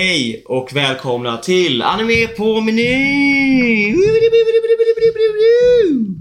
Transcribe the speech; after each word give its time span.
Hej 0.00 0.42
och 0.46 0.68
välkomna 0.72 1.36
till 1.36 1.82
Anime 1.82 2.26
på 2.26 2.60
meny! 2.60 3.94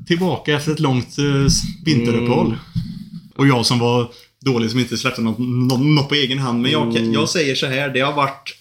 Tillbaka 0.08 0.54
efter 0.56 0.72
ett 0.72 0.80
långt 0.80 1.18
eh, 1.18 1.24
vinteruppehåll. 1.86 2.46
Mm. 2.46 2.58
Och 3.36 3.48
jag 3.48 3.66
som 3.66 3.80
var 3.80 4.08
dålig 4.46 4.72
som 4.72 4.80
inte 4.80 4.98
släppte 4.98 5.22
något, 5.22 5.40
något, 5.40 6.10
på 6.10 6.16
egen 6.16 6.40
hand. 6.40 6.62
Men 6.62 6.72
jag, 6.72 6.96
Mm. 6.98 7.14
jag 7.14 7.30
säger 7.30 7.56
så 7.56 7.66
här, 7.66 7.90
det 7.90 8.00
har 8.00 8.14
varit 8.14 8.56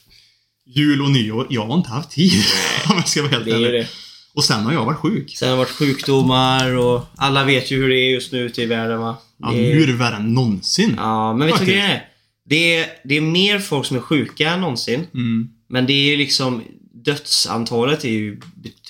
jul 0.66 1.02
och 1.02 1.10
nyår. 1.10 1.46
Jag 1.50 1.66
har 1.66 1.74
inte 1.74 1.90
haft 1.90 2.10
tid. 2.10 2.32
Om 2.90 2.96
jag 2.96 3.08
ska 3.08 3.22
vara 3.22 3.32
helt 3.32 3.46
ärlig. 3.48 3.86
Och 4.34 4.44
sen 4.44 4.60
har 4.64 4.72
jag 4.72 4.84
varit 4.84 4.98
sjuk. 4.98 5.36
Sen 5.36 5.48
har 5.48 5.56
det 5.56 5.58
varit 5.58 5.70
sjukdomar 5.70 6.76
och 6.76 7.00
alla 7.16 7.44
vet 7.44 7.70
ju 7.70 7.76
hur 7.76 7.88
det 7.88 7.96
är 7.98 8.10
just 8.10 8.32
nu 8.32 8.38
ute 8.38 8.62
i 8.62 8.66
världen 8.66 8.98
va? 9.00 9.16
Ja, 9.38 9.50
nu 9.50 9.82
är- 9.82 9.86
det 9.86 9.92
värre 9.92 10.16
än 10.16 10.34
någonsin. 10.34 10.94
Ja, 10.96 11.34
men 11.34 11.46
vet 11.46 11.54
du 11.54 11.58
vad 11.64 11.68
grejen 11.68 11.90
är? 11.90 12.13
Det 12.48 12.76
är? 12.76 12.86
Det 13.04 13.16
är 13.16 13.20
mer 13.20 13.58
folk 13.58 13.86
som 13.86 13.96
är 13.96 14.00
sjuka 14.00 14.50
än 14.50 14.60
någonsin. 14.60 15.06
Mm. 15.14 15.48
Men 15.68 15.86
det 15.86 15.92
är 15.92 16.10
ju 16.10 16.16
liksom 16.16 16.62
Dödsantalet 17.04 18.04
är 18.04 18.08
ju 18.08 18.40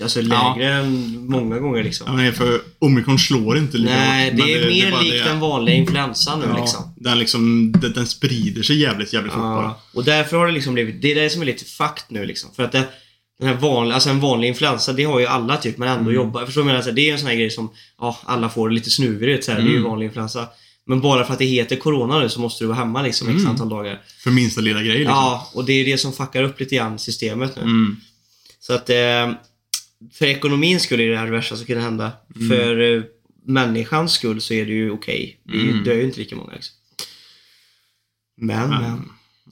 alltså 0.03 0.21
lägre 0.21 0.73
än 0.75 1.17
många 1.31 1.59
gånger 1.59 1.85
liksom. 1.85 2.21
Ja, 2.21 2.33
för 2.33 2.61
omikron 2.79 3.19
slår 3.19 3.59
inte 3.59 3.77
lika 3.79 3.95
Nej, 3.95 4.33
det 4.37 4.43
är 4.55 4.67
mer 4.71 4.91
bara 4.91 5.01
likt 5.01 5.13
det- 5.13 5.25
den 5.31 5.41
vanliga 5.41 5.75
influensan 5.77 6.41
nu 6.41 6.47
ja, 6.49 6.61
liksom. 6.61 6.95
Den 6.97 7.19
liksom, 7.19 7.73
den, 7.73 7.93
den 7.93 8.07
sprider 8.07 8.63
sig 8.63 8.81
jävligt, 8.81 9.13
jävligt 9.13 9.33
fort 9.33 9.43
bara. 9.43 9.63
Ja, 9.63 9.81
och 9.95 10.05
därför 10.05 10.37
har 10.37 10.47
det 10.47 10.53
liksom 10.53 10.75
blivit, 10.75 11.03
det 11.03 11.11
är 11.13 11.15
det 11.15 11.31
som 11.31 11.43
är 11.43 11.47
lite 11.47 11.65
fakt 11.65 12.11
nu 12.11 12.25
liksom. 12.27 12.51
För 12.57 12.63
att 12.63 12.73
det, 12.73 12.85
den 13.39 13.49
här 13.49 13.55
vanliga, 13.57 13.95
alltså 13.95 14.11
en 14.11 14.21
vanlig 14.21 14.49
influensa, 14.49 14.93
det 14.93 15.05
har 15.05 15.21
ju 15.21 15.27
alla 15.27 15.57
typ, 15.57 15.79
men 15.79 15.89
ändå 15.89 16.01
Mm. 16.11 16.15
jobbar. 16.15 16.45
Förstår 16.47 16.61
du 16.61 16.65
vad 16.65 16.71
jag 16.75 16.79
menar? 16.79 16.91
Så 16.91 16.95
Det 16.95 17.09
är 17.09 17.13
en 17.13 17.19
sån 17.19 17.29
här 17.29 17.35
grej 17.37 17.51
som, 17.51 17.71
ja, 18.01 18.19
alla 18.25 18.49
får 18.49 18.71
lite 18.71 18.91
snuvigt 18.91 19.45
så 19.45 19.53
här, 19.53 19.59
det 19.59 19.65
är 19.67 19.71
ju 19.71 19.77
Mm. 19.77 19.91
vanlig 19.91 20.07
influensa. 20.07 20.47
Men 20.87 21.01
bara 21.01 21.25
för 21.25 21.33
att 21.33 21.39
det 21.39 21.45
heter 21.45 21.77
Corona 21.77 22.19
nu 22.19 22.29
så 22.29 22.41
måste 22.41 22.65
du 22.65 22.69
vara 22.69 22.79
hemma 22.79 23.03
liksom 23.03 23.29
x 23.29 23.39
Mm. 23.39 23.51
antal 23.51 23.69
dagar. 23.69 24.03
För 24.25 24.31
minsta 24.31 24.61
lilla 24.61 24.83
grej 24.83 24.99
liksom. 24.99 25.15
Ja, 25.15 25.51
och 25.55 25.65
det 25.65 25.73
är 25.73 25.85
det 25.85 25.99
som 25.99 26.13
fuckar 26.13 26.43
upp 26.43 26.61
lite 26.61 26.77
grann 26.77 26.99
systemet 26.99 27.57
nu. 27.57 27.63
Mm. 27.63 27.97
Så 28.61 28.73
att 28.75 28.91
eh, 28.91 29.33
för 30.13 30.27
ekonomins 30.27 30.83
skull 30.83 31.01
är 31.01 31.11
det 31.11 31.17
här 31.17 31.25
det 31.25 31.31
värsta 31.33 31.57
som 31.57 31.67
kan 31.67 31.81
hända. 31.81 32.13
Mm. 32.37 32.49
För 32.49 32.81
eh, 32.97 33.03
människans 33.47 34.13
skull 34.13 34.41
så 34.41 34.55
är 34.55 34.67
det 34.67 34.73
ju 34.73 34.91
okej. 34.91 35.41
Vi 35.45 35.71
Mm. 35.71 35.85
dör 35.85 35.95
ju 35.95 36.03
inte 36.05 36.19
lika 36.21 36.37
många 36.37 36.53
liksom. 36.53 36.75
Men, 38.37 38.71
Men, 38.71 38.83
men. 38.83 39.09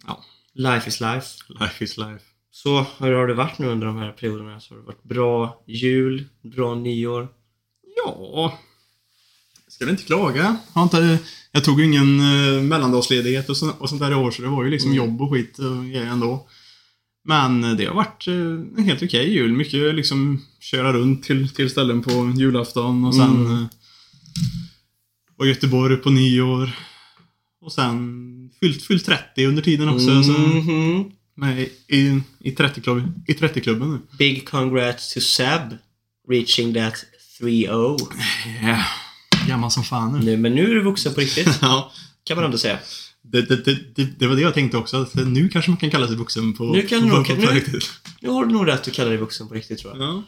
ja. 0.07 0.25
Life 0.55 0.89
is 0.89 1.01
life. 1.01 1.27
Life 1.61 1.85
is 1.85 1.97
life. 1.97 2.25
Så 2.51 2.87
hur 2.99 3.13
har 3.13 3.27
det 3.27 3.35
varit 3.35 3.59
nu 3.59 3.67
under 3.67 3.87
de 3.87 3.97
här 3.97 4.13
perioderna? 4.13 4.61
Så 4.61 4.75
har 4.75 4.79
det 4.81 4.87
varit 4.87 5.03
bra 5.03 5.63
jul, 5.67 6.25
bra 6.43 6.75
nyår? 6.75 7.29
Ja, 8.05 8.59
ska 9.83 9.87
väl 9.87 9.93
inte 9.95 10.05
klaga. 10.07 10.57
Jag, 10.75 10.83
inte, 10.83 11.19
jag 11.53 11.65
tog 11.65 11.81
ingen 11.81 12.21
eh, 12.21 12.63
mellandagsledighet 12.63 13.49
och, 13.49 13.57
så, 13.57 13.71
och 13.79 13.89
sånt 13.89 14.01
där 14.01 14.11
i 14.11 14.15
år, 14.15 14.31
så 14.31 14.43
det 14.43 14.49
var 14.49 14.65
ju 14.65 14.71
liksom 14.71 14.91
Mm. 14.91 14.97
jobb 15.05 15.23
och 15.23 15.31
skit 15.33 15.59
och 15.59 15.85
grejer 15.85 16.07
ändå. 16.07 16.47
Men 17.25 17.65
eh, 17.65 17.71
det 17.73 17.87
har 17.87 17.95
varit 17.95 18.27
eh, 18.29 18.35
en 18.79 18.85
helt 18.85 19.03
okej 19.03 19.33
jul. 19.33 19.53
Mycket 19.53 19.95
liksom 19.95 20.43
köra 20.61 20.93
runt 20.93 21.25
till, 21.25 21.49
till 21.49 21.71
ställen 21.71 22.03
på 22.03 22.33
julafton 22.37 23.05
och 23.05 23.15
sen 23.15 23.31
Mm. 23.47 23.53
eh, 23.53 23.65
var 25.37 25.47
Göteborg 25.47 25.97
på 25.97 26.11
nyår. 26.11 26.71
Och 27.65 27.73
sen 27.73 28.51
fyllt, 28.61 28.83
fyllt 28.83 29.07
30 29.07 29.47
under 29.47 29.63
tiden 29.63 29.89
också. 29.89 30.23
Så 30.23 30.33
Mhm. 30.33 31.05
med 31.37 31.61
i, 31.89 32.23
i 32.41 32.51
30-klubben 32.51 33.15
i 33.27 33.35
30 33.35 33.75
nu. 33.75 33.99
Big 34.19 34.49
congrats 34.49 35.15
to 35.15 35.21
Seb 35.21 35.77
reaching 36.31 36.75
that 36.75 36.95
3-0 37.41 37.99
Yeah. 38.63 38.85
Gammal 39.49 39.71
som 39.71 39.85
fan 39.85 40.13
nu. 40.13 40.25
nu. 40.25 40.37
Men 40.37 40.55
nu 40.55 40.71
är 40.71 40.75
du 40.75 40.83
vuxen 40.83 41.15
på 41.15 41.21
riktigt, 41.21 41.59
Ja. 41.63 41.93
kan 42.25 42.37
man 42.37 42.45
ändå 42.45 42.59
säga. 42.59 42.79
Det, 43.23 43.43
det, 43.43 43.65
det, 43.65 43.79
det, 43.97 44.19
det 44.19 44.27
var 44.27 44.37
det 44.37 44.43
jag 44.43 44.55
tänkte 44.55 44.77
också. 44.77 44.97
Att 45.03 45.15
nu 45.15 45.49
kanske 45.49 45.71
man 45.71 45.79
kan 45.79 45.91
kalla 45.91 46.07
sig 46.07 46.17
vuxen 46.17 46.53
på, 46.53 46.65
Nu 46.65 46.83
kan 46.83 47.01
på, 47.11 47.17
nog- 47.17 47.27
på, 47.27 47.35
på 47.35 47.41
nu- 47.41 47.47
riktigt. 47.47 47.91
Nu 48.21 48.29
har 48.29 48.45
du 48.47 48.53
nog 48.53 48.67
rätt 48.69 48.89
att 48.89 48.93
kalla 48.95 49.09
dig 49.09 49.19
vuxen 49.19 49.49
på 49.49 49.55
riktigt 49.55 49.79
tror 49.79 49.97
jag. 49.97 50.03
Ja. 50.09 50.23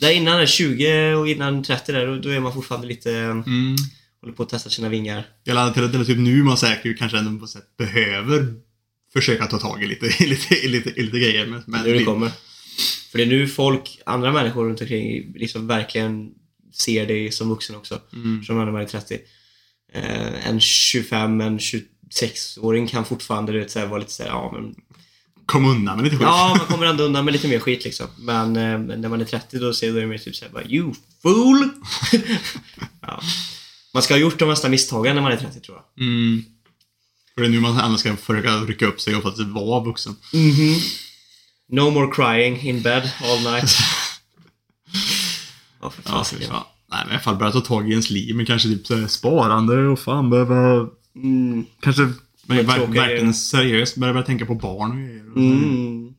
Där 0.00 0.10
innan 0.10 0.40
är 0.40 0.46
20 0.46 1.14
och 1.14 1.28
innan 1.28 1.62
30 1.62 1.92
där, 1.92 2.06
då- 2.06 2.18
då 2.18 2.28
är 2.28 2.40
man 2.40 2.52
fortfarande 2.54 2.86
lite... 2.86 3.10
Mm. 3.12 3.76
Håller 4.20 4.34
på 4.36 4.42
att 4.42 4.48
testa 4.48 4.70
sina 4.70 4.88
vingar. 4.88 5.26
Jag 5.44 5.54
laddar 5.54 5.72
till 5.72 5.84
att 5.84 5.92
det 5.92 5.98
är 5.98 6.04
typ 6.04 6.18
nu 6.18 6.42
man 6.42 6.56
säkert 6.56 6.98
kanske 6.98 7.18
ändå 7.18 7.40
på 7.40 7.46
sätt 7.46 7.76
behöver 7.78 8.54
försöka 9.12 9.46
ta 9.46 9.58
tag 9.58 9.82
i 9.82 9.86
lite, 9.86 10.06
i 10.06 10.26
lite, 10.26 10.54
i 10.54 10.68
lite, 10.68 10.90
i 10.90 11.02
lite 11.02 11.18
grejer. 11.18 11.46
Men, 11.46 11.62
men 11.66 11.82
Nu 11.84 11.98
det 11.98 12.04
kommer. 12.04 12.30
För 13.10 13.18
det 13.18 13.24
är 13.24 13.28
nu 13.28 13.48
folk, 13.48 13.98
andra 14.06 14.32
människor 14.32 14.64
runt 14.68 14.80
omkring 14.80 15.32
liksom 15.36 15.66
verkligen 15.66 16.28
ser 16.74 17.06
dig 17.06 17.32
som 17.32 17.48
vuxen 17.48 17.76
också. 17.76 18.00
Mm. 18.12 18.44
Som 18.44 18.56
när 18.56 18.72
man 18.72 18.82
är 18.82 18.86
30. 18.86 19.18
Eh, 19.92 20.48
en 20.48 20.60
25, 20.60 21.40
en 21.40 21.58
26-åring 21.58 22.86
kan 22.86 23.04
fortfarande 23.04 23.52
du 23.52 23.58
vet, 23.58 23.70
så 23.70 23.78
här, 23.78 23.86
vara 23.86 24.00
lite 24.00 24.12
såhär, 24.12 24.30
ja 24.30 24.52
men... 24.54 24.74
Kom 25.46 25.64
undan 25.64 25.96
med 25.96 26.04
lite 26.04 26.16
skit. 26.16 26.26
Ja, 26.26 26.54
man 26.58 26.66
kommer 26.66 26.86
ändå 26.86 27.04
undan 27.04 27.24
med 27.24 27.32
lite 27.32 27.48
mer 27.48 27.58
skit 27.58 27.84
liksom. 27.84 28.06
Men 28.18 28.56
eh, 28.56 28.96
när 28.96 29.08
man 29.08 29.20
är 29.20 29.24
30 29.24 29.58
då 29.58 29.74
ser 29.74 29.92
du 29.92 30.06
mer 30.06 30.18
typ 30.18 30.36
såhär 30.36 30.52
bara, 30.52 30.64
You 30.64 30.94
fool! 31.22 31.68
ja. 33.00 33.22
Man 33.94 34.02
ska 34.02 34.14
ha 34.14 34.18
gjort 34.18 34.38
de 34.38 34.48
mesta 34.48 34.68
misstagen 34.68 35.14
när 35.14 35.22
man 35.22 35.32
är 35.32 35.36
30 35.36 35.60
tror 35.60 35.76
jag. 35.76 36.06
Mm. 36.06 36.44
För 37.34 37.40
det 37.40 37.48
är 37.48 37.50
nu 37.50 37.60
man 37.60 37.78
ändå 37.78 37.98
ska 37.98 38.16
försöka 38.16 38.56
rycka 38.56 38.86
upp 38.86 39.00
sig 39.00 39.16
och 39.16 39.22
faktiskt 39.22 39.48
vara 39.48 39.84
vuxen. 39.84 40.16
Mhm. 40.32 40.76
No 41.68 41.90
more 41.90 42.12
crying 42.14 42.60
in 42.60 42.82
bed 42.82 43.10
all 43.22 43.52
night. 43.52 43.70
Ja, 45.84 45.90
för 45.90 46.02
Ja, 46.06 46.24
fan. 46.48 46.62
Nej, 46.90 47.00
men 47.04 47.08
i 47.08 47.12
alla 47.12 47.20
fall 47.20 47.36
börja 47.36 47.52
ta 47.52 47.60
tag 47.60 47.88
i 47.88 47.90
ens 47.90 48.10
liv. 48.10 48.36
Men 48.36 48.46
kanske 48.46 48.68
typ 48.68 48.86
så 48.86 48.96
här, 48.96 49.06
sparande 49.06 49.86
och 49.86 49.98
fan 49.98 50.30
behöva... 50.30 50.88
Mm. 51.16 51.66
Kanske 51.80 52.12
men, 52.46 52.66
tråkiga 52.66 53.02
verkligen 53.02 53.34
seriöst 53.34 53.96
börja, 53.96 54.12
börja 54.12 54.26
tänka 54.26 54.46
på 54.46 54.54
barn 54.54 54.90
och 54.90 54.96
grejer. 54.96 55.20
Mm. 55.36 56.14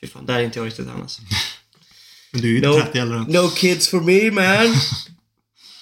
Fy 0.00 0.06
fan, 0.06 0.26
där 0.26 0.34
är 0.34 0.44
inte 0.44 0.58
jag 0.58 0.66
riktigt 0.66 0.86
än 0.86 1.00
alltså. 1.02 1.22
Men 2.32 2.40
du 2.42 2.48
är 2.48 2.50
ju 2.50 2.56
inte 2.56 2.68
No. 2.68 2.74
30 2.74 2.98
eller. 2.98 3.18
No 3.18 3.48
kids 3.48 3.88
for 3.88 4.00
me 4.00 4.30
man! 4.30 4.74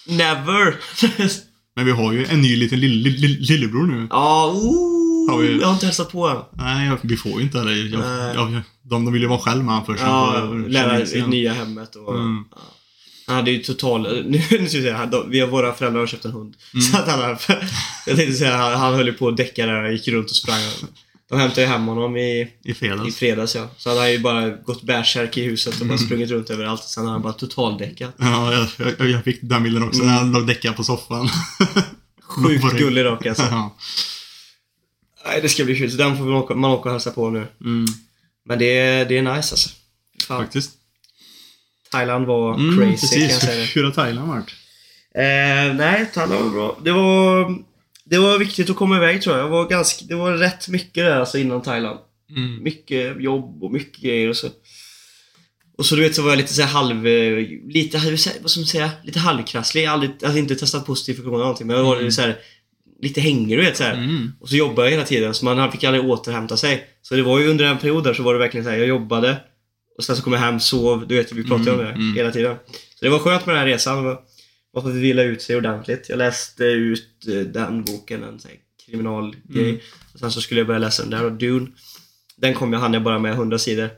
Never! 0.17 0.77
Men 1.77 1.85
vi 1.85 1.93
har 1.93 2.13
ju 2.13 2.27
en 2.27 2.43
ny 2.43 2.57
liten 2.57 2.81
lill, 2.81 2.93
lill, 2.93 3.15
lill, 3.15 3.39
lillebror 3.41 3.87
nu. 3.87 4.07
Ja, 4.11 4.53
ooh, 4.53 4.98
Har 5.33 5.39
vi- 5.39 5.61
jag 5.61 5.67
har 5.67 5.75
inte 5.75 5.87
hälsat 5.87 6.13
på 6.13 6.29
än. 6.29 6.37
Nej, 6.53 6.87
jag- 6.87 6.99
vi 7.03 7.17
får 7.17 7.33
ju 7.33 7.43
inte 7.43 7.59
det. 7.65 7.77
Jag, 7.79 8.01
jag, 8.35 8.61
de, 8.83 9.05
de 9.05 9.13
vill 9.13 9.23
ju 9.23 9.29
vara 9.29 9.39
själv 9.39 9.65
med 9.65 9.75
han 9.75 9.87
först. 9.87 10.01
Ja, 10.03 10.45
lära 10.69 11.03
igen. 11.03 11.31
nya 11.31 11.53
hemmet 11.53 11.97
och... 11.97 12.15
Mm. 12.15 12.45
Ja. 12.51 12.57
Han 13.27 13.37
hade 13.37 13.51
ju 13.51 13.59
total... 13.63 14.03
Nu, 14.27 14.39
nu 14.39 14.39
ska 14.43 14.57
vi 14.59 14.69
säga, 14.69 14.97
han- 14.97 15.31
vi 15.31 15.41
har 15.41 15.49
våra 15.49 15.73
föräldrar 15.75 16.01
har 16.01 16.07
köpt 16.07 16.25
en 16.25 16.31
hund. 16.33 16.55
Mm. 16.75 16.83
Så 16.83 16.97
att 16.97 17.09
han 17.09 17.21
Jag 18.07 18.17
tänkte 18.17 18.33
säga, 18.33 18.57
han, 18.57 18.73
han 18.81 18.95
höll 18.95 19.07
ju 19.07 19.13
på 19.13 19.29
att 19.29 19.37
däcka 19.37 19.67
där 19.67 19.83
och 19.85 19.93
gick 19.93 20.09
runt 20.09 20.31
och 20.31 20.37
sprang. 20.37 20.61
De 21.31 21.39
hämtade 21.41 21.61
ju 21.61 21.67
hem 21.67 21.87
honom 21.87 22.17
i, 22.17 22.41
I 22.41 22.71
i 22.71 22.75
fredags. 22.75 23.17
fredags 23.17 23.55
ja. 23.55 23.69
Så 23.77 23.89
hade 23.89 24.01
han 24.01 24.13
ju 24.13 24.19
bara 24.19 24.51
gått 24.51 24.83
bärsärk 24.83 25.37
i 25.37 25.43
huset 25.45 25.75
och 25.75 25.81
Mm. 25.83 25.89
bara 25.89 25.99
sprungit 25.99 26.31
runt 26.31 26.51
överallt. 26.51 26.83
Sen 26.83 27.03
hade 27.05 27.13
han 27.15 27.23
bara 27.23 27.33
totaldäckat. 27.33 28.15
Ja, 28.19 28.53
jag, 28.53 28.67
jag, 28.99 29.11
jag 29.11 29.25
fick 29.25 29.39
den 29.43 29.63
bilden 29.63 29.83
också. 29.83 30.03
Mm. 30.03 30.15
Han 30.15 30.33
låg 30.33 30.47
däckad 30.47 30.77
på 30.77 30.85
soffan. 30.85 31.29
Sjukt 32.23 32.73
gullig 32.79 33.05
dock 33.05 33.27
alltså. 33.27 33.43
Ja. 33.51 33.77
Nej, 35.29 35.41
det 35.43 35.49
ska 35.49 35.65
bli 35.65 35.77
kul. 35.79 35.91
Så 35.91 35.97
den 35.97 36.17
får 36.17 36.25
man 36.25 36.35
åka, 36.35 36.55
man 36.55 36.71
åka 36.71 36.89
och 36.89 36.93
hälsa 36.93 37.11
på 37.11 37.31
nu. 37.31 37.47
Mm, 37.65 37.85
Men 38.45 38.59
det 38.59 38.79
är, 38.79 39.05
det 39.05 39.19
är 39.19 39.23
nice 39.23 39.35
alltså. 39.53 39.71
Fan. 40.29 40.43
faktiskt. 40.43 40.71
Thailand 41.93 42.27
var 42.27 42.55
Mm, 42.55 42.77
crazy 42.79 43.07
kan 43.17 43.21
jag 43.23 43.31
precis. 43.31 43.49
säga. 43.49 43.65
Hur 43.65 43.85
har 43.85 43.91
Thailand 43.91 44.29
varit? 44.29 44.51
Eh, 45.15 45.75
nej, 45.77 46.11
Thailand 46.15 46.45
var 46.45 46.51
bra. 46.51 46.79
Det 46.85 46.93
var, 46.93 47.55
det 48.05 48.19
var 48.19 48.39
viktigt 48.39 48.71
att 48.71 48.77
komma 48.77 48.97
iväg 48.97 49.23
tror 49.23 49.37
jag. 49.37 49.45
jag 49.45 49.51
var 49.51 49.69
ganska, 49.69 50.05
det 50.09 50.15
var 50.15 50.33
rätt 50.33 50.69
mycket 50.69 50.95
där 51.05 51.21
alltså 51.21 51.39
innan 51.39 51.63
Thailand. 51.63 51.99
Mm. 52.37 52.63
Mycket 52.63 53.23
jobb 53.23 53.63
och 53.65 53.73
mycket 53.73 54.03
grejer 54.03 54.29
och 54.29 54.37
så. 54.37 54.49
Och 55.79 55.87
så 55.87 55.95
du 55.97 56.03
vet 56.03 56.15
så 56.15 56.23
var 56.23 56.31
jag 56.31 56.37
lite 56.37 56.55
så 56.55 56.63
här 56.63 56.69
halv... 56.69 57.05
Lite, 57.73 57.99
vad 58.41 58.51
ska 58.51 58.61
man 58.61 58.67
säga? 58.67 58.91
Lite 59.05 59.19
halvkrasslig. 59.19 59.83
Jag 59.83 59.89
har 59.91 59.95
aldrig, 59.95 60.11
alltså 60.25 60.39
inte 60.39 60.57
testat 60.57 60.87
positivt 60.87 61.17
för 61.17 61.23
corona 61.23 61.37
eller 61.37 61.45
någonting 61.45 61.67
men 61.67 61.77
jag 61.77 61.85
var 61.85 61.97
Mm. 61.97 62.13
så 62.13 62.21
här, 62.21 62.39
lite 63.03 63.21
hängig 63.21 63.59
du 63.59 63.63
vet 63.65 63.77
så. 63.77 63.85
Mm. 63.85 64.33
Och 64.41 64.49
så 64.49 64.57
jobbade 64.57 64.89
jag 64.89 64.91
hela 64.93 65.05
tiden 65.05 65.35
så 65.35 65.45
man 65.45 65.73
fick 65.73 65.85
aldrig 65.85 66.05
återhämta 66.05 66.57
sig. 66.57 66.87
Så 67.03 67.15
det 67.15 67.23
var 67.23 67.39
ju 67.39 67.49
under 67.49 67.65
en 67.65 67.79
period 67.79 68.05
där 68.05 68.15
så 68.15 68.23
var 68.23 68.33
det 68.33 68.39
verkligen 68.39 68.65
så 68.65 68.71
här, 68.71 68.79
jag 68.79 68.89
jobbade 68.89 69.37
och 69.99 70.05
sen 70.05 70.17
så 70.17 70.23
kom 70.23 70.33
jag 70.33 70.41
hem, 70.41 70.61
sov, 70.61 71.09
du 71.09 71.17
vet 71.17 71.33
vi 71.33 71.45
pratade 71.45 71.71
om 71.71 71.79
det 71.79 71.85
Mm, 71.85 72.01
mm. 72.01 72.17
hela 72.17 72.31
tiden. 72.31 72.57
Så 72.95 73.05
det 73.05 73.09
var 73.09 73.19
skönt 73.19 73.47
med 73.47 73.55
den 73.55 73.61
här 73.61 73.67
resan. 73.67 74.03
För 74.05 74.19
att 74.79 74.95
vila 74.95 75.23
ut 75.23 75.43
sig 75.43 75.57
ordentligt. 75.57 76.07
Jag 76.09 76.19
läste 76.19 76.65
ut 76.65 77.27
eh, 77.29 77.35
den 77.35 77.85
boken, 77.85 78.25
en 78.25 78.41
sån 78.41 78.51
här 78.51 78.59
kriminalgrej. 78.87 79.69
Mm. 79.69 79.81
Och 80.15 80.21
sen 80.21 80.33
så 80.33 80.41
skulle 80.41 80.61
jag 80.61 80.67
börja 80.67 80.79
läsa 80.79 81.03
den 81.03 81.11
där 81.11 81.25
och 81.25 81.33
Dune. 81.33 81.67
Den 82.37 82.55
kom 82.55 82.73
jag, 82.73 82.81
hann 82.81 82.95
jag 82.95 83.03
bara 83.03 83.19
med 83.19 83.33
100 83.33 83.59
sidor. 83.59 83.91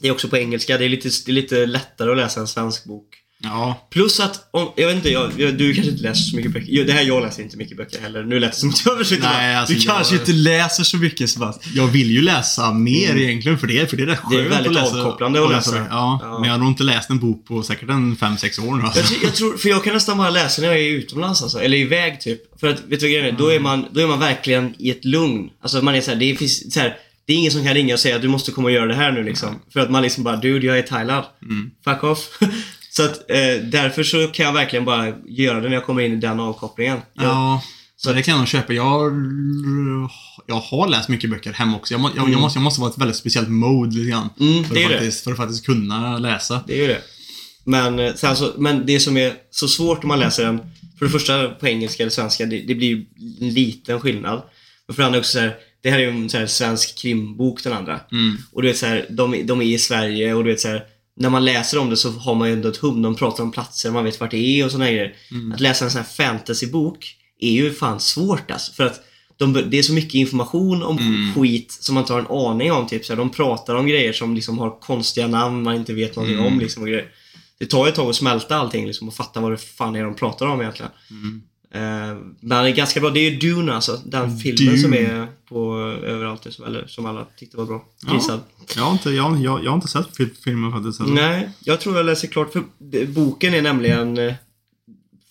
Det 0.00 0.08
är 0.08 0.12
också 0.12 0.28
på 0.28 0.36
engelska, 0.36 0.78
det 0.78 0.84
är 0.84 0.88
lite, 0.88 1.08
det 1.26 1.32
är 1.32 1.34
lite 1.34 1.66
lättare 1.66 2.10
att 2.10 2.16
läsa 2.16 2.40
en 2.40 2.46
svensk 2.46 2.84
bok. 2.84 3.16
Ja. 3.42 3.88
Plus 3.92 4.20
att, 4.20 4.48
om, 4.50 4.72
jag 4.76 4.86
vet 4.86 4.96
inte, 4.96 5.10
jag, 5.10 5.30
jag, 5.36 5.58
du 5.58 5.74
kanske 5.74 5.90
inte 5.92 6.02
läser 6.02 6.22
så 6.22 6.36
mycket 6.36 6.52
böcker. 6.52 6.66
Jo, 6.70 6.84
det 6.84 6.92
här 6.92 7.02
jag 7.02 7.22
läser 7.22 7.42
inte 7.42 7.56
mycket 7.56 7.76
böcker 7.76 8.00
heller. 8.00 8.22
Nu 8.22 8.40
lät 8.40 8.52
det 8.52 8.58
som 8.58 8.68
att 8.70 8.82
jag 8.86 8.98
försökte 8.98 9.28
Nej, 9.28 9.56
alltså 9.56 9.74
Du 9.74 9.80
jag- 9.80 9.94
kanske 9.96 10.14
inte 10.14 10.32
läser 10.32 10.84
så 10.84 10.96
mycket 10.96 11.30
Sebastian. 11.30 11.72
Jag 11.76 11.86
vill 11.86 12.10
ju 12.10 12.22
läsa 12.22 12.72
mer 12.72 13.16
egentligen 13.16 13.58
för 13.58 13.66
det, 13.66 13.90
för 13.90 13.96
det 13.96 14.02
är 14.02 14.06
rätt 14.06 14.20
Det 14.30 14.36
är 14.36 14.38
skönt 14.40 14.52
väldigt 14.54 14.76
att 14.76 14.84
läsa. 14.84 14.98
avkopplande 15.00 15.44
att 15.44 15.50
läsa. 15.50 15.76
Ja, 15.90 16.18
Ja. 16.22 16.38
men 16.38 16.44
jag 16.48 16.54
har 16.54 16.58
nog 16.58 16.68
inte 16.68 16.82
läst 16.82 17.10
en 17.10 17.18
bok 17.18 17.46
på 17.46 17.62
säkert 17.62 17.88
en 17.90 18.16
5-6 18.16 18.58
år 18.68 18.76
nu 18.76 18.82
alltså. 18.82 19.14
Jag, 19.14 19.22
jag 19.24 19.34
tror, 19.34 19.56
för 19.56 19.68
jag 19.68 19.84
kan 19.84 19.94
nästan 19.94 20.18
bara 20.18 20.30
läsa 20.30 20.62
när 20.62 20.68
jag 20.68 20.78
är 20.80 20.90
utomlands 20.90 21.42
alltså, 21.42 21.60
eller 21.60 21.76
iväg 21.76 22.20
typ. 22.20 22.60
För 22.60 22.66
att, 22.68 22.76
vet 22.80 23.00
du 23.00 23.06
vad 23.06 23.10
grejen 23.10 23.26
är? 23.26 23.32
Då 23.38 23.48
är 23.48 23.60
man, 23.60 23.86
då 23.92 24.00
är 24.00 24.06
man 24.06 24.18
verkligen 24.20 24.74
i 24.78 24.90
ett 24.90 25.04
lugn. 25.04 25.50
Alltså 25.62 25.82
man 25.82 25.94
är 25.94 26.00
såhär, 26.00 26.18
det 26.18 26.36
finns 26.36 26.74
så 26.74 26.80
här, 26.80 26.96
Det 27.26 27.32
är 27.34 27.36
ingen 27.38 27.52
som 27.52 27.64
kan 27.64 27.74
ringa 27.74 27.94
och 27.94 28.00
säga 28.00 28.16
att 28.16 28.22
du 28.22 28.28
måste 28.28 28.50
komma 28.52 28.66
och 28.68 28.72
göra 28.72 28.86
det 28.86 28.94
här 28.94 29.12
nu 29.12 29.22
liksom. 29.24 29.48
För 29.72 29.80
att 29.80 29.90
man 29.90 30.02
liksom 30.02 30.24
bara, 30.24 30.36
dude 30.36 30.66
jag 30.66 30.78
är 30.78 30.82
i 30.84 30.86
Thailand. 30.86 31.24
Mm. 31.42 31.70
Fuck 31.84 32.04
off. 32.04 32.38
så 33.00 33.06
att 33.06 33.30
eh, 33.30 33.64
därför 33.64 34.02
så 34.02 34.26
kan 34.26 34.46
jag 34.46 34.52
verkligen 34.52 34.84
bara 34.84 35.14
göra 35.26 35.60
det 35.60 35.68
när 35.68 35.74
jag 35.74 35.84
kommer 35.84 36.02
in 36.02 36.12
i 36.12 36.16
den 36.16 36.40
avkopplingen. 36.40 36.98
Jag, 37.14 37.24
Ja, 37.24 37.62
så 37.96 38.12
det 38.12 38.22
kan 38.22 38.32
jag 38.32 38.38
nog 38.38 38.48
köpa. 38.48 38.72
Jag, 38.72 39.12
jag 40.46 40.54
har 40.54 40.88
läst 40.88 41.08
mycket 41.08 41.30
böcker 41.30 41.52
hemma 41.52 41.76
också. 41.76 41.94
Jag, 41.94 42.10
jag, 42.16 42.30
jag, 42.30 42.40
måste, 42.40 42.58
jag 42.58 42.64
måste 42.64 42.80
vara 42.80 42.90
ett 42.90 42.98
väldigt 42.98 43.16
speciellt 43.16 43.48
mode 43.48 43.96
lite 43.96 44.10
grann. 44.10 44.28
Mm, 44.40 44.64
för, 44.64 44.76
att 44.76 44.82
faktiskt, 44.82 45.24
för 45.24 45.30
att 45.30 45.36
faktiskt 45.36 45.66
kunna 45.66 46.18
läsa. 46.18 46.64
Det 46.66 46.74
är 46.74 46.82
ju 46.82 46.86
det. 46.86 47.02
Men, 47.64 47.98
eh, 47.98 48.14
sen 48.14 48.36
så, 48.36 48.52
men 48.58 48.86
det 48.86 49.00
som 49.00 49.16
är 49.16 49.34
så 49.50 49.68
svårt 49.68 50.04
om 50.04 50.08
man 50.08 50.20
läser 50.20 50.44
den, 50.44 50.58
för 50.98 51.06
det 51.06 51.10
första 51.10 51.48
på 51.48 51.68
engelska 51.68 52.02
eller 52.02 52.10
svenska, 52.10 52.46
det, 52.46 52.60
det 52.60 52.74
blir 52.74 52.88
ju 52.88 53.06
en 53.40 53.54
liten 53.54 54.00
skillnad. 54.00 54.42
Och 54.88 54.94
för 54.94 55.02
det 55.02 55.06
andra 55.06 55.18
också 55.18 55.32
så 55.32 55.38
här, 55.38 55.54
det 55.82 55.90
här 55.90 55.98
är 55.98 56.02
ju 56.02 56.10
en 56.10 56.30
så 56.30 56.38
här 56.38 56.46
svensk 56.46 56.98
krimbok 56.98 57.64
den 57.64 57.72
andra. 57.72 58.00
Mm. 58.12 58.36
Och 58.52 58.62
du 58.62 58.68
vet 58.68 58.76
så 58.76 58.86
här, 58.86 59.06
de, 59.10 59.46
de 59.46 59.60
är 59.60 59.64
i 59.64 59.78
Sverige 59.78 60.34
och 60.34 60.44
du 60.44 60.50
vet 60.50 60.60
så 60.60 60.68
här, 60.68 60.84
när 61.20 61.30
man 61.30 61.44
läser 61.44 61.78
om 61.78 61.90
det 61.90 61.96
så 61.96 62.10
har 62.10 62.34
man 62.34 62.48
ju 62.48 62.54
ändå 62.54 62.68
ett 62.68 62.76
hum. 62.76 63.02
De 63.02 63.14
pratar 63.16 63.44
om 63.44 63.52
platser, 63.52 63.90
man 63.90 64.04
vet 64.04 64.20
vart 64.20 64.30
det 64.30 64.36
är 64.38 64.64
och 64.64 64.70
såna 64.72 64.86
grejer. 64.86 65.14
Mm. 65.30 65.52
Att 65.52 65.60
läsa 65.60 65.84
en 65.84 65.90
sån 65.90 66.00
här 66.02 66.08
fantasybok 66.08 67.16
är 67.40 67.50
ju 67.50 67.72
fan 67.72 68.00
svårt 68.00 68.50
alltså. 68.50 68.72
För 68.72 68.86
att 68.86 69.00
de, 69.36 69.52
det 69.70 69.78
är 69.78 69.82
så 69.82 69.92
mycket 69.92 70.14
information 70.14 70.82
om 70.82 70.98
Mm. 70.98 71.34
skit 71.34 71.72
som 71.80 71.94
man 71.94 72.02
inte 72.02 72.12
har 72.12 72.20
en 72.20 72.26
aning 72.50 72.72
om. 72.72 72.86
Typ. 72.86 73.04
Så 73.04 73.12
här, 73.12 73.18
de 73.18 73.30
pratar 73.30 73.74
om 73.74 73.86
grejer 73.86 74.12
som 74.12 74.34
liksom 74.34 74.58
har 74.58 74.80
konstiga 74.80 75.26
namn 75.28 75.62
man 75.62 75.74
inte 75.76 75.94
vet 75.94 76.16
någonting 76.16 76.38
Mm. 76.38 76.52
om. 76.52 76.60
Liksom, 76.60 76.82
och 76.82 76.88
grejer. 76.88 77.08
Det 77.58 77.66
tar 77.66 77.84
ju 77.84 77.88
ett 77.88 77.94
tag 77.94 78.10
att 78.10 78.16
smälta 78.16 78.56
allting 78.56 78.86
liksom, 78.86 79.08
och 79.08 79.14
fatta 79.14 79.40
vad 79.40 79.50
det 79.52 79.56
fan 79.58 79.96
är 79.96 80.04
de 80.04 80.14
pratar 80.14 80.46
om 80.46 80.60
egentligen. 80.60 80.92
Mm. 81.10 81.42
Eh, 81.74 81.80
men 82.40 82.64
det 82.64 82.70
är 82.70 82.74
ganska 82.74 83.00
bra. 83.00 83.10
Det 83.10 83.20
är 83.20 83.30
ju 83.30 83.36
Dune 83.38 83.72
alltså. 83.74 84.00
Den 84.04 84.38
filmen 84.38 84.78
som 84.78 84.90
Dune. 84.90 85.06
är 85.06 85.26
på 85.48 85.74
överallt. 86.04 86.44
liksom, 86.44 86.64
Eller 86.64 86.86
som 86.86 87.06
alla 87.06 87.26
tyckte 87.36 87.56
var 87.56 87.64
bra. 87.66 87.84
Ja. 88.06 88.40
Jag, 88.76 88.82
har 88.82 88.92
inte, 88.92 89.10
jag, 89.10 89.36
jag, 89.42 89.64
jag 89.64 89.70
har 89.70 89.74
inte 89.76 89.88
sett 89.88 90.16
fil- 90.16 90.34
filmen 90.44 90.72
faktiskt. 90.72 91.00
än. 91.00 91.14
Nej, 91.14 91.50
jag 91.64 91.80
tror 91.80 91.96
jag 91.96 92.06
läser 92.06 92.28
klart. 92.28 92.52
För 92.52 92.62
boken 93.06 93.54
är 93.54 93.62
nämligen... 93.62 94.18
eh, 94.18 94.34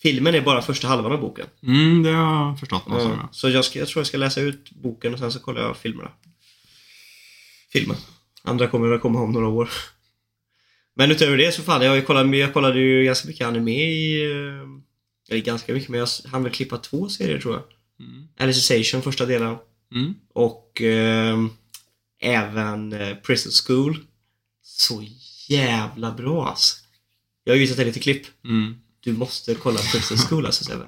Filmen 0.02 0.34
är 0.34 0.40
bara 0.40 0.62
första 0.62 0.88
halvan 0.88 1.12
av 1.12 1.20
boken. 1.20 1.46
Mm, 1.62 2.02
det 2.02 2.10
har 2.12 2.46
jag 2.48 2.60
förstått. 2.60 2.82
Ja, 2.88 3.28
så 3.32 3.48
jag, 3.50 3.64
ska, 3.64 3.78
jag 3.78 3.88
tror 3.88 4.00
jag 4.00 4.06
ska 4.06 4.16
läsa 4.18 4.40
ut 4.40 4.70
boken 4.70 5.12
och 5.12 5.18
sen 5.18 5.32
så 5.32 5.38
kollar 5.40 5.62
jag 5.62 5.76
filmerna. 5.76 6.10
Filmen. 7.72 7.96
Andra 8.42 8.66
kommer 8.66 8.88
väl 8.88 8.98
komma 8.98 9.20
om 9.20 9.32
några 9.32 9.48
år. 9.48 9.70
Men 10.96 11.10
utöver 11.10 11.36
det 11.36 11.54
så 11.54 11.62
fan, 11.62 11.82
jag, 11.82 12.06
kollat, 12.06 12.36
jag 12.36 12.52
kollade 12.52 12.80
ju 12.80 13.04
ganska 13.04 13.28
mycket 13.28 13.46
anime 13.46 13.72
i... 13.82 14.22
eh, 15.30 15.34
Eller 15.34 15.44
ganska 15.44 15.72
mycket, 15.72 15.88
men 15.88 16.00
jag 16.00 16.08
hann 16.24 16.42
väl 16.42 16.52
klippa 16.52 16.78
två 16.78 17.08
serier 17.08 17.38
tror 17.38 17.54
jag. 17.54 17.62
Mm. 18.06 18.28
Alicization, 18.38 19.02
första 19.02 19.26
delen. 19.26 19.56
Mm. 19.94 20.14
Och 20.32 20.82
eh, 20.82 21.38
även 22.20 22.92
eh, 22.92 23.14
Prison 23.14 23.52
School. 23.66 23.98
Så 24.62 25.04
jävla 25.48 26.12
bra 26.12 26.48
alltså. 26.48 26.76
Jag 27.44 27.52
har 27.52 27.58
visat 27.58 27.76
dig 27.76 27.86
lite 27.86 28.00
klipp. 28.00 28.26
Mm. 28.44 28.74
Du 29.00 29.12
måste 29.12 29.54
kolla 29.54 29.78
Prison 29.92 30.18
School 30.18 30.46
alltså 30.46 30.64
Sebbe. 30.64 30.84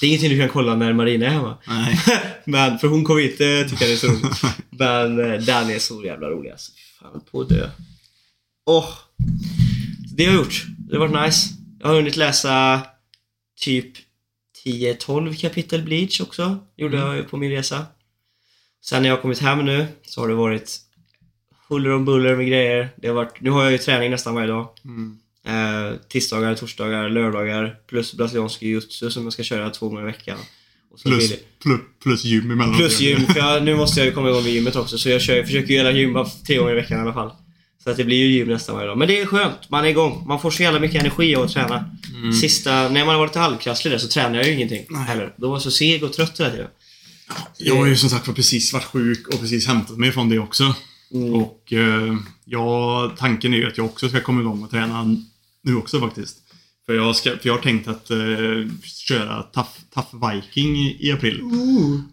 Det 0.00 0.06
är 0.06 0.08
ingenting 0.08 0.30
du 0.30 0.38
kan 0.38 0.48
kolla 0.48 0.74
när 0.74 0.92
Marina 0.92 1.26
är 1.26 1.30
hemma. 1.30 1.58
Nej. 1.66 2.00
Men, 2.44 2.78
för 2.78 2.88
hon 2.88 3.04
kommer 3.04 3.20
inte 3.20 3.68
tycka 3.68 3.84
det 3.84 3.92
är 3.92 3.96
så 3.96 4.06
roligt. 4.06 4.42
Men 4.70 5.20
eh, 5.20 5.40
den 5.40 5.70
är 5.70 5.78
så 5.78 6.04
jävla 6.04 6.28
rolig 6.28 6.50
alltså. 6.50 6.72
Fan 7.00 7.20
på 7.30 7.40
att 7.40 7.48
dö. 7.48 7.70
Åh! 8.66 8.88
Det 10.14 10.24
har 10.24 10.32
jag 10.32 10.40
gjort. 10.40 10.66
Det 10.78 10.96
har 10.96 11.08
varit 11.08 11.26
nice. 11.26 11.48
Jag 11.80 11.88
har 11.88 11.94
hunnit 11.94 12.16
läsa 12.16 12.82
typ 13.60 13.92
10-12 14.64 15.34
kapitel 15.34 15.82
Bleach 15.82 16.20
också. 16.20 16.58
Gjorde 16.76 16.96
jag 16.96 17.16
ju 17.16 17.24
på 17.24 17.36
min 17.36 17.50
resa. 17.50 17.86
Sen 18.84 19.02
när 19.02 19.08
jag 19.08 19.22
kommit 19.22 19.38
hem 19.38 19.64
nu 19.64 19.86
så 20.02 20.20
har 20.20 20.28
det 20.28 20.34
varit 20.34 20.80
huller 21.68 21.90
om 21.90 22.04
buller 22.04 22.36
med 22.36 22.46
grejer. 22.46 22.88
Det 22.96 23.08
har 23.08 23.14
varit, 23.14 23.40
nu 23.40 23.50
har 23.50 23.62
jag 23.62 23.72
ju 23.72 23.78
träning 23.78 24.10
nästan 24.10 24.34
varje 24.34 24.48
dag. 24.48 24.68
Mm. 24.84 25.18
Eh, 25.44 25.96
tisdagar, 26.08 26.54
torsdagar, 26.54 27.08
lördagar 27.08 27.76
plus 27.86 28.14
brasiliansk 28.14 28.62
jiu-jitsu 28.62 29.10
som 29.10 29.24
jag 29.24 29.32
ska 29.32 29.42
köra 29.42 29.70
två 29.70 29.88
gånger 29.88 30.02
i 30.02 30.06
veckan. 30.06 30.38
Plus, 31.02 31.32
plus, 31.62 31.80
plus 32.02 32.24
gym 32.24 32.50
emellan. 32.50 32.76
Plus 32.76 33.00
gym, 33.00 33.26
för 33.26 33.38
jag, 33.38 33.62
nu 33.62 33.76
måste 33.76 34.00
jag 34.00 34.06
ju 34.06 34.12
komma 34.12 34.28
igång 34.28 34.42
med 34.42 34.52
gymmet 34.52 34.76
också. 34.76 34.98
Så 34.98 35.08
jag, 35.08 35.22
kör, 35.22 35.36
jag 35.36 35.46
försöker 35.46 35.74
göra 35.74 35.90
gym 35.90 36.24
tre 36.46 36.56
gånger 36.56 36.72
i 36.72 36.74
veckan 36.74 36.98
i 36.98 37.00
alla 37.02 37.12
fall. 37.12 37.32
Så 37.84 37.90
att 37.90 37.96
det 37.96 38.04
blir 38.04 38.16
ju 38.16 38.26
gym 38.26 38.48
nästan 38.48 38.74
varje 38.74 38.88
dag. 38.88 38.98
Men 38.98 39.08
det 39.08 39.20
är 39.20 39.26
skönt, 39.26 39.70
man 39.70 39.84
är 39.84 39.88
igång. 39.88 40.24
Man 40.26 40.40
får 40.40 40.50
så 40.50 40.62
jävla 40.62 40.80
mycket 40.80 41.00
energi 41.00 41.36
av 41.36 41.44
att 41.44 41.52
träna. 41.52 41.90
Mm. 42.14 42.32
Sista, 42.32 42.88
när 42.88 43.04
man 43.04 43.14
har 43.14 43.18
varit 43.18 43.34
halvkrasslig 43.34 43.92
där 43.92 43.98
så 43.98 44.08
tränar 44.08 44.36
jag 44.36 44.46
ju 44.46 44.52
ingenting 44.52 44.86
Nej. 44.88 45.02
heller. 45.02 45.34
Då 45.36 45.48
var 45.48 45.54
jag 45.54 45.62
så 45.62 45.70
seg 45.70 46.04
och 46.04 46.12
trött 46.12 46.40
hela 46.40 46.50
tiden. 46.50 46.66
Jag 47.58 47.76
har 47.76 47.86
ju 47.86 47.96
som 47.96 48.10
sagt 48.10 48.26
var 48.26 48.34
precis 48.34 48.72
varit 48.72 48.84
sjuk 48.84 49.28
och 49.28 49.40
precis 49.40 49.66
hämtat 49.66 49.98
mig 49.98 50.12
från 50.12 50.28
det 50.28 50.38
också. 50.38 50.74
Mm. 51.14 51.34
Och 51.34 51.72
eh, 51.72 52.16
ja, 52.44 53.12
tanken 53.18 53.54
är 53.54 53.58
ju 53.58 53.66
att 53.66 53.76
jag 53.78 53.86
också 53.86 54.08
ska 54.08 54.20
komma 54.20 54.40
igång 54.40 54.62
och 54.62 54.70
träna 54.70 55.16
nu 55.62 55.76
också 55.76 56.00
faktiskt. 56.00 56.36
För 56.86 56.94
jag, 56.94 57.16
ska, 57.16 57.30
för 57.30 57.48
jag 57.48 57.54
har 57.54 57.62
tänkt 57.62 57.88
att 57.88 58.10
eh, 58.10 58.16
köra 58.84 59.42
Tough, 59.42 59.70
tough 59.94 60.30
Viking 60.30 60.76
i, 60.76 61.12
april. 61.12 61.42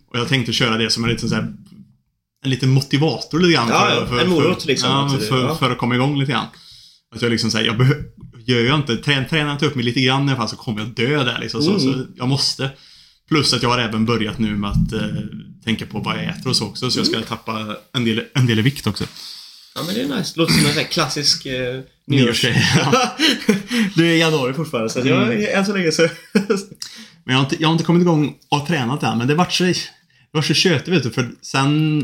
Och 0.08 0.20
jag 0.20 0.28
tänkte 0.28 0.54
köra 0.54 0.78
det 0.78 0.90
som 0.90 1.04
en 1.04 1.10
liten 1.10 1.30
så 1.30 1.36
här, 1.36 1.54
en 2.48 2.52
liten 2.52 2.70
motivator 2.70 3.40
lite 3.40 3.54
grann. 3.54 3.68
Ja, 3.70 4.08
ja, 4.12 4.22
en 4.22 4.30
morot 4.30 4.66
liksom, 4.66 4.90
Ja, 4.90 5.20
för, 5.30 5.42
ja. 5.42 5.56
för 5.56 5.72
att 5.72 5.78
komma 5.78 5.96
igång 5.96 6.20
lite 6.20 6.32
grann. 6.32 6.46
Att 7.16 7.22
jag 7.22 7.32
liksom 7.32 7.52
säger, 7.52 7.66
jag 7.66 7.78
behöver, 7.78 8.04
gör 8.46 8.60
jag 8.60 8.76
inte, 8.76 8.98
trän, 8.98 9.28
tränar 9.28 9.46
jag 9.46 9.56
inte 9.56 9.66
upp 9.66 9.76
mig 9.76 9.86
lite 9.86 10.02
grann 10.02 10.28
i 10.28 10.32
alla 10.32 10.38
fall 10.38 10.50
så 10.50 10.56
kommer 10.56 10.80
jag 10.82 10.90
dö 10.90 11.24
där 11.24 11.40
liksom. 11.42 11.62
Så, 11.64 11.70
Mm. 11.70 11.82
så 11.82 12.06
jag 12.16 12.28
måste. 12.28 12.70
Plus 13.30 13.54
att 13.54 13.64
jag 13.64 13.70
har 13.70 13.78
även 13.80 14.06
börjat 14.06 14.40
nu 14.40 14.56
med 14.56 14.70
att 14.70 14.94
eh, 14.94 15.02
tänka 15.66 15.86
på 15.86 16.00
vad 16.00 16.18
jag 16.18 16.24
äter 16.24 16.48
och 16.50 16.56
så 16.56 16.66
också. 16.66 16.92
Så 16.92 17.00
jag 17.00 17.08
Mm. 17.08 17.22
ska 17.24 17.36
tappa 17.36 17.76
en 17.94 18.06
del, 18.06 18.24
en 18.34 18.46
del 18.46 18.60
i 18.60 18.62
vikt 18.62 18.88
också. 18.88 19.04
Ja 19.76 19.82
men 19.86 19.96
det 19.96 20.02
är 20.02 20.18
nice. 20.18 20.34
Låter 20.36 20.54
som 20.54 20.62
en 20.66 20.68
sån 20.74 20.78
här 20.84 20.90
klassisk 20.90 21.46
eh, 21.46 21.80
Nyårsgrej, 22.08 22.64
du 23.96 24.08
är 24.08 24.14
i 24.14 24.20
januari 24.20 24.54
fortfarande 24.54 24.90
så 24.90 25.00
jag, 25.00 25.24
Mm. 25.24 25.46
än 25.60 25.66
så 25.66 25.74
länge 25.74 25.92
så... 25.92 26.02
Men 27.26 27.36
jag 27.36 27.36
har, 27.36 27.40
inte, 27.40 27.56
jag 27.60 27.68
har 27.68 27.74
inte 27.74 27.84
kommit 27.86 28.02
igång 28.02 28.36
och 28.50 28.68
tränat 28.68 29.04
än. 29.04 29.18
Men 29.18 29.28
det 29.28 29.36
vart 29.36 29.54
så, 29.54 29.64
det 29.64 29.76
var 30.32 30.42
så 30.42 30.54
tjötigt 30.54 30.88
vet 30.88 31.04
du. 31.04 31.12
För 31.12 31.30
sen, 31.42 32.02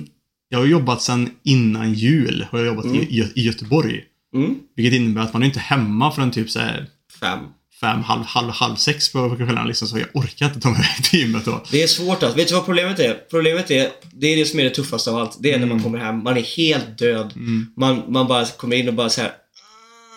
jag 0.54 0.60
har 0.60 0.66
jobbat 0.66 1.02
sen 1.02 1.30
innan 1.44 1.94
jul. 1.94 2.46
Har 2.52 2.60
jag 2.60 2.68
jobbat 2.68 2.86
Mm. 2.86 2.98
i, 2.98 3.32
i 3.36 3.42
Göteborg. 3.46 4.02
Mm. 4.36 4.56
Vilket 4.76 4.94
innebär 4.94 5.22
att 5.22 5.34
man 5.34 5.42
är 5.42 5.46
inte 5.48 5.60
hemma 5.60 6.12
förrän 6.12 6.32
typ 6.32 6.50
så 6.50 6.60
här 6.60 6.86
Fem. 7.20 7.40
fem, 7.82 8.02
halv, 8.04 8.24
halv, 8.24 8.50
halv 8.50 8.76
sex 8.76 9.12
på 9.12 9.36
kvällarna 9.36 9.66
liksom. 9.66 9.88
Så 9.88 9.98
jag 10.00 10.08
orkar 10.14 10.46
inte 10.46 10.60
ta 10.60 10.70
mig 10.70 10.88
till 11.04 11.20
gymmet 11.20 11.46
då. 11.46 11.64
Det 11.72 11.84
är 11.84 11.88
svårt 11.88 12.24
alltså. 12.24 12.38
Vet 12.38 12.48
du 12.48 12.54
vad 12.54 12.66
problemet 12.66 13.00
är? 13.00 13.14
Problemet 13.30 13.72
är, 13.72 13.90
det 14.14 14.28
är 14.28 14.38
det 14.38 14.46
som 14.46 14.60
är 14.60 14.64
det 14.64 14.70
tuffaste 14.70 15.10
av 15.12 15.18
allt. 15.18 15.38
Det 15.40 15.50
är 15.54 15.58
när 15.60 15.66
Mm. 15.66 15.70
man 15.78 15.84
kommer 15.84 15.98
hem, 16.00 16.24
man 16.24 16.38
är 16.38 16.42
helt 16.42 16.98
död. 16.98 17.34
Man, 17.78 18.02
man 18.08 18.28
bara 18.28 18.46
kommer 18.46 18.76
in 18.76 18.88
och 18.88 18.94
bara 18.94 19.10
så 19.10 19.22
här. 19.22 19.32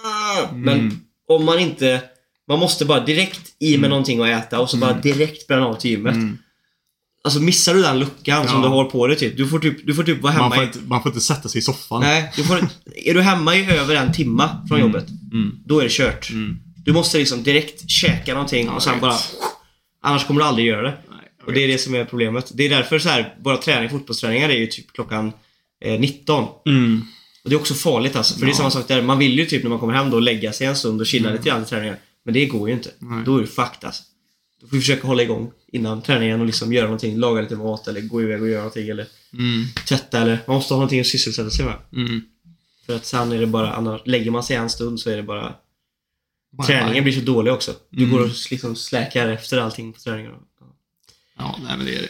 "Ah!" 0.04 0.52
Men 0.54 0.78
Mm. 0.80 1.00
om 1.28 1.44
man 1.44 1.58
inte... 1.58 2.00
Man 2.48 2.58
måste 2.58 2.84
bara 2.84 3.04
direkt 3.04 3.40
i 3.60 3.78
med 3.78 3.90
någonting 3.90 4.20
att 4.20 4.28
äta 4.28 4.60
och 4.60 4.70
så 4.70 4.76
bara 4.76 4.92
direkt 4.92 5.46
bränna 5.46 5.66
av 5.66 5.74
till 5.74 5.90
gymmet. 5.90 6.14
Mm. 7.26 7.28
Alltså 7.28 7.40
missar 7.40 7.74
du 7.74 7.82
den 7.82 7.98
luckan 7.98 8.48
som 8.48 8.56
Ja. 8.56 8.62
du 8.62 8.68
har 8.68 8.84
på 8.84 9.06
dig 9.06 9.16
typ. 9.16 9.36
Du 9.36 9.48
får 9.48 9.58
typ, 9.58 9.86
du 9.86 9.94
får 9.94 10.02
typ 10.02 10.22
vara 10.22 10.32
hemma 10.32 10.48
Man 10.48 10.56
får, 10.56 10.64
inte, 10.64 10.78
man 10.86 11.02
får 11.02 11.10
inte 11.10 11.20
sätta 11.20 11.48
sig 11.48 11.58
i 11.58 11.62
soffan. 11.62 12.00
Nej, 12.00 12.32
du 12.36 12.44
får, 12.44 12.68
är 12.96 13.14
du 13.14 13.22
hemma 13.22 13.56
i 13.56 13.70
över 13.70 13.94
en 13.94 14.12
timma 14.12 14.66
från 14.68 14.80
jobbet, 14.80 15.06
Mm. 15.32 15.58
då 15.64 15.78
är 15.78 15.82
det 15.84 15.90
kört. 15.92 16.30
Mm. 16.30 16.58
Du 16.76 16.92
måste 16.92 17.18
liksom 17.18 17.42
direkt 17.42 17.90
käka 17.90 18.32
någonting 18.34 18.66
Ja, 18.66 18.72
och 18.72 18.82
sen 18.82 19.00
bara... 19.00 19.14
Annars 20.02 20.24
kommer 20.26 20.40
du 20.40 20.46
aldrig 20.46 20.66
göra 20.66 20.82
det. 20.82 20.94
Nej, 21.10 21.18
Och 21.46 21.52
det 21.52 21.64
är 21.64 21.68
det 21.68 21.78
som 21.78 21.94
är 21.94 22.04
problemet. 22.04 22.52
Det 22.54 22.64
är 22.66 22.70
därför 22.70 22.98
så 22.98 23.08
här, 23.08 23.34
våra 23.44 23.56
träning, 23.56 23.90
fotbollsträningar 23.90 24.48
är 24.48 24.56
ju 24.56 24.66
typ 24.66 24.92
klockan 24.92 25.32
eh, 25.84 26.00
19. 26.00 26.44
Mm. 26.68 27.02
Och 27.44 27.50
det 27.50 27.56
är 27.56 27.60
också 27.60 27.74
farligt 27.74 28.16
alltså. 28.16 28.34
För 28.34 28.40
det 28.40 28.46
är 28.46 28.52
Ja. 28.52 28.56
samma 28.56 28.70
sak 28.70 28.88
där. 28.88 29.02
Man 29.02 29.18
vill 29.18 29.38
ju 29.38 29.46
typ 29.46 29.62
när 29.62 29.70
man 29.70 29.78
kommer 29.78 29.94
hem 29.94 30.10
då 30.10 30.20
lägga 30.20 30.52
sig 30.52 30.66
en 30.66 30.76
stund 30.76 31.00
och 31.00 31.06
chilla 31.06 31.30
lite 31.30 31.48
grann 31.48 31.62
i 31.62 31.64
träningen. 31.64 31.96
Men 32.24 32.34
det 32.34 32.46
går 32.46 32.68
ju 32.68 32.74
inte. 32.74 32.90
Nej. 32.98 33.22
Då 33.26 33.36
är 33.36 33.40
du 33.40 33.46
fucked 33.46 33.84
alltså. 33.84 34.02
Då 34.60 34.66
får 34.68 34.76
vi 34.76 34.80
försöka 34.80 35.06
hålla 35.06 35.22
igång 35.22 35.52
innan 35.72 36.02
träningen 36.02 36.40
och 36.40 36.46
liksom 36.46 36.72
göra 36.72 36.84
någonting. 36.84 37.16
Laga 37.18 37.40
lite 37.42 37.56
mat 37.56 37.88
eller 37.88 38.00
gå 38.00 38.22
iväg 38.22 38.42
och 38.42 38.48
göra 38.48 38.58
någonting 38.58 38.88
eller 38.88 39.06
Mm. 39.32 39.64
tvätta 39.88 40.20
eller... 40.22 40.40
Man 40.46 40.56
måste 40.56 40.74
ha 40.74 40.78
någonting 40.78 41.00
att 41.00 41.06
sysselsätta 41.06 41.50
sig 41.50 41.64
med. 41.64 41.76
Mm. 41.92 42.22
För 42.86 42.96
att 42.96 43.06
sen 43.06 43.32
är 43.32 43.40
det 43.40 43.46
bara, 43.46 43.72
annars, 43.72 44.00
lägger 44.04 44.30
man 44.30 44.42
sig 44.42 44.56
en 44.56 44.70
stund 44.70 45.00
så 45.00 45.10
är 45.10 45.16
det 45.16 45.22
bara... 45.22 45.54
Bye, 46.58 46.66
träningen 46.66 46.92
bye. 46.92 47.02
blir 47.02 47.12
så 47.12 47.20
dålig 47.20 47.52
också. 47.52 47.74
Du 47.90 48.04
Mm. 48.04 48.16
går 48.16 48.22
och 48.24 48.30
liksom 48.50 48.76
släkar 48.76 49.28
efter 49.28 49.58
allting 49.58 49.92
på 49.92 50.00
träningen. 50.00 50.32
Ja. 50.60 50.66
Ja, 51.38 51.58
nej 51.64 51.76
men 51.76 51.86
det 51.86 51.96
är 51.96 52.02
det. 52.02 52.08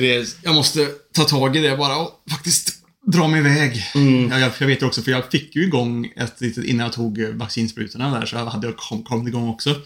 det, 0.00 0.12
är 0.14 0.20
det. 0.20 0.36
Jag 0.42 0.54
måste 0.54 0.86
ta 1.12 1.24
tag 1.24 1.56
i 1.56 1.60
det 1.60 1.76
bara 1.76 1.96
och 1.96 2.22
faktiskt 2.30 2.74
dra 3.06 3.28
mig 3.28 3.40
iväg. 3.40 3.82
Mm. 3.94 4.30
Ja, 4.30 4.38
jag, 4.38 4.52
jag 4.58 4.66
vet 4.66 4.82
ju 4.82 4.86
också, 4.86 5.02
för 5.02 5.10
jag 5.10 5.30
fick 5.30 5.56
ju 5.56 5.64
igång 5.64 6.12
ett 6.16 6.40
litet, 6.40 6.64
innan 6.64 6.84
jag 6.84 6.92
tog 6.92 7.20
vaccinsprutorna 7.34 8.18
där, 8.18 8.26
så 8.26 8.36
hade 8.36 8.66
jag 8.66 8.76
kom, 8.76 9.02
kommit 9.04 9.28
igång 9.28 9.48
också. 9.48 9.76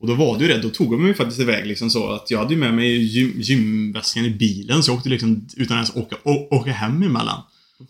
Och 0.00 0.06
då 0.06 0.14
var 0.14 0.38
det 0.38 0.44
ju 0.44 0.52
det, 0.52 0.58
då 0.58 0.68
tog 0.70 0.90
de 0.90 1.02
mig 1.04 1.14
faktiskt 1.14 1.40
iväg 1.40 1.66
liksom 1.66 1.90
så 1.90 2.08
att 2.08 2.30
jag 2.30 2.38
hade 2.38 2.54
ju 2.54 2.60
med 2.60 2.74
mig 2.74 3.04
gym, 3.04 3.32
gymväskan 3.36 4.24
i 4.24 4.30
bilen, 4.30 4.82
så 4.82 4.90
jag 4.90 4.96
åkte 4.96 5.08
liksom 5.08 5.48
utan 5.56 5.76
ens 5.76 5.96
åka, 5.96 6.16
å, 6.22 6.48
åka 6.50 6.72
hem 6.72 7.02
emellan. 7.02 7.42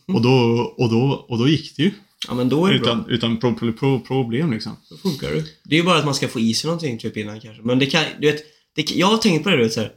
Och, 0.06 0.22
då, 0.22 0.30
och, 0.78 0.90
då, 0.90 1.25
och 1.28 1.38
då 1.38 1.48
gick 1.48 1.76
det 1.76 1.82
ju. 1.82 1.90
ja, 2.28 2.34
men 2.34 2.48
då 2.48 2.66
är 2.66 2.72
det 2.72 2.78
bra. 2.78 2.88
Utan, 2.88 3.04
utan 3.08 3.36
pro, 3.36 3.54
pro, 3.54 3.72
pro, 3.72 4.00
problem 4.00 4.52
liksom. 4.52 4.76
Då 4.90 4.96
funkar 4.96 5.30
det. 5.30 5.44
Det 5.64 5.75
är 5.75 5.78
ju 5.78 5.84
bara 5.84 5.98
att 5.98 6.04
man 6.04 6.14
ska 6.14 6.28
få 6.28 6.40
i 6.40 6.54
sig 6.54 6.68
någonting 6.68 6.98
typ 6.98 7.16
innan 7.16 7.40
kanske. 7.40 7.62
Men 7.62 7.78
det 7.78 7.86
kan, 7.86 8.04
du 8.20 8.32
vet, 8.32 8.42
det, 8.76 8.90
jag 8.90 9.06
har 9.06 9.16
tänkt 9.18 9.44
på 9.44 9.50
det 9.50 9.56
du 9.56 9.62
vet 9.62 9.72
så 9.72 9.80
här. 9.80 9.90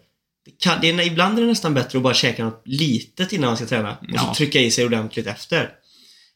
det 0.46 0.52
kan, 0.64 0.82
det 0.82 0.90
är, 0.90 1.08
ibland 1.08 1.38
är 1.38 1.42
det 1.42 1.48
nästan 1.48 1.74
bättre 1.74 1.98
att 1.98 2.04
bara 2.04 2.14
käka 2.14 2.46
något 2.46 2.62
litet 2.66 3.34
innan 3.34 3.48
man 3.48 3.58
ska 3.58 3.66
träna. 3.66 3.92
Och 3.92 4.06
Ja. 4.10 4.20
så 4.20 4.34
trycka 4.34 4.60
i 4.62 4.72
sig 4.72 4.86
ordentligt 4.86 5.28
efter. 5.28 5.70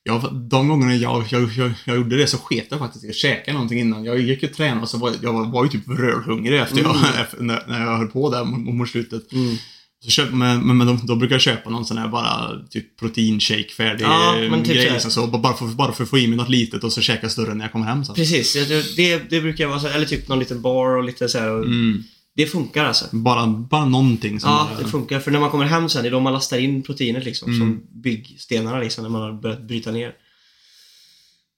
Ja, 0.05 0.29
de 0.49 0.67
gångerna 0.67 0.95
jag, 0.95 1.25
jag, 1.29 1.51
jag, 1.57 1.71
jag 1.85 1.95
gjorde 1.95 2.17
det 2.17 2.27
så 2.27 2.37
sket 2.37 2.67
jag 2.69 2.79
faktiskt 2.79 3.05
i 3.05 3.09
att 3.09 3.15
käka 3.15 3.53
någonting 3.53 3.79
innan. 3.79 4.03
Jag 4.03 4.19
gick 4.19 4.43
och 4.43 4.53
tränade 4.53 4.81
och 4.81 4.89
så 4.89 4.97
var 4.97 5.13
jag 5.21 5.51
var, 5.51 5.63
ju 5.63 5.69
typ 5.69 5.87
rölhungrig 5.87 6.59
efter 6.59 6.81
jag, 6.81 6.95
efter, 7.21 7.43
när, 7.43 7.63
när 7.67 7.85
jag 7.85 7.97
höll 7.97 8.07
på 8.07 8.29
där 8.29 8.43
mot, 8.43 8.89
slutet. 8.89 9.31
Mm. 9.33 9.55
Så 10.03 10.09
köp, 10.09 10.31
men 10.31 10.77
men, 10.77 10.87
då, 10.87 10.99
då 11.03 11.15
brukar 11.15 11.35
jag 11.35 11.41
köpa 11.41 11.69
någon 11.69 11.85
sån 11.85 11.97
här 11.97 12.07
bara 12.07 12.51
typ 12.69 12.99
proteinshake 12.99 13.69
färdig 13.77 14.05
Ja, 14.05 14.35
typ 14.63 14.65
grej. 14.65 14.91
Liksom, 14.91 15.11
så, 15.11 15.27
bara, 15.27 15.53
för, 15.53 15.65
bara 15.65 15.91
för 15.91 16.03
att 16.03 16.09
få 16.09 16.17
i 16.17 16.27
mig 16.27 16.37
något 16.37 16.49
litet 16.49 16.83
och 16.83 16.93
så 16.93 17.01
käka 17.01 17.29
större 17.29 17.53
när 17.53 17.65
jag 17.65 17.71
kommer 17.71 17.85
hem 17.85 18.05
sen. 18.05 18.15
Precis, 18.15 18.53
det, 18.53 18.95
det, 18.95 19.29
det 19.29 19.41
brukar 19.41 19.67
vara 19.67 19.79
så, 19.79 19.87
eller 19.87 20.05
typ 20.05 20.27
någon 20.27 20.39
liten 20.39 20.61
bar 20.61 20.97
och 20.97 21.03
lite 21.03 21.29
så 21.29 21.39
här. 21.39 21.49
Och 21.49 21.65
Mm. 21.65 22.03
Det 22.35 22.45
funkar 22.45 22.85
alltså. 22.85 23.05
Bara, 23.11 23.47
bara 23.47 23.85
någonting 23.85 24.39
som 24.39 24.49
Ja, 24.49 24.69
det 24.79 24.85
funkar. 24.85 25.19
För 25.19 25.31
när 25.31 25.39
man 25.39 25.49
kommer 25.49 25.65
hem 25.65 25.89
sen, 25.89 26.03
det 26.03 26.09
är 26.09 26.11
då 26.11 26.19
man 26.19 26.33
lastar 26.33 26.57
in 26.57 26.83
proteinet 26.83 27.25
liksom. 27.25 27.49
Mm. 27.53 27.59
Som 27.59 28.01
byggstenarna 28.01 28.79
liksom, 28.79 29.03
när 29.03 29.09
man 29.09 29.21
har 29.21 29.33
börjat 29.33 29.61
bryta 29.67 29.91
ner. 29.91 30.13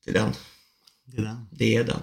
Det 0.06 0.12
är 0.12 0.14
den. 0.14 0.32
det 1.06 1.22
där. 1.22 1.36
Det 1.52 1.76
är 1.76 1.84
den. 1.84 2.00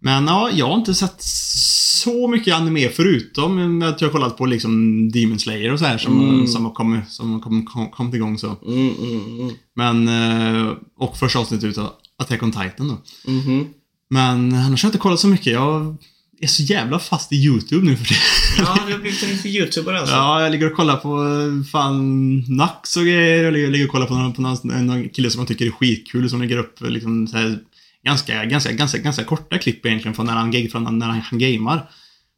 Men 0.00 0.26
ja, 0.26 0.50
jag 0.50 0.66
har 0.68 0.74
inte 0.76 0.94
sett 0.94 1.22
så 1.22 2.28
mycket 2.28 2.54
anime 2.54 2.88
förutom 2.88 3.82
att 3.82 4.00
jag 4.00 4.08
har 4.08 4.12
kollat 4.12 4.36
på 4.36 4.46
liksom 4.46 4.72
Demon 5.12 5.38
Slayer 5.38 5.72
och 5.72 5.78
så 5.78 5.84
här 5.84 5.98
som, 5.98 6.28
Mm. 6.28 6.46
som 6.46 6.64
har 6.64 6.72
kommit, 6.72 7.10
som 7.10 7.32
har 7.32 7.40
kommit, 7.40 7.68
kom, 7.68 7.90
kommit 7.90 8.14
igång 8.14 8.38
så. 8.38 8.56
Mm, 8.66 8.90
mm, 8.98 9.40
mm. 9.40 9.54
Men, 9.74 10.08
eh, 10.08 10.72
och 10.98 11.16
första 11.16 11.38
avsnittet 11.38 11.64
utav 11.64 11.90
Attack 12.18 12.42
on 12.42 12.52
Titan 12.52 12.88
då. 12.88 12.98
Mhm. 13.32 13.68
Men 14.10 14.54
annars 14.54 14.82
har 14.82 14.86
jag 14.86 14.90
inte 14.90 14.98
kollat 15.02 15.20
så 15.20 15.28
mycket. 15.28 15.52
Jag 15.52 15.96
är 16.40 16.46
så 16.46 16.62
jävla 16.62 16.98
fast 16.98 17.32
i 17.32 17.36
YouTube 17.36 17.86
nu 17.86 17.96
för 17.96 18.04
det. 18.04 18.14
Ja, 18.58 18.78
du 18.86 18.92
har 18.92 19.00
blivit 19.00 19.22
en 19.22 19.28
riktig 19.28 19.56
YouTuber 19.56 19.92
alltså. 19.92 20.14
Ja, 20.14 20.42
jag 20.42 20.52
ligger 20.52 20.70
och 20.70 20.76
kollar 20.76 20.96
på 20.96 21.08
eh, 21.08 21.70
fan 21.72 22.38
Nax 22.48 22.96
och 22.96 23.02
grejer. 23.02 23.44
Jag 23.44 23.52
ligger, 23.52 23.84
och 23.84 23.90
kollar 23.90 24.06
på, 24.06 24.14
någon, 24.14 24.32
på 24.32 24.42
någon, 24.42 24.86
någon 24.86 25.08
kille 25.08 25.30
som 25.30 25.38
jag 25.38 25.48
tycker 25.48 25.66
är 25.66 25.70
skitkul 25.70 26.30
som 26.30 26.40
lägger 26.40 26.58
upp 26.58 26.80
liksom 26.80 27.26
så 27.26 27.36
här, 27.36 27.58
ganska, 28.04 28.44
ganska, 28.44 28.72
ganska, 28.72 28.98
ganska 28.98 29.24
korta 29.24 29.58
klipp 29.58 29.86
egentligen 29.86 30.14
från 30.14 30.26
när 30.26 30.32
han, 30.32 30.68
från 30.70 30.98
när 30.98 31.06
han, 31.06 31.20
han 31.20 31.38
gamer. 31.38 31.80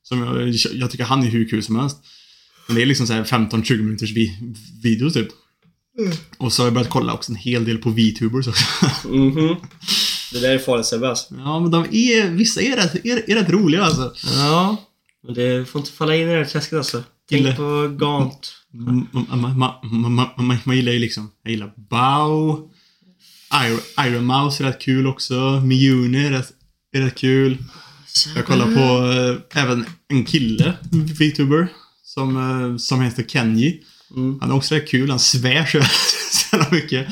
Som 0.02 0.22
jag, 0.22 0.48
jag 0.74 0.90
tycker 0.90 1.04
han 1.04 1.22
är 1.22 1.30
hur 1.30 1.48
kul 1.48 1.62
som 1.62 1.76
helst. 1.76 1.98
Men 2.66 2.76
det 2.76 2.82
är 2.82 2.86
liksom 2.86 3.06
så 3.06 3.12
här 3.12 3.24
15-20 3.24 3.82
minuters 3.82 4.12
vi, 4.12 4.38
video 4.82 5.10
typ. 5.10 5.28
Och 6.38 6.52
så 6.52 6.62
har 6.62 6.66
jag 6.66 6.74
börjat 6.74 6.90
kolla 6.90 7.12
också 7.12 7.32
en 7.32 7.36
hel 7.36 7.64
del 7.64 7.78
på 7.78 7.90
VTubers 7.90 8.46
också. 8.46 8.64
Mhm. 9.08 9.56
Det 10.32 10.40
där 10.40 10.54
är 10.54 10.58
farligt 10.58 10.86
Sebbe 10.86 11.08
alltså. 11.08 11.34
ja, 11.38 11.60
men 11.60 11.70
de 11.70 11.84
är, 11.84 12.30
vissa 12.30 12.60
är 12.60 12.76
rätt, 12.76 12.94
är, 13.04 13.30
är 13.30 13.34
rätt 13.34 13.50
roliga 13.50 13.84
alltså. 13.84 14.12
Ja. 14.34 14.76
Men 15.24 15.34
det 15.34 15.68
får 15.68 15.78
inte 15.78 15.92
falla 15.92 16.14
in 16.14 16.28
i 16.28 16.32
det 16.32 16.38
här 16.38 16.44
träsket 16.44 16.76
alltså. 16.76 17.02
Tänk 17.30 17.56
på 17.56 17.96
Gant. 17.98 18.52
Man, 18.72 19.08
man, 19.12 19.58
man, 20.36 20.58
man, 20.64 20.76
gillar 20.76 20.92
ju 20.92 20.98
liksom, 20.98 21.30
jag 21.42 21.50
gillar 21.50 21.72
Bao. 21.90 22.70
Iron, 23.64 23.80
Iron 24.06 24.24
Mouse 24.24 24.64
är 24.64 24.66
rätt 24.66 24.80
kul 24.80 25.06
också. 25.06 25.34
Miyuni 25.64 26.26
är 26.26 26.30
rätt, 26.30 26.52
är 26.92 27.00
rätt 27.00 27.14
kul. 27.14 27.58
Jag 28.34 28.46
kollar 28.46 28.66
på 28.66 29.12
eh, 29.12 29.62
även 29.62 29.86
en 30.08 30.24
kille, 30.24 30.72
VTuber, 30.92 31.68
som, 32.04 32.36
eh, 32.36 32.76
som 32.76 33.00
heter 33.00 33.22
Kenji. 33.22 33.82
Mm. 34.16 34.38
Han 34.40 34.50
är 34.50 34.54
också 34.54 34.74
rätt 34.74 34.88
kul, 34.88 35.10
han 35.10 35.18
svär 35.18 35.64
så 35.66 35.78
jävla 36.56 36.70
mycket. 36.70 37.06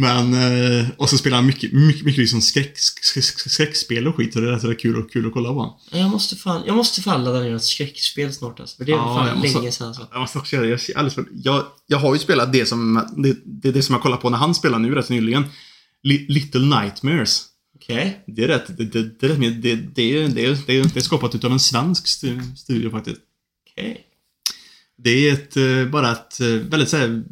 Men, 0.00 0.34
eh, 0.34 0.86
och 0.96 1.10
så 1.10 1.18
spelar 1.18 1.36
han 1.36 1.46
mycket, 1.46 1.72
mycket, 1.72 2.04
mycket 2.04 2.18
liksom 2.20 2.40
skräck, 2.40 2.78
skräck, 2.78 3.24
skräck, 3.24 3.50
skräckspel 3.52 4.08
och 4.08 4.16
skit 4.16 4.36
och 4.36 4.42
det 4.42 4.48
är 4.48 4.52
rätt, 4.52 4.64
rätt 4.64 4.80
kul, 4.80 4.96
och, 4.96 5.10
kul 5.12 5.26
att 5.26 5.32
kolla 5.32 5.48
på. 5.52 5.80
Jag 5.92 6.10
måste 6.10 6.36
fan, 6.36 6.62
jag 6.66 6.76
måste 6.76 7.02
fan 7.02 7.24
ladda 7.24 7.40
ner 7.40 7.54
ett 7.56 7.64
skräckspel 7.64 8.32
snart 8.34 8.60
alltså. 8.60 8.76
För 8.76 8.84
det 8.84 8.92
är 8.92 8.96
Ja, 8.96 9.24
fan 9.26 9.38
måste- 9.38 9.58
länge 9.58 9.72
sedan 9.72 9.86
alltså. 9.88 10.08
Jag 10.12 10.20
måste 10.20 10.38
också 10.38 10.56
göra 10.56 10.66
det. 10.66 10.70
Jag, 10.88 10.98
alldeles 10.98 11.28
jag, 11.44 11.64
jag 11.86 11.98
har 11.98 12.14
ju 12.14 12.18
spelat 12.20 12.52
det 12.52 12.66
som, 12.66 13.06
det, 13.16 13.36
det, 13.44 13.72
det 13.72 13.82
som 13.82 13.92
jag 13.92 14.02
kollar 14.02 14.16
på 14.16 14.30
när 14.30 14.38
han 14.38 14.54
spelar 14.54 14.78
nu 14.78 14.94
rätt 14.94 15.08
nyligen. 15.08 15.44
Li, 16.02 16.26
Little 16.28 16.60
Nightmares. 16.80 17.44
Okej. 17.76 18.24
Det 18.26 18.44
är 18.44 18.48
rätt, 18.48 18.66
det, 18.78 18.84
det, 18.84 19.02
det, 19.02 19.28
det, 19.28 19.50
det, 19.50 19.74
det, 19.74 19.74
det, 19.94 20.02
är- 20.16 20.84
det 20.94 20.96
är 20.96 21.00
skapat 21.00 21.34
utav 21.34 21.52
en 21.52 21.60
svensk 21.60 22.06
stu- 22.06 22.54
studio 22.56 22.90
faktiskt. 22.90 23.20
Okej. 23.70 24.00
Det 25.02 25.10
är 25.28 25.32
ett, 25.32 25.56
eh, 25.56 25.84
bara 25.92 26.12
ett 26.12 26.40
eh, 26.40 26.46
väldigt 26.46 26.88
såhär 26.88 27.24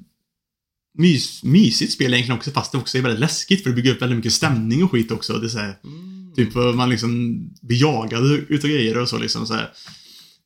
mys, 0.97 1.43
mysigt 1.43 1.93
spel 1.93 2.15
egentligen 2.15 2.39
också, 2.39 2.51
fast 2.51 2.73
det 2.73 2.79
också 2.79 2.99
är 2.99 3.03
väldigt 3.03 3.21
läskigt 3.21 3.63
för 3.63 3.71
det 3.71 3.77
bygger 3.77 3.93
upp 3.93 4.03
väldigt 4.03 4.17
mycket 4.17 4.33
stämning 4.33 4.85
och 4.85 4.91
skit 4.91 5.11
också. 5.11 5.39
Det 5.39 5.47
är 5.47 5.49
så 5.49 5.59
här, 5.59 5.75
Mm. 5.85 6.07
Typ 6.37 6.55
man 6.55 6.91
liksom 6.91 7.41
blir 7.63 7.81
jagad 7.81 8.25
utav 8.49 8.71
grejer 8.71 8.99
och 8.99 9.09
så 9.09 9.19
liksom 9.19 9.47
så 9.47 9.55
här. 9.55 9.71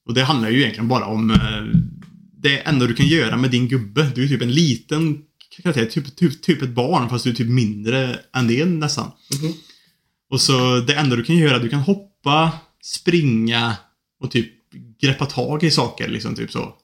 Och 0.07 0.14
det 0.14 0.23
handlar 0.23 0.50
ju 0.50 0.61
egentligen 0.61 0.88
bara 0.88 1.04
om 1.04 1.30
eh, 1.30 1.80
det 2.42 2.59
enda 2.59 2.87
du 2.87 2.95
kan 2.95 3.07
göra 3.07 3.37
med 3.37 3.50
din 3.50 3.69
gubbe. 3.69 4.11
Du 4.14 4.25
är 4.25 4.28
typ 4.28 4.42
en 4.42 4.52
liten 4.52 5.19
karaktär, 5.62 5.85
typ, 5.87 6.16
typ, 6.16 6.42
typ 6.42 6.62
ett 6.62 6.71
barn 6.75 7.09
fast 7.09 7.25
du 7.25 7.30
är 7.30 7.35
typ 7.35 7.49
mindre 7.49 8.19
än 8.37 8.49
det 8.49 8.64
nästan. 8.64 9.11
Mhm. 9.42 9.52
Och 10.30 10.40
så 10.40 10.80
det 10.80 10.95
enda 10.95 11.16
du 11.16 11.25
kan 11.25 11.37
göra, 11.37 11.59
du 11.59 11.69
kan 11.69 11.80
hoppa, 11.80 12.52
springa 12.83 13.76
och 14.21 14.30
typ 14.30 14.52
greppa 15.00 15.26
tag 15.26 15.62
i 15.62 15.71
saker 15.71 16.09
liksom 16.09 16.35
typ 16.35 16.52
så. 16.52 16.75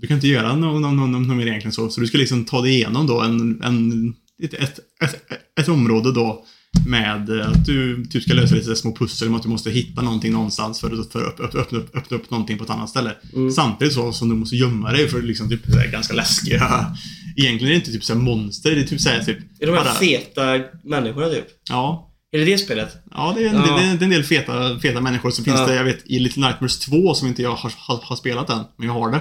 Du 0.00 0.06
kan 0.06 0.14
inte 0.14 0.28
göra 0.28 0.56
något 0.56 0.82
no, 0.82 0.86
no, 0.88 1.06
no, 1.06 1.18
no, 1.18 1.34
mer 1.34 1.46
egentligen 1.46 1.72
så. 1.72 1.88
Så 1.90 2.00
du 2.00 2.06
ska 2.06 2.18
liksom 2.18 2.44
ta 2.44 2.60
dig 2.62 2.72
igenom 2.74 3.06
då 3.06 3.20
en, 3.20 3.62
en, 3.62 4.14
ett, 4.42 4.54
ett, 4.54 4.78
ett, 5.04 5.16
ett 5.60 5.68
område 5.68 6.12
då 6.12 6.44
med 6.86 7.30
eh, 7.40 7.48
att 7.48 7.66
du 7.66 8.04
typ 8.04 8.22
ska 8.22 8.34
lösa 8.34 8.54
lite 8.54 8.76
små 8.76 8.94
pussel 8.96 9.28
med 9.30 9.36
att 9.36 9.42
du 9.42 9.48
måste 9.48 9.70
hitta 9.70 10.02
någonting 10.02 10.32
någonstans 10.32 10.80
för 10.80 11.00
att, 11.00 11.12
för 11.12 11.24
att 11.28 11.40
öppna, 11.40 11.60
öppna, 11.60 11.78
upp, 11.78 11.96
öppna 11.96 12.16
upp 12.16 12.30
någonting 12.30 12.58
på 12.58 12.64
ett 12.64 12.70
annat 12.70 12.90
ställe. 12.90 13.16
Mm. 13.34 13.50
Samtidigt 13.50 13.94
så 13.94 14.12
som 14.12 14.28
du 14.28 14.34
måste 14.34 14.56
gömma 14.56 14.92
dig 14.92 15.08
för 15.08 15.22
liksom 15.22 15.48
typ 15.48 15.66
ganska 15.92 16.14
läskiga 16.14 16.86
Egentligen 17.36 17.66
är 17.66 17.70
det 17.70 17.74
inte 17.78 17.92
typ 17.92 18.04
så 18.04 18.12
här 18.14 18.20
monster, 18.20 18.70
det 18.74 18.80
är 18.80 18.84
typ 18.84 19.00
så 19.00 19.08
här 19.08 19.24
typ 19.24 19.38
Är 19.60 19.66
de 19.66 19.72
här 19.72 19.84
bara- 19.84 19.94
feta 19.94 20.60
människorna 20.84 21.28
typ? 21.28 21.46
Ja, 21.68 22.12
Är 22.32 22.38
det 22.38 22.44
det 22.44 22.58
spelet? 22.58 22.96
Ja, 23.10 23.34
det 23.36 23.44
är 23.44 23.48
en, 23.48 23.54
Ja. 23.54 23.62
Det, 23.62 23.82
det 23.82 23.86
är 23.86 24.04
en 24.04 24.10
del 24.10 24.24
feta, 24.24 24.78
feta 24.80 25.00
människor. 25.00 25.30
Så 25.30 25.44
finns 25.44 25.60
Ja. 25.60 25.66
det, 25.66 25.74
jag 25.74 25.84
vet, 25.84 26.06
i 26.06 26.18
Little 26.18 26.46
Nightmares 26.46 26.78
2 26.78 27.14
som 27.14 27.28
inte 27.28 27.42
jag 27.42 27.54
har, 27.54 27.72
har, 27.76 28.00
har 28.02 28.16
spelat 28.16 28.50
än, 28.50 28.60
men 28.78 28.86
jag 28.86 28.94
har 28.94 29.10
det. 29.12 29.20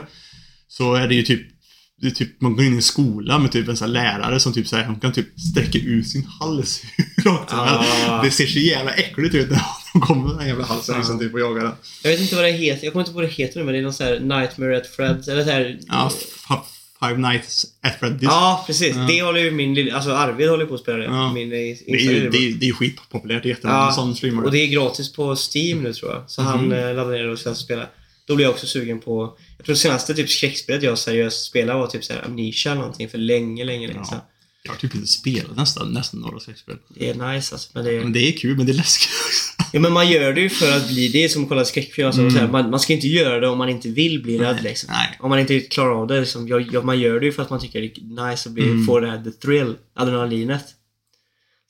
Så 0.77 0.95
är 0.95 1.07
det 1.07 1.15
ju 1.15 1.23
typ, 1.23 1.41
det 2.01 2.07
är 2.07 2.11
typ 2.11 2.41
man 2.41 2.55
går 2.55 2.65
in 2.65 2.73
i 2.73 2.75
en 2.75 2.81
skola 2.81 3.39
med 3.39 3.51
typ 3.51 3.67
en 3.67 3.77
sån 3.77 3.85
här 3.87 3.93
lärare 3.93 4.39
som 4.39 4.53
typ 4.53 4.67
säger 4.67 4.85
hon 4.85 4.99
kan 4.99 5.11
typ 5.13 5.39
sträcka 5.39 5.79
ut 5.79 6.07
sin 6.07 6.25
hals 6.39 6.83
hur 7.17 7.23
långt. 7.25 7.47
Ah. 7.53 8.21
Det 8.23 8.31
ser 8.31 8.45
så 8.45 8.59
jävla 8.59 8.91
äckligt 8.93 9.35
ut 9.35 9.49
när 9.49 9.61
de 9.93 10.01
kommer 10.01 10.27
med 10.27 10.37
den 10.37 10.47
jävla 10.47 10.65
halsen 10.65 10.93
Ja. 10.95 10.99
liksom 10.99 11.19
typ 11.19 11.33
och 11.33 11.39
jagar 11.39 11.63
den. 11.63 11.71
Jag 12.03 12.11
vet 12.11 12.19
inte 12.21 12.35
vad 12.35 12.43
det 12.45 12.51
heter. 12.51 12.83
Jag 12.85 12.93
kommer 12.93 13.03
inte 13.03 13.11
på 13.11 13.15
vad 13.19 13.23
det 13.29 13.33
heter 13.33 13.59
nu, 13.59 13.65
men 13.65 13.73
det 13.73 13.79
är 13.79 13.83
någon 13.83 13.93
sån 13.93 14.05
här 14.07 14.19
Nightmare 14.19 14.77
at 14.77 14.97
Fred's, 14.97 15.31
eller 15.31 15.43
så 15.43 15.49
här... 15.51 15.79
Ja, 15.87 16.11
Five 17.05 17.17
Nights 17.17 17.65
at 17.83 17.99
Freddy's. 18.01 18.19
Ja, 18.21 18.63
precis. 18.67 18.95
Ja. 18.95 19.01
Det 19.09 19.21
håller 19.21 19.39
ju 19.39 19.51
min 19.51 19.73
lilla... 19.73 19.95
Alltså 19.95 20.11
Arvid 20.11 20.49
håller 20.49 20.65
på 20.65 20.73
att 20.75 20.79
spela 20.79 20.97
det. 20.97 21.03
Ja. 21.03 21.33
Min 21.33 21.47
eh, 21.51 21.57
Det 21.57 21.91
är 21.91 21.99
ju 21.99 22.29
det 22.29 22.37
är, 22.37 22.53
det 22.53 22.69
är 22.69 22.73
skitpopulärt. 22.73 23.43
Det 23.43 23.47
är 23.49 23.53
jättemånga 23.53 23.79
Ja, 23.79 23.91
som 23.91 24.15
streamar 24.15 24.43
Och 24.43 24.51
det. 24.51 24.57
är 24.57 24.67
gratis 24.67 25.13
på 25.13 25.35
Steam 25.35 25.83
nu 25.83 25.93
tror 25.93 26.11
jag. 26.11 26.23
Så 26.27 26.41
han 26.41 26.63
Mhm. 26.65 26.71
eh, 26.73 26.93
laddar 26.95 27.11
ner 27.11 27.23
det 27.23 27.31
och 27.31 27.39
sen 27.39 27.55
spelar. 27.55 27.89
Då 28.27 28.35
blir 28.35 28.45
jag 28.45 28.51
också 28.53 28.67
sugen 28.67 28.99
på... 28.99 29.37
Jag 29.61 29.65
tror 29.65 29.75
senaste 29.75 30.13
typ 30.13 30.29
skräckspelet 30.29 30.83
jag 30.83 30.97
seriöst 30.97 31.45
spelade 31.45 31.79
var 31.79 31.87
typ 31.87 32.03
såhär 32.03 32.25
Amnesia 32.25 32.71
eller 32.71 32.81
någonting 32.81 33.09
för 33.09 33.17
länge, 33.17 33.63
länge, 33.65 33.87
länge 33.87 34.05
sedan. 34.05 34.19
Jag 34.63 34.71
har 34.71 34.77
typ 34.77 34.95
inte 34.95 35.07
spelat 35.07 35.55
nästan, 35.57 35.93
nästan 35.93 36.19
några 36.19 36.39
sexspel. 36.39 36.75
Det 36.89 37.09
är 37.09 37.13
nice 37.33 37.55
alltså. 37.55 37.69
Men 37.73 37.83
det 37.85 37.91
är... 37.95 37.99
Men 38.03 38.13
det 38.13 38.19
är 38.27 38.31
kul, 38.31 38.57
men 38.57 38.65
det 38.65 38.71
är 38.71 38.73
läskigt 38.73 39.09
också. 39.25 39.69
Ja 39.73 39.79
men 39.79 39.91
man 39.93 40.09
gör 40.11 40.33
det 40.33 40.41
ju 40.41 40.49
för 40.49 40.77
att 40.77 40.87
bli... 40.87 41.07
Det 41.07 41.23
är 41.23 41.29
som 41.29 41.43
att 41.43 41.49
kolla 41.49 41.65
skräckfilm. 41.65 42.07
Alltså, 42.07 42.21
Mm. 42.21 42.33
så 42.33 42.39
här, 42.39 42.47
man, 42.47 42.69
man 42.69 42.79
ska 42.79 42.93
inte 42.93 43.07
göra 43.07 43.39
det 43.39 43.47
om 43.47 43.57
man 43.57 43.69
inte 43.69 43.89
vill 43.89 44.23
bli 44.23 44.37
rädd 44.37 44.63
liksom. 44.63 44.89
Nej. 44.93 45.17
Om 45.19 45.29
man 45.29 45.39
inte 45.39 45.59
klarar 45.59 46.01
av 46.01 46.07
det. 46.07 46.19
Liksom, 46.19 46.47
jag, 46.47 46.73
jag, 46.73 46.85
man 46.85 46.99
gör 46.99 47.19
det 47.19 47.25
ju 47.25 47.31
för 47.31 47.41
att 47.43 47.49
man 47.49 47.59
tycker 47.59 47.81
det 47.81 47.87
är 47.87 48.29
nice 48.29 48.49
att 48.49 48.53
bli, 48.55 48.63
Mm. 48.63 48.85
få 48.85 48.99
det 48.99 49.07
här 49.11 49.23
the 49.23 49.31
thrill, 49.31 49.75
adrenalinet. 49.93 50.65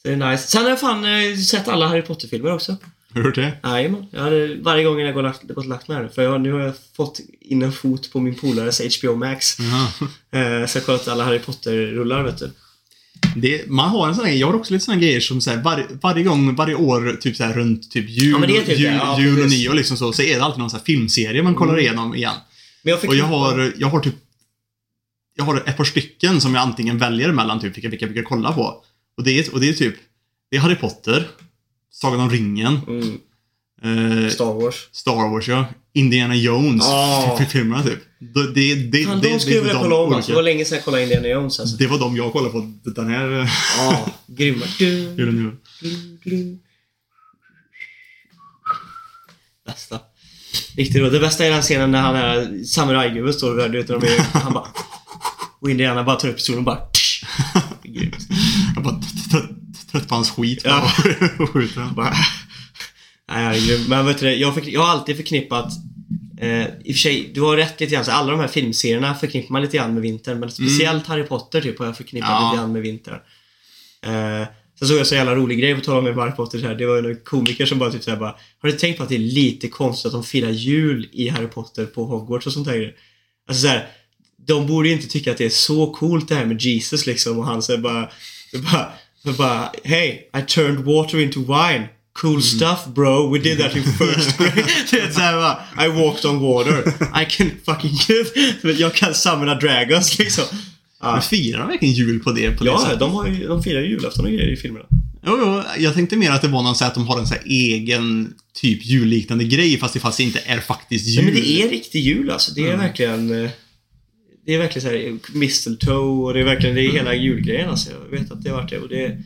Så 0.02 0.08
det 0.08 0.14
är 0.14 0.32
nice. 0.32 0.48
Sen 0.48 0.64
har 0.64 0.70
jag 0.70 0.80
fan 0.80 1.06
eh, 1.06 1.36
sett 1.38 1.68
alla 1.68 1.88
Harry 1.88 2.02
Potter-filmer 2.02 2.54
också. 2.54 2.78
Har 3.14 3.22
du 3.22 3.28
hört 3.28 3.36
det? 3.36 3.54
Jajamän. 3.64 4.06
Jag 4.12 4.22
hade, 4.22 4.56
varje 4.56 4.84
gång 4.84 5.00
jag 5.00 5.14
gått 5.14 5.58
och 5.58 5.66
lagt 5.66 5.88
mig 5.88 5.98
här. 5.98 6.08
För 6.08 6.22
jag, 6.22 6.42
nu 6.42 6.52
har 6.52 6.60
jag 6.60 6.74
fått 6.96 7.20
in 7.40 7.62
en 7.62 7.72
fot 7.72 8.12
på 8.12 8.20
min 8.20 8.36
polares 8.36 8.82
HBO 9.02 9.16
Max. 9.16 9.58
Jaha. 9.60 9.88
Eh, 10.34 10.66
så 10.68 10.78
jag 10.78 10.82
har 10.82 10.86
kollat 10.86 11.08
alla 11.08 11.24
Harry 11.24 11.40
Potter-rullar 11.40 12.24
vet 12.24 12.38
du. 12.38 12.52
Det, 13.36 13.70
man 13.70 13.90
har 13.90 14.08
en 14.08 14.16
sån 14.16 14.26
här, 14.26 14.34
jag 14.34 14.48
har 14.48 14.54
också 14.54 14.74
lite 14.74 14.86
såna 14.86 14.98
grejer 14.98 15.20
som 15.20 15.42
så 15.42 15.50
här, 15.50 15.64
var, 15.64 15.88
varje 16.02 16.24
gång, 16.24 16.56
varje 16.56 16.76
år, 16.76 17.18
typ 17.22 17.36
så 17.36 17.44
här 17.44 17.54
runt 17.54 17.92
typ 17.92 18.10
jul, 18.10 18.32
Ja, 18.50 18.64
typ 18.66 18.80
jul. 18.80 18.94
Ja, 18.94 19.20
jul 19.22 19.42
och 19.44 19.50
nyår 19.50 19.74
liksom 19.74 19.98
så, 19.98 20.14
så 20.14 20.22
är 20.22 20.36
det 20.38 20.44
alltid 20.44 20.60
någon 20.60 20.70
sån 20.70 20.80
här 20.80 20.86
filmserie 20.86 21.44
man 21.44 21.56
kollar 21.56 21.74
Mm. 21.74 21.86
igenom 21.86 22.16
igen. 22.16 22.34
Men 22.84 22.92
jag 22.92 23.10
Och 23.10 23.16
jag 23.16 23.26
har, 23.26 23.74
jag 23.78 23.88
har 23.88 24.00
typ, 24.00 24.16
jag 25.36 25.44
har 25.44 25.64
ett 25.66 25.78
par 25.78 25.84
stycken 25.84 26.42
som 26.42 26.56
jag 26.56 26.62
antingen 26.62 26.98
väljer 26.98 27.32
mellan 27.32 27.60
typ 27.60 27.78
vilka, 27.78 28.08
jag 28.08 28.26
kollar 28.26 28.54
på. 28.54 28.84
Och 29.18 29.24
det 29.24 29.40
är, 29.40 29.54
och 29.54 29.60
det 29.60 29.70
är 29.70 29.74
typ, 29.74 29.96
det 30.52 30.58
är 30.58 30.62
Harry 30.62 30.76
Potter, 30.76 31.28
Sagan 31.92 32.20
om 32.20 32.30
ringen, 32.30 32.80
Mm, 32.88 34.24
eh, 34.24 34.30
Star 34.30 34.54
Wars. 34.62 34.76
Star 34.92 35.30
Wars 35.32 35.48
ja, 35.48 35.66
Indiana 35.94 36.36
Jones, 36.36 36.86
f- 37.40 37.50
filmerna 37.52 37.84
typ. 37.84 38.00
Det, 38.20 38.54
det, 38.54 38.76
det, 38.76 39.04
Fan, 39.06 39.20
det, 39.22 39.30
de 39.30 39.40
skulle 39.40 39.56
jag 39.56 39.64
vilja 39.64 39.80
kolla 39.80 39.96
om 39.96 40.02
olika- 40.02 40.16
alltså. 40.16 40.32
Det 40.32 40.36
var 40.36 40.44
länge 40.44 40.66
sedan 40.66 40.76
jag 40.76 40.86
kollade 40.86 41.04
Indiana 41.04 41.28
Jones 41.28 41.60
alltså. 41.60 41.78
Det 41.78 41.88
var 41.88 42.00
de 42.00 42.16
jag 42.16 42.32
kollade 42.34 42.52
på 42.52 42.72
den 42.84 43.08
här 43.10 43.40
eh, 43.42 43.48
Ja, 43.78 44.06
grymma. 44.28 44.66
Du, 44.80 45.16
du, 45.16 45.58
du. 46.24 46.58
Bästa. 49.66 50.00
Riktigt 50.76 51.02
roligt. 51.02 51.14
Det 51.14 51.20
bästa 51.20 51.46
är 51.46 51.52
den 51.52 51.62
scenen 51.62 51.92
när 51.92 52.02
han 52.02 52.16
är 52.16 52.64
samurajgubben 52.64 53.34
står 53.34 53.56
där, 53.56 53.70
du 53.70 53.78
vet, 53.78 53.90
när 53.90 54.00
de 54.00 54.08
är, 54.08 54.20
han 54.20 54.54
bara... 54.54 54.68
Och 55.60 55.70
indianerna 55.72 56.04
bara 56.04 56.16
tar 56.16 56.28
upp 56.30 56.36
pistolen 56.36 56.60
och 56.60 56.66
bara... 56.66 56.80
Grymt. 57.84 58.18
Jag 59.92 60.00
bara 60.00 60.00
t- 60.00 60.00
t- 60.00 60.00
trött 60.00 60.08
på 60.10 60.16
hans 60.16 60.30
skit. 60.32 60.62
Ja. 60.66 60.92
Och 61.40 61.50
skjuter. 61.54 61.90
Bara... 61.96 62.14
Nej. 63.32 63.86
Men 63.90 64.06
vet 64.06 64.20
du 64.20 64.34
jag, 64.36 64.66
jag 64.68 64.82
har 64.82 64.90
alltid 64.90 65.16
förknippat 65.16 65.72
eh, 66.42 66.62
I 66.62 66.68
och 66.82 66.86
för 66.86 66.94
sig, 66.94 67.32
du 67.34 67.42
har 67.42 67.58
rätt 67.58 67.80
lite 67.80 67.94
grann. 67.94 68.06
Så 68.06 68.12
alla 68.12 68.32
de 68.32 68.40
här 68.40 68.48
filmserierna 68.48 69.16
förknippar 69.16 69.52
man 69.54 69.62
lite 69.62 69.78
grann 69.78 69.94
med 69.94 70.02
vintern. 70.04 70.40
Men 70.40 70.52
speciellt 70.52 71.08
Harry 71.08 71.24
Potter 71.24 71.62
typ 71.62 71.80
har 71.80 71.86
jag 71.86 71.98
förknippat 71.98 72.30
Ja. 72.30 72.50
lite 72.52 72.62
grann 72.62 72.72
med 72.72 72.82
vintern. 72.82 73.20
Eh, 74.06 74.48
sen 74.80 74.88
såg 74.88 74.98
jag 74.98 75.08
så 75.08 75.16
jävla 75.16 75.36
rolig 75.36 75.60
grej 75.60 75.76
på 75.76 75.82
tal 75.82 76.08
om 76.08 76.18
Harry 76.20 76.32
Potter 76.32 76.60
så 76.60 76.68
här. 76.68 76.76
Det 76.76 76.86
var 76.86 76.98
en 77.10 77.16
komiker 77.24 77.66
som 77.66 77.80
bara 77.80 77.92
typ 77.92 78.04
såhär 78.04 78.18
bara 78.18 78.36
Har 78.62 78.70
du 78.70 78.72
tänkt 78.72 78.98
på 78.98 79.04
att 79.04 79.10
det 79.10 79.16
är 79.16 79.20
lite 79.20 79.68
konstigt 79.68 80.06
att 80.06 80.12
de 80.12 80.24
firar 80.24 80.50
jul 80.50 81.10
i 81.12 81.30
Harry 81.30 81.48
Potter 81.48 81.86
på 81.86 82.06
Hogwarts 82.06 82.48
och 82.48 82.54
sånt 82.54 82.68
där? 82.68 82.94
Alltså 83.48 83.62
såhär 83.62 83.88
De 84.48 84.68
borde 84.68 84.88
ju 84.90 84.94
inte 84.96 85.08
tycka 85.08 85.32
att 85.32 85.38
det 85.38 85.46
är 85.46 85.50
så 85.50 85.94
coolt 85.94 86.28
det 86.30 86.36
här 86.36 86.46
med 86.46 86.62
Jesus 86.62 87.06
liksom 87.08 87.40
och 87.40 87.46
han 87.46 87.62
säger 87.64 87.80
bara, 87.80 88.10
bara, 88.72 88.94
så 89.24 89.32
bara 89.34 89.72
Hey, 89.84 90.10
I 90.12 90.42
turned 90.48 90.80
water 90.86 91.20
into 91.20 91.40
wine. 91.40 91.88
Cool 92.14 92.42
stuff 92.42 92.86
bro, 92.96 93.34
we 93.34 93.40
did 93.40 93.58
that 93.60 93.76
in 93.76 93.84
first 93.84 94.38
grade. 94.38 94.54
Det 94.92 95.00
är 95.00 95.12
såhär 95.12 95.34
bara, 95.34 95.86
I 95.86 95.90
walked 95.90 96.26
on 96.32 96.40
water. 96.40 96.80
I 97.22 97.26
can 97.30 97.52
fucking... 97.66 97.98
jag 98.80 98.94
kan 98.96 99.14
summona 99.14 99.56
dragons 99.56 100.20
liksom. 100.20 100.44
Ja. 101.02 101.12
Men 101.12 101.22
firar 101.22 101.60
de 101.60 101.68
verkligen 101.68 101.94
jul 101.94 102.20
på 102.20 102.32
det, 102.32 102.52
på 102.52 102.64
det 102.64 102.70
Ja, 102.70 102.80
sättet? 102.80 103.00
de, 103.00 103.12
har 103.12 103.28
ju, 103.28 103.48
de 103.48 103.64
firar 103.64 103.82
ju 103.82 103.88
julafton 103.88 104.26
och 104.26 104.32
grejer 104.32 104.52
i 104.54 104.56
filmerna. 104.58 104.86
Jo, 105.26 105.38
jo, 105.42 105.64
jag 105.78 105.94
tänkte 105.94 106.16
mer 106.18 106.32
att 106.32 106.42
det 106.42 106.48
var 106.48 106.64
någon 106.64 106.76
så 106.76 106.84
här 106.84 106.92
att 106.92 106.96
de 106.96 107.08
har 107.08 107.20
en 107.20 107.28
så 107.28 107.34
här 107.34 107.44
egen 107.46 108.34
typ 108.62 108.86
julliknande 108.86 109.44
grej 109.44 109.78
fast 109.80 109.94
det 109.94 110.00
fast 110.00 110.18
det 110.18 110.24
inte 110.24 110.40
är 110.46 110.60
faktiskt 110.60 111.08
jul. 111.08 111.24
Nej, 111.26 111.34
men 111.34 111.44
det 111.44 111.62
är 111.62 111.70
riktig 111.70 112.00
jul 112.00 112.30
alltså. 112.30 112.52
Det 112.54 112.70
är 112.70 112.78
verkligen... 112.78 113.50
Det 114.52 114.56
är 114.56 114.60
verkligen 114.60 114.90
så 114.90 114.96
här 114.96 115.38
mistletoe 115.40 116.26
och 116.26 116.34
det 116.34 116.40
är 116.40 116.44
verkligen 116.44 116.76
det 116.76 116.86
är 116.86 116.92
hela 116.92 117.16
julgrejen 117.16 117.70
alltså. 117.70 117.90
Jag 117.92 118.20
vet 118.20 118.32
att 118.32 118.44
det 118.44 118.50
har 118.50 118.58
varit 118.58 118.70
det 118.70 118.80
och 118.80 118.90
det... 118.90 119.08
Det 119.08 119.24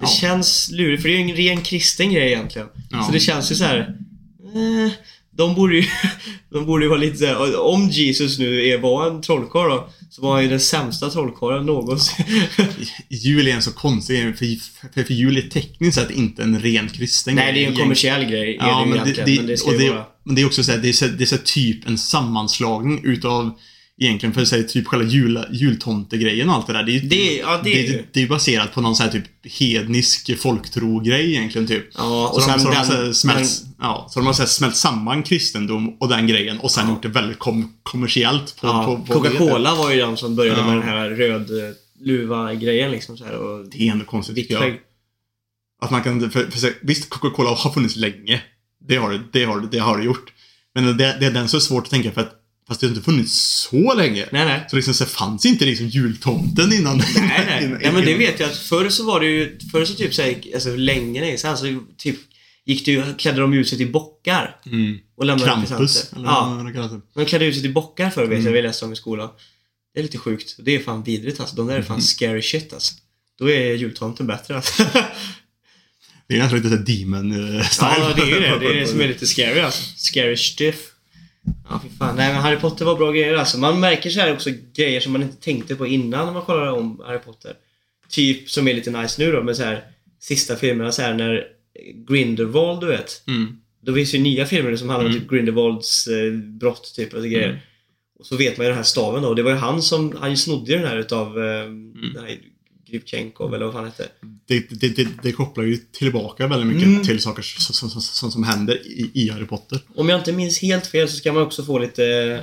Ja. 0.00 0.06
känns 0.06 0.70
lurigt 0.70 1.02
för 1.02 1.08
det 1.08 1.14
är 1.14 1.18
ju 1.18 1.30
en 1.30 1.36
ren 1.36 1.60
kristen 1.60 2.12
grej 2.12 2.32
egentligen. 2.32 2.68
Ja. 2.90 3.02
Så 3.02 3.12
det 3.12 3.20
känns 3.20 3.50
ju 3.52 3.54
så 3.54 3.64
här. 3.64 3.78
Eh, 4.54 4.92
de 5.30 5.54
borde 5.54 5.76
ju... 5.76 5.84
De 6.50 6.66
borde 6.66 6.84
ju 6.84 6.88
vara 6.88 7.00
lite 7.00 7.16
så 7.16 7.26
här, 7.26 7.60
Om 7.60 7.88
Jesus 7.88 8.38
nu 8.38 8.66
är, 8.66 8.78
var 8.78 9.10
en 9.10 9.22
trollkarl 9.22 9.70
då, 9.70 9.88
så 10.10 10.22
var 10.22 10.32
han 10.32 10.42
ju 10.42 10.48
den 10.48 10.60
sämsta 10.60 11.10
trollkarlen 11.10 11.66
någonsin. 11.66 12.24
Jul 13.08 13.48
är 13.48 13.52
en 13.52 13.62
så 13.62 13.72
konstig 13.72 14.38
för, 14.38 14.46
för, 14.94 15.04
för 15.04 15.14
jul 15.14 15.36
är 15.36 15.42
tekniskt 15.42 15.98
sett 15.98 16.10
inte 16.10 16.42
en 16.42 16.60
ren 16.60 16.88
kristen 16.88 17.34
Nej, 17.34 17.52
det 17.52 17.58
är 17.58 17.62
ju 17.62 17.68
en 17.68 17.76
kommersiell 17.76 18.24
grej. 18.24 18.56
Ja, 18.60 18.80
det 18.80 18.96
men 18.96 19.06
det, 19.06 19.12
det, 19.12 19.36
men 19.36 19.46
det 19.46 19.56
ska 19.56 19.70
och 19.70 19.78
det, 19.78 19.90
vara... 19.90 20.04
men 20.24 20.34
det 20.34 20.42
är 20.42 20.46
också 20.46 20.64
så 20.64 20.72
här, 20.72 20.78
det 20.78 20.88
är, 20.88 20.92
så, 20.92 21.06
det 21.06 21.24
är 21.24 21.26
så 21.26 21.38
typ 21.44 21.88
en 21.88 21.98
sammanslagning 21.98 23.04
utav 23.04 23.58
egentligen 24.00 24.32
för 24.34 24.44
säga 24.44 24.62
typ 24.62 24.86
själva 24.86 25.06
jul, 25.08 25.44
jultomtegrejen 25.50 26.48
och 26.48 26.54
allt 26.54 26.66
det 26.66 26.72
där. 26.72 26.82
Det 26.82 26.96
är, 26.96 27.00
Det- 27.00 27.36
ja, 27.36 27.56
det 27.64 27.70
det, 27.70 27.80
ju. 27.80 28.04
det 28.12 28.22
är 28.22 28.28
baserat 28.28 28.72
på 28.74 28.80
någon 28.80 28.96
så 28.96 29.02
här 29.02 29.10
typ 29.10 29.24
hednisk 29.58 30.38
folktro-grej 30.38 31.30
egentligen 31.34 31.66
typ. 31.66 31.86
Ja, 31.94 32.28
och 32.28 32.42
så 32.42 32.48
sen 32.48 32.58
de, 32.58 32.60
så 32.64 32.68
de 32.68 32.74
den- 32.74 32.86
har 32.86 33.06
så 33.06 33.14
smält, 33.14 33.38
den- 33.62 33.74
ja, 33.80 34.06
så 34.10 34.20
de 34.20 34.26
har 34.26 34.32
så 34.32 34.42
här 34.42 34.48
smält 34.48 34.76
samman 34.76 35.22
kristendom 35.22 35.96
och 36.00 36.08
den 36.08 36.26
grejen 36.26 36.58
och 36.58 36.70
sen 36.70 36.88
gjort 36.88 37.02
det 37.02 37.08
väldigt 37.08 37.38
kom, 37.38 37.72
kommersiellt 37.82 38.56
på, 38.60 38.66
Ja, 38.66 38.84
på, 38.84 39.12
på 39.14 39.20
Coca-Cola 39.20 39.74
var 39.74 39.90
ju 39.90 40.00
de 40.00 40.16
som 40.16 40.36
började 40.36 40.60
Ja. 40.60 40.66
med 40.66 40.76
den 40.76 40.82
här 40.88 41.10
röd 41.10 41.50
eh, 41.50 41.74
luva-grejen 42.00 42.90
liksom 42.90 43.16
så 43.16 43.24
här, 43.24 43.36
och 43.36 43.66
Det 43.70 43.88
är 43.88 43.92
ändå 43.92 44.04
konstigt 44.04 44.36
tycker 44.36 44.54
jag. 44.54 44.76
Att 45.82 45.90
man 45.90 46.02
kan, 46.02 46.30
för, 46.30 46.50
för, 46.50 46.72
visst, 46.82 47.10
Coca-Cola 47.10 47.50
har 47.50 47.70
funnits 47.70 47.96
länge. 47.96 48.42
Det 48.88 48.96
har 48.96 49.10
det, 49.12 49.20
det 49.32 49.44
har 49.44 49.60
det, 49.60 49.68
det 49.70 49.78
har 49.78 49.98
det 49.98 50.04
gjort. 50.04 50.32
Men 50.74 50.84
det, 50.84 50.92
det 51.20 51.26
är 51.26 51.30
den 51.30 51.48
så 51.48 51.60
svårt 51.60 51.84
att 51.84 51.90
tänka 51.90 52.12
för 52.12 52.20
att 52.20 52.32
Fast 52.68 52.80
det 52.80 52.86
har 52.86 52.94
inte 52.94 53.04
funnits 53.04 53.32
så 53.70 53.94
länge. 53.94 54.26
Nej, 54.32 54.44
nej. 54.44 54.64
Så 54.70 54.76
liksom 54.76 54.94
så 54.94 55.04
fanns 55.06 55.44
inte 55.46 55.64
liksom 55.64 55.86
jultomten 55.88 56.72
innan. 56.72 56.96
Nej, 56.98 57.06
nej. 57.46 57.64
innan- 57.64 57.78
nej 57.82 57.92
men 57.92 58.04
det 58.04 58.14
vet 58.14 58.40
jag 58.40 58.50
att 58.50 58.56
förr 58.56 58.88
så 58.88 59.04
var 59.04 59.20
det 59.20 59.26
ju, 59.26 59.58
förr 59.72 59.84
så 59.84 59.94
typ 59.94 60.14
såhär, 60.14 60.36
alltså 60.54 60.76
länge, 60.76 61.20
länge 61.20 61.38
sedan 61.38 61.58
så 61.58 61.80
typ 61.98 62.16
gick 62.66 62.84
det 62.84 62.92
ju, 62.92 63.14
klädde 63.14 63.40
de 63.40 63.52
ut 63.54 63.68
sig 63.68 63.78
till 63.78 63.92
bockar 63.92 64.56
Mm. 64.66 64.98
och 65.16 65.24
lämnade 65.26 65.66
Krampus. 65.66 66.12
Eller 66.12 66.24
Ja, 66.24 66.64
vad 67.14 67.24
de 67.24 67.26
klädde 67.26 67.44
ut 67.46 67.54
sig 67.54 67.62
till 67.62 67.72
bockar 67.72 68.10
förr 68.10 68.22
vet 68.26 68.32
Mm. 68.32 68.46
jag, 68.46 68.52
vi 68.52 68.62
läste 68.62 68.84
om 68.84 68.92
i 68.92 68.96
skolan. 68.96 69.28
Det 69.94 70.00
är 70.00 70.02
lite 70.02 70.18
sjukt. 70.18 70.56
Det 70.58 70.74
är 70.74 70.78
fan 70.78 71.02
vidrigt 71.02 71.40
alltså. 71.40 71.56
De 71.56 71.66
där 71.66 71.74
är 71.74 71.78
Mm. 71.78 71.88
fan 71.88 72.02
scary 72.02 72.42
shit 72.42 72.72
alltså. 72.72 72.94
Då 73.38 73.50
är 73.50 73.74
jultomten 73.74 74.26
bättre 74.26 74.56
alltså. 74.56 74.82
Det 76.28 76.34
är 76.34 76.38
nästan 76.38 76.56
lite 76.58 76.68
såhär 76.70 76.82
demon-style. 76.84 77.96
Ja, 77.98 78.12
det 78.16 78.22
är 78.22 78.26
ju 78.26 78.40
det. 78.40 78.58
Det 78.58 78.66
är 78.66 78.74
det 78.80 78.86
som 78.86 79.00
är 79.00 79.08
lite 79.14 79.26
scary 79.26 79.60
alltså. 79.60 79.82
Scary 79.96 80.36
stiff. 80.36 80.76
Ja, 81.68 81.80
fy 81.82 81.88
fan. 81.98 82.16
Nej, 82.16 82.32
men 82.32 82.42
Harry 82.42 82.56
Potter 82.58 82.84
var 82.84 82.96
bra 82.96 83.12
grejer 83.12 83.34
alltså. 83.34 83.58
Man 83.58 83.80
märker 83.80 84.10
så 84.10 84.20
här 84.20 84.32
också 84.32 84.50
grejer 84.76 85.00
som 85.00 85.12
man 85.12 85.22
inte 85.22 85.36
tänkte 85.36 85.74
på 85.76 85.86
innan 85.86 86.26
när 86.26 86.32
man 86.32 86.42
kollade 86.42 86.70
om 86.70 87.02
Harry 87.06 87.18
Potter. 87.18 87.52
Typ, 88.08 88.50
som 88.50 88.68
är 88.68 88.74
lite 88.74 88.90
nice 88.90 89.22
nu 89.24 89.32
då, 89.32 89.42
med 89.42 89.56
så 89.56 89.62
här 89.62 89.84
sista 90.20 90.56
filmerna 90.56 90.92
så 90.92 91.02
här 91.02 91.14
när 91.14 91.44
Grindelwald, 92.08 92.80
du 92.80 92.86
vet. 92.86 93.22
Mm. 93.26 93.56
Då 93.82 93.94
finns 93.94 94.14
ju 94.14 94.18
nya 94.18 94.46
filmer 94.46 94.76
som 94.76 94.88
handlar 94.88 95.06
om 95.06 95.10
Mm. 95.12 95.22
typ 95.22 95.30
Grindelwalds 95.30 96.06
eh, 96.06 96.32
brott, 96.32 96.92
typ, 96.96 97.14
och 97.14 97.22
grejer. 97.22 97.48
Mm. 97.48 97.60
Och 98.18 98.26
så 98.26 98.36
vet 98.36 98.56
man 98.56 98.64
ju 98.66 98.68
den 98.70 98.76
här 98.76 98.84
staven 98.84 99.22
då. 99.22 99.28
Och 99.28 99.36
det 99.36 99.42
var 99.42 99.50
ju 99.50 99.56
han 99.56 99.82
som, 99.82 100.16
han 100.20 100.36
snodde 100.36 100.72
ju 100.72 100.78
den 100.78 100.86
här 100.88 100.98
utav 100.98 101.38
eh, 101.44 101.60
Mm. 101.64 102.12
den 102.14 102.24
här 102.24 102.38
Gripchenkov, 102.86 103.54
eller 103.54 103.64
vad 103.64 103.74
fan 103.74 103.84
hette. 103.84 104.08
Det, 104.46 104.60
det, 104.70 104.88
det, 104.88 105.08
det 105.22 105.32
kopplar 105.32 105.64
ju 105.64 105.76
tillbaka 105.76 106.46
väldigt 106.46 106.66
mycket 106.68 106.88
Mm. 106.88 107.04
till 107.04 107.20
saker 107.22 107.42
som, 107.42 107.88
som, 107.90 108.00
som, 108.00 108.30
som 108.30 108.44
händer 108.44 108.86
i, 108.86 109.10
i 109.14 109.28
Harry 109.30 109.46
Potter. 109.46 109.80
Om 109.94 110.08
jag 110.08 110.20
inte 110.20 110.32
minns 110.32 110.58
helt 110.62 110.86
fel 110.86 111.08
så 111.08 111.16
ska 111.16 111.32
man 111.32 111.42
också 111.42 111.64
få 111.64 111.78
lite 111.78 112.04
eh, 112.06 112.40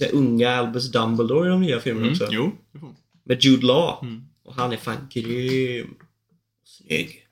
här, 0.00 0.10
unga 0.14 0.50
Albus 0.50 0.92
Dumbledore 0.92 1.46
i 1.46 1.50
de 1.50 1.60
nya 1.60 1.80
filmerna 1.80 2.10
också. 2.10 2.24
Mm. 2.24 2.34
Jo, 2.36 2.52
det 2.72 2.78
får 2.78 2.86
man. 2.86 2.96
Med 3.24 3.44
Jude 3.44 3.66
Law. 3.66 3.98
Mm. 4.02 4.22
Och 4.44 4.54
han 4.54 4.72
är 4.72 4.76
fan 4.76 5.08
grym. 5.12 5.94
Snygg. 6.64 7.22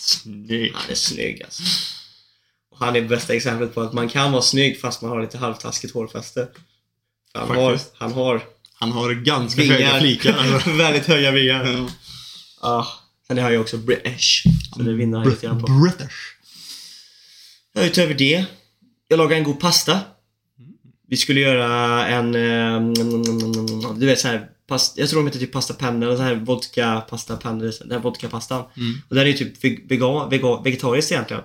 Snyggt. 0.00 0.76
Han 0.76 0.90
är 0.90 0.94
snygg 0.94 1.42
alltså. 1.42 1.62
Och 2.70 2.78
han 2.78 2.96
är 2.96 3.02
bästa 3.02 3.34
exemplet 3.34 3.74
på 3.74 3.80
att 3.80 3.92
man 3.92 4.08
kan 4.08 4.32
vara 4.32 4.42
snygg 4.42 4.80
fast 4.80 5.02
man 5.02 5.10
har 5.10 5.20
lite 5.22 5.38
halvtaskigt 5.38 5.94
hårfäste. 5.94 6.48
Han 7.32 7.48
har, 7.56 7.72
Faktiskt. 7.72 7.92
han 7.96 8.12
har 8.12 8.42
Han 8.78 8.92
har 8.92 9.12
ganska 9.12 9.62
höga 9.62 9.76
vingar. 9.78 10.00
flikar. 10.00 10.36
alltså. 10.38 10.70
Väldigt 10.76 11.06
höga 11.06 11.30
vingar. 11.30 11.64
Ja. 11.66 11.86
Ja. 12.62 12.86
Sen 13.26 13.36
har 13.38 13.44
jag 13.44 13.52
ju 13.52 13.58
också 13.58 13.76
British. 13.76 14.42
Så 14.76 14.82
det 14.82 14.92
vinner 14.92 15.18
han 15.18 15.28
lite 15.28 15.46
grann 15.46 15.60
på. 15.60 15.72
British. 15.72 16.14
Ja, 17.74 17.82
utöver 17.82 18.14
det. 18.14 18.44
Jag 19.08 19.16
lagade 19.16 19.36
en 19.36 19.44
god 19.44 19.60
pasta. 19.60 20.00
Vi 21.08 21.16
skulle 21.16 21.40
göra 21.40 22.06
en... 22.06 22.34
eh, 22.34 22.92
Du 23.96 24.06
vet 24.06 24.20
så 24.20 24.28
här 24.28 24.46
past, 24.68 24.98
Jag 24.98 25.08
tror 25.08 25.20
de 25.20 25.26
heter 25.26 25.38
typ 25.38 25.52
pasta 25.52 25.74
panna 25.74 26.06
eller 26.06 26.16
så 26.16 26.22
här 26.22 26.34
vodka 26.34 27.00
pasta 27.10 27.36
panna. 27.36 27.64
Den 27.64 27.90
här 27.90 27.98
vodka-pastan. 27.98 28.64
Mm. 28.76 28.94
Och 29.08 29.14
den 29.14 29.24
är 29.24 29.28
ju 29.28 29.32
typ 29.36 29.64
veg- 29.64 29.88
vegan, 29.88 30.30
vegan, 30.30 30.62
vegetariskt 30.62 31.12
egentligen. 31.12 31.42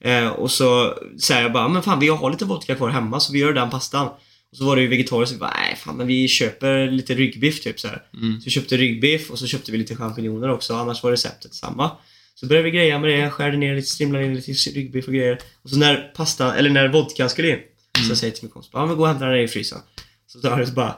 Mm. 0.00 0.24
Eh, 0.26 0.30
och 0.32 0.50
så 0.50 0.94
säger 1.22 1.42
jag 1.42 1.52
bara, 1.52 1.68
men 1.68 1.82
fan 1.82 2.00
vi 2.00 2.08
har 2.08 2.30
lite 2.30 2.44
vodka 2.44 2.74
kvar 2.74 2.88
hemma 2.88 3.20
så 3.20 3.32
vi 3.32 3.38
gör 3.38 3.52
den 3.52 3.70
pastan. 3.70 4.08
Och 4.52 4.58
så 4.58 4.64
var 4.64 4.76
det 4.76 4.82
ju 4.82 4.88
vegetariskt, 4.88 5.28
så 5.28 5.34
vi 5.34 5.40
bara, 5.40 5.56
nej 5.60 5.76
fan 5.76 5.96
men 5.96 6.06
vi 6.06 6.28
köper 6.28 6.90
lite 6.90 7.14
ryggbiff 7.14 7.60
typ 7.60 7.80
så 7.80 7.88
här. 7.88 8.02
Mm. 8.14 8.40
Så 8.40 8.44
vi 8.44 8.50
köpte 8.50 8.76
ryggbiff 8.76 9.30
och 9.30 9.38
så 9.38 9.46
köpte 9.46 9.72
vi 9.72 9.78
lite 9.78 9.96
champinjoner 9.96 10.50
också, 10.50 10.74
annars 10.74 11.02
var 11.02 11.10
receptet 11.10 11.54
samma. 11.54 11.90
Så 12.34 12.46
började 12.46 12.64
vi 12.64 12.76
greja 12.76 12.98
med 12.98 13.10
det, 13.10 13.30
skärde 13.30 13.56
ner 13.56 13.74
lite, 13.74 13.88
strimlade 13.88 14.24
in 14.24 14.34
lite 14.34 14.52
ryggbiff 14.52 15.06
och 15.06 15.14
grejer. 15.14 15.38
Och 15.62 15.70
så 15.70 15.76
när 15.76 15.96
pastan, 15.96 16.56
eller 16.56 16.70
när 16.70 16.88
vodkan 16.88 17.30
skulle 17.30 17.50
in, 17.50 17.58
så 18.04 18.10
jag 18.10 18.18
säger 18.18 18.32
till 18.32 18.44
min 18.44 18.50
kompis, 18.50 18.70
ja 18.72 18.86
men 18.86 18.96
gå 18.96 19.02
och 19.02 19.08
hämta 19.08 19.26
den 19.26 19.40
i 19.40 19.48
frysen. 19.48 19.78
Så 20.26 20.40
tar 20.40 20.58
jag 20.58 20.68
så 20.68 20.74
bara, 20.74 20.96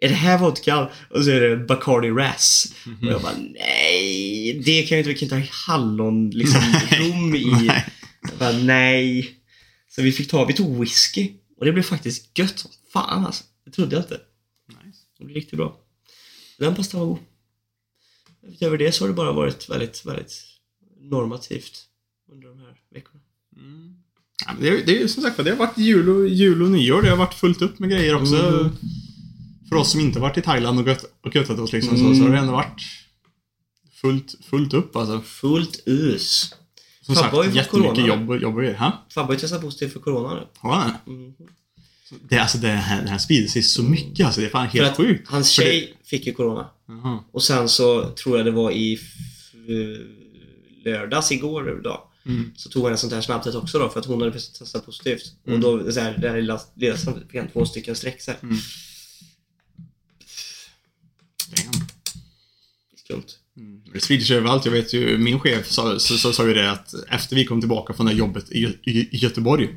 är 0.00 0.08
det 0.08 0.14
här 0.14 0.38
vodka? 0.38 0.88
Och 1.10 1.24
så 1.24 1.30
är 1.30 1.40
det 1.40 1.56
Bacardi 1.56 2.10
Ras. 2.10 2.74
Och 3.02 3.08
jag 3.08 3.22
bara, 3.22 3.36
nej, 3.54 4.62
det 4.64 4.82
kan 4.82 4.98
ju 4.98 4.98
inte, 4.98 5.10
vi 5.10 5.14
kan 5.14 5.26
inte 5.26 5.34
ha 5.34 5.74
hallon, 5.74 6.30
liksom, 6.30 6.60
rom 6.90 7.34
i. 7.34 7.70
Jag 8.22 8.38
bara, 8.38 8.52
nej. 8.52 9.30
Så 9.88 10.02
vi 10.02 10.12
fick 10.12 10.30
ta, 10.30 10.44
vi 10.44 10.52
tog 10.52 10.80
whisky. 10.80 11.30
Och 11.58 11.64
det 11.64 11.72
blev 11.72 11.82
faktiskt 11.82 12.38
gött 12.38 12.58
som 12.58 12.70
fan 12.92 13.24
alltså. 13.26 13.44
Det 13.64 13.70
trodde 13.70 13.96
jag 13.96 14.04
inte. 14.04 14.20
Nice. 14.84 14.98
Det 15.18 15.24
blev 15.24 15.34
riktigt 15.34 15.56
bra. 15.56 15.80
Den 16.58 16.74
pastan 16.74 17.00
var 17.00 17.06
god. 17.06 17.18
Utöver 18.42 18.78
det 18.78 18.92
så 18.92 19.04
har 19.04 19.08
det 19.08 19.14
bara 19.14 19.32
varit 19.32 19.68
väldigt, 19.70 20.06
väldigt 20.06 20.32
normativt 21.00 21.84
under 22.32 22.48
de 22.48 22.58
här 22.58 22.80
veckorna. 22.90 23.20
Mm. 23.56 23.94
Ja, 24.46 24.52
men 24.52 24.62
det, 24.62 24.68
är- 24.68 24.86
det 24.86 24.96
är 24.96 25.00
ju 25.00 25.08
som 25.08 25.22
sagt 25.22 25.36
det 25.36 25.50
har 25.50 25.56
varit 25.56 25.78
jul 25.78 26.08
och, 26.08 26.28
jul 26.28 26.62
och 26.62 26.70
nyår. 26.70 27.02
Det 27.02 27.10
har 27.10 27.16
varit 27.16 27.34
fullt 27.34 27.62
upp 27.62 27.78
med 27.78 27.90
grejer 27.90 28.14
också. 28.14 28.36
Mm. 28.36 28.70
För 29.68 29.76
oss 29.76 29.90
som 29.92 30.00
inte 30.00 30.20
varit 30.20 30.38
i 30.38 30.42
Thailand 30.42 30.78
och, 30.80 30.86
gött, 30.88 31.04
och 31.20 31.34
göttat 31.36 31.58
oss 31.58 31.72
liksom 31.72 31.96
Mm. 31.96 32.08
så, 32.14 32.18
så 32.18 32.24
har 32.26 32.32
det 32.32 32.38
ändå 32.38 32.52
varit 32.52 32.82
fullt, 33.92 34.34
fullt 34.44 34.74
upp 34.74 34.96
alltså. 34.96 35.20
Fullt 35.20 35.82
us. 35.86 36.54
Som 37.08 37.14
Fabbe 37.14 37.24
sagt, 37.26 37.36
har 37.36 37.44
ju 37.44 37.50
fått 37.50 37.56
jättemycket 37.56 37.94
corona. 37.94 38.08
jobb, 38.08 38.42
jobb 38.42 38.54
och 38.54 38.60
grejer. 38.60 38.92
Fabbe 39.14 39.32
har 39.32 39.38
testat 39.38 39.60
positivt 39.60 39.92
för 39.92 40.00
corona 40.00 40.34
nu. 40.34 40.46
Har 40.58 40.74
han 40.74 40.90
det? 41.04 41.10
Mm. 41.10 41.32
Det, 42.28 42.38
alltså, 42.38 42.58
det, 42.58 42.68
här, 42.68 43.02
det 43.02 43.08
här 43.08 43.18
sprider 43.18 43.48
sig 43.48 43.62
så 43.62 43.82
mycket 43.82 44.26
alltså. 44.26 44.40
Det 44.40 44.46
är 44.46 44.50
fan 44.50 44.70
För 44.70 44.78
helt 44.78 44.90
att 44.90 44.96
sjukt. 44.96 45.28
Hans 45.28 45.54
För 45.54 45.62
det- 45.62 45.70
tjej 45.70 45.96
fick 46.04 46.26
ju 46.26 46.32
corona. 46.32 46.70
Jaha. 46.88 47.24
Och 47.32 47.42
sen 47.42 47.68
så 47.68 48.10
tror 48.10 48.36
jag 48.36 48.46
det 48.46 48.50
var 48.52 48.70
i 48.70 48.98
lördags, 50.84 51.32
igår 51.32 51.70
dag. 51.82 52.02
Mm. 52.26 52.52
Så 52.56 52.68
tog 52.70 52.82
han 52.82 52.92
en 52.92 52.98
sånt 52.98 53.12
här 53.12 53.20
snabbtest 53.20 53.56
också 53.56 53.78
då 53.78 53.88
för 53.88 54.00
att 54.00 54.06
hon 54.06 54.20
hade 54.20 54.32
precis 54.32 54.58
testat 54.58 54.86
positivt. 54.86 55.22
Mm. 55.46 55.64
Och 55.64 55.84
då, 55.84 55.92
så 55.92 56.00
här, 56.00 56.18
det 56.18 56.28
här 56.28 56.36
lilla 56.40 56.60
lilla 56.74 56.96
fick 56.96 57.48
två 57.52 57.66
stycken 57.66 57.96
streck 57.96 58.22
så 58.22 58.30
här. 58.30 58.38
Mm. 58.42 58.56
Damn. 61.56 61.86
Skumt. 63.04 63.26
Det 63.92 64.00
sprider 64.00 64.24
sig 64.24 64.36
överallt. 64.36 64.64
Jag 64.64 64.72
vet 64.72 64.92
ju, 64.92 65.18
min 65.18 65.40
chef 65.40 65.70
sa, 65.70 65.98
så, 65.98 66.18
så, 66.18 66.32
sa 66.32 66.46
ju 66.46 66.54
det 66.54 66.70
att 66.70 66.94
efter 67.08 67.36
vi 67.36 67.44
kom 67.44 67.60
tillbaka 67.60 67.92
från 67.92 68.06
det 68.06 68.12
här 68.12 68.18
jobbet 68.18 68.52
i, 68.52 68.64
i, 68.64 68.90
i 68.90 69.16
Göteborg 69.16 69.68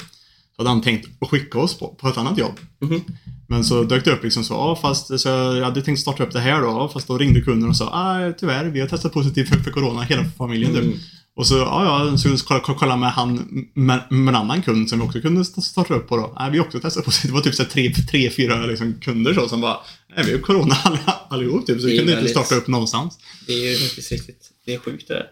så 0.55 0.61
hade 0.61 0.69
han 0.69 0.81
tänkt 0.81 1.09
att 1.19 1.29
skicka 1.29 1.59
oss 1.59 1.79
på, 1.79 1.87
på 1.87 2.07
ett 2.07 2.17
annat 2.17 2.37
jobb. 2.37 2.59
Mhm. 2.79 3.01
Men 3.47 3.63
så 3.63 3.83
dök 3.83 4.05
det 4.05 4.11
upp 4.11 4.23
liksom 4.23 4.43
så, 4.43 4.53
ja 4.53 4.79
fast 4.81 5.19
så 5.19 5.29
jag 5.29 5.65
hade 5.65 5.81
tänkt 5.81 5.99
starta 5.99 6.23
upp 6.23 6.31
det 6.31 6.39
här 6.39 6.61
då, 6.61 6.89
fast 6.93 7.07
då 7.07 7.17
ringde 7.17 7.41
kunden 7.41 7.69
och 7.69 7.77
sa, 7.77 7.85
ah, 7.85 8.31
tyvärr, 8.39 8.65
vi 8.65 8.79
har 8.79 8.87
testat 8.87 9.13
positivt 9.13 9.49
för, 9.49 9.55
för 9.57 9.71
corona, 9.71 10.01
hela 10.01 10.25
familjen 10.37 10.73
typ. 10.73 10.83
Mm. 10.83 10.97
Och 11.35 11.47
så, 11.47 11.57
ja, 11.57 12.07
ja, 12.11 12.17
så 12.17 12.45
kolla, 12.45 12.59
kolla- 12.79 12.97
med 12.97 13.11
han, 13.11 13.33
med, 13.73 14.01
med 14.09 14.27
en 14.29 14.35
annan 14.41 14.61
kund 14.61 14.89
som 14.89 14.99
vi 14.99 15.05
också 15.05 15.21
kunde 15.21 15.41
st- 15.41 15.61
starta 15.61 15.93
upp 15.93 16.07
på 16.09 16.17
då. 16.17 16.35
Nej, 16.39 16.51
vi 16.51 16.59
också 16.59 16.79
testat 16.79 17.05
positivt. 17.05 17.29
Det 17.31 17.33
var 17.33 17.41
typ 17.41 17.55
så 17.55 17.63
här 17.63 17.69
tre, 17.69 17.93
tre, 18.11 18.29
fyra 18.29 18.65
liksom, 18.65 18.93
kunder 19.01 19.33
så 19.33 19.49
som 19.49 19.61
bara, 19.61 19.77
nej, 20.15 20.25
vi 20.25 20.31
har 20.31 20.39
corona 20.39 20.75
all- 20.83 20.97
allihop 21.29 21.65
typ, 21.67 21.81
så 21.81 21.87
vi 21.87 21.97
kunde 21.97 22.01
inte 22.11 22.15
väldigt- 22.15 22.31
starta 22.31 22.55
upp 22.55 22.67
någonstans. 22.67 23.17
Det 23.47 23.53
är 23.53 23.71
ju 23.71 23.77
faktiskt 23.77 24.11
riktigt, 24.11 24.49
det 24.65 24.73
är 24.73 24.79
sjukt 24.79 25.07
det 25.07 25.13
där. 25.13 25.25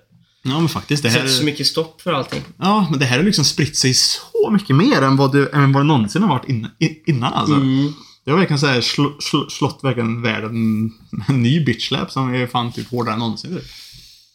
Ja, 0.44 0.60
men 0.60 0.70
faktiskt. 0.70 1.04
Det 1.04 1.10
här, 1.10 1.18
sätter 1.20 1.32
så 1.34 1.44
mycket 1.44 1.68
stopp 1.68 2.02
för 2.02 2.14
allting. 2.14 2.42
ja, 2.58 2.88
men 2.90 3.00
det 3.00 3.06
här 3.06 3.18
har 3.18 3.24
liksom 3.24 3.46
spritt 3.46 3.78
sig 3.78 3.94
så 3.94 4.50
mycket 4.52 4.76
mer 4.76 5.02
än 5.02 5.16
vad 5.18 5.32
det, 5.32 5.48
än 5.54 5.72
vad 5.74 5.84
det 5.84 5.88
någonsin 5.88 6.22
har 6.22 6.30
varit 6.30 6.50
innan, 6.50 6.72
innan 7.08 7.34
alltså. 7.34 7.56
Mm. 7.56 7.94
Det 8.26 8.32
har 8.32 8.38
verkligen 8.38 8.60
så 8.60 8.68
här 8.68 8.82
sl, 8.82 9.02
sl, 9.20 9.38
slått 9.50 9.80
verkligen 9.84 10.22
världen 10.22 10.84
med 11.12 11.30
en 11.30 11.44
ny 11.44 11.66
bitchlap 11.66 12.12
som 12.12 12.34
är 12.34 12.48
fan 12.48 12.72
typ 12.72 12.90
hårdare 12.92 13.14
än 13.14 13.20
någonsin. 13.20 13.56
Typ. 13.56 13.64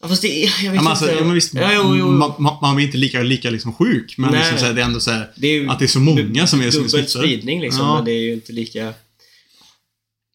Ja, 0.05 0.09
fast 0.09 0.21
det 0.21 0.27
jag 0.27 0.47
vet 0.47 0.63
Ja, 0.63 0.71
men 0.71 0.87
alltså, 0.87 1.05
inte. 1.05 1.15
ja, 1.17 1.23
men 1.25 1.33
visst, 1.33 1.53
Ja, 1.53 1.69
jo, 1.75 1.95
jo. 1.95 2.11
Man, 2.11 2.33
man, 2.39 2.57
man 2.61 2.75
blir 2.75 2.85
inte 2.85 2.97
lika, 2.97 3.21
lika 3.21 3.49
liksom 3.49 3.73
sjuk, 3.73 4.15
men 4.17 4.31
Nej. 4.31 4.39
liksom 4.39 4.57
så 4.59 4.65
här, 4.65 4.73
det 4.73 4.81
är 4.81 4.85
ändå 4.85 4.99
så 4.99 5.11
här, 5.11 5.31
Det 5.35 5.47
är 5.47 5.67
att 5.69 5.79
det 5.79 5.85
är 5.85 5.87
så 5.87 5.99
många 5.99 6.47
som 6.47 6.61
är, 6.61 6.71
som 6.71 6.83
är 6.83 6.87
smittade. 6.87 7.07
spridning 7.07 7.61
liksom, 7.61 7.81
Ja. 7.85 7.95
men 7.95 8.05
det 8.05 8.11
är 8.11 8.21
ju 8.21 8.33
inte 8.33 8.51
lika... 8.53 8.93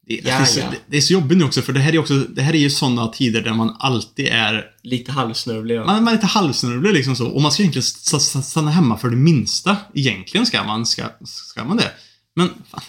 Det, 0.06 0.14
Ja, 0.14 0.20
det, 0.24 0.30
är 0.30 0.44
så, 0.44 0.60
ja. 0.60 0.64
det 0.86 0.96
är 0.96 1.00
så 1.00 1.12
jobbigt 1.12 1.38
nu 1.38 1.44
också, 1.44 1.62
för 1.62 1.72
det 1.72 1.80
här 1.80 1.94
är 1.94 1.98
också, 1.98 2.14
det 2.18 2.42
här 2.42 2.54
är 2.54 2.58
ju 2.58 2.70
sådana 2.70 3.08
tider 3.08 3.42
där 3.42 3.52
man 3.54 3.76
alltid 3.78 4.26
är, 4.26 4.64
Lite 4.82 5.12
halvsnörvlig. 5.12 5.74
Ja. 5.74 5.84
man, 5.84 6.04
man 6.04 6.08
är 6.08 6.16
lite 6.16 6.26
halvsnurvlig 6.26 6.94
liksom 6.94 7.16
så, 7.16 7.26
och 7.28 7.42
man 7.42 7.52
ska 7.52 7.62
egentligen 7.62 7.82
st- 7.84 8.16
st- 8.16 8.42
stanna 8.42 8.70
hemma 8.70 8.98
för 8.98 9.10
det 9.10 9.16
minsta. 9.16 9.76
Egentligen 9.94 10.46
ska 10.46 10.64
man, 10.64 10.86
ska, 10.86 11.02
ska 11.24 11.64
man 11.64 11.76
det. 11.76 11.90
Men 12.36 12.48
fan, 12.70 12.80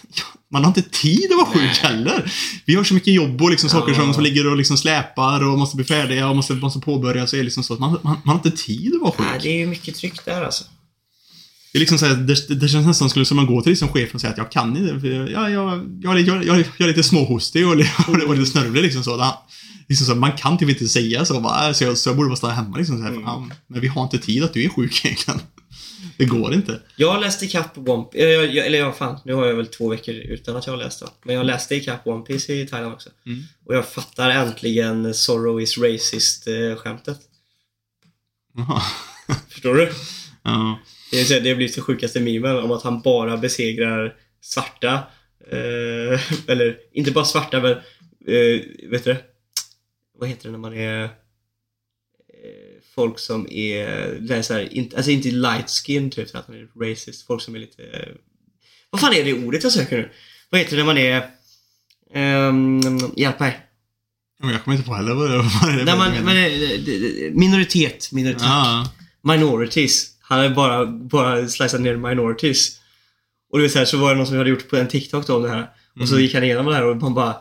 man 0.52 0.64
har 0.64 0.68
inte 0.68 0.82
tid 0.82 1.30
att 1.30 1.36
vara 1.36 1.46
sjuk 1.46 1.78
heller. 1.78 2.32
Vi 2.64 2.74
har 2.74 2.84
så 2.84 2.94
mycket 2.94 3.14
jobb 3.14 3.42
och 3.42 3.50
liksom 3.50 3.70
saker 3.70 3.94
som, 3.94 4.14
som 4.14 4.22
ligger 4.22 4.50
och 4.50 4.56
liksom 4.56 4.76
släpar 4.76 5.44
och 5.48 5.58
måste 5.58 5.76
bli 5.76 5.84
färdiga 5.84 6.28
och 6.28 6.36
måste, 6.36 6.54
måste 6.54 6.80
påbörjas. 6.80 7.30
Så 7.30 7.36
är 7.36 7.42
liksom 7.42 7.64
så 7.64 7.74
att 7.74 7.80
man, 7.80 7.90
man, 7.90 8.00
man 8.02 8.18
har 8.24 8.34
inte 8.34 8.50
tid 8.50 8.94
att 8.94 9.00
vara 9.00 9.12
sjuk. 9.12 9.26
Nej, 9.30 9.40
det 9.42 9.48
är 9.48 9.58
ju 9.58 9.66
mycket 9.66 9.94
tryck 9.94 10.24
där 10.24 10.44
alltså. 10.44 10.64
Det 11.72 11.78
är 11.78 11.80
liksom 11.80 11.98
så 11.98 12.06
här, 12.06 12.14
det, 12.14 12.54
det, 12.54 12.68
känns 12.68 12.86
nästan 12.86 13.24
som 13.24 13.36
man 13.36 13.46
går 13.46 13.62
till 13.62 13.70
liksom 13.70 13.88
chefen 13.88 14.14
och 14.14 14.20
säger 14.20 14.32
att 14.32 14.38
jag 14.38 14.52
kan 14.52 14.76
inte. 14.76 15.08
Jag, 15.08 15.30
jag, 15.30 15.50
jag, 15.50 15.84
jag, 16.02 16.20
jag, 16.20 16.46
jag, 16.46 16.80
är 16.80 16.86
lite 16.86 17.02
småhostig 17.02 17.66
och, 17.66 17.72
och, 18.08 18.22
och 18.26 18.36
lite 18.36 18.50
snörvlig 18.50 18.82
liksom 18.82 19.04
så. 19.04 19.16
Det, 19.16 19.34
liksom 19.88 20.06
så. 20.06 20.14
Man 20.14 20.32
kan 20.32 20.58
typ 20.58 20.68
inte 20.68 20.88
säga 20.88 21.24
så. 21.24 21.40
Bara, 21.40 21.68
"Äh, 21.68 21.72
så, 21.72 21.84
jag, 21.84 21.98
så 21.98 22.08
jag 22.08 22.16
borde 22.16 22.28
bara 22.28 22.36
stanna 22.36 22.54
hemma 22.54 22.76
liksom 22.76 22.98
så 22.98 23.02
här, 23.02 23.10
Mm. 23.12 23.52
Men 23.66 23.80
vi 23.80 23.88
har 23.88 24.02
inte 24.02 24.18
tid 24.18 24.44
att 24.44 24.54
du 24.54 24.64
är 24.64 24.68
sjuk 24.68 25.00
egentligen. 25.04 25.40
Det 26.16 26.24
går 26.24 26.54
inte. 26.54 26.80
Jag 26.96 27.20
läste 27.20 27.44
ikapp 27.44 27.78
One 27.78 28.04
Piece, 28.04 28.24
eller 28.66 28.78
ja 28.78 28.92
fan, 28.92 29.18
nu 29.24 29.34
har 29.34 29.46
jag 29.46 29.54
väl 29.54 29.66
två 29.66 29.88
veckor 29.88 30.14
utan 30.14 30.56
att 30.56 30.66
jag 30.66 30.72
har 30.72 30.84
läst 30.84 31.00
det. 31.00 31.06
Men 31.22 31.34
jag 31.34 31.46
läste 31.46 31.74
ikapp 31.74 32.06
One 32.06 32.24
Piece 32.24 32.52
i 32.52 32.66
Thailand 32.66 32.94
också. 32.94 33.10
Mm. 33.26 33.42
Och 33.64 33.74
jag 33.74 33.88
fattar 33.88 34.30
äntligen 34.30 35.14
Sorrow 35.14 35.60
is 35.60 35.78
racist-skämtet. 35.78 37.18
Jaha. 38.56 38.82
Förstår 39.48 39.74
du? 39.74 39.92
Ja. 40.42 40.78
Det, 41.10 41.20
är 41.20 41.24
så 41.24 41.40
det 41.40 41.54
blir 41.54 41.72
det 41.74 41.80
sjukaste 41.80 42.20
memen 42.20 42.58
om 42.58 42.70
att 42.70 42.82
han 42.82 43.00
bara 43.00 43.36
besegrar 43.36 44.16
svarta. 44.40 44.94
Eh, 45.50 46.20
eller 46.48 46.78
inte 46.92 47.10
bara 47.10 47.24
svarta 47.24 47.60
men, 47.60 47.72
eh, 47.72 48.60
vet 48.90 49.04
du 49.04 49.12
det? 49.12 49.18
Vad 50.18 50.28
heter 50.28 50.44
det 50.44 50.52
när 50.52 50.58
man 50.58 50.74
är 50.74 51.04
eh, 51.04 51.10
folk 52.94 53.18
som 53.18 53.46
är, 53.50 53.86
det 54.20 54.36
är 54.36 54.42
så 54.42 54.54
här, 54.54 54.72
inte, 54.74 54.96
alltså 54.96 55.10
inte 55.10 55.28
light 55.30 55.70
skin 55.70 56.10
typ, 56.10 56.28
så 56.28 56.38
att 56.38 56.48
man 56.48 56.56
är 56.56 56.90
racist. 56.90 57.26
Folk 57.26 57.42
som 57.42 57.54
är 57.54 57.58
lite... 57.58 58.08
vad 58.90 59.00
fan 59.00 59.14
är 59.14 59.24
det 59.24 59.34
ordet 59.46 59.62
jag 59.62 59.72
söker 59.72 59.96
nu? 59.96 60.10
Vad 60.50 60.60
heter 60.60 60.76
det 60.76 60.82
när 60.84 60.86
man 60.86 60.98
är... 60.98 61.22
Um, 62.48 63.12
hjälp 63.16 63.40
mig. 63.40 63.60
Jag 64.42 64.64
kommer 64.64 64.76
inte 64.76 64.88
på 64.88 64.94
heller 64.94 65.14
vad 65.14 65.30
det 65.30 65.36
är. 65.36 65.84
När 65.84 65.96
man, 65.96 66.24
men, 66.24 66.36
eh, 66.36 67.32
minoritet, 67.32 68.12
minoritet. 68.12 68.42
Ja. 68.42 68.90
minorities. 69.22 70.08
Han 70.20 70.38
hade 70.38 70.54
bara, 70.54 70.86
bara 70.86 71.48
slicat 71.48 71.80
ner 71.80 71.96
minorities. 71.96 72.78
Och 73.52 73.58
det 73.58 73.64
var 73.64 73.68
så, 73.68 73.78
här, 73.78 73.84
så 73.84 73.96
var 73.96 74.10
det 74.10 74.16
någon 74.16 74.26
som 74.26 74.36
hade 74.36 74.50
gjort 74.50 74.68
på 74.68 74.76
en 74.76 74.88
TikTok 74.88 75.26
då 75.26 75.36
om 75.36 75.42
det 75.42 75.48
här. 75.48 75.70
Och 76.00 76.08
så 76.08 76.14
Mm. 76.14 76.24
gick 76.24 76.34
han 76.34 76.44
igenom 76.44 76.66
det 76.66 76.74
här 76.74 76.84
och 76.84 76.96
man 76.96 77.14
bara 77.14 77.36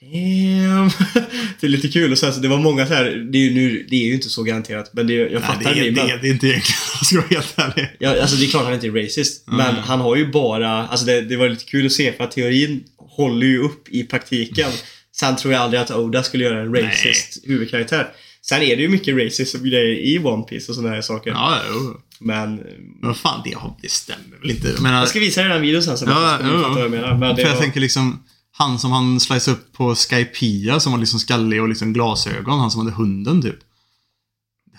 Damn! 0.00 0.90
det 1.60 1.66
är 1.66 1.68
lite 1.68 1.88
kul 1.88 2.12
och 2.12 2.18
så 2.18 2.30
det 2.30 2.48
var 2.48 2.58
många 2.58 2.86
så 2.86 2.94
här, 2.94 3.04
det 3.04 3.38
är 3.38 3.42
ju, 3.42 3.54
nu, 3.54 3.86
det 3.90 3.96
är 3.96 4.06
ju 4.06 4.14
inte 4.14 4.28
så 4.28 4.42
garanterat 4.42 4.90
men 4.92 5.06
det, 5.06 5.14
jag 5.14 5.32
Nej, 5.32 5.40
fattar 5.42 5.74
det, 5.74 5.80
är, 5.80 5.90
det, 5.90 6.00
är, 6.00 6.18
det 6.18 6.28
är 6.28 6.32
inte 6.32 6.46
egentligen, 6.46 6.78
jag 7.00 7.06
ska 7.06 7.16
vara 7.16 7.26
helt 7.30 7.54
ärlig. 7.58 7.96
Ja, 7.98 8.20
alltså 8.20 8.36
det 8.36 8.44
är 8.44 8.48
klart 8.48 8.64
han 8.64 8.74
inte 8.74 8.86
är 8.86 9.04
racist. 9.04 9.48
Mm. 9.48 9.56
Men 9.58 9.74
han 9.74 10.00
har 10.00 10.16
ju 10.16 10.26
bara, 10.32 10.86
alltså 10.88 11.06
det, 11.06 11.20
det 11.20 11.36
var 11.36 11.48
lite 11.48 11.64
kul 11.64 11.86
att 11.86 11.92
se 11.92 12.12
för 12.12 12.24
att 12.24 12.30
teorin 12.30 12.84
håller 12.98 13.46
ju 13.46 13.58
upp 13.58 13.88
i 13.88 14.02
praktiken. 14.04 14.70
Sen 15.16 15.36
tror 15.36 15.52
jag 15.52 15.62
aldrig 15.62 15.82
att 15.82 15.90
Oda 15.90 16.22
skulle 16.22 16.44
göra 16.44 16.60
en 16.60 16.74
racist 16.74 17.38
huvudkaraktär. 17.44 18.08
Sen 18.42 18.62
är 18.62 18.76
det 18.76 18.82
ju 18.82 18.88
mycket 18.88 19.16
racist 19.16 19.62
grejer 19.62 19.96
i 19.96 20.18
One 20.18 20.42
Piece 20.42 20.72
och 20.72 20.76
sådana 20.76 20.94
här 20.94 21.02
saker. 21.02 21.30
Ja, 21.30 21.58
jo. 21.70 22.00
Men 22.18 22.60
Men 23.02 23.14
fan, 23.14 23.40
det, 23.44 23.56
det 23.82 23.90
stämmer 23.90 24.40
väl 24.40 24.50
inte? 24.50 24.68
Jag 24.68 24.80
menar, 24.80 24.98
jag 24.98 25.08
ska 25.08 25.20
visa 25.20 25.40
dig 25.40 25.50
den 25.50 25.62
videon 25.62 25.82
sen 25.82 25.98
så 25.98 26.04
Ja, 26.08 26.34
att 26.34 26.40
du 26.40 26.46
jo. 26.52 26.58
fattar 26.62 26.74
vad 26.74 26.82
jag 26.82 26.90
menar. 26.90 27.16
Men 27.16 27.36
För 27.36 27.42
jag 27.42 27.52
var, 27.52 27.60
tänker 27.60 27.80
liksom, 27.80 28.22
han 28.58 28.78
som 28.78 28.92
han 28.92 29.20
sliceade 29.20 29.60
upp 29.60 29.72
på 29.72 29.94
Skypia 29.94 30.80
som 30.80 30.92
var 30.92 30.98
liksom 30.98 31.20
skallig 31.20 31.62
och 31.62 31.68
liksom 31.68 31.92
glasögon, 31.92 32.60
han 32.60 32.70
som 32.70 32.80
hade 32.80 32.92
hunden 32.92 33.42
typ. 33.42 33.56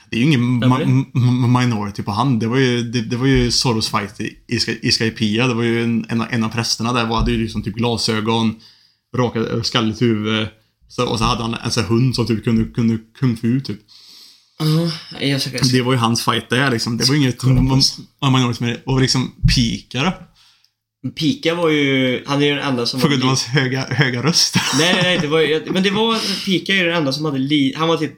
Det 0.10 0.16
är 0.16 0.20
ju 0.20 0.26
ingen 0.26 0.64
ma- 0.64 1.60
minority 1.60 2.04
på 2.04 2.12
han. 2.12 2.40
Det 2.40 2.48
var 2.48 2.58
ju, 2.58 2.84
det, 2.84 3.02
det 3.02 3.16
var 3.18 3.26
ju 3.28 3.52
Soros 3.52 3.90
fight 3.90 4.20
i, 4.22 4.38
i, 4.48 4.60
Sky- 4.60 4.80
i 4.82 4.92
Skypia. 4.92 5.48
Det 5.48 5.54
var 5.54 5.64
ju 5.64 5.84
en, 5.84 6.06
en, 6.10 6.22
av- 6.22 6.28
en 6.32 6.44
av 6.44 6.50
prästerna 6.50 6.94
där 6.94 7.06
var, 7.06 7.18
hade 7.20 7.32
ju 7.32 7.38
liksom 7.38 7.64
typ 7.64 7.76
glasögon, 7.76 8.56
raka, 9.18 9.64
skalligt 9.64 10.02
huvud. 10.02 10.48
Så, 10.88 11.06
och 11.08 11.18
så 11.20 11.24
hade 11.26 11.42
han 11.42 11.54
en 11.54 11.72
sån 11.72 11.84
här 11.84 11.90
hund 11.90 12.16
som 12.16 12.26
typ 12.28 12.44
kunde, 12.44 12.66
kunde 12.66 12.98
kung 13.20 13.38
fu 13.38 13.62
typ. 13.62 13.80
Ska, 15.40 15.58
Det 15.78 15.82
var 15.82 15.92
ju 15.94 15.98
hans 16.00 16.24
fight 16.26 16.50
där 16.50 16.72
liksom. 16.72 16.98
Det 16.98 17.06
var 17.08 17.16
inget 17.16 17.38
Kolla 17.38 17.56
på 17.70 17.76
oss. 17.76 18.00
ma- 18.22 18.38
minority 18.38 18.64
med 18.64 18.74
det. 18.74 18.82
Och 18.86 19.02
liksom 19.02 19.32
Pika 19.56 20.04
då? 20.04 20.14
Pika 21.16 21.56
var 21.56 21.70
ju, 21.70 22.24
han 22.26 22.42
är 22.42 22.46
ju 22.46 22.56
den 22.56 22.64
enda 22.64 22.86
som 22.86 23.00
På 23.00 23.08
var 23.08 23.10
grund 23.10 23.24
av 23.24 23.28
hans 23.28 23.46
höga, 23.46 23.86
höga 23.90 24.24
röst. 24.24 24.56
Nej, 24.78 24.94
nej, 24.94 25.04
nej, 25.04 25.20
det 25.22 25.28
var 25.28 25.72
men 25.74 25.84
det 25.84 25.92
var, 25.92 26.46
Pika 26.46 26.74
är 26.74 26.78
ju 26.78 26.84
den 26.86 26.96
enda 26.96 27.14
som 27.14 27.26
hade 27.26 27.38
li, 27.38 27.74
han 27.78 27.88
var 27.88 27.98
typ 27.98 28.14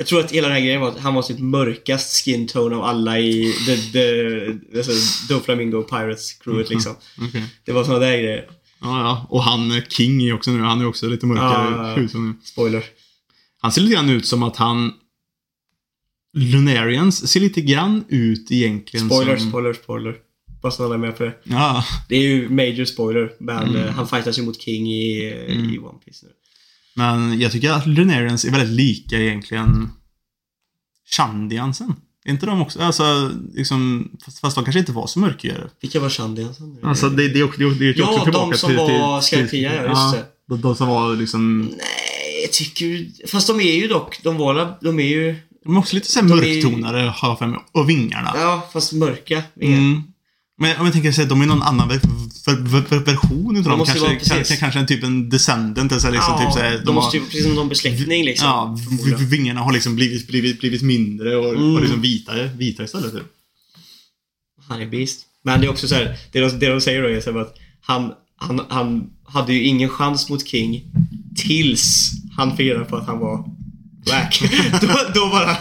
jag 0.00 0.06
tror 0.06 0.20
att 0.20 0.30
hela 0.30 0.48
den 0.48 0.56
här 0.56 0.64
grejen 0.64 0.80
var 0.80 0.88
att 0.88 0.98
han 0.98 1.14
var 1.14 1.22
typ 1.22 1.38
mörkast 1.38 2.24
skin 2.24 2.46
tone 2.46 2.76
av 2.76 2.82
alla 2.82 3.18
i 3.18 3.52
the, 3.66 3.76
the, 3.76 4.78
alltså, 4.78 4.92
Doflamingo 5.28 5.82
Pirates 5.82 6.32
crewet 6.32 6.70
liksom. 6.70 6.96
Okej. 7.28 7.44
Det 7.64 7.72
var 7.72 7.84
såna 7.84 7.98
där 7.98 8.18
grejer. 8.18 8.48
Ja, 8.80 9.00
ja. 9.00 9.26
Och 9.28 9.42
han 9.42 9.70
eh, 9.70 9.82
King 9.88 10.22
är 10.22 10.34
också 10.34 10.50
nu, 10.50 10.62
han 10.62 10.80
är 10.80 10.86
också 10.86 11.06
lite 11.06 11.26
mörkare 11.26 11.88
Ja. 11.88 11.94
hud 11.94 12.10
som 12.10 12.28
nu. 12.28 12.34
Spoiler. 12.44 12.84
Han 13.60 13.72
ser 13.72 13.80
lite 13.80 13.94
grann 13.94 14.10
ut 14.10 14.26
som 14.26 14.42
att 14.42 14.56
han... 14.56 14.92
Lunarians 16.36 17.28
ser 17.28 17.40
lite 17.40 17.60
grann 17.60 18.04
ut 18.08 18.50
egentligen 18.50 19.06
Spoiler, 19.06 19.36
som... 19.36 19.48
spoiler, 19.48 19.72
spoiler. 19.72 20.12
Bara 20.12 20.18
så 20.72 20.84
alla 20.84 20.94
är 20.94 20.98
med 20.98 21.16
på 21.18 21.24
det. 21.24 21.34
Ja. 21.44 21.84
Det 22.08 22.16
är 22.16 22.20
ju 22.22 22.48
major 22.48 22.84
spoiler, 22.84 23.30
men 23.40 23.62
Mm. 23.68 23.76
eh, 23.76 23.90
han 23.90 24.08
fightas 24.08 24.38
ju 24.38 24.42
mot 24.42 24.60
King 24.62 24.86
i, 24.92 25.32
eh, 25.48 25.56
Mm. 25.56 25.74
i 25.74 25.78
One 25.78 25.98
Piece 26.04 26.26
nu. 26.26 26.32
Men 26.94 27.40
jag 27.40 27.52
tycker 27.52 27.70
att 27.70 27.86
Lunarians 27.86 28.44
är 28.44 28.50
väldigt 28.50 28.76
lika 28.76 29.18
egentligen 29.18 29.90
Shandiansen. 31.16 31.94
Är 32.24 32.30
inte 32.30 32.46
de 32.46 32.62
också, 32.62 32.80
alltså 32.80 33.30
liksom, 33.54 34.10
fast, 34.24 34.38
fast 34.38 34.54
de 34.56 34.64
kanske 34.64 34.78
inte 34.80 34.92
var 34.92 35.06
så 35.06 35.18
mörkhyade. 35.18 35.70
Vilka 35.80 36.00
var 36.00 36.08
Shandiansen 36.10 36.72
nu? 36.82 36.88
Alltså 36.88 37.08
det, 37.10 37.28
det, 37.28 37.28
det, 37.28 37.40
är- 37.40 37.78
det 37.78 37.84
är 37.88 37.94
Ja, 37.98 38.04
också 38.08 38.18
de 38.18 38.24
tillbaka 38.24 38.56
som 38.56 38.68
till... 38.68 38.76
var 38.78 39.20
till, 39.20 39.38
till, 39.38 39.46
Skypia, 39.48 39.74
ja, 39.84 39.88
just 39.88 40.12
det. 40.14 40.24
De, 40.48 40.60
de 40.60 40.76
som 40.76 40.88
var 40.88 41.16
liksom... 41.16 41.58
Nej, 41.60 42.42
jag 42.42 42.52
tycker 42.52 43.06
Fast 43.28 43.46
de 43.46 43.60
är 43.60 43.72
ju 43.80 43.88
dock, 43.88 44.22
de 44.22 44.36
var 44.36 44.78
de 44.80 45.00
är 45.00 45.04
ju... 45.08 45.36
De 45.64 45.76
är 45.76 45.80
också 45.80 45.94
lite 45.94 46.12
såhär 46.12 46.28
De 46.28 46.32
är- 46.38 46.54
mörktonade, 46.54 47.00
har 47.16 47.28
jag 47.28 47.38
för 47.38 47.46
mig. 47.46 47.60
Och 47.72 47.90
vingarna. 47.90 48.32
Ja, 48.34 48.68
fast 48.72 48.92
mörka. 48.92 49.42
Mm. 49.60 50.02
Men 50.60 50.76
om 50.76 50.84
jag 50.84 50.92
tänker 50.92 51.22
att 51.22 51.28
de 51.28 51.42
är 51.42 51.46
någon 51.46 51.62
annan 51.62 51.88
ver 51.88 52.00
ver 52.46 52.56
ver 52.56 52.80
ver 52.88 52.98
version 52.98 53.56
utav 53.56 53.78
dem. 53.78 53.86
Kanske, 53.86 54.20
kanske, 54.34 54.56
kanske 54.56 54.80
en 54.80 54.86
typ 54.86 55.04
en 55.04 55.28
descendant. 55.28 55.92
Alltså 55.92 56.10
liksom 56.10 56.34
ja, 56.38 56.44
typ 56.44 56.52
såhär, 56.52 56.82
de, 56.86 56.94
måste 56.94 57.16
ju, 57.16 57.24
precis 57.24 57.44
som 57.44 57.54
någon 57.54 57.68
besläktning 57.68 58.24
liksom. 58.24 58.46
Ja, 58.48 58.76
vingarna 59.18 59.60
har 59.60 59.72
liksom 59.72 59.94
blivit, 59.96 60.26
blivit, 60.26 60.60
blivit 60.60 60.82
mindre 60.82 61.36
och, 61.36 61.54
Mm. 61.54 61.74
och 61.74 61.80
liksom 61.80 62.00
vitare, 62.00 62.50
vita 62.56 62.84
istället. 62.84 63.12
Typ. 63.12 63.22
Han 64.68 64.80
är 64.80 64.86
beast. 64.86 65.20
Men 65.42 65.60
det 65.60 65.66
är 65.66 65.70
också 65.70 65.88
så 65.88 65.94
här, 65.94 66.16
det 66.32 66.40
de, 66.40 66.58
det 66.58 66.68
de 66.68 66.80
säger 66.80 67.02
då 67.02 67.08
är 67.08 67.20
så 67.20 67.32
här 67.32 67.38
att 67.38 67.54
han, 67.80 68.12
han, 68.36 68.60
han 68.68 69.10
hade 69.24 69.52
ju 69.52 69.64
ingen 69.64 69.88
chans 69.88 70.28
mot 70.28 70.46
King 70.48 70.84
tills 71.36 72.10
han 72.36 72.56
fick 72.56 72.66
reda 72.66 72.84
på 72.84 72.96
att 72.96 73.06
han 73.06 73.18
var 73.18 73.44
black. 74.04 74.42
då, 74.80 74.88
då 75.14 75.28
bara... 75.28 75.56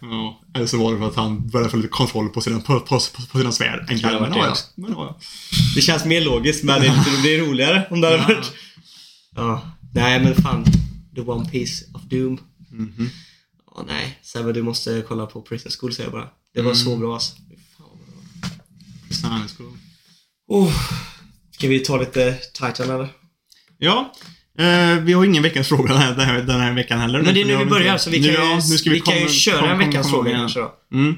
Ja, 0.00 0.40
eller 0.54 0.66
så 0.66 0.78
var 0.78 0.92
det 0.92 0.98
för 0.98 1.08
att 1.08 1.16
han 1.16 1.48
började 1.48 1.70
få 1.70 1.76
lite 1.76 1.88
kontroll 1.88 2.28
på 2.28 2.40
sina, 2.40 2.60
på, 2.60 2.80
på, 2.80 3.00
på, 3.32 3.38
sina 3.38 3.52
svärd. 3.52 3.84
Det 3.88 4.02
ha 4.08 4.20
Men 4.20 4.32
ja, 4.32 4.46
ja. 4.46 4.56
Men. 4.74 5.14
Det 5.74 5.80
känns 5.80 6.04
mer 6.04 6.20
logiskt 6.20 6.64
men 6.64 6.80
det 7.22 7.34
är 7.34 7.38
roligare 7.46 7.86
om 7.90 8.00
det 8.00 8.06
hade 8.08 8.18
Ja. 8.22 8.28
varit... 8.28 8.52
Ja. 9.34 9.70
Nej 9.94 10.20
men 10.24 10.34
fan. 10.34 10.64
The 11.14 11.20
One 11.20 11.50
Piece 11.50 11.84
of 11.94 12.02
Doom. 12.02 12.38
Mhm. 12.70 13.10
Ja, 13.74 13.84
nej. 13.86 14.18
Sebbe 14.22 14.52
du 14.52 14.62
måste 14.62 15.04
kolla 15.08 15.26
på 15.26 15.42
Prison 15.42 15.72
School 15.80 15.92
säger 15.94 16.10
jag 16.10 16.12
bara. 16.20 16.28
Det 16.54 16.60
var 16.60 16.70
Mm. 16.70 16.76
så 16.84 16.96
bra 16.96 17.14
alltså. 17.14 17.32
Precis, 19.08 19.56
cool. 19.56 19.76
Oh. 20.48 20.72
Ska 21.50 21.68
vi 21.68 21.78
ta 21.80 21.96
lite 21.96 22.38
Titan 22.54 22.90
eller? 22.90 23.08
Ja, 23.78 24.12
eh, 24.60 25.02
vi 25.02 25.12
har 25.12 25.24
ingen 25.24 25.42
veckans 25.42 25.68
fråga 25.68 25.92
den 25.92 26.02
här, 26.02 26.10
den 26.14 26.26
här, 26.26 26.38
den 26.40 26.60
här 26.60 26.72
veckan 26.74 26.98
heller. 27.00 27.22
Men 27.22 27.34
det 27.34 27.40
är 27.40 27.44
nu 27.44 27.56
vi 27.56 27.64
börjar 27.64 27.96
så 27.98 28.10
vi 28.10 28.16
kan, 28.16 28.26
Nu, 28.26 28.32
ju, 28.32 28.38
ja, 28.38 28.60
vi, 28.84 28.90
vi 28.90 29.00
kan 29.00 29.18
ju 29.18 29.28
köra 29.28 29.58
komma- 29.60 29.70
en 29.72 29.78
veckans 29.78 30.10
fråga 30.10 30.30
kanske 30.30 30.60
då. 30.60 30.72
Mm. 30.94 31.14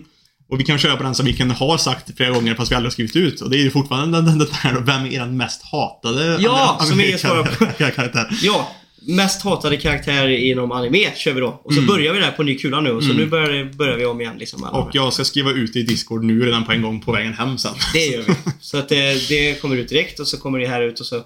Och 0.51 0.61
vi 0.61 0.65
kan 0.65 0.79
köra 0.79 0.97
på 0.97 1.03
den 1.03 1.15
som 1.15 1.27
vi 1.27 1.33
kan 1.33 1.51
ha 1.51 1.79
sagt 1.79 2.17
flera 2.17 2.31
gånger 2.31 2.55
fast 2.55 2.71
vi 2.73 2.77
aldrig 2.77 2.91
har 2.91 2.93
skrivit 2.93 3.17
ut. 3.17 3.41
Och 3.41 3.51
det 3.51 3.57
är 3.57 3.63
ju 3.63 3.71
fortfarande 3.71 4.19
den, 4.19 4.25
den, 4.25 4.39
den 4.39 4.49
här 4.53 4.81
vem 4.81 5.05
är 5.07 5.13
er 5.13 5.27
mest 5.27 5.63
hatade 5.73 6.39
Ja, 6.41 6.79
som 6.83 6.99
svarar 7.19 7.43
på. 7.43 7.65
karaktär? 7.95 8.29
Ja, 8.43 8.73
mest 9.09 9.43
hatade 9.43 9.77
karaktär 9.77 10.29
inom 10.29 10.73
anime 10.73 11.11
kör 11.17 11.33
vi 11.33 11.41
då. 11.41 11.61
Och 11.65 11.73
så 11.73 11.79
Mm. 11.81 11.89
börjar 11.89 12.13
vi 12.13 12.21
där 12.21 12.31
på 12.31 12.43
ny 12.43 12.59
kula 12.59 12.81
nu. 12.81 13.01
Så 13.01 13.13
nu 13.13 13.27
börjar, 13.27 13.65
börjar 13.73 13.97
vi 13.97 14.05
om 14.07 14.21
igen 14.21 14.35
liksom. 14.39 14.63
Och 14.63 14.91
jag 14.93 15.13
ska 15.13 15.25
skriva 15.25 15.51
ut 15.51 15.73
det 15.73 15.79
i 15.79 15.83
Discord 15.83 16.25
nu 16.25 16.45
redan 16.47 16.65
på 16.65 16.73
en 16.73 16.83
gång 16.83 17.01
på 17.01 17.13
vägen 17.13 17.33
hem 17.35 17.59
sen. 17.59 17.75
Det 17.93 18.07
gör 18.07 18.23
vi. 18.23 18.35
Så 18.61 18.77
att 18.79 18.89
det, 18.89 19.29
det 19.29 19.61
kommer 19.61 19.77
ut 19.77 19.89
direkt 19.89 20.21
och 20.21 20.29
så 20.29 20.39
kommer 20.39 20.59
det 20.59 20.67
här 20.67 20.83
ut 20.83 21.01
och 21.01 21.07
så 21.07 21.23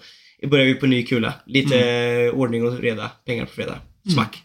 börjar 0.51 0.67
vi 0.67 0.75
på 0.75 0.87
ny 0.87 1.03
kula. 1.03 1.35
Lite 1.47 1.81
Mm. 1.91 2.35
ordning 2.35 2.67
och 2.69 2.79
reda. 2.79 3.09
Pengar 3.27 3.45
på 3.47 3.53
fredag. 3.53 3.79
Smack. 4.13 4.43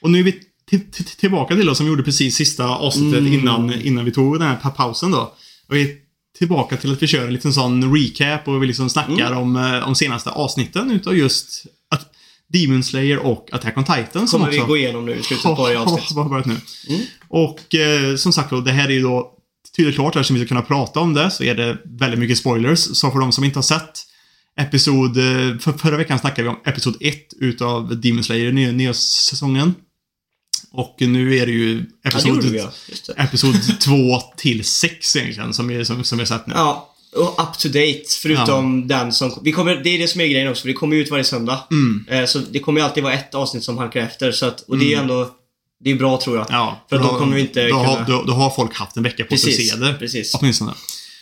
Och 0.00 0.10
nu 0.10 0.18
är 0.18 0.22
vi 0.22 0.32
till- 0.70 0.90
till- 0.90 1.04
tillbaka 1.04 1.56
till 1.56 1.68
oss 1.68 1.76
som 1.76 1.86
vi 1.86 1.90
gjorde 1.90 2.02
precis 2.02 2.34
sista 2.36 2.68
avsnittet 2.68 3.20
Mm. 3.20 3.32
innan, 3.32 3.80
innan 3.82 4.04
vi 4.04 4.10
tog 4.12 4.38
den 4.38 4.48
här 4.48 4.56
pa- 4.56 4.70
pausen 4.70 5.10
då. 5.10 5.34
Och 5.68 5.76
vi 5.76 5.82
är 5.82 5.96
tillbaka 6.38 6.76
till 6.76 6.92
att 6.92 7.02
vi 7.02 7.06
kör 7.06 7.26
en 7.26 7.32
liten 7.32 7.52
sån 7.52 7.94
recap 7.96 8.48
och 8.48 8.62
vi 8.62 8.66
liksom 8.66 8.90
snackar 8.90 9.26
Mm. 9.26 9.38
om, 9.38 9.56
eh, 9.56 9.88
om 9.88 9.94
senaste 9.94 10.30
avsnitten 10.30 10.90
utav 10.90 11.16
just 11.16 11.64
att 11.90 12.06
Demon 12.52 12.82
Slayer 12.82 13.18
och 13.18 13.48
Attack 13.52 13.76
on 13.78 13.84
Titan 13.84 14.28
som 14.28 14.40
Kommer 14.40 14.52
vi 14.52 14.58
också 14.58 14.66
gå 14.68 14.76
igenom 14.76 15.06
nu 15.06 15.14
i 15.14 15.22
slutet 15.22 15.44
på 15.44 15.54
varje 15.54 15.78
avsnitt. 15.80 16.16
har 16.16 16.28
börjat 16.28 16.46
nu. 16.46 16.56
Mm. 16.88 17.00
Och 17.28 17.74
eh, 17.74 18.16
som 18.16 18.32
sagt 18.32 18.50
då, 18.50 18.60
det 18.60 18.72
här 18.72 18.88
är 18.88 18.92
ju 18.92 19.02
då 19.02 19.32
tydligt 19.76 19.94
klart 19.94 20.16
eftersom 20.16 20.34
vi 20.36 20.40
ska 20.40 20.48
kunna 20.48 20.62
prata 20.62 21.00
om 21.00 21.14
det 21.14 21.30
så 21.30 21.44
är 21.44 21.54
det 21.54 21.78
väldigt 21.84 22.20
mycket 22.20 22.38
spoilers. 22.38 22.78
Så 22.78 23.10
för 23.10 23.18
de 23.18 23.32
som 23.32 23.44
inte 23.44 23.58
har 23.58 23.62
sett 23.62 24.02
Episod, 24.60 25.16
eh, 25.18 25.58
för 25.58 25.72
förra 25.78 25.96
veckan 25.96 26.18
snackade 26.18 26.42
vi 26.42 26.48
om 26.48 26.60
Episod 26.64 26.96
1 27.00 27.14
utav 27.40 28.00
Demon 28.00 28.24
Slayer, 28.24 28.52
nya, 28.52 28.72
nya 28.72 28.94
säsongen. 28.94 29.74
Och 30.72 30.96
nu 31.00 31.36
är 31.36 31.46
det 31.46 31.52
ju 31.52 31.84
Ja, 32.02 32.10
Episod, 32.10 32.44
ja. 32.54 32.72
Episod 33.16 33.78
2 33.80 34.20
till 34.36 34.64
6 34.64 35.16
egentligen 35.16 35.54
som 35.54 35.68
vi, 35.68 35.84
som, 35.84 36.04
som 36.04 36.26
sett 36.26 36.46
nu. 36.46 36.54
Ja, 36.56 36.94
och 37.16 37.42
up 37.42 37.58
to 37.58 37.68
date. 37.68 38.02
Förutom 38.22 38.88
den 38.88 39.12
som... 39.12 39.38
Vi 39.42 39.52
kommer, 39.52 39.76
det 39.76 39.90
är 39.90 39.98
det 39.98 40.08
som 40.08 40.20
är 40.20 40.26
grejen 40.26 40.48
också, 40.48 40.60
för 40.60 40.68
det 40.68 40.74
kommer 40.74 40.96
ut 40.96 41.10
varje 41.10 41.24
söndag. 41.24 41.58
Mm. 41.70 42.04
Eh, 42.08 42.26
Så 42.26 42.38
det 42.38 42.58
kommer 42.58 42.80
ju 42.80 42.84
alltid 42.86 43.02
vara 43.02 43.14
ett 43.14 43.34
avsnitt 43.34 43.64
som 43.64 43.78
halkar 43.78 44.00
efter. 44.00 44.32
Så 44.32 44.46
att, 44.46 44.60
och 44.60 44.78
det 44.78 44.94
är 44.94 44.98
ändå... 45.00 45.30
Det 45.84 45.90
är 45.90 45.94
bra 45.94 46.20
tror 46.20 46.36
jag. 46.36 46.46
Ja, 46.50 46.86
För 46.88 46.98
då 46.98 47.08
kommer 47.08 47.34
vi 47.36 47.40
inte 47.40 47.68
då, 47.68 47.76
har, 47.76 47.94
kunna- 48.04 48.08
då, 48.08 48.24
då 48.26 48.32
har 48.32 48.50
folk 48.50 48.74
haft 48.74 48.96
en 48.96 49.02
vecka 49.02 49.24
på 49.24 49.36
sig 49.36 49.50
att 49.52 49.60
se 49.60 49.76
det. 49.76 49.94
precis. 49.98 50.34
Åtminstone. 50.34 50.72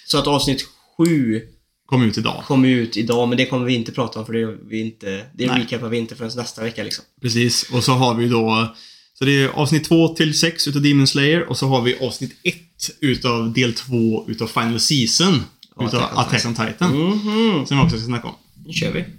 Så 0.07 0.19
att 0.19 0.27
avsnitt 0.27 0.65
sju 0.97 1.41
Kom 1.89 2.03
ut 2.03 2.19
idag. 2.19 2.43
kommer 2.47 2.69
ut 2.69 2.97
idag, 2.97 3.29
men 3.29 3.39
det 3.39 3.47
kommer 3.47 3.65
vi 3.67 3.75
inte 3.75 3.93
prata 3.93 4.19
om 4.21 4.27
för 4.27 4.33
det 4.33 4.41
är 4.43 4.57
vi 4.69 4.81
inte... 4.81 5.25
Det 5.35 5.47
Nej. 5.47 5.61
recapar 5.63 5.89
vi 5.89 5.99
inte 5.99 6.15
förrän 6.17 6.31
nästa 6.37 6.63
vecka 6.63 6.83
liksom. 6.83 7.05
Precis, 7.23 7.71
och 7.73 7.85
så 7.85 7.93
har 7.93 8.15
vi 8.15 8.29
då 8.29 8.75
Så 9.15 9.25
det 9.25 9.43
är 9.43 9.49
avsnitt 9.49 9.85
2 9.85 10.09
till 10.09 10.39
6 10.39 10.69
utav 10.69 10.83
Demon 10.83 11.07
Slayer 11.07 11.49
och 11.49 11.57
så 11.57 11.67
har 11.69 11.83
vi 11.83 11.99
avsnitt 12.01 12.37
1 12.43 12.55
utav 13.01 13.53
del 13.53 13.73
2 13.75 14.25
utav 14.29 14.47
Final 14.47 14.81
Season 14.81 15.43
Ja, 15.79 15.87
utav 15.87 16.03
Attack 16.03 16.17
on 16.17 16.19
Attack 16.21 16.47
on 16.47 16.55
Titan. 16.67 17.09
Mhm. 17.09 17.67
Som 17.67 17.79
vi 17.79 17.85
också 17.85 17.97
ska 17.99 18.07
snacka 18.07 18.29
om. 18.29 18.35
Nu 18.67 18.73
kör 18.73 18.93
vi. 18.93 19.01
Ska 19.03 19.11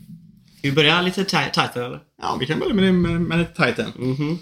vi 0.62 0.72
börja 0.72 1.02
lite 1.02 1.24
ti- 1.24 1.46
Titan 1.50 1.84
eller? 1.86 2.00
Ja, 2.22 2.38
vi 2.40 2.46
kan 2.46 2.60
börja 2.60 2.74
med, 2.74 2.94
med, 2.94 3.22
med 3.22 3.56
Titan. 3.56 3.92
Mhm. 4.00 4.38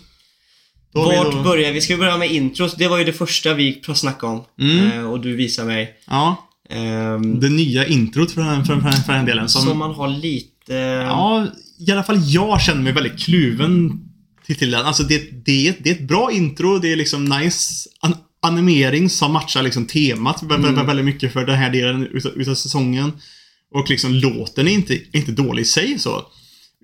Då 0.93 1.01
har 1.01 1.11
vi 1.11 1.17
Vart 1.17 1.31
då- 1.33 1.43
börjar 1.43 1.71
vi? 1.73 1.81
Ska 1.81 1.93
vi 1.93 1.99
börja 1.99 2.17
med 2.17 2.31
intros? 2.31 2.73
Det 2.75 2.87
var 2.87 2.97
ju 2.97 3.03
det 3.03 3.13
första 3.13 3.53
vi 3.53 3.81
snackade 3.95 4.33
om. 4.33 4.43
Mm. 4.61 4.91
Eh, 4.91 5.11
och 5.11 5.19
du 5.19 5.35
visade 5.35 5.67
mig. 5.67 5.95
Ja, 6.07 6.46
ehm, 6.69 7.39
det 7.39 7.49
nya 7.49 7.87
introt 7.87 8.31
för 8.31 8.41
den, 8.41 8.65
för, 8.65 8.81
för, 8.81 8.91
för 8.91 9.13
den 9.13 9.25
delen. 9.25 9.49
Som, 9.49 9.61
som 9.61 9.77
man 9.77 9.95
har 9.95 10.07
lite... 10.07 10.73
Ja, 10.73 11.47
i 11.79 11.91
alla 11.91 12.03
fall 12.03 12.19
jag 12.25 12.61
känner 12.61 12.81
mig 12.81 12.93
väldigt 12.93 13.19
kluven 13.19 13.99
till, 14.45 14.55
till 14.55 14.71
den. 14.71 14.85
Alltså 14.85 15.03
det, 15.03 15.45
det, 15.45 15.67
är, 15.67 15.75
det 15.79 15.89
är 15.89 15.93
ett 15.93 16.07
bra 16.07 16.31
intro, 16.31 16.79
det 16.79 16.91
är 16.91 16.95
liksom 16.95 17.25
nice 17.25 17.89
an, 17.99 18.15
animering 18.41 19.09
som 19.09 19.33
matchar 19.33 19.61
liksom 19.61 19.85
temat 19.85 20.41
Mm. 20.41 20.85
väldigt 20.87 21.05
mycket 21.05 21.33
för 21.33 21.45
den 21.45 21.57
här 21.57 21.69
delen 21.69 22.07
utav, 22.07 22.31
utav 22.31 22.55
säsongen. 22.55 23.11
Och 23.73 23.89
liksom 23.89 24.13
låten 24.13 24.67
är 24.67 24.71
inte, 24.71 25.17
inte 25.17 25.31
dålig 25.31 25.61
i 25.61 25.65
sig 25.65 25.99
så. 25.99 26.21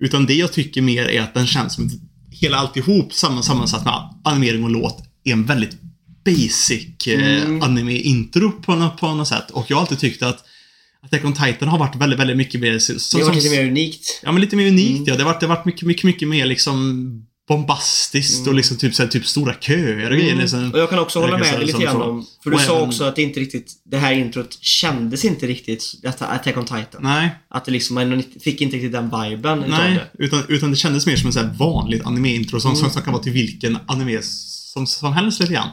Utan 0.00 0.26
det 0.26 0.34
jag 0.34 0.52
tycker 0.52 0.82
mer 0.82 1.08
är 1.08 1.22
att 1.22 1.34
den 1.34 1.46
känns 1.46 1.74
som 1.74 1.90
hela 2.30 2.56
alltihop 2.56 3.12
samman, 3.12 3.42
sammansatt 3.42 3.84
med 3.84 3.94
animering 4.24 4.64
och 4.64 4.70
låt 4.70 5.04
är 5.24 5.32
en 5.32 5.44
väldigt 5.44 5.78
basic 6.24 7.06
eh, 7.06 7.42
Mm. 7.42 7.62
anime-intro 7.62 8.50
på, 8.62 8.90
på 9.00 9.14
något 9.14 9.28
sätt. 9.28 9.50
Och 9.50 9.66
jag 9.68 9.76
har 9.76 9.80
alltid 9.80 9.98
tyckt 9.98 10.22
att 10.22 10.44
Attack 11.02 11.24
on 11.24 11.32
Titan 11.32 11.68
har 11.68 11.78
varit 11.78 11.96
väldigt, 11.96 12.18
väldigt 12.20 12.36
mycket 12.36 12.60
mer... 12.60 12.78
så- 12.78 12.92
det 12.92 13.24
var 13.24 13.30
som- 13.32 13.34
lite 13.42 13.50
mer 13.50 13.66
unikt. 13.68 14.20
Ja, 14.22 14.32
men 14.32 14.40
lite 14.40 14.56
mer 14.56 14.68
unikt 14.68 14.90
Mm. 14.98 15.04
ja. 15.06 15.14
Det 15.16 15.22
har 15.22 15.30
varit, 15.30 15.40
det 15.40 15.46
har 15.46 15.56
varit 15.56 15.64
mycket, 15.64 15.82
mycket, 15.82 16.04
mycket 16.04 16.28
mer 16.28 16.46
liksom 16.46 17.04
bombastiskt 17.48 18.46
och 18.46 18.54
liksom 18.54 18.76
typ, 18.76 18.94
så 18.94 19.02
här, 19.02 19.10
typ 19.10 19.26
stora 19.26 19.54
köer 19.60 20.10
och 20.10 20.16
grejer. 20.18 20.36
Liksom. 20.36 20.58
Mm. 20.58 20.72
Och 20.72 20.78
jag 20.78 20.90
kan 20.90 20.98
också 20.98 21.20
hålla 21.20 21.38
med 21.38 21.52
dig 21.54 21.60
lite 21.60 21.72
som 21.72 21.80
grann 21.82 22.02
om... 22.02 22.26
För 22.42 22.50
du 22.50 22.58
sa 22.58 22.76
även- 22.76 22.88
också 22.88 23.04
att 23.04 23.16
det 23.16 23.22
inte 23.22 23.40
riktigt... 23.40 23.72
Det 23.84 23.98
här 23.98 24.12
introt 24.12 24.58
kändes 24.60 25.24
inte 25.24 25.46
riktigt 25.46 25.94
Att- 26.04 26.22
Attack 26.22 26.56
on 26.56 26.64
Titan. 26.64 27.00
Nej, 27.02 27.30
Att 27.50 27.64
det 27.64 27.72
liksom, 27.72 27.94
man 27.94 28.22
fick 28.40 28.60
inte 28.60 28.76
riktigt 28.76 28.92
den 28.92 29.04
viben 29.04 29.64
nej. 29.68 29.94
det. 30.18 30.24
Utan, 30.24 30.42
utan 30.48 30.70
det 30.70 30.76
kändes 30.76 31.06
mer 31.06 31.16
som 31.16 31.32
här 31.36 31.54
vanligt 31.58 32.02
anime-intro 32.04 32.60
som, 32.60 32.72
Mm. 32.74 32.90
som 32.90 33.02
kan 33.02 33.12
vara 33.12 33.22
till 33.22 33.32
vilken 33.32 33.78
anime 33.86 34.18
som, 34.22 34.86
som 34.86 35.12
helst 35.12 35.40
lite 35.40 35.52
grann. 35.52 35.68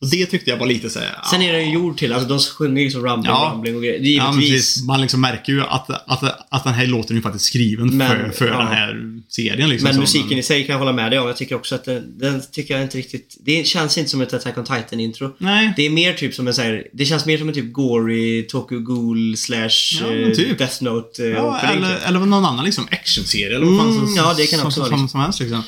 Och 0.00 0.10
det 0.10 0.26
tyckte 0.26 0.50
jag 0.50 0.56
var 0.56 0.66
lite 0.66 0.90
så 0.90 0.98
här, 0.98 1.16
Sen 1.30 1.42
är 1.42 1.52
den 1.52 1.66
ju 1.68 1.74
gjord 1.74 1.98
till, 1.98 2.12
alltså 2.12 2.28
de 2.28 2.38
sjunger 2.38 2.82
ju 2.82 2.90
så 2.90 2.98
rumbling, 2.98 3.32
Ja. 3.32 3.50
rumbling 3.54 3.76
och 3.76 3.82
grejer. 3.82 4.00
Ja, 4.16 4.30
men 4.32 4.40
Givetvis. 4.40 4.64
precis. 4.66 4.84
Man 4.86 5.00
liksom 5.00 5.20
märker 5.20 5.52
ju 5.52 5.62
att, 5.62 5.90
att, 5.90 6.44
att 6.50 6.64
den 6.64 6.74
här 6.74 6.86
låten 6.86 7.10
är 7.16 7.18
ju 7.18 7.22
faktiskt 7.22 7.44
skriven 7.44 7.96
Men, 7.96 8.08
för, 8.08 8.30
för 8.30 8.48
ja. 8.48 8.58
den 8.58 8.66
här 8.66 9.20
serien. 9.28 9.68
Liksom, 9.68 9.84
men 9.86 9.94
så. 9.94 10.00
musiken 10.00 10.38
i 10.38 10.42
sig 10.42 10.66
kan 10.66 10.72
jag 10.72 10.78
hålla 10.78 10.92
med 10.92 11.12
dig 11.12 11.18
om. 11.18 11.26
Jag 11.26 11.36
tycker 11.36 11.54
också 11.54 11.74
att 11.74 11.84
den, 11.84 12.18
den 12.18 12.42
tycker 12.52 12.74
jag 12.74 12.82
inte 12.82 12.98
riktigt... 12.98 13.36
Det 13.44 13.66
känns 13.66 13.98
inte 13.98 14.10
som 14.10 14.20
ett 14.20 14.32
Attack 14.34 14.58
on 14.58 14.64
Titan-intro. 14.64 15.34
Nej. 15.38 15.72
Det 15.76 15.86
är 15.86 15.90
mer 15.90 16.12
typ 16.12 16.34
som 16.34 16.48
en 16.48 16.54
så 16.54 16.62
här, 16.62 16.86
Det 16.92 17.04
känns 17.04 17.26
mer 17.26 17.38
som 17.38 17.48
en 17.48 17.54
typ 17.54 17.72
gory 17.72 18.46
Tokyo 18.46 18.78
Ghoul 18.80 19.36
slash 19.36 19.68
Ja, 20.00 20.06
men 20.10 20.24
eh, 20.24 20.30
typ. 20.36 20.58
Death 20.58 20.82
Note 20.82 21.24
eh, 21.24 21.30
Ja, 21.30 21.58
eller, 21.60 21.94
typ. 21.96 22.08
eller 22.08 22.18
någon 22.20 22.44
annan 22.44 22.64
liksom 22.64 22.84
actionserie 22.90 23.56
eller 23.56 23.66
vad 23.66 23.78
fan 23.78 23.90
Mm, 23.96 24.06
som, 24.06 24.16
ja, 24.16 24.34
det 24.36 24.46
kan 24.46 24.58
som, 24.58 24.66
också 24.68 24.80
vara 24.80 24.88
som, 24.90 24.94
liksom. 24.98 25.08
som 25.08 25.20
helst 25.20 25.40
liksom. 25.40 25.62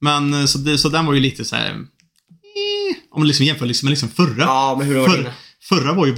Men 0.00 0.34
eh, 0.34 0.44
så, 0.44 0.58
det, 0.58 0.78
så 0.78 0.88
den 0.88 1.06
var 1.06 1.14
ju 1.14 1.20
lite 1.20 1.44
så 1.44 1.56
här. 1.56 1.76
Om 3.10 3.20
man 3.20 3.26
liksom 3.28 3.46
jämför 3.46 3.66
liksom 3.66 3.86
med 3.86 3.90
liksom 3.90 4.08
förra. 4.08 4.42
Ja, 4.44 4.76
men 4.78 4.86
hur 4.88 4.94
var 4.98 5.08
Förr, 5.08 5.18
det? 5.22 5.32
förra 5.68 5.92
var 5.92 6.06
ju 6.06 6.12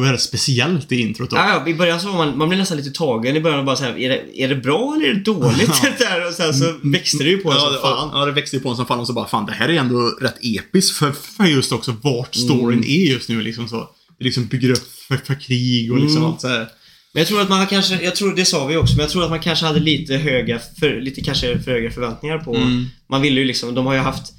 väldigt, 0.00 0.20
speciellt 0.22 0.92
i 0.92 1.00
introt 1.00 1.30
då. 1.30 1.36
Ja, 1.36 1.48
ja, 1.64 1.70
i 1.70 1.74
början 1.74 2.00
så 2.00 2.08
var 2.08 2.16
man, 2.26 2.38
man 2.38 2.48
blev 2.48 2.58
nästan 2.58 2.76
lite 2.78 2.90
tagen 2.90 3.36
i 3.36 3.40
början 3.40 3.58
och 3.58 3.64
bara 3.66 3.76
såhär, 3.76 3.98
är 3.98 4.08
det, 4.08 4.40
är 4.42 4.48
det 4.48 4.54
bra 4.56 4.94
eller 4.96 5.06
är 5.08 5.14
det 5.14 5.20
dåligt? 5.20 5.82
det 5.82 5.94
där, 6.04 6.26
och 6.28 6.34
sen 6.34 6.54
så 6.54 6.74
växte 6.82 7.24
det 7.24 7.30
ju 7.30 7.38
på 7.38 7.50
en 7.50 7.56
Ja, 7.56 7.60
som 7.64 7.72
det, 7.72 7.78
fan. 7.80 8.10
ja, 8.12 8.24
det 8.26 8.32
växte 8.32 8.56
ju 8.56 8.62
på 8.62 8.68
en 8.68 8.76
som 8.76 8.86
fan 8.86 9.00
och 9.00 9.06
så 9.06 9.12
bara 9.12 9.28
fan 9.28 9.46
det 9.46 9.52
här 9.52 9.68
är 9.68 9.74
ändå 9.74 10.00
rätt 10.20 10.38
episkt 10.42 10.96
för, 10.96 11.12
för 11.12 11.44
just 11.44 11.72
också 11.72 11.94
vart 12.02 12.34
storyn 12.34 12.78
Mm. 12.78 12.90
är 12.90 13.12
just 13.12 13.28
nu 13.28 13.42
liksom 13.42 13.68
så. 13.68 13.88
Det 14.18 14.24
liksom 14.24 14.46
bygger 14.46 14.70
upp 14.70 14.92
för, 15.08 15.16
för 15.16 15.34
krig 15.40 15.92
och 15.92 15.98
liksom 15.98 16.16
Mm. 16.18 16.30
allt 16.30 16.40
så 16.40 16.48
här. 16.48 16.68
Men 17.12 17.20
jag 17.20 17.26
tror 17.26 17.40
att 17.40 17.48
man 17.48 17.66
kanske, 17.66 18.02
jag 18.04 18.16
tror 18.16 18.34
det 18.36 18.44
sa 18.44 18.66
vi 18.66 18.76
också, 18.76 18.94
men 18.96 19.02
jag 19.02 19.10
tror 19.10 19.24
att 19.24 19.30
man 19.30 19.40
kanske 19.40 19.66
hade 19.66 19.80
lite 19.80 20.14
höga, 20.16 20.58
för, 20.80 21.00
lite 21.00 21.20
kanske 21.20 21.58
för 21.58 21.70
höga 21.70 21.90
förväntningar 21.90 22.38
på, 22.38 22.54
Mm. 22.56 22.86
man 23.10 23.22
ville 23.22 23.40
ju 23.40 23.46
liksom, 23.46 23.74
de 23.74 23.86
har 23.86 23.94
ju 23.94 24.00
haft 24.00 24.32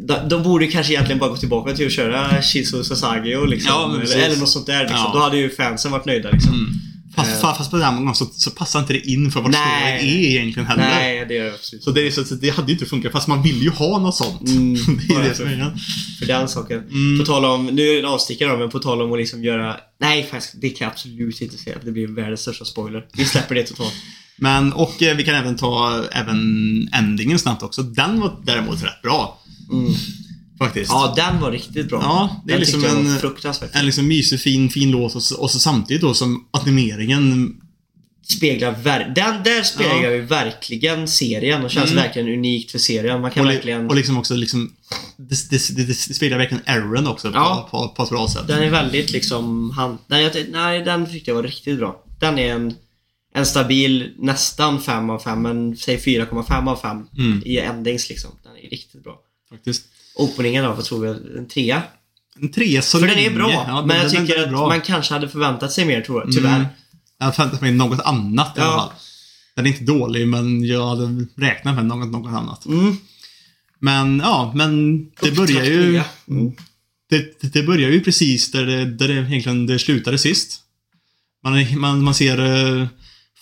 de, 0.00 0.28
de 0.28 0.42
borde 0.42 0.66
kanske 0.66 0.92
egentligen 0.92 1.18
bara 1.18 1.30
gå 1.30 1.36
tillbaka 1.36 1.72
till 1.72 1.86
att 1.86 1.92
köra 1.92 2.42
Shizu 2.42 2.84
Sasagi 2.84 3.34
och 3.36 3.48
liksom, 3.48 3.72
Ja, 3.72 4.00
eller, 4.02 4.24
eller 4.26 4.36
något 4.36 4.48
sånt 4.48 4.66
där 4.66 4.80
liksom. 4.80 4.98
Ja. 4.98 5.10
Då 5.14 5.18
hade 5.18 5.36
ju 5.36 5.50
fansen 5.50 5.92
varit 5.92 6.04
nöjda 6.04 6.30
liksom. 6.30 6.54
Mm. 6.54 6.70
Fast, 7.16 7.44
Eh. 7.44 7.54
fast 7.56 7.70
på 7.70 7.76
den 7.76 7.96
gången 7.96 8.14
så, 8.14 8.26
så 8.26 8.50
passar 8.50 8.80
inte 8.80 8.92
det 8.92 9.00
in 9.00 9.30
för 9.30 9.40
vad 9.40 9.54
storyn 9.54 9.68
är 9.72 10.04
egentligen 10.04 10.66
heller. 10.66 10.82
Nej, 10.82 11.24
det 11.28 11.34
gör 11.34 11.54
absolut 11.54 11.84
Så 11.84 11.90
det, 11.90 12.14
så, 12.14 12.24
så 12.24 12.34
det 12.34 12.50
hade 12.50 12.68
ju 12.68 12.72
inte 12.72 12.86
funkat, 12.86 13.12
fast 13.12 13.28
man 13.28 13.42
vill 13.42 13.62
ju 13.62 13.70
ha 13.70 13.98
något 13.98 14.16
sånt. 14.16 14.48
Mm, 14.48 14.74
det 15.08 15.14
är 15.14 15.22
det 15.22 15.34
som 15.34 15.46
är. 15.46 15.72
För 16.18 16.26
den 16.26 16.48
saken. 16.48 16.78
Mm. 16.78 17.18
På 17.18 17.24
tal 17.24 17.44
om, 17.44 17.66
nu 17.66 17.82
är 17.82 17.92
det 17.92 17.98
en 17.98 18.04
avstickare 18.06 18.50
då, 18.50 18.56
men 18.56 18.70
på 18.70 18.78
tal 18.78 19.02
om 19.02 19.12
att 19.12 19.18
liksom 19.18 19.44
göra... 19.44 19.76
Nej 20.00 20.26
faktiskt, 20.30 20.54
det 20.60 20.68
kan 20.68 20.84
jag 20.84 20.92
absolut 20.92 21.40
inte 21.40 21.58
säga. 21.58 21.76
Det 21.84 21.90
blir 21.90 22.06
världens 22.06 22.40
största 22.40 22.64
spoiler. 22.64 23.06
Vi 23.12 23.24
släpper 23.24 23.54
det 23.54 23.62
totalt. 23.62 23.94
Men, 24.36 24.72
och 24.72 25.02
eh, 25.02 25.16
vi 25.16 25.24
kan 25.24 25.34
även 25.34 25.56
ta 25.56 26.04
även 26.12 26.38
endingen 26.92 27.38
snabbt 27.38 27.62
också. 27.62 27.82
Den 27.82 28.20
var 28.20 28.40
däremot 28.44 28.82
rätt 28.82 29.02
bra. 29.02 29.40
Mm. 29.80 29.94
Faktiskt. 30.58 30.90
Ja, 30.90 31.12
den 31.16 31.40
var 31.40 31.50
riktigt 31.52 31.88
bra. 31.88 32.00
Ja, 32.02 32.42
det 32.46 32.52
är 32.52 32.58
den 32.58 32.60
liksom 32.60 32.84
en- 32.84 33.18
fruktansvärt. 33.18 33.70
En 33.74 33.86
liksom 33.86 34.08
mysig, 34.08 34.40
fin, 34.40 34.70
fin 34.70 34.90
låt 34.90 35.14
och 35.14 35.22
så, 35.22 35.40
och 35.40 35.50
så 35.50 35.58
samtidigt 35.58 36.02
då 36.02 36.14
som 36.14 36.44
animeringen 36.50 37.56
speglar 38.28 38.72
ver- 38.72 39.12
den 39.14 39.42
där 39.42 39.62
speglar 39.62 40.02
Ja. 40.02 40.10
ju 40.10 40.20
verkligen 40.20 41.08
serien 41.08 41.64
och 41.64 41.70
känns 41.70 41.90
Mm. 41.90 42.02
verkligen 42.04 42.28
unikt 42.28 42.70
för 42.70 42.78
serien. 42.78 43.20
Man 43.20 43.30
kan 43.30 43.40
Och, 43.44 43.50
li- 43.50 43.54
verkligen... 43.56 43.86
och 43.86 43.96
liksom 43.96 44.18
också 44.18 44.34
liksom... 44.34 44.72
Det, 45.16 45.50
det, 45.50 45.76
det, 45.76 45.84
det 45.84 45.94
speglar 45.94 46.38
verkligen 46.38 46.62
Aaron 46.66 47.06
också 47.06 47.28
på, 47.32 47.36
Ja. 47.36 47.68
på, 47.70 47.88
på 47.88 48.02
ett 48.02 48.10
bra 48.10 48.28
sätt. 48.28 48.46
Den 48.48 48.62
är 48.62 48.70
väldigt 48.70 49.10
liksom... 49.12 49.70
Han, 49.70 49.98
nej, 50.06 50.22
jag, 50.22 50.46
nej, 50.52 50.82
den 50.84 51.06
tyckte 51.10 51.30
jag 51.30 51.34
var 51.36 51.42
riktigt 51.42 51.78
bra. 51.78 52.04
Den 52.20 52.38
är 52.38 52.54
en, 52.54 52.74
en 53.34 53.46
stabil 53.46 54.10
nästan 54.18 54.80
5 54.82 55.10
av 55.10 55.18
5, 55.18 55.42
men 55.42 55.76
säg 55.76 55.96
4,5 55.96 56.68
av 56.70 56.76
5 56.76 57.06
Mm. 57.18 57.42
i 57.46 57.58
endings 57.58 58.08
liksom. 58.08 58.30
Den 58.42 58.52
är 58.64 58.70
riktigt 58.70 59.04
bra. 59.04 59.16
Faktiskt. 59.50 59.84
Openingen 60.16 60.64
då, 60.64 60.72
vad 60.72 60.84
tror 60.84 61.00
vi? 61.00 61.38
En 61.38 61.48
trea? 61.48 61.82
En 62.40 62.52
trea 62.52 62.82
så 62.82 62.98
För 62.98 63.06
den 63.06 63.18
är 63.18 63.30
bra, 63.30 63.50
Ja, 63.52 63.76
den- 63.76 63.86
men 63.86 63.96
jag 63.96 64.12
den- 64.12 64.26
tycker 64.26 64.40
den 64.40 64.54
att 64.54 64.68
man 64.68 64.80
kanske 64.80 65.14
hade 65.14 65.28
förväntat 65.28 65.72
sig 65.72 65.84
mer, 65.84 66.00
tror 66.00 66.22
jag. 66.24 66.32
Tyvärr. 66.32 66.54
Mm. 66.56 66.66
Jag 67.18 67.24
hade 67.24 67.36
förväntat 67.36 67.60
mig 67.60 67.72
något 67.72 68.00
annat 68.00 68.56
i 68.56 68.60
Ja. 68.60 68.64
alla 68.66 68.76
fall. 68.82 68.92
Den 69.56 69.66
är 69.66 69.70
inte 69.70 69.84
dålig, 69.84 70.28
men 70.28 70.64
jag 70.64 70.86
hade 70.88 71.26
räknat 71.36 71.74
med 71.74 71.86
något, 71.86 72.08
något 72.12 72.28
annat. 72.32 72.66
Mm. 72.66 72.96
Men 73.78 74.18
ja, 74.24 74.52
men 74.54 75.00
det 75.20 75.30
börjar 75.36 75.64
ju... 75.64 75.90
nya. 75.92 76.04
Mm. 76.28 76.52
Det, 77.10 77.52
det 77.52 77.62
börjar 77.62 77.90
ju 77.90 78.00
precis 78.00 78.50
där 78.50 78.66
det, 78.66 78.84
där 78.84 79.08
det 79.08 79.14
egentligen 79.14 79.66
det 79.66 79.78
slutade 79.78 80.18
sist. 80.18 80.60
Man, 81.44 81.80
man, 81.80 82.04
man 82.04 82.14
ser 82.14 82.40
uh, 82.40 82.86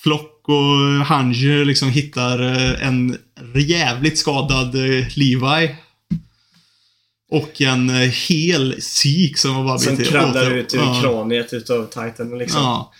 Flock 0.03 0.49
och 0.49 1.07
Hanji 1.07 1.65
liksom 1.65 1.89
hittar 1.91 2.43
eh, 2.43 2.87
en 2.89 3.17
jävligt 3.55 4.19
skadad 4.19 4.75
eh, 4.75 5.07
Levi. 5.17 5.77
Och 7.33 7.61
en 7.61 7.91
uh, 7.91 7.97
hel 7.97 8.83
sik 8.83 9.39
som 9.39 9.55
har 9.55 9.65
bara 9.65 9.79
Som 9.79 9.97
kravlar 9.97 10.51
ut 10.51 10.75
ur 10.75 10.79
ja. 10.79 11.01
kraniet 11.03 11.53
utav 11.53 11.87
Titan 11.87 12.39
liksom. 12.39 12.61
Ja. 12.61 12.93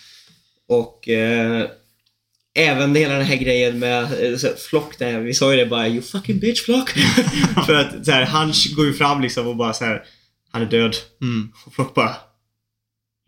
Och 0.69 1.09
eh, 1.09 1.67
även 2.55 2.97
hela 2.97 3.15
den 3.15 3.25
här 3.25 3.37
grejen 3.37 3.79
med 3.79 4.03
eh, 4.03 4.39
Flock 4.71 4.99
där, 4.99 5.21
vi 5.21 5.35
sa 5.35 5.51
ju 5.51 5.57
det 5.57 5.67
bara 5.67 5.89
You 5.89 6.03
fucking 6.03 6.39
bitch 6.39 6.65
Flock. 6.65 6.91
För 7.67 7.75
att 7.75 8.07
så 8.07 8.13
här, 8.13 8.27
han 8.27 8.53
går 8.77 8.87
ju 8.87 8.93
fram 8.93 9.21
liksom 9.21 9.47
och 9.47 9.57
bara 9.57 9.73
så 9.73 9.85
här 9.85 10.03
Han 10.53 10.63
är 10.63 10.67
död. 10.67 10.97
Mm. 11.23 11.53
Och 11.67 11.75
Flock 11.75 11.95
bara 11.95 12.17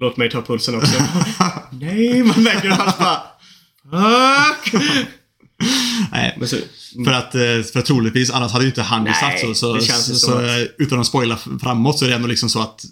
Låt 0.00 0.16
mig 0.16 0.30
ta 0.30 0.42
pulsen 0.42 0.74
också. 0.74 1.02
Nej, 1.72 2.22
man 2.22 2.42
märker 2.42 2.68
att 2.70 2.78
han 2.78 2.92
bara 2.98 3.22
Fuck! 3.90 4.82
Nej, 6.12 6.36
Men 6.38 6.48
så, 6.48 6.56
För 7.04 7.12
att, 7.12 7.34
eh, 7.34 7.40
för 7.72 7.78
att 7.78 7.86
troligtvis, 7.86 8.30
annars 8.30 8.52
hade 8.52 8.64
ju 8.64 8.70
inte 8.70 8.82
han 8.82 9.04
Nej, 9.04 9.14
sagt 9.14 9.40
så. 9.40 9.54
Så, 9.54 9.80
så, 9.80 10.32
att- 10.34 10.68
utan 10.78 11.00
att 11.00 11.06
spoila 11.06 11.38
framåt 11.60 11.98
så 11.98 12.04
är 12.04 12.08
det 12.08 12.14
ändå 12.14 12.28
liksom 12.28 12.48
så 12.50 12.60
att 12.60 12.84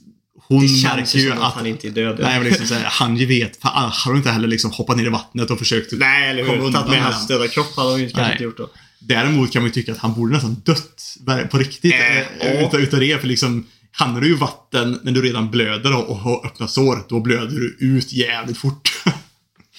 hon 0.49 0.63
det 0.63 0.69
känns 0.69 0.85
märker 0.97 1.19
ju 1.19 1.29
som 1.31 1.39
att, 1.39 1.45
att... 1.49 1.55
han 1.55 1.67
inte 1.67 1.87
är 1.89 1.91
död. 1.91 2.19
Nej, 2.23 2.39
men 2.39 2.49
liksom 2.49 2.67
så 2.67 2.75
här, 2.75 2.85
han 2.85 3.17
ju 3.17 3.27
vet, 3.27 3.59
annars 3.61 4.05
har 4.05 4.17
inte 4.17 4.31
heller 4.31 4.49
liksom 4.49 4.71
hoppat 4.71 4.97
ner 4.97 5.07
i 5.07 5.09
vattnet 5.09 5.51
och 5.51 5.59
försökt 5.59 5.93
Nej, 5.93 6.31
eller 6.31 6.45
komma 6.45 6.57
hur? 6.57 6.65
undan 6.67 6.83
Tagit 6.83 7.01
med 7.01 7.13
hans 7.13 7.27
döda 7.27 7.49
kropp 7.49 7.77
hade 7.77 7.91
hon 7.91 8.01
ju 8.01 8.11
kanske 8.11 8.33
inte 8.33 8.45
gjort 8.45 8.57
då. 8.57 8.69
Däremot 8.99 9.53
kan 9.53 9.63
man 9.63 9.69
ju 9.69 9.73
tycka 9.73 9.93
att 9.93 9.99
han 9.99 10.15
borde 10.15 10.33
nästan 10.33 10.57
dött 10.65 11.03
på 11.51 11.59
riktigt 11.59 11.95
Äh, 11.95 12.19
eh, 12.19 12.27
ja. 12.41 12.67
utav, 12.67 12.81
utav 12.81 13.01
det. 13.01 13.21
För 13.21 13.29
liksom, 13.29 13.67
hamnar 13.93 14.21
du 14.21 14.31
i 14.31 14.35
vatten 14.35 15.01
när 15.03 15.13
du 15.13 15.23
redan 15.23 15.51
blöder 15.51 15.97
och, 15.97 16.11
och 16.11 16.17
har 16.17 16.47
öppna 16.47 16.69
sår, 16.69 16.99
då 17.09 17.21
blöder 17.21 17.57
du 17.57 17.77
ut 17.81 18.13
jävligt 18.13 18.59
fort. 18.59 18.93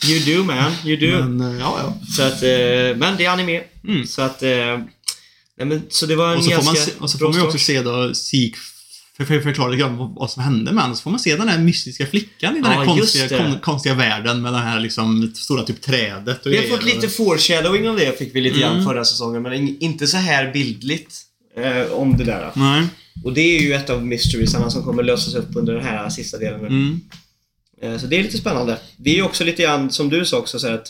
You 0.10 0.38
do 0.38 0.44
man, 0.44 0.72
you 0.86 0.98
do. 0.98 1.26
Men, 1.26 1.54
eh, 1.54 1.60
ja, 1.60 1.80
ja. 1.80 1.98
Så 2.16 2.22
att, 2.24 2.44
eh, 2.44 2.98
men 2.98 3.18
det 3.18 3.26
är 3.26 3.30
anime. 3.30 3.62
Mm. 3.88 4.08
Så 4.08 4.22
att, 4.22 4.44
eh, 4.44 4.50
nej 5.58 5.68
men 5.68 5.82
så 5.90 6.06
det 6.06 6.16
var 6.16 6.32
en 6.32 6.38
Och 6.38 6.44
så 6.44 6.50
får 6.52 6.64
man, 6.64 6.74
ganska 6.76 6.92
se, 6.92 6.98
och 7.00 7.10
så 7.10 7.18
bra 7.18 7.28
får 7.28 7.34
man 7.34 7.42
ju 7.42 7.48
också 7.48 7.60
se 7.60 7.82
då 7.82 8.14
Sik 8.14 8.56
för, 9.18 9.26
för, 9.26 9.40
förklara 9.42 9.70
lite 9.70 9.82
grann 9.82 9.98
vad, 9.98 10.16
vad 10.16 10.32
som 10.32 10.44
hände 10.44 10.72
med 10.72 10.84
honom. 10.84 10.96
Så 10.98 11.02
får 11.04 11.12
man 11.12 11.20
se 11.20 11.36
den 11.36 11.48
här 11.48 11.58
mystiska 11.58 12.06
flickan 12.06 12.58
i 12.58 12.62
den 12.62 12.72
här 12.72 12.84
Ja, 12.86 12.98
just 12.98 13.20
konstiga, 13.20 13.44
kon, 13.44 13.60
konstiga 13.60 13.96
världen 13.96 14.42
med 14.42 14.54
det 14.54 14.60
här 14.60 14.80
liksom 14.80 15.32
stora 15.36 15.64
typ 15.64 15.82
trädet 15.82 16.46
och 16.46 16.52
Vi 16.52 16.58
har 16.58 16.64
fått 16.64 16.84
lite 16.86 17.10
foreshadowing 17.10 17.90
av 17.90 17.96
det, 17.98 18.18
fick 18.20 18.36
vi 18.36 18.42
lite 18.42 18.60
grann 18.60 18.74
Mm. 18.74 18.86
förra 18.86 19.06
säsongen, 19.06 19.42
men 19.42 19.54
in- 19.54 19.78
inte 19.80 20.08
så 20.08 20.18
här 20.18 20.52
bildligt 20.54 21.16
eh, 21.58 21.92
om 21.94 22.18
det 22.18 22.24
där. 22.24 22.52
Nej. 22.56 22.84
Och 23.24 23.34
det 23.34 23.42
är 23.42 23.62
ju 23.62 23.74
ett 23.74 23.90
av 23.90 24.06
mysteriesarna 24.06 24.70
som 24.70 24.84
kommer 24.84 25.04
lösas 25.04 25.34
upp 25.36 25.50
under 25.56 25.74
den 25.74 25.84
här 25.86 26.10
sista 26.10 26.38
delen. 26.38 26.60
Mm. 26.60 27.02
Eh, 27.84 27.98
så 27.98 28.08
det 28.08 28.20
är 28.20 28.24
lite 28.24 28.38
spännande. 28.38 28.78
Det 28.98 29.20
är 29.20 29.24
också 29.24 29.44
lite 29.44 29.64
grann, 29.64 29.92
som 29.92 30.10
du 30.10 30.26
sa 30.26 30.38
också, 30.38 30.60
så 30.60 30.68
att 30.68 30.88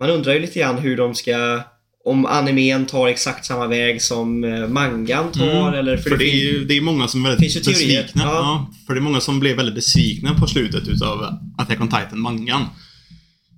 man 0.00 0.10
undrar 0.10 0.34
ju 0.34 0.40
lite 0.40 0.58
grann 0.58 0.78
hur 0.78 0.96
de 0.96 1.14
ska 1.14 1.62
om 2.04 2.26
animen 2.26 2.86
tar 2.86 3.08
exakt 3.08 3.44
samma 3.44 3.66
väg 3.66 4.02
som 4.02 4.44
eh, 4.44 4.68
mangan 4.68 5.32
tar 5.32 5.68
Mm. 5.68 5.74
eller... 5.74 5.96
För, 5.96 6.10
det 6.10 6.16
det 6.16 6.24
är 6.24 6.36
ju 6.36 6.64
det 6.64 6.76
är 6.76 6.80
många 6.80 7.08
som 7.08 7.26
är 7.26 7.30
väldigt 7.30 7.64
besvikna. 7.66 8.22
Ja. 8.22 8.32
Ja. 8.32 8.70
för 8.86 8.94
det 8.94 8.98
är 8.98 9.02
många 9.02 9.20
som 9.20 9.40
blev 9.40 9.56
väldigt 9.56 9.74
besvikna 9.74 10.34
på 10.34 10.46
slutet 10.46 10.88
utav 10.88 11.38
Attack 11.58 11.80
on 11.80 11.88
Titan-mangan. 11.88 12.66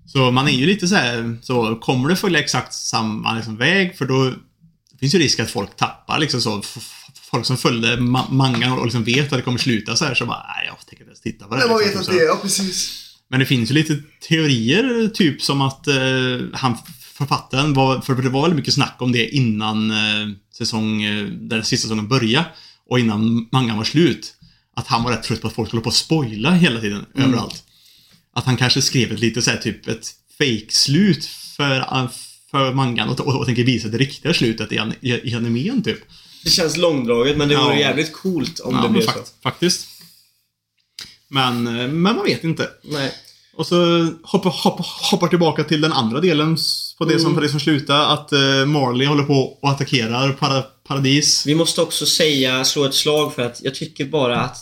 Så 0.06 0.30
man 0.30 0.48
är 0.48 0.52
ju 0.52 0.66
lite 0.66 0.88
så 0.88 0.94
här, 0.94 1.38
så 1.42 1.76
kommer 1.76 2.08
det 2.08 2.16
följa 2.16 2.38
exakt 2.38 2.74
samma 2.74 3.34
liksom, 3.34 3.56
väg? 3.56 3.96
För 3.98 4.04
då 4.04 4.32
finns 5.00 5.14
ju 5.14 5.18
risk 5.18 5.40
att 5.40 5.50
folk 5.50 5.76
tappar 5.76 6.18
liksom 6.18 6.40
så. 6.40 6.62
Folk 7.34 7.46
som 7.46 7.56
följde 7.56 7.96
ma- 7.96 8.30
mangan 8.30 8.72
och 8.78 8.84
liksom 8.84 9.04
vet 9.04 9.32
att 9.32 9.38
det 9.38 9.42
kommer 9.42 9.58
sluta 9.58 9.96
så 9.96 10.04
här 10.04 10.14
så 10.14 10.26
bara, 10.26 10.46
nej 10.56 10.66
jag 10.66 10.86
tänker 10.86 11.04
inte 11.04 11.10
ens 11.10 11.20
titta 11.20 11.46
på 11.46 11.54
det. 11.54 11.60
här", 11.60 11.68
liksom, 11.86 12.04
så. 12.04 12.12
ja 12.12 12.38
precis. 12.42 13.04
Men 13.30 13.40
det 13.40 13.46
finns 13.46 13.70
ju 13.70 13.74
lite 13.74 13.96
teorier, 14.28 15.08
typ 15.08 15.42
som 15.42 15.60
att 15.60 15.86
eh, 15.86 15.94
han 16.52 16.76
författaren 17.00 17.74
var, 17.74 18.00
för 18.00 18.14
det 18.14 18.28
var 18.28 18.42
väldigt 18.42 18.56
mycket 18.56 18.74
snack 18.74 18.96
om 18.98 19.12
det 19.12 19.28
innan 19.28 19.90
eh, 19.90 20.28
säsong, 20.58 21.02
eh, 21.02 21.24
där 21.24 21.56
den 21.56 21.64
sista 21.64 21.82
säsongen 21.84 22.08
började 22.08 22.46
och 22.90 22.98
innan 22.98 23.48
mangan 23.52 23.76
var 23.76 23.84
slut. 23.84 24.34
Att 24.76 24.86
han 24.86 25.02
var 25.02 25.10
rätt 25.10 25.22
trött 25.22 25.40
på 25.40 25.48
att 25.48 25.54
folk 25.54 25.68
skulle 25.68 25.82
på 25.82 25.88
att 25.88 25.94
spoila 25.94 26.50
hela 26.50 26.80
tiden, 26.80 27.06
överallt. 27.14 27.64
Att 28.34 28.44
han 28.44 28.56
kanske 28.56 28.82
skrev 28.82 29.12
ett 29.12 29.20
lite 29.20 29.42
så 29.42 29.50
här, 29.50 29.58
typ 29.58 29.88
ett 29.88 30.10
fake-slut 30.38 31.24
för, 31.56 32.08
för 32.50 32.74
mangan 32.74 33.08
och, 33.08 33.20
och, 33.20 33.36
och 33.40 33.46
tänker 33.46 33.64
visa 33.64 33.88
det 33.88 33.98
riktiga 33.98 34.34
slutet 34.34 34.72
i, 34.72 34.76
i 35.10 35.34
animen, 35.34 35.82
typ. 35.82 35.98
Det 36.44 36.50
känns 36.50 36.76
långdraget 36.76 37.36
men 37.36 37.48
det 37.48 37.54
Ja. 37.54 37.64
vore 37.64 37.78
jävligt 37.78 38.12
coolt 38.12 38.60
om 38.60 38.74
det 38.74 38.80
men 38.82 38.92
blev 38.92 39.02
så. 39.02 39.10
fakt, 39.10 39.32
Faktiskt. 39.42 39.86
Men, 41.28 41.66
eh, 41.66 41.72
men 41.72 42.02
man 42.16 42.24
vet 42.24 42.44
inte. 42.44 42.68
Nej. 42.82 43.12
Och 43.56 43.66
så 43.66 44.08
hoppar, 44.22 44.50
hoppar, 44.50 44.86
hoppar 45.10 45.28
tillbaka 45.28 45.64
till 45.64 45.80
den 45.80 45.92
andra 45.92 46.20
delen 46.20 46.56
på 46.98 47.04
det, 47.04 47.18
som, 47.18 47.26
Mm. 47.26 47.34
på 47.34 47.40
det 47.40 47.48
som 47.48 47.60
slutar. 47.60 48.14
Att 48.14 48.32
eh, 48.32 48.66
Marley 48.66 49.06
håller 49.06 49.22
på 49.24 49.58
och 49.62 49.70
attackerar 49.70 50.32
para, 50.32 50.62
Paradis. 50.88 51.46
Vi 51.46 51.54
måste 51.54 51.80
också 51.82 52.06
säga, 52.06 52.64
slå 52.64 52.84
ett 52.84 52.94
slag 52.94 53.34
för 53.34 53.42
att 53.42 53.60
jag 53.62 53.74
tycker 53.74 54.04
bara 54.04 54.40
att 54.40 54.60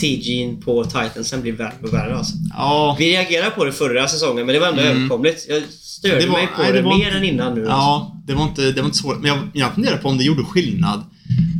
CG'n 0.00 0.62
på 0.62 0.84
Titansen 0.84 1.42
blir 1.42 1.52
värre 1.52 1.74
och 1.82 1.92
värre 1.92 2.16
alltså. 2.16 2.34
Ja, 2.56 2.96
Vi 2.98 3.12
reagerade 3.12 3.50
på 3.50 3.64
det 3.64 3.72
förra 3.72 4.08
säsongen 4.08 4.46
men 4.46 4.52
det 4.54 4.60
var 4.60 4.68
ändå 4.68 4.82
Mm. 4.82 4.96
överkomligt. 4.96 5.46
Jag 5.48 5.62
störde 5.92 6.20
Det 6.20 6.26
var- 6.26 6.38
mig 6.38 6.46
på 6.56 6.62
nej, 6.62 6.72
det, 6.72 6.78
det 6.78 6.84
mer 6.88 6.94
inte- 7.06 7.10
än 7.18 7.24
innan 7.24 7.54
nu. 7.54 7.60
alltså. 7.60 7.70
ja 7.72 8.22
det, 8.26 8.34
var 8.34 8.44
inte, 8.44 8.72
det 8.72 8.80
var 8.80 8.86
inte 8.86 8.98
svårt. 8.98 9.18
Men 9.20 9.28
jag, 9.28 9.38
jag 9.52 9.74
funderar 9.74 9.96
på 9.96 10.08
om 10.08 10.18
det 10.18 10.24
gjorde 10.24 10.44
skillnad. 10.44 11.02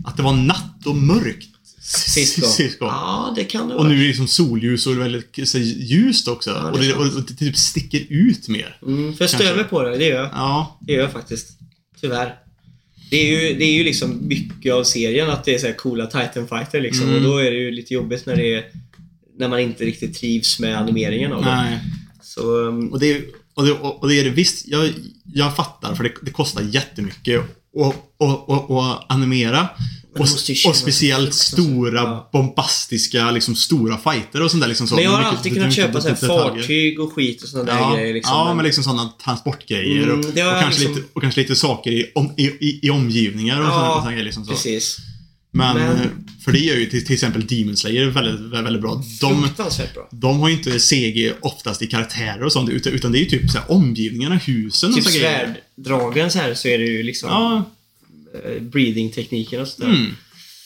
Att 0.04 0.16
det 0.16 0.22
var 0.22 0.32
natt 0.32 0.86
och 0.86 0.96
mörkt. 0.96 1.48
Sist. 1.82 2.46
Sist. 2.56 2.76
Ja, 2.80 3.32
det 3.36 3.44
kan 3.44 3.68
det 3.68 3.74
Och 3.74 3.80
vara. 3.80 3.88
nu 3.88 3.94
är 3.98 4.00
det 4.00 4.06
liksom 4.06 4.26
solljus 4.28 4.86
och 4.86 4.98
väldigt 5.00 5.48
så, 5.48 5.58
ljust 5.58 6.28
också. 6.28 6.50
Ja, 6.50 6.56
det 6.80 6.86
är 6.86 6.96
och, 6.98 7.04
det, 7.04 7.10
och, 7.10 7.16
och 7.18 7.22
det 7.28 7.34
typ 7.34 7.56
sticker 7.56 8.06
ut 8.08 8.48
mer. 8.48 8.76
Mm, 8.86 9.14
för 9.16 9.24
jag 9.24 9.30
stör 9.30 9.56
mig 9.56 9.64
på 9.64 9.82
det, 9.82 9.98
det 9.98 10.04
gör 10.04 10.16
jag. 10.22 10.30
Ja. 10.32 10.78
Det 10.80 10.92
gör 10.92 11.00
jag 11.00 11.12
faktiskt. 11.12 11.48
Tyvärr. 12.00 12.34
Det 13.10 13.16
är 13.16 13.26
ju, 13.50 13.58
det 13.58 13.64
är 13.64 13.72
ju 13.72 13.84
liksom 13.84 14.18
mycket 14.28 14.72
av 14.74 14.84
serien 14.84 15.30
att 15.30 15.44
det 15.44 15.54
är 15.54 15.58
så 15.58 15.66
här 15.66 15.74
coola 15.74 16.06
Titan-fighter 16.06 16.80
liksom. 16.80 17.04
Mm. 17.08 17.16
Och 17.16 17.22
då 17.22 17.38
är 17.38 17.50
det 17.50 17.56
ju 17.56 17.70
lite 17.70 17.94
jobbigt 17.94 18.26
när 18.26 18.36
det 18.36 18.54
är 18.54 18.64
när 19.38 19.48
man 19.48 19.60
inte 19.60 19.84
riktigt 19.84 20.14
trivs 20.18 20.60
med 20.60 20.78
animeringen 20.78 21.32
av 21.32 21.44
det. 21.44 21.54
Nej. 21.56 21.78
Så, 22.22 22.56
um, 22.56 22.88
Och 22.92 23.00
det, 23.00 23.24
och 23.54 23.64
det, 23.64 23.72
och 23.72 24.08
det 24.08 24.14
är 24.20 24.24
det 24.24 24.30
visst, 24.30 24.68
jag, 24.68 24.92
jag 25.34 25.56
fattar 25.56 25.94
för 25.94 26.04
det, 26.04 26.12
det 26.22 26.30
kostar 26.30 26.62
jättemycket 26.62 27.40
att 27.40 27.62
och, 28.18 28.48
och, 28.48 28.70
och 28.70 29.12
animera. 29.12 29.68
Och, 30.14 30.20
och 30.68 30.76
speciellt 30.76 31.34
stora, 31.34 32.22
bombastiska, 32.32 33.30
liksom 33.30 33.54
stora 33.54 33.98
fighter 33.98 34.42
och 34.42 34.50
sånt 34.50 34.60
där 34.60 34.68
liksom 34.68 34.86
så. 34.86 34.94
men 34.94 35.04
jag 35.04 35.10
har 35.10 35.22
alltid 35.22 35.54
kunnat 35.54 35.74
köpa 35.74 36.00
så 36.00 36.08
här 36.08 36.14
fartyg 36.14 37.00
och 37.00 37.12
skit 37.12 37.42
och 37.42 37.48
sådana 37.48 37.72
där 37.72 37.78
Ja, 37.78 37.94
grejer 37.94 38.14
liksom. 38.14 38.34
ja, 38.36 38.54
men 38.54 38.64
liksom 38.64 38.84
sådana 38.84 39.12
transportgrejer 39.24 40.02
Mm, 40.02 40.20
och, 40.20 40.24
och, 40.26 40.34
kanske 40.34 40.80
liksom- 40.80 40.94
lite, 40.96 41.08
och 41.12 41.22
kanske 41.22 41.40
lite 41.40 41.56
saker 41.56 41.90
i, 41.90 42.12
om, 42.14 42.34
i, 42.36 42.42
i, 42.46 42.80
i 42.82 42.90
omgivningar 42.90 43.60
och 43.60 43.66
Ja, 43.66 43.92
sådana 43.96 44.10
grejer. 44.12 44.24
Liksom 44.24 44.44
så. 44.44 44.50
Precis. 44.50 44.96
Men, 45.54 45.76
Men- 45.76 45.96
eh, 45.96 46.06
för 46.44 46.52
det 46.52 46.58
gör 46.58 46.76
ju 46.76 46.86
till, 46.86 47.04
till 47.06 47.14
exempel 47.14 47.46
Demon 47.46 47.76
Slayer 47.76 48.06
väldigt, 48.06 48.40
väldigt 48.52 48.82
bra. 48.82 49.02
De, 49.20 49.40
bra. 49.94 50.08
de 50.10 50.40
har 50.40 50.48
ju 50.48 50.54
inte 50.54 50.78
CG 50.78 51.32
oftast 51.40 51.82
i 51.82 51.86
karaktärer 51.86 52.42
och 52.42 52.52
sånt, 52.52 52.70
utan, 52.70 52.92
utan 52.92 53.12
det 53.12 53.18
är 53.18 53.20
ju 53.20 53.26
typ 53.26 53.50
så 53.50 53.58
här 53.58 53.70
omgivningarna, 53.70 54.34
husen 54.36 54.94
Typ 54.94 55.04
och 55.06 55.10
så 55.12 55.18
grejer. 55.18 55.56
svärddragen 55.76 56.30
så 56.30 56.38
här 56.38 56.54
så 56.54 56.68
är 56.68 56.78
det 56.78 56.84
ju 56.84 57.02
liksom 57.02 57.28
Ja, 57.28 57.70
eh, 58.44 58.62
breathing-tekniken 58.62 59.60
och 59.60 59.68
sådär. 59.68 59.88
mm. 59.88 60.16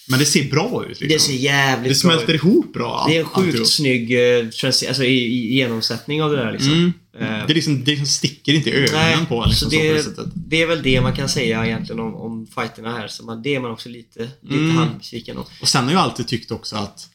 Men 0.08 0.18
det 0.18 0.26
ser 0.26 0.50
bra 0.50 0.84
ut. 0.84 0.88
Liksom. 1.00 1.08
Det 1.08 1.18
ser 1.18 1.32
jävligt 1.32 1.88
det 1.92 1.94
smälter 1.94 2.26
bra 2.26 2.34
ut. 2.34 2.42
ihop 2.42 2.72
bra. 2.72 3.04
Det 3.08 3.16
är 3.16 3.20
en 3.20 3.26
sjukt 3.26 3.46
alltihop. 3.46 3.66
snygg 3.68 4.38
eh, 4.38 4.46
alltså, 4.64 5.04
i, 5.04 5.18
i 5.24 5.54
genomsättning 5.54 6.22
av 6.22 6.30
det 6.30 6.36
där 6.36 6.52
liksom. 6.52 6.72
Mm. 6.72 6.92
Eh, 7.40 7.46
Det, 7.46 7.54
liksom, 7.54 7.84
det 7.84 7.90
liksom 7.90 8.06
sticker 8.06 8.54
inte 8.54 8.70
i 8.70 8.72
ögonen 8.72 9.26
på 9.26 9.44
liksom, 9.46 9.70
så 9.70 9.76
så 9.76 9.76
på 9.76 9.82
det 9.82 10.16
det, 10.16 10.30
det 10.34 10.62
är 10.62 10.66
väl 10.66 10.82
det 10.82 11.00
man 11.00 11.16
kan 11.16 11.28
säga 11.28 11.66
egentligen 11.66 12.00
om, 12.00 12.14
om 12.14 12.46
fighterna 12.54 12.98
här. 12.98 13.08
Så 13.08 13.24
man, 13.24 13.42
det 13.42 13.54
är 13.54 13.60
man 13.60 13.70
också 13.70 13.88
lite, 13.88 14.20
lite 14.42 14.54
Mm. 14.54 14.76
halvbesviken 14.76 15.36
om. 15.38 15.44
Och 15.60 15.68
sen 15.68 15.84
har 15.84 15.92
jag 15.92 16.00
alltid 16.02 16.28
tyckt 16.28 16.50
också 16.50 16.76
att 16.76 17.08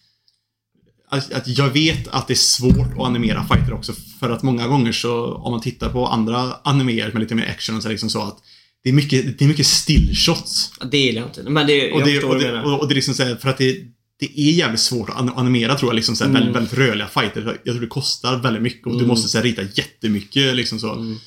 att, 1.14 1.34
att 1.34 1.48
jag 1.48 1.70
vet 1.70 2.08
att 2.08 2.28
det 2.28 2.34
är 2.34 2.36
svårt 2.36 2.94
att 2.98 3.00
animera 3.06 3.48
fighter 3.48 3.74
också. 3.74 3.94
För 4.20 4.30
att 4.30 4.44
många 4.44 4.68
gånger 4.68 4.92
så, 4.92 5.34
om 5.34 5.52
man 5.52 5.62
tittar 5.62 5.90
på 5.90 6.08
andra 6.08 6.54
animer 6.64 7.12
med 7.14 7.20
lite 7.22 7.36
mer 7.36 7.48
action 7.50 7.76
och 7.76 7.82
så 7.82 7.88
är 7.88 7.90
det 7.90 7.94
liksom 7.94 8.10
så 8.10 8.22
att 8.22 8.38
det 8.84 8.90
är 8.90 8.94
mycket, 8.94 9.40
det 9.40 9.46
är 9.46 9.50
mycket 9.50 9.66
stillshots. 9.68 10.72
Det 10.92 10.98
gillar 10.98 11.22
jag 11.22 11.30
inte. 11.30 11.44
Men 11.50 11.68
det, 11.68 11.74
jag 11.88 11.94
Och 11.94 12.04
det, 12.08 12.24
och 12.24 12.40
du 12.40 12.42
det, 12.52 12.62
och, 12.62 12.80
och 12.80 12.88
det 12.88 12.94
är 12.94 12.96
liksom 12.96 13.14
så 13.14 13.24
här, 13.24 13.36
för 13.36 13.50
att 13.50 13.58
det, 13.58 13.78
det 14.20 14.40
är 14.40 14.52
jävligt 14.52 14.80
svårt 14.82 15.10
att 15.10 15.18
an- 15.20 15.32
animera 15.36 15.76
tror 15.76 15.90
jag. 15.92 15.96
Liksom 15.96 16.16
så 16.16 16.24
här, 16.24 16.30
Mm. 16.32 16.42
väldigt, 16.42 16.56
väldigt 16.56 16.78
rörliga 16.90 17.08
fighter. 17.08 17.58
Jag 17.64 17.74
tror 17.76 17.82
det 17.82 17.88
kostar 17.88 18.38
väldigt 18.38 18.62
mycket 18.64 18.86
och 18.88 18.92
du 18.94 18.98
Mm. 18.98 19.08
måste 19.08 19.30
så 19.30 19.38
här, 19.38 19.46
rita 19.46 19.62
jättemycket 19.62 20.56
liksom 20.56 20.80
så. 20.80 20.94
Mm. 20.94 21.18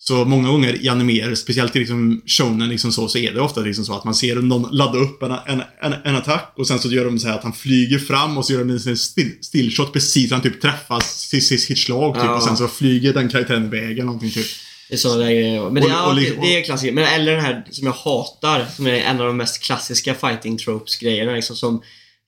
Så 0.00 0.24
många 0.24 0.48
gånger 0.48 0.82
i 0.84 0.88
animer, 0.88 1.34
speciellt 1.34 1.76
i 1.76 1.78
liksom 1.78 2.22
shonen 2.26 2.68
liksom 2.68 2.92
så, 2.92 3.08
så 3.08 3.18
är 3.18 3.34
det 3.34 3.40
ofta 3.40 3.60
liksom 3.60 3.84
så 3.84 3.94
att 3.96 4.04
man 4.04 4.14
ser 4.14 4.36
någon 4.36 4.76
ladda 4.76 4.98
upp 4.98 5.22
en, 5.22 5.30
en, 5.30 5.62
en, 5.82 5.92
en 6.04 6.16
attack 6.16 6.54
och 6.56 6.66
sen 6.66 6.78
så 6.78 6.90
gör 6.92 7.04
de 7.04 7.18
så 7.18 7.28
här 7.28 7.34
att 7.34 7.42
han 7.42 7.52
flyger 7.52 7.98
fram 7.98 8.38
och 8.38 8.44
så 8.46 8.52
gör 8.52 8.64
de 8.64 8.70
en 8.70 8.96
still, 8.96 9.32
stillshot 9.40 9.92
precis 9.92 10.30
när 10.30 10.36
han 10.36 10.42
typ 10.42 10.60
träffas 10.60 11.20
sitt, 11.28 11.60
sitt 11.60 11.78
slag 11.78 12.14
typ 12.14 12.24
Ja. 12.24 12.36
och 12.36 12.42
sen 12.42 12.56
så 12.56 12.68
flyger 12.68 13.12
den 13.14 13.28
karaktären 13.28 13.64
iväg 13.64 13.90
eller 13.92 14.04
någonting 14.04 14.30
typ. 14.30 14.46
Det 14.88 14.94
är 14.94 14.98
sådana 14.98 15.24
grejer. 15.32 15.62
Men 15.70 15.74
det, 15.74 15.80
Och- 15.80 15.90
ja, 15.90 16.08
och 16.08 16.14
det, 16.14 16.20
liksom- 16.20 16.40
det 16.42 16.54
är 16.54 16.58
en 16.58 16.64
klassiker. 16.64 16.92
Men 16.92 17.04
eller 17.04 17.32
den 17.32 17.44
här 17.44 17.64
som 17.70 17.86
jag 17.86 17.92
hatar, 17.92 18.66
som 18.76 18.86
är 18.86 18.92
en 18.94 19.20
av 19.20 19.26
de 19.26 19.36
mest 19.36 19.62
klassiska 19.62 20.14
fighting 20.14 20.58
tropes 20.58 20.96
grejerna 20.96 21.32
liksom 21.32 21.56
som 21.56 21.82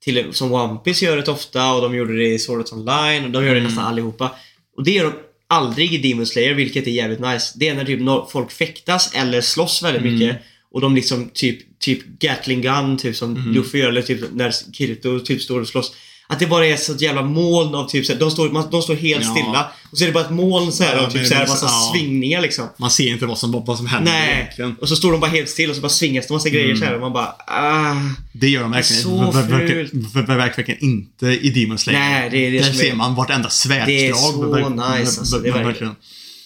till, 0.05 0.27
som 0.33 0.53
One 0.53 0.79
Piece 0.79 1.05
gör 1.05 1.17
det 1.17 1.29
ofta 1.29 1.73
och 1.73 1.83
de 1.83 1.95
gjorde 1.95 2.17
det 2.17 2.27
i 2.29 2.39
Sword 2.39 2.61
Art 2.61 2.73
Online 2.73 3.25
och 3.25 3.31
de 3.31 3.45
gör 3.45 3.51
det 3.55 3.59
Mm. 3.61 3.65
nästan 3.71 3.85
allihopa. 3.87 4.31
Och 4.77 4.85
det 4.85 4.91
gör 4.91 5.05
de 5.05 5.13
aldrig 5.47 5.95
i 5.95 5.99
Demon 6.11 6.27
Slayer, 6.27 6.55
vilket 6.55 6.87
är 6.87 6.91
jävligt 6.91 7.21
nice. 7.21 7.53
Det 7.57 7.69
är 7.69 7.75
när 7.75 7.85
typ 7.85 8.31
folk 8.33 8.51
fäktas 8.53 9.11
eller 9.15 9.41
slåss 9.41 9.83
väldigt 9.83 10.03
Mm. 10.03 10.15
mycket 10.19 10.37
och 10.73 10.81
de 10.81 10.95
liksom 10.95 11.31
typ, 11.35 11.79
typ 11.79 12.07
Gatling 12.19 12.61
Gun, 12.63 12.97
typ 12.99 13.17
som 13.17 13.37
Mm. 13.37 13.53
Luffy 13.55 13.79
gör, 13.79 13.89
eller 13.89 14.03
typ 14.03 14.21
när 14.33 14.55
Kirito 14.73 15.21
typ 15.21 15.43
står 15.43 15.61
och 15.61 15.69
slåss. 15.69 15.93
Att 16.31 16.39
det 16.39 16.47
bara 16.47 16.67
är 16.67 16.75
ett 16.75 16.83
sånt 16.83 17.01
jävla 17.01 17.23
moln 17.23 17.75
av 17.75 17.89
typ 17.89 18.07
såhär, 18.07 18.21
de 18.21 18.31
står, 18.31 18.51
man, 18.51 18.71
de 18.71 18.83
står 18.83 18.95
helt 18.95 19.25
Ja. 19.25 19.31
stilla. 19.31 19.71
Och 19.93 19.99
så 19.99 20.05
är 20.05 20.07
det 20.07 20.13
bara 20.13 20.25
ett 20.25 20.31
moln 20.31 20.73
såhär 20.73 20.97
Ja, 20.97 21.01
av 21.07 21.11
typ 21.11 21.15
men- 21.21 21.27
såhär 21.29 21.47
massa 21.47 21.67
ja. 21.67 21.91
svingningar 21.95 22.41
liksom. 22.41 22.69
Man 22.77 22.91
ser 22.91 23.09
inte 23.09 23.27
vad 23.27 23.39
som, 23.39 23.65
vad 23.67 23.77
som 23.77 23.87
händer 23.87 24.13
Nej. 24.13 24.35
egentligen. 24.41 24.77
Och 24.81 24.89
så 24.89 24.97
står 24.97 25.13
de 25.13 25.21
bara 25.21 25.31
helt 25.31 25.49
still 25.49 25.71
och 25.71 25.77
så 25.77 25.83
bara 25.83 25.89
svingas 25.89 26.27
det 26.27 26.33
massa 26.35 26.49
grejer 26.49 26.65
Mm. 26.67 26.79
så 26.79 26.85
här 26.85 26.95
och 26.95 27.01
man 27.01 27.13
bara 27.13 27.35
ah. 27.47 27.95
Det 28.33 28.49
gör 28.49 28.63
de 28.63 28.71
verkligen, 28.71 29.03
Så 29.03 29.33
fult. 29.33 29.47
ver- 29.47 30.27
ver- 30.27 30.37
verkligen 30.37 30.85
inte 30.85 31.27
i 31.27 31.51
Demon 31.51 31.79
Slayer. 31.79 31.99
Nej, 32.01 32.31
det 32.31 32.47
är 32.47 32.51
det 32.51 32.59
Där 32.59 32.73
ser 32.73 32.95
man 32.95 33.15
vartenda 33.15 33.51
svärdslag. 33.51 33.87
Det 33.87 34.07
är 34.09 34.13
så 34.15 34.69
nice, 34.69 35.21
alltså. 35.21 35.39
Det 35.39 35.49
är 35.49 35.65
verkligen. 35.65 35.95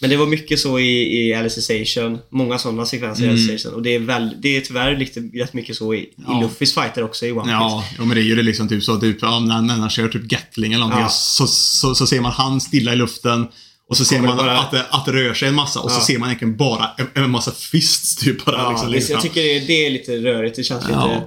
Men 0.01 0.11
det 0.11 0.17
var 0.17 0.27
mycket 0.27 0.61
så 0.61 0.79
i, 0.79 1.19
i 1.29 1.35
Alicization. 1.35 2.19
Många 2.31 2.59
sådana 2.59 2.87
sekvenser 2.87 3.23
i 3.23 3.27
Mm. 3.27 3.35
Alicization. 3.35 3.75
Och 3.75 3.83
det 3.83 3.95
är, 3.95 3.99
väl, 3.99 4.37
det 4.43 4.57
är 4.57 4.61
tyvärr 4.61 4.97
lite, 4.97 5.21
rätt 5.21 5.53
mycket 5.55 5.77
så 5.77 5.95
i, 5.95 6.09
Ja. 6.27 6.39
i 6.39 6.43
Luffys 6.43 6.75
fighter 6.75 7.03
också 7.05 7.27
i 7.27 7.33
One 7.33 7.43
Piece. 7.43 7.53
Ja, 7.53 7.85
ja, 7.99 8.05
men 8.05 8.15
det 8.17 8.23
är 8.23 8.25
ju 8.25 8.37
det 8.37 8.43
liksom 8.43 8.69
typ 8.69 8.83
så 8.83 8.97
typ, 9.01 9.17
ja, 9.21 9.41
när, 9.41 9.75
han 9.75 9.91
kör 9.91 10.09
typ 10.09 10.23
Gatling 10.23 10.73
eller 10.73 10.81
någonting 10.81 11.03
Ja. 11.03 11.09
så, 11.09 11.47
så, 11.47 11.95
så 11.95 12.07
ser 12.07 12.21
man 12.21 12.33
han 12.33 12.61
stilla 12.61 12.93
i 12.93 12.97
luften 12.97 13.47
och 13.91 13.97
så 13.97 14.05
ser 14.05 14.21
man 14.21 14.37
bara- 14.37 14.59
att, 14.59 14.71
det, 14.71 14.87
att 14.91 15.05
det 15.07 15.13
rör 15.13 15.35
sig 15.35 15.49
en 15.49 15.55
massa 15.55 15.81
och 15.81 15.91
så 15.91 15.97
Ja. 16.01 16.05
ser 16.05 16.19
man 16.19 16.29
egentligen 16.29 16.57
bara 16.57 16.91
en, 16.99 17.25
en 17.25 17.31
massa 17.31 17.53
fists 17.53 18.17
typ 18.17 18.45
bara 18.45 18.57
Ja, 18.57 18.87
liksom 18.89 19.13
jag 19.13 19.23
tycker 19.23 19.43
det, 19.43 19.61
det 19.61 19.87
är 19.87 19.91
lite 19.91 20.17
rörigt. 20.17 20.57
Det 20.57 20.63
känns 20.65 20.85
Ja. 20.91 21.07
lite... 21.07 21.27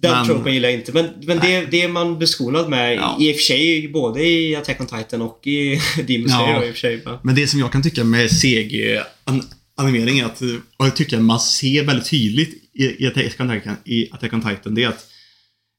Den 0.00 0.10
Men- 0.12 0.26
tropen 0.26 0.54
gillar 0.54 0.68
jag 0.68 0.78
inte. 0.78 0.92
Men, 0.92 1.08
men 1.22 1.38
det, 1.38 1.66
det 1.70 1.82
är 1.82 1.88
man 1.88 2.18
beskonad 2.18 2.68
med 2.70 2.96
Ja. 2.96 3.16
i 3.20 3.32
och 3.32 3.36
för 3.36 3.42
sig 3.42 3.88
både 3.88 4.24
i 4.24 4.56
Attack 4.56 4.80
on 4.80 4.86
Titan 4.86 5.22
och 5.22 5.46
i 5.46 5.80
Demon 6.06 6.28
Slayer 6.28 6.52
Ja. 6.54 6.64
i 6.64 6.70
och 6.70 6.74
för 6.74 6.80
sig. 6.80 7.02
Men, 7.22 7.34
det 7.34 7.46
som 7.46 7.60
jag 7.60 7.72
kan 7.72 7.82
tycka 7.82 8.04
med 8.04 8.30
CG-animering 8.30 10.18
är 10.18 10.24
att, 10.24 10.40
och 10.76 10.86
jag 10.86 10.96
tycker 10.96 11.18
man 11.18 11.40
ser 11.40 11.84
väldigt 11.84 12.10
tydligt 12.10 12.50
i, 12.74 13.04
i, 13.04 13.06
Attack 13.06 13.40
on 13.40 13.48
Titan, 13.50 13.76
i 13.84 14.08
Attack 14.12 14.32
on 14.32 14.40
Titan, 14.40 14.74
det 14.74 14.82
är 14.82 14.88
att 14.88 15.04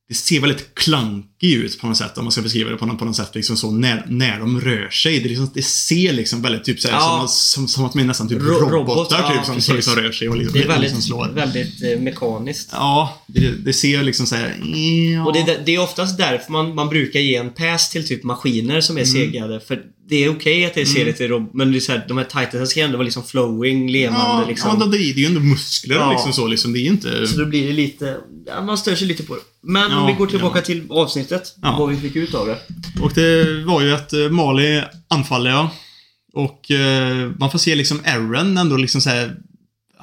det 0.10 0.16
ser 0.16 0.40
väldigt 0.40 0.76
klankig 0.76 1.54
ut 1.54 1.80
på 1.82 1.88
något 1.88 1.98
sätt, 1.98 2.18
om 2.18 2.24
man 2.26 2.32
ska 2.32 2.42
beskriva 2.42 2.70
det 2.70 2.78
på 2.78 2.86
något, 2.86 3.00
på 3.00 3.06
något 3.06 3.16
sätt, 3.16 3.36
liksom 3.36 3.58
så, 3.58 3.72
när, 3.72 4.06
när 4.10 4.40
de 4.40 4.62
rör 4.62 4.90
sig. 4.90 5.20
Det, 5.20 5.30
liksom, 5.30 5.52
det 5.54 5.62
ser 5.62 6.14
liksom 6.14 6.42
väldigt 6.42 6.64
typ 6.64 6.80
såhär, 6.80 6.96
Ja. 6.96 7.26
som, 7.28 7.28
som, 7.28 7.68
som 7.68 7.86
att 7.86 7.96
är 7.96 8.04
nästan 8.04 8.30
typ 8.30 8.38
Ro- 8.42 8.46
robotar 8.46 8.72
robot, 8.72 9.08
ja, 9.12 9.34
typ, 9.38 9.46
som, 9.46 9.62
som 9.62 9.76
liksom 9.76 9.96
rör 9.96 10.12
sig 10.12 10.30
och 10.30 10.38
liksom, 10.38 10.54
det 10.60 10.64
är 10.64 10.68
väldigt, 10.68 10.84
liksom 10.92 11.02
slår. 11.02 11.30
väldigt 11.36 11.84
eh, 11.84 12.00
mekaniskt. 12.00 12.70
Ja, 12.72 13.24
det, 13.28 13.52
det 13.52 13.74
ser 13.74 14.04
liksom 14.04 14.26
såhär, 14.26 14.56
ja. 15.14 15.26
Och 15.26 15.34
det, 15.34 15.40
är- 15.40 15.62
det 15.66 15.76
är 15.76 15.80
oftast 15.82 16.18
därför 16.18 16.52
man, 16.52 16.76
man 16.76 16.90
brukar 16.90 17.20
ge 17.20 17.36
en 17.36 17.54
pass 17.54 17.90
till 17.90 18.08
typ 18.08 18.24
maskiner 18.24 18.82
som 18.82 18.98
är 18.98 19.02
Mm. 19.02 19.14
segade. 19.14 19.60
För 19.60 19.82
det 20.10 20.24
är 20.24 20.30
okej 20.30 20.66
att 20.66 20.74
det 20.74 20.86
ser 20.86 21.06
lite 21.06 21.28
rob- 21.28 21.50
Men 21.54 21.72
det 21.72 21.78
är 21.78 21.80
så 21.80 21.92
här, 21.92 22.06
de 22.08 22.18
här 22.18 22.26
titansen 22.26 22.68
ska 22.68 22.82
ändå 22.82 22.98
vara 22.98 23.06
liksom 23.06 23.24
flowing, 23.24 23.92
levande 23.92 24.20
ja, 24.26 24.46
liksom. 24.48 24.78
ja, 24.80 24.86
det, 24.86 24.98
är 24.98 25.14
ju 25.14 25.26
ändå 25.26 25.40
muskler 25.40 25.96
Ja. 25.96 26.12
liksom 26.12 26.34
så 26.34 26.48
liksom. 26.48 26.74
Det 26.74 26.80
är 26.80 26.86
inte... 26.86 27.28
Så 27.28 27.40
då 27.40 27.46
blir 27.46 27.68
det 27.68 27.74
lite... 27.74 28.18
Ja, 28.48 28.62
man 28.62 28.78
stör 28.78 28.96
sig 28.96 29.08
lite 29.08 29.24
på 29.24 29.36
det. 29.36 29.42
Men 29.64 29.92
Ja, 29.92 30.06
vi 30.08 30.14
går 30.14 30.28
tillbaka 30.28 30.60
ja. 30.60 30.66
till 30.66 30.84
avsnittet. 30.90 31.56
Vad 31.78 31.90
vi 31.90 31.96
fick 31.98 32.16
ut 32.16 32.34
av 32.36 32.48
det. 32.48 32.58
Och 33.02 33.12
det 33.16 33.64
var 33.64 33.82
ju 33.82 33.94
att 33.94 34.14
eh, 34.14 34.30
Mali 34.30 34.82
anfaller, 35.08 35.50
ja. 35.52 35.72
Och 36.34 36.72
eh, 36.72 37.32
man 37.40 37.52
får 37.52 37.60
se 37.60 37.76
liksom 37.76 38.00
Aaron 38.06 38.58
ändå 38.58 38.78
liksom 38.78 39.02
så 39.02 39.10
här. 39.10 39.36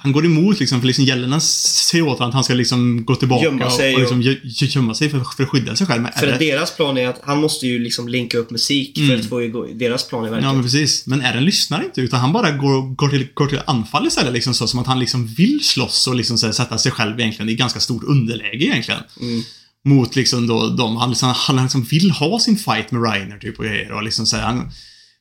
Han 0.06 0.12
går 0.12 0.26
emot 0.26 0.60
liksom, 0.60 0.80
för 0.80 0.86
liksom 0.86 1.04
Jelena 1.04 1.40
säger 1.40 2.08
åt 2.08 2.20
att 2.20 2.34
han 2.34 2.44
ska 2.44 2.54
liksom 2.54 3.04
gå 3.04 3.14
tillbaka 3.14 3.44
Gömma 3.44 3.70
sig 3.70 3.94
och, 3.94 3.94
och 3.94 4.00
liksom 4.00 4.22
gö- 4.22 4.42
gö- 4.44 4.76
gömma 4.76 4.94
sig 4.94 5.10
för, 5.10 5.20
för 5.36 5.42
att 5.42 5.48
skydda 5.48 5.76
sig 5.76 5.86
själv. 5.86 6.02
Men 6.02 6.12
För 6.12 6.32
att 6.32 6.38
deras 6.38 6.76
plan 6.76 6.98
är 6.98 7.08
att 7.08 7.20
han 7.24 7.40
måste 7.40 7.66
ju 7.66 7.78
liksom 7.78 8.08
linka 8.08 8.38
upp 8.38 8.50
musik 8.50 8.98
Mm. 8.98 9.08
för 9.10 9.16
att 9.18 9.26
få 9.26 9.42
igång... 9.42 9.78
Deras 9.78 10.08
plan 10.08 10.22
är 10.22 10.26
ja, 10.26 10.32
verkligen... 10.32 10.54
men 10.54 10.64
precis. 10.64 11.06
Men 11.06 11.20
Aaron 11.20 11.44
lyssnar 11.44 11.84
inte, 11.84 12.00
utan 12.00 12.20
han 12.20 12.32
bara 12.32 12.50
går, 12.50 12.94
går, 12.94 13.08
till, 13.08 13.26
går 13.34 13.46
till 13.46 13.60
anfall 13.66 14.06
istället. 14.06 14.32
Liksom 14.32 14.54
så, 14.54 14.66
som 14.66 14.80
att 14.80 14.86
han 14.86 14.98
liksom 15.00 15.26
vill 15.26 15.64
slåss 15.64 16.06
och 16.06 16.14
liksom 16.14 16.38
så 16.38 16.46
här, 16.46 16.52
sätta 16.52 16.78
sig 16.78 16.92
själv 16.92 17.20
egentligen 17.20 17.48
i 17.48 17.54
ganska 17.54 17.80
stort 17.80 18.04
underläge 18.04 18.64
egentligen. 18.64 19.00
Mm. 19.20 19.42
Mot 19.84 20.16
liksom 20.16 20.46
då 20.46 20.68
de, 20.68 20.96
han 20.96 21.10
liksom, 21.10 21.32
han 21.36 21.62
liksom 21.62 21.82
vill 21.82 22.10
ha 22.10 22.38
sin 22.38 22.56
fight 22.56 22.90
med 22.90 23.02
Reiner 23.10 23.38
typ 23.38 23.58
och 23.58 23.64
grejer 23.64 23.92
och 23.92 24.02
liksom 24.02 24.26
så 24.26 24.36
här, 24.36 24.42
han, 24.44 24.70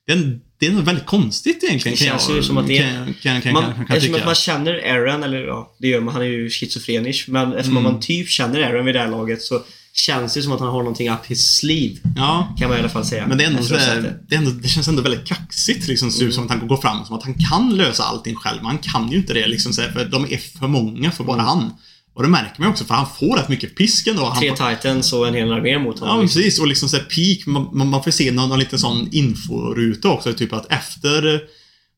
är, 0.08 0.40
det 0.60 0.66
är 0.68 0.72
nog 0.72 0.84
väldigt 0.84 1.06
konstigt 1.06 1.64
egentligen. 1.64 1.98
Det 2.00 2.04
känns 2.06 2.30
ju 2.30 2.44
som 2.44 2.58
att 2.58 2.68
det 2.68 2.78
är- 2.78 3.14
kan, 3.22 3.42
kan, 3.42 3.54
Man, 3.54 3.64
kan, 3.64 3.86
kan 3.86 3.98
eftersom 3.98 4.16
att 4.16 4.26
man 4.26 4.36
känner 4.36 4.74
Aaron, 4.74 5.24
eller 5.24 5.38
ja, 5.38 5.76
det 5.80 5.88
gör 5.88 6.02
man, 6.02 6.14
han 6.14 6.24
är 6.24 6.28
ju 6.28 6.50
schizofrenisk. 6.50 7.28
Men 7.28 7.54
eftersom 7.54 7.78
Mm. 7.78 7.92
man 7.92 8.00
typ 8.02 8.30
känner 8.30 8.62
Aaron 8.62 8.86
vid 8.86 8.96
det 8.96 9.00
här 9.00 9.08
laget 9.10 9.42
så 9.42 9.62
känns 9.94 10.34
det 10.34 10.42
som 10.42 10.52
att 10.52 10.60
han 10.60 10.70
har 10.70 10.80
någonting 10.80 11.10
up 11.10 11.26
his 11.26 11.56
sleeve. 11.56 11.96
Ja, 12.16 12.56
Kan 12.60 12.70
man 12.70 12.78
i 12.78 12.80
alla 12.80 12.90
fall 12.90 13.06
säga. 13.06 13.28
men 13.28 13.38
det, 13.38 13.44
är 13.44 13.48
ändå, 13.48 13.60
Efter 13.60 13.70
så 13.70 13.82
att 13.82 13.88
ha 13.88 13.94
här, 13.96 14.02
sett 14.02 14.30
det. 14.30 14.36
är 14.36 14.40
ändå, 14.40 14.52
det 14.52 14.68
känns 14.68 14.88
ändå 14.88 15.02
väldigt 15.02 15.26
kaxigt. 15.28 15.88
Liksom, 15.88 16.08
ut 16.22 16.34
som 16.34 16.44
att 16.44 16.50
han 16.50 16.68
går 16.68 16.78
fram 16.78 17.06
som 17.06 17.16
att 17.16 17.24
han 17.24 17.34
kan 17.34 17.78
lösa 17.78 18.04
allting 18.04 18.36
själv. 18.36 18.58
Men 18.58 18.66
han 18.66 18.78
kan 18.78 19.12
ju 19.12 19.18
inte 19.18 19.34
det. 19.34 19.48
Liksom, 19.48 19.74
för 19.74 20.06
de 20.06 20.24
är 20.34 20.60
för 20.60 20.68
många 20.68 21.12
för 21.12 21.24
bara 21.24 21.42
han. 21.42 21.72
Och 22.16 22.24
det 22.24 22.30
märker 22.30 22.62
man 22.62 22.70
också, 22.70 22.86
för 22.86 22.94
han 22.94 23.08
får 23.20 23.38
rätt 23.38 23.50
mycket 23.50 23.76
pisk 23.76 24.08
ändå. 24.08 24.26
Han 24.26 24.38
Tre 24.40 24.52
Titans 24.76 25.14
och 25.14 25.28
en 25.28 25.34
hel 25.34 25.52
armé 25.52 25.80
mot 25.80 25.96
Ja, 26.00 26.06
honom. 26.08 26.22
liksom. 26.22 26.42
precis. 26.42 26.60
Och 26.60 26.68
liksom 26.68 26.90
så 26.90 26.98
peak, 26.98 27.46
man, 27.46 27.90
man, 27.90 28.04
får 28.04 28.12
se 28.12 28.32
någon, 28.32 28.50
någon 28.50 28.60
liten 28.60 28.80
sån 28.80 29.10
inforuta 29.12 30.10
också. 30.10 30.34
Typ 30.34 30.54
att 30.54 30.72
efter 30.72 31.42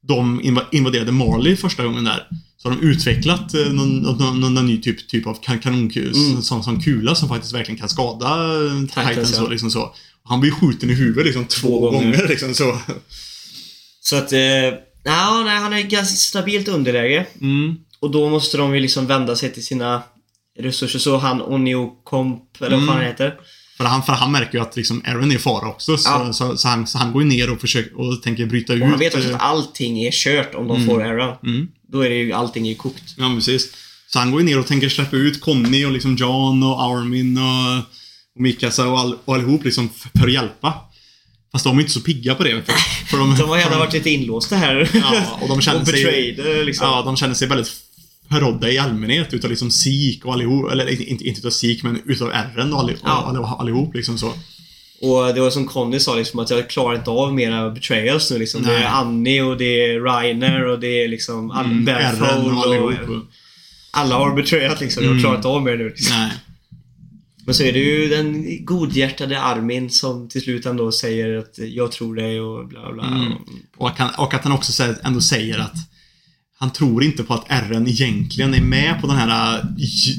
de 0.07 0.41
inva- 0.41 0.65
invaderade 0.71 1.11
Marley 1.11 1.55
första 1.55 1.83
gången 1.85 2.03
där, 2.03 2.27
så 2.57 2.69
har 2.69 2.75
de 2.75 2.81
utvecklat 2.87 3.53
eh, 3.53 3.61
någon, 3.65 3.97
någon, 3.97 4.39
någon, 4.41 4.53
någon 4.53 4.65
ny 4.65 4.81
typ, 4.81 5.07
typ 5.07 5.27
av 5.27 5.37
kan, 5.43 5.59
kanonkul, 5.59 6.13
Mm. 6.15 6.41
sån, 6.41 6.63
sån 6.63 6.81
kula 6.81 7.15
som 7.15 7.29
faktiskt 7.29 7.53
verkligen 7.53 7.79
kan 7.79 7.89
skada 7.89 8.27
Titans. 8.87 9.09
Titans, 9.09 9.35
så, 9.35 9.43
ja. 9.43 9.47
liksom 9.49 9.71
så. 9.71 9.81
Och 10.23 10.29
han 10.29 10.39
blir 10.41 10.51
skjuten 10.51 10.89
i 10.89 10.93
huvudet 10.93 11.25
liksom 11.25 11.45
två, 11.45 11.67
Två 11.67 11.79
gånger. 11.91 12.01
gånger. 12.11 12.27
liksom 12.27 12.53
så. 12.53 12.77
Så 14.01 14.15
att... 14.15 14.33
Eh, 14.33 14.39
ja, 15.03 15.43
nej, 15.45 15.57
han 15.59 15.73
är 15.73 15.81
ganska 15.81 16.15
stabilt 16.15 16.67
underläge. 16.67 17.25
Mm. 17.41 17.75
Och 17.99 18.11
då 18.11 18.29
måste 18.29 18.57
de 18.57 18.73
ju 18.75 18.79
liksom 18.81 19.07
vända 19.07 19.35
sig 19.35 19.53
till 19.53 19.65
sina 19.65 20.03
resurser. 20.59 20.99
Så 20.99 21.17
han 21.17 21.41
Onio 21.41 21.89
Comp, 22.03 22.61
eller 22.61 22.77
vad 22.77 22.85
fan 22.87 22.95
han 22.95 23.05
heter. 23.05 23.35
För 23.77 23.83
han, 23.83 24.03
för 24.03 24.13
han 24.13 24.31
märker 24.31 24.53
ju 24.57 24.61
att 24.61 24.75
liksom 24.75 25.01
Aaron 25.07 25.31
är 25.31 25.35
i 25.35 25.39
fara 25.39 25.67
också. 25.69 25.97
Så, 25.97 26.09
Ja. 26.09 26.33
så, 26.33 26.57
så, 26.57 26.67
han, 26.67 26.87
så 26.87 26.97
han 26.97 27.11
går 27.13 27.21
ju 27.23 27.27
ner 27.29 27.49
och 27.51 27.61
försöker 27.61 27.99
och 27.99 28.23
tänker 28.23 28.45
bryta 28.45 28.73
ut. 28.73 28.81
Och 28.81 28.87
han 28.87 28.99
vet 28.99 29.15
också 29.15 29.29
eh, 29.29 29.35
att 29.35 29.41
allting 29.41 30.03
är 30.03 30.11
kört 30.11 30.55
om 30.55 30.67
de 30.67 30.85
får 30.85 31.03
Aaron. 31.03 31.35
mm. 31.43 31.67
Då 31.91 32.01
är 32.01 32.09
det 32.09 32.15
ju 32.15 32.33
allting 32.33 32.67
är 32.67 32.73
kokt. 32.73 33.03
Ja, 33.17 33.31
precis. 33.35 33.73
Så 34.07 34.19
han 34.19 34.31
går 34.31 34.41
ju 34.41 34.45
ner 34.47 34.59
och 34.59 34.67
tänker 34.67 34.89
släppa 34.89 35.15
ut 35.15 35.41
Conny 35.41 35.85
och 35.85 35.91
liksom 35.91 36.15
John 36.15 36.63
och 36.63 36.81
Armin 36.83 37.37
och, 37.37 37.77
och 38.35 38.41
Mikasa 38.41 38.87
och, 38.87 38.99
all, 38.99 39.15
och 39.25 39.35
allihop 39.35 39.63
liksom 39.63 39.89
f- 39.95 40.07
för 40.19 40.27
att 40.27 40.33
hjälpa. 40.33 40.73
Fast 41.51 41.63
de 41.63 41.77
är 41.77 41.81
inte 41.81 41.93
så 41.93 42.01
pigga 42.01 42.35
på 42.35 42.43
det. 42.43 42.61
För, 42.65 42.73
för 43.05 43.17
de, 43.17 43.35
De 43.39 43.49
har 43.49 43.57
gärna 43.57 43.71
för 43.71 43.79
varit 43.79 43.93
lite 43.93 44.09
inlåsta 44.09 44.55
här. 44.55 44.89
Ja, 44.93 45.37
och 45.41 45.47
de 45.49 45.61
känner 45.61 45.85
sig- 45.85 46.33
betrayed, 46.35 46.65
liksom. 46.65 46.87
Ja, 46.87 47.01
de 47.05 47.17
känner 47.17 47.33
sig 47.33 47.47
väldigt 47.47 47.71
förrådda 48.29 48.71
i 48.71 48.77
allmänhet 48.77 49.33
utav 49.33 49.49
liksom 49.49 49.71
Sik 49.71 50.25
och 50.25 50.33
allihop. 50.33 50.71
Eller 50.71 50.89
inte, 50.89 51.03
inte 51.27 51.39
utav 51.39 51.49
Sik, 51.49 51.83
men 51.83 52.01
utav 52.05 52.31
R'n 52.31 52.71
och 52.73 52.79
allihop, 52.79 53.01
Ja. 53.05 53.57
allihop, 53.59 53.95
liksom 53.95 54.17
så. 54.17 54.27
Och 55.01 55.33
det 55.35 55.41
var 55.41 55.49
som 55.49 55.65
Conny 55.67 55.99
sa 55.99 56.15
liksom 56.15 56.39
att 56.39 56.49
jag 56.49 56.69
klarar 56.69 56.95
inte 56.95 57.09
av 57.09 57.33
mera 57.33 57.69
betrayals 57.69 58.31
nu 58.31 58.37
liksom. 58.39 58.61
Det 58.63 58.67
Nej. 58.71 58.83
är 58.83 58.87
Annie 58.87 59.41
och 59.41 59.57
det 59.57 59.85
är 59.85 59.99
Reiner 60.01 60.65
och 60.65 60.79
det 60.79 61.03
är 61.03 61.07
liksom 61.07 61.51
Mm, 61.51 61.87
R'n 61.89 62.21
och 62.47 62.57
och, 62.57 62.63
allihop. 62.63 63.25
alla 63.91 64.15
har 64.15 64.35
betrayat 64.35 64.81
liksom. 64.81 65.03
Jag 65.03 65.11
Mm. 65.11 65.21
klarar 65.23 65.35
inte 65.35 65.47
av 65.47 65.63
mer 65.63 65.77
nu 65.77 65.89
liksom. 65.89 66.15
Nej. 66.17 66.31
Men 67.45 67.53
så 67.55 67.63
är 67.63 67.73
det 67.73 67.79
ju 67.79 68.07
den 68.09 68.45
godhjärtade 68.65 69.41
Armin 69.41 69.89
som 69.89 70.29
till 70.29 70.41
slut 70.41 70.65
ändå 70.65 70.91
säger 70.91 71.37
att 71.37 71.53
jag 71.57 71.91
tror 71.91 72.15
dig 72.15 72.41
och 72.41 72.67
bla 72.67 72.93
bla. 72.93 73.05
Mm. 73.05 73.33
Och, 73.77 73.89
att 73.89 73.97
han, 73.97 74.09
och 74.17 74.33
att 74.33 74.43
han 74.43 74.53
också 74.53 74.83
ändå 75.03 75.21
säger 75.21 75.59
att 75.59 75.75
han 76.59 76.73
tror 76.73 77.03
inte 77.03 77.23
på 77.23 77.33
att 77.33 77.45
RN 77.49 77.87
egentligen 77.87 78.53
är 78.53 78.61
med 78.61 79.01
på 79.01 79.07
den 79.07 79.15
här, 79.15 79.63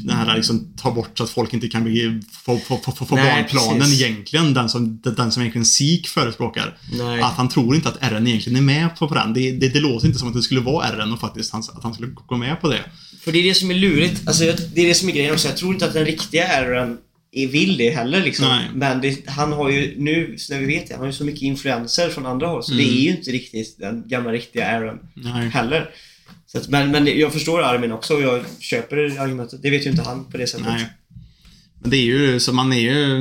den 0.04 0.16
här 0.16 0.36
liksom, 0.36 0.74
ta 0.76 0.90
bort 0.90 1.18
så 1.18 1.24
att 1.24 1.30
folk 1.30 1.54
inte 1.54 1.68
kan 1.68 1.84
bli, 1.84 2.20
få, 2.44 2.58
få, 2.58 2.76
få, 2.76 2.92
få 2.92 3.14
Nej, 3.14 3.24
barnplanen 3.24 3.80
precis. 3.80 4.02
egentligen. 4.02 4.54
Den 4.54 4.68
som, 4.68 5.00
den 5.02 5.32
som 5.32 5.42
egentligen 5.42 5.66
SIK 5.66 6.08
förespråkar. 6.08 6.76
Nej. 6.92 7.20
Att 7.20 7.34
han 7.34 7.48
tror 7.48 7.74
inte 7.74 7.88
att 7.88 8.12
RN 8.12 8.26
egentligen 8.26 8.56
är 8.56 8.62
med 8.62 8.96
på, 8.96 9.08
på 9.08 9.14
den. 9.14 9.34
Det, 9.34 9.52
det, 9.52 9.68
det 9.68 9.80
låter 9.80 10.06
inte 10.06 10.18
som 10.18 10.28
att 10.28 10.34
det 10.34 10.42
skulle 10.42 10.60
vara 10.60 10.88
RN 10.92 11.12
och 11.12 11.20
faktiskt 11.20 11.52
han, 11.52 11.62
att 11.74 11.82
han 11.82 11.94
skulle 11.94 12.08
gå 12.26 12.36
med 12.36 12.60
på 12.60 12.68
det. 12.68 12.80
För 13.20 13.32
det 13.32 13.38
är 13.38 13.44
det 13.44 13.54
som 13.54 13.70
är 13.70 13.74
lurigt. 13.74 14.28
Alltså, 14.28 14.44
det 14.74 14.82
är 14.82 14.88
det 14.88 14.94
som 14.94 15.08
är 15.08 15.12
grejen 15.12 15.32
också. 15.32 15.48
Jag 15.48 15.56
tror 15.56 15.72
inte 15.72 15.86
att 15.86 15.94
den 15.94 16.04
riktiga 16.04 16.48
är 16.48 16.96
vill 17.32 17.76
det 17.76 17.90
heller 17.90 18.22
liksom. 18.22 18.48
Nej. 18.48 18.64
Men 18.74 19.00
det, 19.00 19.28
han 19.28 19.52
har 19.52 19.70
ju 19.70 19.94
nu, 19.98 20.36
när 20.50 20.58
vi 20.58 20.66
vet 20.66 20.88
det, 20.88 20.94
han 20.94 21.00
har 21.00 21.06
ju 21.06 21.12
så 21.12 21.24
mycket 21.24 21.42
influenser 21.42 22.08
från 22.08 22.26
andra 22.26 22.46
håll. 22.46 22.64
Så 22.64 22.72
det 22.72 22.82
är 22.82 23.00
ju 23.00 23.10
inte 23.10 23.30
riktigt 23.30 23.78
den 23.78 24.04
gamla 24.06 24.32
riktiga 24.32 24.66
Aaron 24.66 24.98
Nej. 25.14 25.48
heller. 25.48 25.90
Så 26.52 26.58
att, 26.58 26.68
men, 26.68 26.90
men 26.90 27.18
jag 27.18 27.32
förstår 27.32 27.62
Armin 27.62 27.92
också 27.92 28.14
och 28.14 28.22
jag 28.22 28.44
köper 28.60 28.96
argumentet. 29.20 29.62
Det 29.62 29.70
vet 29.70 29.86
ju 29.86 29.90
inte 29.90 30.02
han 30.02 30.30
på 30.30 30.36
det 30.36 30.46
sättet. 30.46 30.66
Nej. 30.66 30.86
Men 31.80 31.90
det 31.90 31.96
är 31.96 32.02
ju 32.04 32.40
så 32.40 32.52
man 32.52 32.72
är 32.72 32.80
ju... 32.80 33.20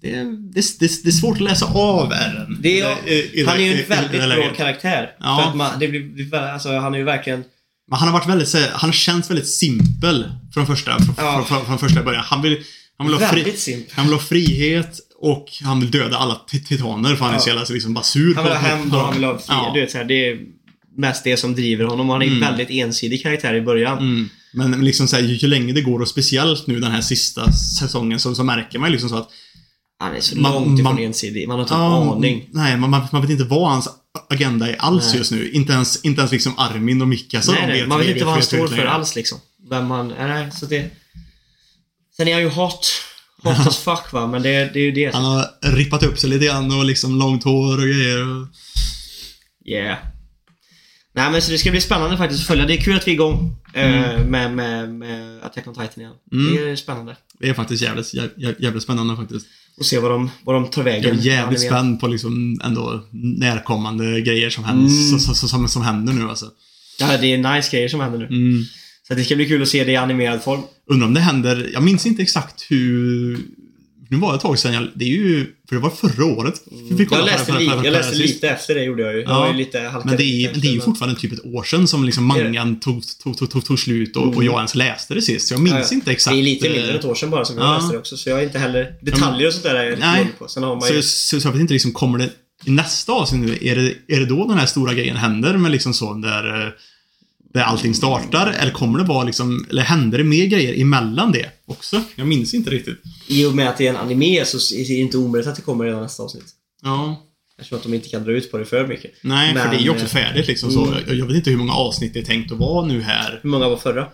Det 0.00 0.14
är, 0.14 0.24
det, 0.54 0.80
det, 0.80 1.02
det 1.02 1.08
är 1.08 1.12
svårt 1.12 1.36
att 1.36 1.42
läsa 1.42 1.66
av 1.66 2.12
RN. 2.12 2.58
Det 2.62 2.80
är, 2.80 3.08
I- 3.08 3.40
i- 3.40 3.44
han 3.46 3.56
är 3.56 3.60
ju 3.64 3.82
en 3.82 3.88
väldigt 3.88 4.20
bra 4.36 4.54
karaktär. 4.56 5.10
Ja. 5.20 5.40
För 5.42 5.48
att 5.50 5.56
man, 5.56 5.78
det 5.80 5.88
blir, 5.88 6.34
alltså, 6.34 6.76
han 6.78 6.94
är 6.94 6.98
ju 6.98 7.04
verkligen... 7.04 7.44
Men 7.90 7.98
han 7.98 8.08
har 8.08 8.18
varit 8.18 8.28
väldigt, 8.28 8.54
han 8.72 8.88
har 8.88 8.92
känts 8.94 9.30
väldigt 9.30 9.48
simpel 9.48 10.32
från 10.54 10.66
första, 10.66 10.98
från, 10.98 11.14
Ja. 11.18 11.44
från, 11.48 11.66
från 11.66 11.78
första 11.78 12.02
början. 12.02 12.24
Han 12.26 12.42
vill, 12.42 12.62
han 12.98 13.06
vill, 13.06 13.16
ha, 13.16 13.28
fri, 13.28 13.86
han 13.92 14.04
vill 14.06 14.14
ha 14.14 14.20
frihet 14.20 14.98
och 15.20 15.46
han 15.62 15.80
vill 15.80 15.90
döda 15.90 16.16
alla 16.16 16.40
ti- 16.50 16.64
titaner 16.66 17.16
för 17.16 17.24
han 17.24 17.34
är 17.34 17.36
Ja. 17.36 17.40
så 17.40 17.48
jävla 17.48 17.64
liksom 17.70 17.94
bara 17.94 18.04
sur 18.04 18.34
Han 18.34 18.44
vill 18.44 18.52
ha 18.52 18.60
hämnd 18.60 18.94
och 18.94 19.00
han 19.00 19.14
vill 19.14 19.24
ha 19.24 19.32
frihet. 19.32 19.44
Ja. 19.48 19.70
Du 19.74 19.80
vet, 19.80 19.90
så 19.90 19.98
här, 19.98 20.04
det 20.04 20.28
är 20.30 20.38
mest 20.98 21.24
det 21.24 21.36
som 21.36 21.54
driver 21.54 21.84
honom. 21.84 22.08
Han 22.08 22.22
är 22.22 22.26
en 22.26 22.40
väldigt 22.40 22.70
ensidig 22.70 23.22
karaktär 23.22 23.54
i 23.54 23.60
början. 23.60 23.98
Mm. 23.98 24.28
Men 24.52 24.84
liksom 24.84 25.08
så 25.08 25.16
här, 25.16 25.22
ju, 25.22 25.34
ju 25.34 25.48
längre 25.48 25.72
det 25.72 25.80
går 25.82 26.00
och 26.00 26.08
speciellt 26.08 26.66
nu 26.66 26.80
den 26.80 26.90
här 26.92 27.00
sista 27.00 27.52
säsongen 27.52 28.20
så, 28.20 28.34
så 28.34 28.44
märker 28.44 28.78
man 28.78 28.88
ju 28.88 28.92
liksom 28.92 29.08
så 29.10 29.16
att 29.16 29.28
Han 30.00 30.16
är 30.16 30.20
så 30.20 30.36
Man- 30.38 30.52
långt 30.52 30.80
ifrån 30.80 30.94
man- 30.94 31.02
ensidig. 31.04 31.48
Man 31.48 31.58
har 31.58 31.64
typ 31.66 31.70
Ja, 31.72 32.14
aning. 32.14 32.48
Nej, 32.52 32.76
man, 32.76 32.90
man, 32.90 33.02
man 33.12 33.22
vet 33.22 33.30
inte 33.30 33.44
vad 33.44 33.70
hans 33.70 33.88
agenda 34.30 34.68
är 34.70 34.76
alls 34.78 35.06
Nej. 35.08 35.16
just 35.18 35.30
nu. 35.32 35.50
Inte 35.50 35.72
ens, 35.72 36.04
inte 36.04 36.20
ens 36.20 36.32
liksom 36.32 36.58
Armin 36.58 37.02
och 37.02 37.08
Mika 37.08 37.42
så 37.42 37.52
nej, 37.52 37.60
de 37.66 37.66
nej, 37.66 37.86
man 37.86 37.98
vet 37.98 38.08
inte 38.08 38.24
vad 38.24 38.34
han 38.34 38.42
står 38.42 38.66
för 38.66 38.84
alls 38.86 39.16
liksom. 39.16 39.38
Vem 39.70 39.90
han... 39.90 40.08
Nej, 40.18 40.50
så 40.52 40.66
det... 40.66 40.90
Sen 42.16 42.28
är 42.28 42.32
han 42.32 42.42
ju 42.42 42.48
hot. 42.48 42.86
Hot 43.42 43.66
as 43.66 43.76
fuck 43.78 44.12
va, 44.12 44.26
men 44.26 44.42
det, 44.42 44.50
det 44.74 44.80
är 44.80 44.84
ju 44.84 44.92
det. 44.92 45.14
Han 45.14 45.24
har 45.24 45.46
rippat 45.62 46.02
upp 46.02 46.18
sig 46.18 46.30
lite 46.30 46.44
grann 46.46 46.72
och 46.78 46.84
liksom 46.84 47.18
långt 47.18 47.44
hår 47.44 47.76
och 47.76 47.82
grejer. 47.88 48.18
Och... 48.22 48.46
Yeah. 49.68 49.98
Nej 51.14 51.30
men 51.32 51.42
så 51.42 51.50
det 51.52 51.58
ska 51.58 51.70
bli 51.70 51.80
spännande 51.80 52.16
faktiskt 52.16 52.40
att 52.40 52.46
följa. 52.46 52.66
Det 52.66 52.74
är 52.74 52.80
kul 52.80 52.96
att 52.96 53.06
vi 53.06 53.10
är 53.10 53.14
igång 53.14 53.56
eh, 53.74 54.24
med, 54.26 54.52
med, 54.56 54.94
med 54.94 55.42
Attack 55.42 55.66
on 55.66 55.74
Titan 55.74 55.88
igen. 55.96 56.12
Mm. 56.32 56.54
Det 56.56 56.70
är 56.70 56.76
spännande. 56.76 57.16
Det 57.40 57.48
är 57.48 57.54
faktiskt 57.54 57.82
jävligt, 57.82 58.14
jävligt, 58.14 58.60
jävligt 58.60 58.82
spännande 58.82 59.16
faktiskt. 59.16 59.46
Och 59.78 59.86
se 59.86 59.98
vad 59.98 60.10
de, 60.10 60.30
vad 60.44 60.54
de 60.56 60.66
tar 60.70 60.80
Jag 60.80 60.84
vägen. 60.84 61.18
är 61.18 61.22
jävligt 61.22 61.62
Ja, 61.62 61.68
spänd 61.70 62.00
på 62.00 62.06
liksom 62.08 62.60
ändå 62.64 63.04
närkommande 63.38 64.20
grejer 64.20 64.50
som 64.50 64.64
händer, 64.64 64.84
Mm. 64.86 65.18
som, 65.18 65.34
som, 65.34 65.48
som, 65.48 65.68
som 65.68 65.82
händer 65.82 66.12
nu 66.12 66.28
alltså. 66.28 66.46
Ja, 67.00 67.16
det 67.20 67.26
är 67.34 67.54
nice 67.54 67.70
grejer 67.76 67.88
som 67.88 68.00
händer 68.00 68.18
nu. 68.18 68.26
Mm. 68.26 68.64
Så 69.08 69.14
det 69.14 69.24
ska 69.24 69.36
bli 69.36 69.46
kul 69.48 69.62
att 69.62 69.68
se 69.68 69.84
det 69.84 69.92
i 69.92 69.96
animerad 69.96 70.42
form. 70.42 70.60
Undrar 70.90 71.06
om 71.06 71.14
det 71.14 71.20
händer, 71.20 71.70
jag 71.72 71.82
minns 71.82 72.06
inte 72.06 72.22
exakt 72.22 72.66
hur... 72.70 73.38
Nu 74.10 74.16
var 74.16 74.32
det 74.32 74.36
ett 74.36 74.42
tag 74.42 74.58
sedan 74.58 74.74
jag, 74.74 74.88
det 74.94 75.04
är 75.04 75.08
ju, 75.08 75.46
för 75.68 75.76
det 75.76 75.82
var 75.82 75.90
förra 75.90 76.24
året. 76.24 76.54
vi 76.70 76.94
Mm. 76.94 77.06
Jag 77.10 77.24
läste, 77.26 77.52
det- 77.52 77.58
li, 77.58 77.64
jag 77.66 77.82
läste 77.92 78.14
lite 78.16 78.48
efter 78.48 78.74
det 78.74 78.82
gjorde 78.84 79.02
jag 79.02 79.12
ju. 79.14 79.20
Jag 79.20 79.30
Ja, 79.30 79.38
var 79.40 79.48
ju 79.48 79.54
lite 79.54 79.80
Men 80.04 80.16
det 80.16 80.22
är, 80.22 80.44
kanske, 80.44 80.52
men 80.52 80.60
det 80.60 80.68
är 80.68 80.72
ju 80.72 80.80
fortfarande 80.80 81.20
typ 81.20 81.32
ett 81.32 81.44
år 81.44 81.62
sedan 81.62 81.88
som 81.88 82.04
liksom 82.04 82.24
mangan 82.24 82.80
tog, 82.80 83.02
tog, 83.22 83.38
tog, 83.38 83.50
tog, 83.50 83.64
tog 83.64 83.78
slut 83.78 84.16
och, 84.16 84.36
och 84.36 84.44
jag 84.44 84.54
ens 84.56 84.74
läste 84.74 85.14
det 85.14 85.22
sist. 85.22 85.48
Så 85.48 85.54
jag 85.54 85.60
minns 85.60 85.72
Mm. 85.72 85.82
Ja, 85.82 85.88
ja. 85.90 85.94
inte 85.94 86.10
exakt. 86.12 86.34
Det 86.34 86.40
är 86.40 86.42
lite 86.42 86.66
eh, 86.68 86.72
mindre 86.72 86.90
än 86.92 86.98
ett 86.98 87.04
år 87.04 87.14
sedan 87.14 87.30
bara 87.30 87.44
som 87.44 87.58
jag 87.58 87.66
Ja. 87.66 87.74
läste 87.78 87.92
det 87.92 87.98
också. 87.98 88.16
Så 88.16 88.30
jag 88.30 88.38
är 88.40 88.44
inte 88.44 88.58
heller... 88.58 88.94
Detaljer 89.02 89.46
och 89.46 89.52
sånt 89.52 89.64
där 89.64 89.74
är 89.74 89.90
jag 89.90 89.98
Nej. 89.98 90.18
dålig 90.20 90.38
på. 90.38 90.48
Sen 90.48 90.62
har 90.62 90.74
man 90.74 90.82
Så, 90.82 90.94
ju... 90.94 91.02
så, 91.02 91.40
så 91.40 91.48
jag 91.48 91.52
vet 91.52 91.60
inte 91.60 91.72
liksom, 91.72 91.92
kommer 91.92 92.18
det 92.18 92.30
i 92.64 92.70
nästa 92.70 93.12
avsnitt 93.12 93.40
nu, 93.40 93.68
är 93.70 93.76
det, 93.76 93.94
är 94.16 94.20
det 94.20 94.26
då 94.26 94.48
den 94.48 94.58
här 94.58 94.66
stora 94.66 94.94
grejen 94.94 95.16
händer 95.16 95.56
med 95.56 95.70
liksom 95.72 95.94
så 95.94 96.14
där, 96.14 96.66
eh, 96.66 96.72
där 97.54 97.60
allting 97.62 97.94
startar? 97.94 98.46
Eller 98.52 98.72
kommer 98.72 98.98
det 98.98 99.04
vara 99.04 99.24
liksom, 99.24 99.66
eller 99.70 99.82
händer 99.82 100.18
det 100.18 100.24
mer 100.24 100.46
grejer 100.46 100.80
emellan 100.82 101.32
det 101.32 101.50
också? 101.66 102.02
Jag 102.16 102.26
minns 102.26 102.54
inte 102.54 102.70
riktigt. 102.70 103.00
I 103.28 103.44
och 103.44 103.54
med 103.54 103.68
att 103.68 103.76
det 103.78 103.86
är 103.86 103.90
en 103.90 103.96
anime 103.96 104.44
så 104.44 104.74
är 104.74 104.88
det 104.88 104.94
inte 104.94 105.18
omöjligt 105.18 105.48
att 105.48 105.56
det 105.56 105.62
kommer 105.62 105.84
redan 105.84 106.02
nästa 106.02 106.22
avsnitt. 106.22 106.46
Ja. 106.82 107.24
Eftersom 107.58 107.78
att 107.78 107.82
de 107.84 107.94
inte 107.94 108.08
kan 108.08 108.24
dra 108.24 108.32
ut 108.32 108.50
på 108.50 108.58
det 108.58 108.64
för 108.64 108.86
mycket. 108.86 109.10
Nej, 109.22 109.54
för 109.54 109.60
Men, 109.60 109.70
det 109.70 109.76
är 109.76 109.80
ju 109.84 109.90
också 109.90 110.06
färdigt 110.06 110.46
liksom 110.46 110.70
så. 110.70 110.86
mm. 110.86 110.98
Jag, 111.06 111.16
jag 111.16 111.26
vet 111.26 111.36
inte 111.36 111.50
hur 111.50 111.56
många 111.56 111.72
avsnitt 111.72 112.14
det 112.14 112.20
är 112.20 112.24
tänkt 112.24 112.52
att 112.52 112.58
vara 112.58 112.86
nu 112.86 113.02
här. 113.02 113.40
Hur 113.42 113.50
många 113.50 113.68
var 113.68 113.76
förra? 113.76 114.06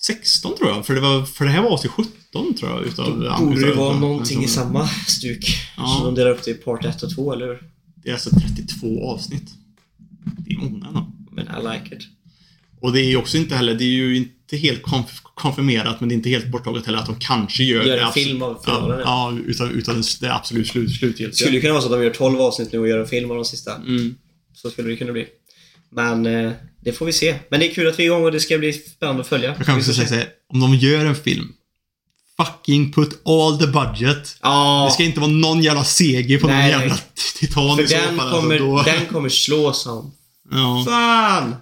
16 0.00 0.56
tror 0.56 0.70
jag. 0.70 0.86
För 0.86 0.94
det, 0.94 1.00
var, 1.00 1.24
för 1.24 1.44
det 1.44 1.50
här 1.50 1.62
var 1.62 1.70
avsnitt 1.70 1.92
17 1.92 2.54
tror 2.54 2.70
jag. 2.70 2.86
Utav, 2.86 3.20
Då 3.38 3.44
borde 3.44 3.66
det 3.66 3.74
vara 3.74 3.98
någonting 3.98 4.40
i 4.40 4.44
utav- 4.44 4.48
samma 4.50 4.88
stuk. 4.88 5.56
Ja. 5.76 5.96
Så 5.98 6.04
de 6.04 6.14
delar 6.14 6.30
upp 6.30 6.42
det 6.44 6.50
i 6.50 6.54
part 6.54 6.84
1 6.84 7.02
och 7.02 7.14
2, 7.14 7.32
eller 7.32 7.46
hur? 7.46 7.58
Det 8.02 8.08
är 8.08 8.12
alltså 8.12 8.30
32 8.30 9.10
avsnitt. 9.10 9.50
Det 10.38 10.54
är 10.54 10.58
många 10.58 10.86
ändå. 10.86 11.12
Men 11.32 11.44
I 11.46 11.62
like 11.74 11.94
it. 11.96 12.02
Och 12.80 12.92
det 12.92 13.00
är 13.00 13.04
ju 13.04 13.16
också 13.16 13.36
inte 13.36 13.54
heller, 13.54 13.74
det 13.74 13.84
är 13.84 13.88
ju 13.88 14.16
inte 14.16 14.56
helt 14.56 14.82
konf- 14.82 15.20
konfirmerat 15.34 16.00
men 16.00 16.08
det 16.08 16.12
är 16.12 16.16
inte 16.16 16.28
helt 16.28 16.46
borttaget 16.48 16.86
heller 16.86 16.98
att 16.98 17.06
de 17.06 17.16
kanske 17.18 17.64
gör 17.64 17.84
Gör 17.84 17.98
en 17.98 18.12
film 18.12 18.42
av 18.42 18.62
finalen, 18.64 19.00
Ja, 19.04 19.32
ja 19.32 19.38
utan, 19.46 19.70
utan 19.70 20.02
det- 20.20 20.34
absolut 20.34 20.68
slut, 20.68 20.88
Det 20.88 20.94
slutgiltiga. 20.94 21.32
skulle 21.36 21.54
ju 21.54 21.60
kunna 21.60 21.72
vara 21.72 21.82
så 21.82 21.88
att 21.88 22.00
de 22.00 22.04
gör 22.04 22.10
12 22.14 22.40
avsnitt 22.40 22.72
nu 22.72 22.78
och 22.78 22.88
gör 22.88 22.98
en 22.98 23.06
film 23.06 23.30
av 23.30 23.36
de 23.36 23.44
sista. 23.44 23.74
Mm. 23.76 24.14
Så 24.54 24.70
skulle 24.70 24.88
det 24.90 24.96
kunna 24.96 25.12
bli. 25.12 25.26
Men 25.92 26.26
eh, 26.26 26.52
det 26.84 26.92
får 26.92 27.06
vi 27.06 27.12
se. 27.12 27.34
Men 27.50 27.60
det 27.60 27.70
är 27.70 27.74
kul 27.74 27.88
att 27.88 27.98
vi 27.98 28.02
är 28.02 28.06
igång 28.06 28.24
och 28.24 28.32
det 28.32 28.40
ska 28.40 28.58
bli 28.58 28.72
spännande 28.72 29.20
att 29.20 29.28
följa. 29.28 29.54
Jag 29.56 29.66
kan 29.66 29.78
också 29.78 29.92
säga 29.92 30.08
här, 30.08 30.26
om 30.52 30.60
de 30.60 30.74
gör 30.74 31.04
en 31.06 31.14
film 31.16 31.52
Fucking 32.36 32.92
put 32.92 33.20
all 33.24 33.58
the 33.58 33.66
budget. 33.66 34.36
Ja, 34.42 34.84
Det 34.88 34.94
ska 34.94 35.02
inte 35.04 35.20
vara 35.20 35.30
någon 35.30 35.62
jävla 35.62 35.84
CG 35.84 36.38
på 36.40 36.46
någon 36.46 36.56
Nej, 36.56 36.70
jävla 36.70 36.86
nej. 36.94 37.02
titan 37.40 37.76
för 37.76 37.82
i 37.84 37.86
så 37.88 37.94
den 37.96 38.16
fall. 38.16 38.30
kommer, 38.30 38.54
alltså, 38.54 38.66
då, 38.66 38.82
den 38.82 39.06
kommer 39.12 39.28
slå 39.28 39.72
som 39.72 40.12
ja. 40.50 40.84
fan! 40.88 41.56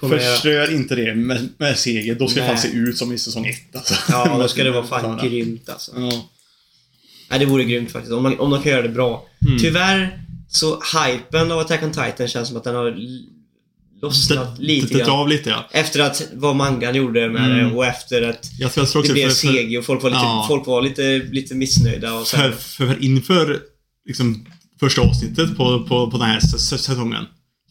Det. 0.00 0.08
Förstör 0.20 0.74
inte 0.74 0.94
det 0.94 1.14
med, 1.14 1.48
med 1.58 1.78
CG. 1.78 2.14
Då 2.18 2.28
ska 2.28 2.40
det 2.40 2.46
Nej. 2.46 2.56
fan 2.56 2.62
se 2.62 2.76
ut 2.76 2.98
som 2.98 3.12
i 3.12 3.18
säsong 3.18 3.46
1 3.46 3.76
alltså. 3.76 3.94
Ja, 4.08 4.38
då 4.38 4.48
ska 4.48 4.64
det 4.64 4.70
vara 4.70 4.86
fan 4.86 5.28
grymt 5.28 5.68
alltså. 5.68 5.92
Ja. 5.96 6.28
Nej, 7.30 7.38
det 7.38 7.46
vore 7.46 7.64
grymt 7.64 7.90
faktiskt. 7.92 8.12
Om, 8.12 8.22
man, 8.22 8.40
om 8.40 8.50
de 8.50 8.62
kan 8.62 8.72
göra 8.72 8.82
det 8.82 8.88
bra. 8.88 9.26
Mm. 9.46 9.58
Tyvärr 9.58 10.18
så 10.48 10.80
hypen 11.06 11.52
av 11.52 11.58
Attack 11.58 11.82
on 11.82 11.92
Titan 11.92 12.28
känns 12.28 12.48
som 12.48 12.56
att 12.56 12.64
den 12.64 12.74
har 12.74 12.96
lossnat 14.02 14.58
lite 14.58 14.86
Det 14.94 14.98
grann. 14.98 15.10
av 15.10 15.28
lite 15.28 15.50
ja. 15.50 15.68
Efter 15.72 16.00
att 16.00 16.28
vad 16.34 16.56
mangan 16.56 16.94
gjorde 16.94 17.28
med 17.28 17.44
Mm. 17.44 17.58
det 17.70 17.76
och 17.76 17.86
efter 17.86 18.22
att 18.22 18.50
Jag 18.58 18.72
tror, 18.72 18.84
jag 18.86 18.92
tror 18.92 19.02
det 19.02 19.12
blev 19.12 19.28
för, 19.28 19.34
för, 19.48 19.52
CG 19.52 19.78
och 19.78 19.84
folk 19.84 20.02
var 20.02 20.10
lite, 20.10 20.22
Ja. 20.22 20.44
folk 20.48 20.66
var 20.66 20.82
lite, 20.82 21.18
lite 21.18 21.54
missnöjda 21.54 22.14
och 22.14 22.26
så 22.26 22.36
för, 22.36 22.42
här. 22.42 22.50
för 22.52 23.04
inför 23.04 23.60
liksom, 24.06 24.46
första 24.80 25.00
avsnittet 25.02 25.56
på, 25.56 25.84
på, 25.84 26.10
på 26.10 26.18
den 26.18 26.26
här 26.26 26.40
säsongen 26.58 27.24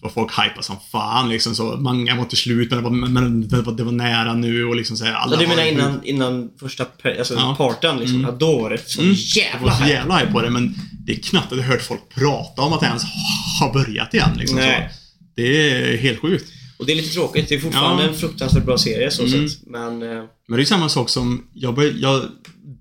var 0.03 0.09
folk 0.09 0.31
hypade 0.31 0.63
som 0.63 0.75
fan 0.91 1.29
liksom 1.29 1.55
så. 1.55 1.63
Många 1.77 2.15
var 2.15 2.25
till 2.25 2.37
slut 2.37 2.69
men 2.69 2.77
det 2.77 2.83
var, 2.83 2.89
men 3.09 3.47
det 3.47 3.61
var, 3.61 3.73
det 3.73 3.83
var 3.83 3.91
nära 3.91 4.33
nu 4.33 4.65
och 4.65 4.75
liksom 4.75 4.97
så 4.97 5.05
här, 5.05 5.13
alla 5.13 5.35
Ja, 5.35 5.39
du 5.41 5.47
menar 5.47 5.63
innan, 5.71 6.03
innan 6.03 6.49
första 6.59 6.85
alltså 7.19 7.33
Ja. 7.33 7.55
parten 7.57 7.97
liksom? 7.99 8.15
Mm. 8.19 8.29
Ja, 8.31 8.37
då 8.39 8.59
var 8.61 8.69
det 8.69 8.89
så 8.89 9.01
Mm. 9.01 9.13
Jävla 9.17 9.71
så 9.77 9.83
hype. 9.83 9.93
jävla 9.95 10.17
hype 10.17 10.31
på 10.31 10.41
det 10.41 10.49
men 10.49 10.75
det 11.05 11.11
är 11.11 11.15
knappt 11.19 11.51
att 11.51 11.57
jag 11.57 11.65
hört 11.65 11.81
folk 11.81 12.01
prata 12.15 12.61
om 12.61 12.73
att 12.73 12.79
det 12.79 12.85
ens 12.85 13.03
har 13.59 13.73
börjat 13.73 14.13
igen 14.13 14.29
liksom 14.37 14.57
Nej. 14.57 14.89
så. 14.91 14.99
Det 15.35 15.71
är 15.71 15.97
helt 15.97 16.19
sjukt. 16.19 16.45
Och 16.77 16.85
det 16.85 16.91
är 16.91 16.95
lite 16.95 17.13
tråkigt. 17.13 17.49
Det 17.49 17.55
är 17.55 17.59
fortfarande 17.59 18.03
Ja. 18.03 18.09
en 18.09 18.15
fruktansvärt 18.15 18.65
bra 18.65 18.77
serie 18.77 19.11
så 19.11 19.23
Mm. 19.25 19.49
sett. 19.49 19.67
Men... 19.67 20.01
eh, 20.03 20.23
Men 20.47 20.57
det 20.57 20.63
är 20.63 20.65
samma 20.65 20.89
sak 20.89 21.09
som, 21.09 21.47
jag, 21.53 21.75
bör, 21.75 21.93
jag 21.97 22.21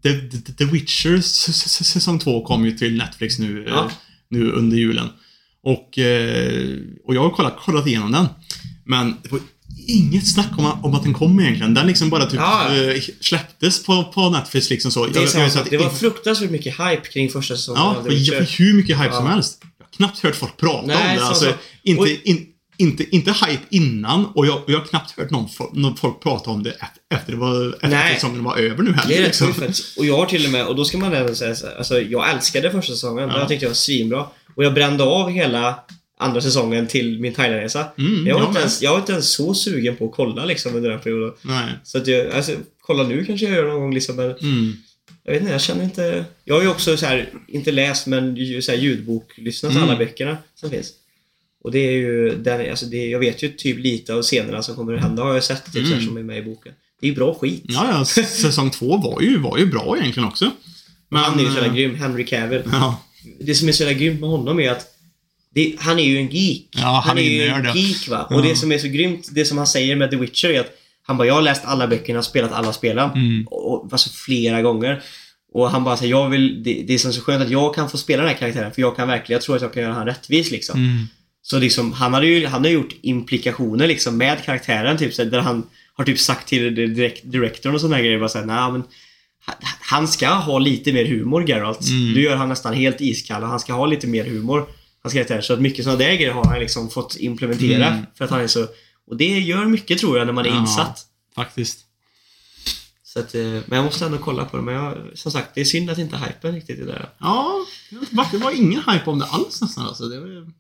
The, 0.03 0.13
The, 0.21 0.53
The 0.53 0.65
Witcher 0.65 1.21
säsong 1.21 2.19
2 2.19 2.45
kom 2.45 2.65
ju 2.65 2.73
till 2.73 2.97
Netflix 2.97 3.39
nu, 3.39 3.65
Ja. 3.69 3.85
eh, 3.85 3.91
nu 4.31 4.53
under 4.53 4.77
julen. 4.77 5.09
Och, 5.65 5.99
eh, 5.99 6.77
och 7.07 7.15
jag 7.15 7.23
har 7.23 7.31
kollat, 7.31 7.57
kollat 7.61 7.87
igenom 7.87 8.13
den. 8.13 8.27
Men 8.85 9.17
det 9.23 9.33
var 9.33 9.41
inget 9.87 10.29
snack 10.35 10.49
om, 10.59 10.67
att- 10.67 10.85
om 10.85 10.95
att 10.95 11.03
den 11.03 11.15
kom 11.15 11.41
egentligen. 11.41 11.75
Den 11.75 11.87
liksom 11.87 12.11
bara 12.11 12.27
typ 12.27 12.41
Ja. 12.41 12.77
eh, 12.77 13.01
släpptes 13.21 13.85
på, 13.85 14.05
på 14.05 14.31
Netflix 14.31 14.71
liksom 14.71 14.91
så. 14.91 15.07
det, 15.07 15.21
Jag- 15.35 15.45
jag 15.45 15.57
att 15.63 15.71
det 15.71 15.77
var 15.79 15.91
fruktansvärt 15.91 16.51
mycket 16.51 16.75
hype 16.81 17.09
kring 17.13 17.29
första 17.31 17.57
säsongen 17.57 17.83
Ja, 17.83 18.01
Witcher. 18.09 18.33
för 18.45 18.59
hur 18.59 18.75
mycket 18.75 18.99
hype 18.99 19.13
som 19.15 19.25
Ja. 19.25 19.31
helst. 19.31 19.59
Jag 19.79 19.85
har 19.85 19.91
knappt 19.97 20.19
hört 20.23 20.37
folk 20.37 20.57
prata 20.57 20.87
Nej, 20.87 20.97
om 21.11 21.17
det. 21.17 21.25
Alltså, 21.25 21.53
inte, 21.83 22.01
Och- 22.03 22.09
in, 22.25 22.47
inte, 22.77 23.15
inte 23.17 23.31
hype 23.33 23.63
innan 23.71 24.27
och 24.27 24.47
jag, 24.47 24.63
jag 24.67 24.79
har 24.79 24.87
knappt 24.87 25.11
hört 25.19 25.31
någon, 25.31 25.49
någon 25.73 25.97
folk 25.97 26.23
prata 26.23 26.51
om 26.51 26.63
det 26.63 26.77
efter, 27.15 27.33
det 27.33 27.39
var, 27.39 27.69
efter 27.75 27.89
Nej. 27.89 28.15
säsongen 28.15 28.45
var 28.45 28.57
över 28.57 28.83
nu 28.83 28.93
heller. 28.93 29.09
Det 29.09 29.15
är 29.17 29.19
rätt 29.19 29.27
liksom. 29.27 29.55
faktiskt. 29.55 29.99
Och 29.99 30.07
jag 30.07 30.17
har 30.17 30.27
till 30.27 30.45
och 30.47 30.51
med, 30.53 30.67
och 30.67 30.77
då 30.77 30.85
ska 30.85 30.99
man 30.99 31.13
även 31.15 31.37
säga 31.37 31.55
så 31.55 31.67
här, 31.67 31.77
alltså 31.77 32.01
jag 32.01 32.31
älskade 32.31 32.71
första 32.71 32.93
säsongen. 32.93 33.29
Ja. 33.29 33.39
Jag 33.39 33.49
tyckte 33.49 33.65
det 33.67 33.71
var 33.71 33.75
svinbra. 33.75 34.27
Och 34.55 34.65
jag 34.65 34.75
brände 34.75 35.05
av 35.05 35.31
hela 35.31 35.75
andra 36.19 36.41
säsongen 36.41 36.87
till 36.87 37.21
min 37.21 37.33
Thailandresa. 37.35 37.87
Mm, 37.99 38.27
jag, 38.27 38.39
var 38.41 38.47
inte 38.49 38.61
ens, 38.61 38.83
jag 38.83 38.91
var 38.91 38.99
inte 38.99 39.13
ens 39.13 39.33
så 39.33 39.55
sugen 39.55 39.97
på 39.97 40.05
att 40.07 40.13
kolla 40.13 40.45
liksom 40.45 40.75
under 40.77 40.91
den 40.91 41.01
perioden. 41.01 41.33
Nej. 41.43 41.69
Så 41.85 41.99
att 41.99 42.07
jag, 42.07 42.31
alltså, 42.31 42.53
kolla 42.81 43.03
nu 43.03 43.25
kanske 43.25 43.47
jag 43.47 43.55
gör 43.55 43.69
någon 43.69 43.81
gång 43.81 43.95
liksom, 43.95 44.17
men 44.17 44.27
Mm. 44.27 44.73
jag 45.25 45.33
vet 45.33 45.41
inte, 45.43 45.53
jag 45.53 45.61
känner 45.61 45.85
inte... 45.85 46.25
Jag 46.45 46.55
har 46.55 46.63
ju 46.63 46.69
också 46.69 46.97
så 46.97 47.07
här, 47.07 47.29
inte 47.49 47.73
läst 47.73 48.07
men 48.07 48.37
så 48.63 48.73
här, 48.73 48.79
ljudbok, 48.79 49.33
lyssnat 49.39 49.73
Mm. 49.73 49.85
alla 49.85 49.97
böckerna 49.97 50.37
som 50.55 50.71
finns. 50.71 50.93
Och 51.65 51.71
det 51.73 51.79
är 51.79 51.93
ju, 51.93 52.35
den, 52.37 52.71
alltså 52.71 52.87
det, 52.87 53.07
jag 53.07 53.19
vet 53.19 53.43
ju 53.43 53.49
typ 53.49 53.79
lite 53.79 54.15
av 54.15 54.23
scenerna 54.23 54.63
som 54.63 54.77
kommer 54.77 54.95
att 54.95 55.01
hända 55.03 55.23
har 55.23 55.35
jag 55.35 55.45
sett 55.45 55.65
typ 55.73 55.87
så 55.87 55.93
här, 55.93 55.93
Mm. 55.93 56.07
som 56.07 56.17
är 56.17 56.23
med 56.23 56.39
i 56.39 56.43
boken. 56.43 56.73
Det 57.01 57.07
är 57.07 57.09
ju 57.11 57.15
bra 57.17 57.35
skit. 57.35 57.65
Ja, 57.69 57.89
ja, 57.93 58.05
säsong 58.25 58.71
två 58.71 58.97
var 58.97 59.21
ju, 59.21 59.39
var 59.39 59.59
ju 59.59 59.67
bra 59.67 59.97
egentligen 60.01 60.29
också. 60.29 60.51
Men, 61.09 61.21
han 61.23 61.39
är 61.39 61.43
ju 61.43 61.49
så 61.49 61.55
jävla 61.55 61.69
eh, 61.69 61.75
grym, 61.75 61.95
Henry 61.95 62.27
Cavill. 62.27 62.63
Ja, 62.73 63.03
Det 63.41 63.55
som 63.55 63.69
är 63.69 63.73
så 63.73 63.83
jävla 63.83 63.99
grymt 63.99 64.21
med 64.21 64.31
honom 64.31 64.61
är 64.61 64.71
att 64.71 64.87
det, 65.55 65.75
han 65.79 65.99
är 65.99 66.05
ju 66.05 66.19
en 66.19 66.29
geek. 66.31 66.69
Ja, 66.71 67.03
han 67.07 67.19
är 67.19 67.23
är 67.23 67.27
ju 67.27 67.47
en 67.47 67.65
ja. 67.65 67.75
geek 67.77 68.09
va. 68.09 68.27
Ja. 68.31 68.37
Och 68.37 68.43
det 68.43 68.57
som 68.57 68.73
är 68.73 68.79
så 68.79 68.89
grymt, 68.89 69.29
det 69.33 69.45
som 69.45 69.59
han 69.59 69.67
säger 69.67 69.97
med 69.97 70.11
The 70.11 70.17
Witcher 70.17 70.51
är 70.51 70.61
att 70.61 70.79
han 71.03 71.17
bara, 71.17 71.27
jag 71.27 71.35
har 71.35 71.43
läst 71.43 71.65
alla 71.65 71.87
böckerna, 71.87 72.23
spelat 72.23 72.53
alla 72.53 72.73
spelen. 72.73 73.11
Mm. 73.11 73.47
Och, 73.47 73.89
alltså 73.93 74.11
flera 74.11 74.63
gånger. 74.63 75.03
Och 75.53 75.71
han 75.71 75.85
bara 75.85 75.97
säger, 75.97 76.11
jag 76.11 76.29
vill, 76.29 76.63
det, 76.63 76.85
det 76.87 76.95
är 76.95 76.99
så 76.99 77.21
skönt 77.21 77.43
att 77.43 77.51
jag 77.51 77.75
kan 77.75 77.91
få 77.91 77.99
spela 77.99 78.23
den 78.23 78.31
här 78.31 78.39
karaktären 78.39 78.73
för 78.73 78.83
jag 78.83 78.97
kan 78.97 79.09
verkligen, 79.09 79.37
jag 79.37 79.43
tror 79.43 79.57
att 79.57 79.63
jag 79.63 79.75
kan 79.75 79.83
göra 79.83 79.93
han 79.93 80.07
rättvis 80.07 80.51
liksom. 80.51 80.81
mm, 80.81 81.07
Så 81.43 81.59
liksom, 81.59 81.93
han 81.93 82.15
hade 82.15 82.27
ju 82.27 82.47
han 82.47 82.65
har 82.65 82.71
gjort 82.71 82.95
implikationer 83.03 83.87
liksom 83.87 84.17
med 84.17 84.45
karaktären 84.45 84.99
typ 84.99 85.15
så 85.15 85.23
här, 85.23 85.31
där 85.31 85.41
han 85.41 85.67
har 85.95 86.05
typ 86.05 86.19
sagt 86.19 86.49
till 86.49 86.75
direkt, 86.75 87.21
directorn 87.25 87.75
och 87.75 87.81
sådana 87.81 87.97
här 87.97 88.03
grejer 88.03 88.19
bara 88.19 88.29
såhär, 88.29 88.47
nej 88.47 88.73
men 88.73 88.83
han- 89.45 89.57
han 89.81 90.09
ska 90.09 90.29
ha 90.29 90.59
lite 90.59 90.93
mer 90.93 91.05
humor 91.05 91.49
Geralt. 91.49 91.89
Mm. 91.89 92.13
Nu 92.13 92.21
gör 92.23 92.37
han 92.37 92.49
nästan 92.49 92.75
helt 92.75 93.01
iskall 93.01 93.43
han 93.43 93.61
ska 93.61 93.73
ha 93.73 93.87
lite 93.87 94.07
mer 94.07 94.25
humor. 94.25 94.67
Hans 95.03 95.13
karaktär. 95.15 95.41
Så 95.41 95.53
att 95.53 95.61
mycket 95.61 95.85
sådana 95.85 95.99
där 95.99 96.15
grejer 96.15 96.33
har 96.33 96.45
han 96.45 96.61
liksom 96.61 96.91
fått 96.91 97.17
implementera. 97.21 97.87
Mm. 97.89 98.05
För 98.15 98.25
att 98.25 98.31
han 98.31 98.41
är 98.41 98.47
så... 98.47 98.67
Och 99.07 99.17
det 99.17 99.39
gör 99.39 99.65
mycket 99.65 99.99
tror 99.99 100.19
jag 100.19 100.27
när 100.27 100.33
man 100.33 100.47
är 100.47 100.51
Ja. 100.51 100.61
insatt. 100.61 101.07
faktiskt. 101.35 101.79
Så 103.05 103.19
att, 103.19 103.35
eh, 103.35 103.43
men 103.43 103.65
jag 103.77 103.85
måste 103.85 104.05
ändå 104.07 104.19
kolla 104.19 104.45
på 104.45 104.57
det. 104.57 104.63
Men 104.63 104.75
jag, 104.75 104.99
som 105.15 105.33
sagt, 105.33 105.55
det 105.55 105.61
är 105.61 105.65
synd 105.65 105.91
att 105.91 105.99
inte 105.99 106.17
hypen 106.17 106.55
riktigt 106.55 106.81
är 106.81 106.87
där. 106.87 107.09
Ja, 107.19 107.67
det 108.33 108.39
var, 108.39 108.51
ingen 108.51 108.83
hype 108.91 109.11
om 109.11 109.19
det 109.19 109.25
alls 109.27 109.61
nästan 109.63 109.87
alltså. 109.87 110.05
Det 110.09 110.21
var 110.21 110.53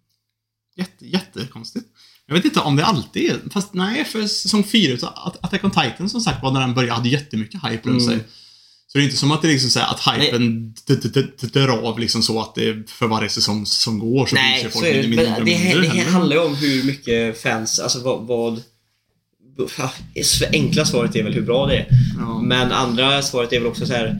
jätte, 0.76 1.06
jättekonstigt. 1.06 1.86
Jag 2.26 2.34
vet 2.34 2.44
inte 2.44 2.60
om 2.60 2.76
det 2.76 2.84
alltid 2.84 3.30
är, 3.30 3.50
fast 3.50 3.74
nej, 3.74 4.04
för 4.04 4.26
säsong 4.26 4.64
4 4.64 4.92
utav 4.92 5.12
At- 5.16 5.44
Attack 5.44 5.64
on 5.64 5.70
Titan 5.70 6.08
som 6.08 6.20
sagt 6.20 6.42
var 6.42 6.50
när 6.50 6.60
den 6.60 6.74
började, 6.74 6.92
hade 6.94 7.08
jättemycket 7.08 7.60
hype 7.64 7.88
runt 7.88 8.02
Mm. 8.02 8.18
sig. 8.18 8.28
Så 8.92 8.98
det 8.98 9.02
är 9.02 9.04
inte 9.04 9.16
som 9.16 9.32
att 9.32 9.42
det 9.42 9.48
liksom 9.48 9.70
så 9.70 9.80
att 9.80 10.00
hypen 10.18 10.74
drar 11.52 11.68
av 11.68 11.98
liksom 11.98 12.22
så 12.22 12.40
att 12.40 12.54
det 12.54 12.90
för 12.90 13.06
varje 13.06 13.28
säsong 13.28 13.66
som 13.66 13.98
går 13.98 14.26
så 14.26 14.34
Nej, 14.34 14.62
så 14.62 14.70
folk 14.70 14.84
det. 14.84 15.08
mindre 15.08 15.26
och 15.38 15.44
det, 15.44 15.58
mindre 15.58 15.80
det 15.80 15.86
heller. 15.88 16.10
handlar 16.10 16.36
ju 16.36 16.42
om 16.42 16.54
hur 16.56 16.82
mycket 16.84 17.42
fans, 17.42 17.78
alltså 17.80 18.00
vad... 18.00 18.26
vad 18.26 18.62
det 20.14 20.48
enkla 20.52 20.84
svaret 20.84 21.16
är 21.16 21.22
väl 21.22 21.32
hur 21.34 21.42
bra 21.42 21.66
det 21.66 21.76
är. 21.76 21.86
Ja. 22.18 22.40
Men 22.42 22.72
andra 22.72 23.22
svaret 23.22 23.52
är 23.52 23.58
väl 23.58 23.68
också 23.68 23.86
så 23.86 23.92
här. 23.92 24.18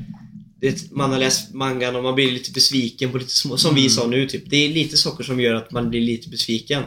Det, 0.61 0.91
man 0.93 1.11
har 1.13 1.19
läst 1.19 1.55
mangan 1.55 1.97
och 1.97 2.03
man 2.03 2.15
blir 2.15 2.33
lite 2.33 2.53
besviken 2.53 3.13
på 3.13 3.19
lite 3.19 3.31
små, 3.31 3.57
som 3.57 3.75
vi 3.75 3.81
Mm. 3.81 3.91
sa 3.91 4.07
nu 4.07 4.27
typ. 4.29 4.51
Det 4.51 4.57
är 4.57 4.69
lite 4.69 4.97
saker 4.97 5.25
som 5.25 5.41
gör 5.41 5.55
att 5.55 5.71
man 5.71 5.91
blir 5.91 6.01
lite 6.01 6.29
besviken. 6.29 6.83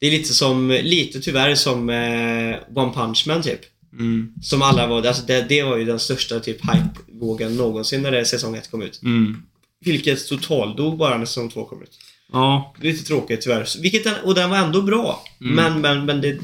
Det 0.00 0.06
är 0.06 0.10
lite 0.10 0.34
som, 0.34 0.68
lite 0.82 1.20
tyvärr 1.20 1.54
som 1.54 1.90
eh, 1.90 2.56
One 2.78 2.92
Punch 2.94 3.24
Man 3.26 3.42
typ. 3.42 3.60
Mm, 3.92 4.32
Som 4.42 4.62
alla 4.62 4.86
var, 4.86 5.02
alltså 5.06 5.22
det, 5.26 5.46
det 5.48 5.62
var 5.62 5.76
ju 5.76 5.84
den 5.84 5.98
största 6.00 6.40
typ 6.40 6.60
hype-vågen 6.64 7.56
någonsin 7.56 8.02
när 8.02 8.10
det 8.10 8.24
säsong 8.24 8.54
1 8.56 8.70
kom 8.70 8.82
ut. 8.82 9.02
mm. 9.02 9.42
Vilket 9.84 10.28
totaldog 10.28 10.98
bara 10.98 11.18
när 11.18 11.24
säsong 11.26 11.50
2 11.50 11.64
kom 11.64 11.82
ut. 11.82 11.90
Ja, 12.32 12.74
Lite 12.80 13.04
tråkigt 13.04 13.40
tyvärr. 13.40 13.66
Vilket 13.82 14.04
den, 14.04 14.14
och 14.24 14.34
den 14.34 14.50
var 14.50 14.56
ändå 14.56 14.82
bra. 14.82 15.24
Mm. 15.40 15.54
Men, 15.54 15.80
men, 15.80 16.04
men 16.06 16.20
det, 16.20 16.38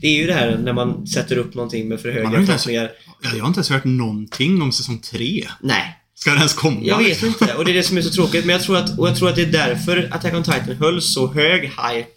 det 0.00 0.06
är 0.06 0.16
ju 0.16 0.26
det 0.26 0.34
här 0.34 0.58
när 0.64 0.72
man 0.72 1.06
sätter 1.06 1.36
upp 1.36 1.54
någonting 1.54 1.88
med 1.88 2.00
för 2.00 2.10
höga 2.12 2.30
förhoppningar. 2.46 2.90
jag 3.22 3.30
har 3.30 3.46
inte 3.48 3.58
ens 3.58 3.70
hört 3.70 3.84
någonting 3.84 4.62
om 4.62 4.72
säsong 4.72 4.98
3. 4.98 5.46
Nej, 5.60 5.96
Ska 6.14 6.30
den 6.30 6.38
ens 6.38 6.54
komma? 6.54 6.80
Jag 6.82 6.98
vet 6.98 7.22
inte 7.22 7.54
och 7.54 7.64
det 7.64 7.70
är 7.72 7.74
det 7.74 7.82
som 7.82 7.96
är 7.96 8.02
så 8.02 8.10
tråkigt 8.10 8.44
men 8.44 8.52
jag 8.52 8.62
tror 8.62 8.76
att, 8.76 8.98
och 8.98 9.08
jag 9.08 9.16
tror 9.16 9.28
att 9.28 9.36
det 9.36 9.42
är 9.42 9.52
därför 9.52 10.08
Attack 10.12 10.34
on 10.34 10.42
Titan 10.42 10.76
höll 10.78 11.02
så 11.02 11.32
hög 11.32 11.62
hype 11.62 12.10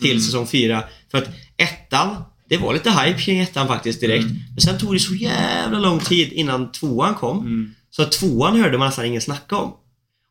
till 0.00 0.10
Mm. 0.10 0.22
säsong 0.22 0.46
4. 0.46 0.84
För 1.10 1.18
att 1.18 1.28
ettan, 1.56 2.16
det 2.50 2.56
var 2.56 2.72
lite 2.74 2.90
hype 2.90 3.20
kring 3.20 3.40
ettan 3.40 3.66
faktiskt 3.68 4.00
direkt. 4.00 4.26
Men 4.54 4.60
sen 4.60 4.78
tog 4.78 4.94
det 4.94 5.00
så 5.00 5.14
jävla 5.14 5.78
lång 5.78 6.00
tid 6.00 6.32
innan 6.32 6.72
tvåan 6.72 7.14
kom. 7.14 7.38
Mm. 7.38 7.74
Så 7.90 8.04
tvåan 8.04 8.60
hörde 8.60 8.78
man 8.78 8.86
nästan 8.86 9.04
ingen 9.06 9.20
snacka 9.20 9.56
om. 9.56 9.72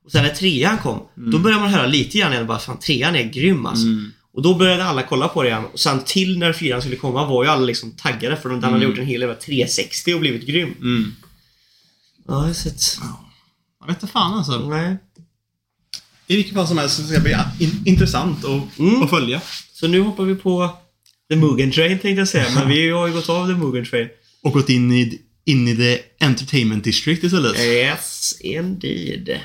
Och 0.06 0.12
sen 0.12 0.24
när 0.24 0.30
trean 0.36 0.78
kom, 0.78 1.00
då 1.16 1.40
började 1.40 1.62
man 1.62 1.72
höra 1.74 1.86
lite 1.88 2.18
grann 2.18 2.34
igen 2.34 2.48
bara 2.48 2.60
fan 2.60 2.80
trean 2.80 3.16
är 3.16 3.24
grym 3.24 3.66
alltså. 3.66 3.86
Mm. 3.86 4.12
Och 4.34 4.42
då 4.42 4.56
började 4.56 4.86
alla 4.86 5.04
kolla 5.04 5.28
på 5.28 5.44
det 5.44 5.50
igen. 5.50 5.66
Och 5.74 5.80
sen 5.80 6.00
till 6.06 6.38
när 6.40 6.54
fyran 6.54 6.82
skulle 6.82 6.96
komma 6.96 7.26
var 7.26 7.44
ju 7.44 7.50
alla 7.50 7.66
liksom 7.66 7.92
taggade 7.92 8.38
för 8.38 8.50
de- 8.50 8.56
den 8.62 8.64
hade 8.64 8.76
Mm. 8.86 8.90
gjort 8.90 9.00
en 9.00 9.06
hel 9.06 9.22
jävla 9.22 9.36
360 9.36 10.14
och 10.14 10.20
blivit 10.20 10.48
grym. 10.48 10.74
Mm. 10.82 11.12
Ja, 12.28 12.34
jag 12.34 12.42
har 12.42 12.54
sett. 12.54 12.82
Jag 13.80 13.88
vet 13.94 14.10
fan 14.12 14.38
alltså. 14.38 14.70
Nej. 14.70 14.98
I 16.28 16.36
vilket 16.36 16.54
fall 16.54 16.68
som 16.68 16.78
helst 16.78 16.96
så 16.96 17.04
ska 17.04 17.14
det 17.14 17.22
bli 17.24 17.36
in- 17.66 17.82
intressant 17.86 18.46
att, 18.46 18.80
Mm. 18.80 19.02
att 19.04 19.10
följa. 19.10 19.42
Så 19.74 19.88
nu 19.88 20.02
hoppar 20.02 20.24
vi 20.24 20.36
på 20.36 20.78
The 21.30 21.36
Mugen 21.36 21.72
Train 21.72 22.00
tänkte 22.00 22.10
jag 22.20 22.28
säga, 22.28 22.46
men 22.56 22.70
vi 22.70 22.90
har 22.90 23.08
ju 23.08 23.14
gått 23.14 23.30
av 23.30 23.48
The 23.48 23.54
Mugen 23.54 23.86
Train. 23.86 24.08
Och 24.44 24.54
gått 24.54 24.70
in 24.70 24.92
i, 24.92 25.22
in 25.46 25.68
i 25.68 25.76
the 25.76 26.26
entertainment 26.26 26.84
district 26.84 27.24
istället. 27.24 27.60
Yes, 27.60 28.38
indeed. 28.42 29.40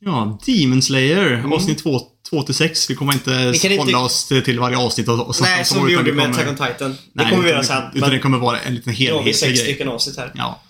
Ja, 0.00 0.38
Demon 0.46 0.82
Slayer, 0.82 1.44
avsnitt 1.54 1.84
2 2.30 2.42
till 2.42 2.54
6. 2.54 2.90
Vi 2.90 2.94
kommer 2.94 3.12
inte 3.12 3.34
Mm. 3.34 3.52
Vi 3.52 3.58
inte- 3.68 3.76
hålla 3.76 3.98
oss 3.98 4.28
till, 4.44 4.58
varje 4.60 4.76
avsnitt 4.76 5.08
och, 5.08 5.28
och 5.28 5.34
Nej, 5.40 5.58
om 5.58 5.64
som 5.64 5.86
vi 5.86 5.92
gjorde 5.92 6.12
med 6.12 6.30
Attack 6.30 6.48
on 6.48 6.56
Titan. 6.56 6.90
Det 6.90 6.96
Nej, 7.12 7.30
kommer 7.30 7.42
vi 7.44 7.50
göra 7.50 7.62
sen. 7.62 7.82
Utan 7.94 8.08
det 8.08 8.14
Men 8.14 8.20
kommer 8.20 8.38
vara 8.38 8.60
en 8.60 8.74
liten 8.74 8.92
vi 8.92 8.98
helhetlig 8.98 9.36
sex 9.36 9.60
stycken 9.60 9.88
avsnitt 9.88 10.16
här. 10.16 10.32
Ja. 10.34 10.62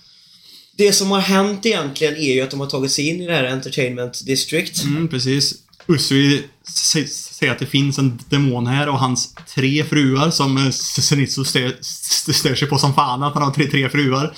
Det 0.77 0.93
som 0.93 1.11
har 1.11 1.19
hänt 1.19 1.65
egentligen 1.65 2.15
är 2.15 2.33
ju 2.33 2.41
att 2.41 2.51
de 2.51 2.59
har 2.59 2.67
tagit 2.67 2.91
sig 2.91 3.07
in 3.07 3.21
i 3.21 3.27
det 3.27 3.33
här 3.33 3.43
Entertainment 3.43 4.25
District. 4.25 4.83
Mm, 4.83 5.07
precis. 5.07 5.53
Usui 5.89 6.43
sä- 6.67 7.07
säger 7.07 7.51
att 7.53 7.59
det 7.59 7.65
finns 7.65 7.97
en 7.99 8.19
demon 8.29 8.67
här 8.67 8.89
och 8.89 8.99
hans 8.99 9.33
tre 9.55 9.83
fruar 9.83 10.31
som 10.31 10.57
eh, 10.57 10.69
Zenitsu 10.71 11.43
stör, 11.43 12.55
sig 12.55 12.67
på 12.67 12.77
som 12.77 12.93
fan 12.93 13.23
att 13.23 13.33
han 13.33 13.43
har 13.43 13.51
tre, 13.51 13.67
tre 13.67 13.89
fruar. 13.89 14.33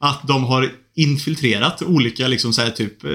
Att 0.00 0.28
de 0.28 0.44
har 0.44 0.72
infiltrerat 0.96 1.82
olika 1.82 2.28
liksom 2.28 2.52
så 2.52 2.62
här, 2.62 2.70
typ 2.70 3.04
eh, 3.04 3.10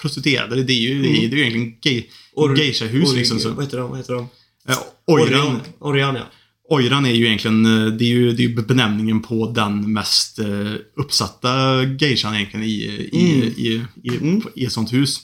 prostituerade. 0.00 0.62
Det 0.62 0.72
är 0.72 0.80
ju, 0.80 1.02
det 1.02 1.08
är 1.08 1.36
ju 1.36 1.40
egentligen 1.46 2.02
Or- 2.36 2.56
geishahus 2.58 3.14
liksom. 3.14 3.40
Så. 3.40 3.50
Vad 3.50 3.64
heter 3.64 3.78
de? 3.78 3.90
Vad 3.90 3.98
heter 3.98 4.14
de? 4.14 4.28
Eh, 4.68 4.78
Oiran, 5.06 5.60
Orion, 5.78 6.14
ja. 6.14 6.22
Oiran 6.70 7.06
är 7.06 7.10
ju 7.12 7.26
egentligen, 7.26 7.62
det 7.98 8.04
är 8.04 8.08
ju, 8.08 8.32
det 8.32 8.42
är 8.44 8.48
ju 8.48 8.54
benämningen 8.62 9.22
på 9.22 9.50
den 9.50 9.92
mest 9.92 10.38
uppsatta 10.96 11.82
geishan 12.00 12.34
egentligen 12.34 12.66
i, 12.66 12.70
i, 13.12 13.34
Mm. 13.34 13.48
i, 13.56 13.84
i, 14.02 14.62
i 14.62 14.64
ett 14.66 14.72
sånt 14.72 14.92
hus. 14.92 15.20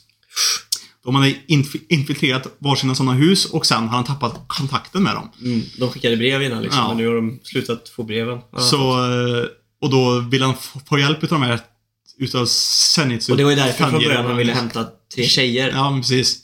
De 1.05 1.15
hade 1.15 1.29
inf- 1.49 1.81
infiltrerat 1.89 2.47
varsina 2.59 2.95
sådana 2.95 3.13
hus 3.13 3.45
och 3.45 3.67
sen 3.67 3.83
har 3.89 3.97
han 3.97 4.05
tappat 4.05 4.41
kontakten 4.47 5.03
med 5.03 5.15
dem. 5.15 5.29
Mm, 5.45 5.63
de 5.79 5.91
skickade 5.91 6.17
brev 6.17 6.43
innan 6.43 6.63
liksom, 6.63 6.81
Ja. 6.83 6.89
men 6.89 6.97
nu 6.97 7.07
har 7.09 7.15
de 7.15 7.41
slutat 7.43 7.89
få 7.89 8.03
breven. 8.03 8.39
Ja. 8.53 8.59
Så, 8.59 8.77
eh, 9.05 9.45
och 9.83 9.91
då 9.91 10.19
vill 10.21 10.43
han 10.43 10.55
få- 10.89 10.99
hjälp 10.99 11.25
utav 11.25 11.41
de 11.41 11.47
här, 11.47 11.61
utav 12.19 12.47
Zenitsu. 12.47 13.33
och 13.33 13.39
det 13.39 13.45
var 13.45 13.51
ju 13.51 13.57
därför 13.57 13.85
från 13.91 14.03
början 14.03 14.25
de 14.29 14.37
ville 14.37 14.53
hämta 14.53 14.87
tre 15.15 15.27
tjejer. 15.27 15.71
Ja, 15.75 15.97
precis. 16.01 16.37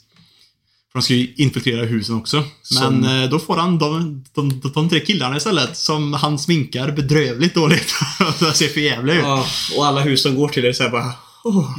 För 0.91 0.99
de 0.99 1.03
ska 1.03 1.13
ju 1.13 1.33
infiltrera 1.35 1.85
husen 1.85 2.15
också. 2.15 2.43
Som- 2.61 2.95
Men 2.95 3.23
eh, 3.23 3.29
då 3.29 3.39
får 3.39 3.55
han 3.57 3.77
de, 3.79 4.23
de, 4.33 4.59
de, 4.59 4.71
de 4.73 4.89
tre 4.89 4.99
killarna 4.99 5.37
istället 5.37 5.77
som 5.77 6.13
han 6.13 6.39
sminkar 6.39 6.91
bedrövligt 6.91 7.55
dåligt. 7.55 7.93
det 8.39 8.53
ser 8.53 8.67
för 8.67 8.79
jävla 8.81 9.13
ut. 9.13 9.19
Ja, 9.23 9.45
och 9.77 9.85
alla 9.85 10.01
hus 10.01 10.23
de 10.23 10.35
går 10.35 10.47
till 10.49 10.65
är 10.65 10.73
såhär 10.73 10.89
bara... 10.89 11.13
Oh. 11.47 11.71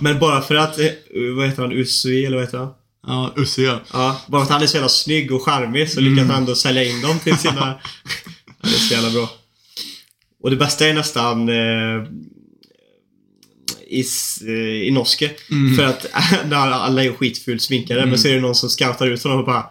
Men 0.00 0.18
bara 0.18 0.42
för 0.42 0.54
att, 0.54 0.78
eh, 0.78 0.86
vad 1.36 1.48
heter 1.48 1.62
han, 1.62 1.72
Usui 1.72 2.24
eller 2.24 2.36
vad 2.36 2.46
heter 2.46 2.58
han? 2.58 2.68
Ja, 3.06 3.32
Ussi 3.36 3.64
ja. 3.64 3.80
Ja, 3.92 4.20
bara 4.26 4.40
för 4.40 4.46
att 4.46 4.52
han 4.52 4.62
är 4.62 4.66
så 4.66 4.76
jävla 4.76 4.88
snygg 4.88 5.32
och 5.32 5.42
charmig 5.42 5.90
så 5.90 6.00
lyckas 6.00 6.18
Mm. 6.18 6.30
han 6.30 6.38
ändå 6.42 6.54
sälja 6.54 6.84
in 6.84 7.00
dem 7.00 7.18
till 7.18 7.36
sina... 7.36 7.54
ja, 8.46 8.60
det 8.62 8.68
är 8.68 8.72
så 8.72 8.94
jävla 8.94 9.10
bra. 9.10 9.30
Och 10.42 10.50
det 10.50 10.56
bästa 10.56 10.86
är 10.86 10.94
nästan 10.94 11.48
eh, 11.48 12.04
i, 13.88 14.04
eh, 14.46 14.86
i 14.88 14.90
Norske. 14.90 15.30
Mm. 15.50 15.76
För 15.76 15.84
att 15.84 16.06
när 16.48 16.56
alla 16.56 17.04
är 17.04 17.12
skitfult 17.12 17.62
sminkade 17.62 18.06
men 18.06 18.18
så 18.18 18.28
är 18.28 18.34
det 18.34 18.40
någon 18.40 18.54
som 18.54 18.68
scoutar 18.70 19.06
ut 19.06 19.22
honom 19.22 19.38
och 19.38 19.46
bara 19.46 19.66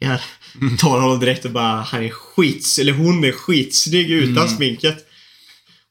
oh. 0.00 0.16
Mm. 0.60 0.76
Tar 0.76 1.00
honom 1.00 1.20
direkt 1.20 1.44
och 1.44 1.50
bara 1.50 1.80
han 1.80 2.04
är 2.04 2.10
skits 2.10 2.78
eller 2.78 2.92
hon 2.92 3.24
är 3.24 3.32
skitsnygg 3.32 4.10
utan 4.10 4.36
Mm. 4.44 4.48
sminket. 4.56 5.06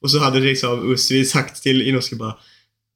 Och 0.04 0.12
så 0.12 0.20
hade 0.20 0.40
liksom 0.40 0.92
Usvi 0.94 1.26
sagt 1.26 1.64
till 1.64 1.82
Inoske 1.82 2.16
bara 2.16 2.36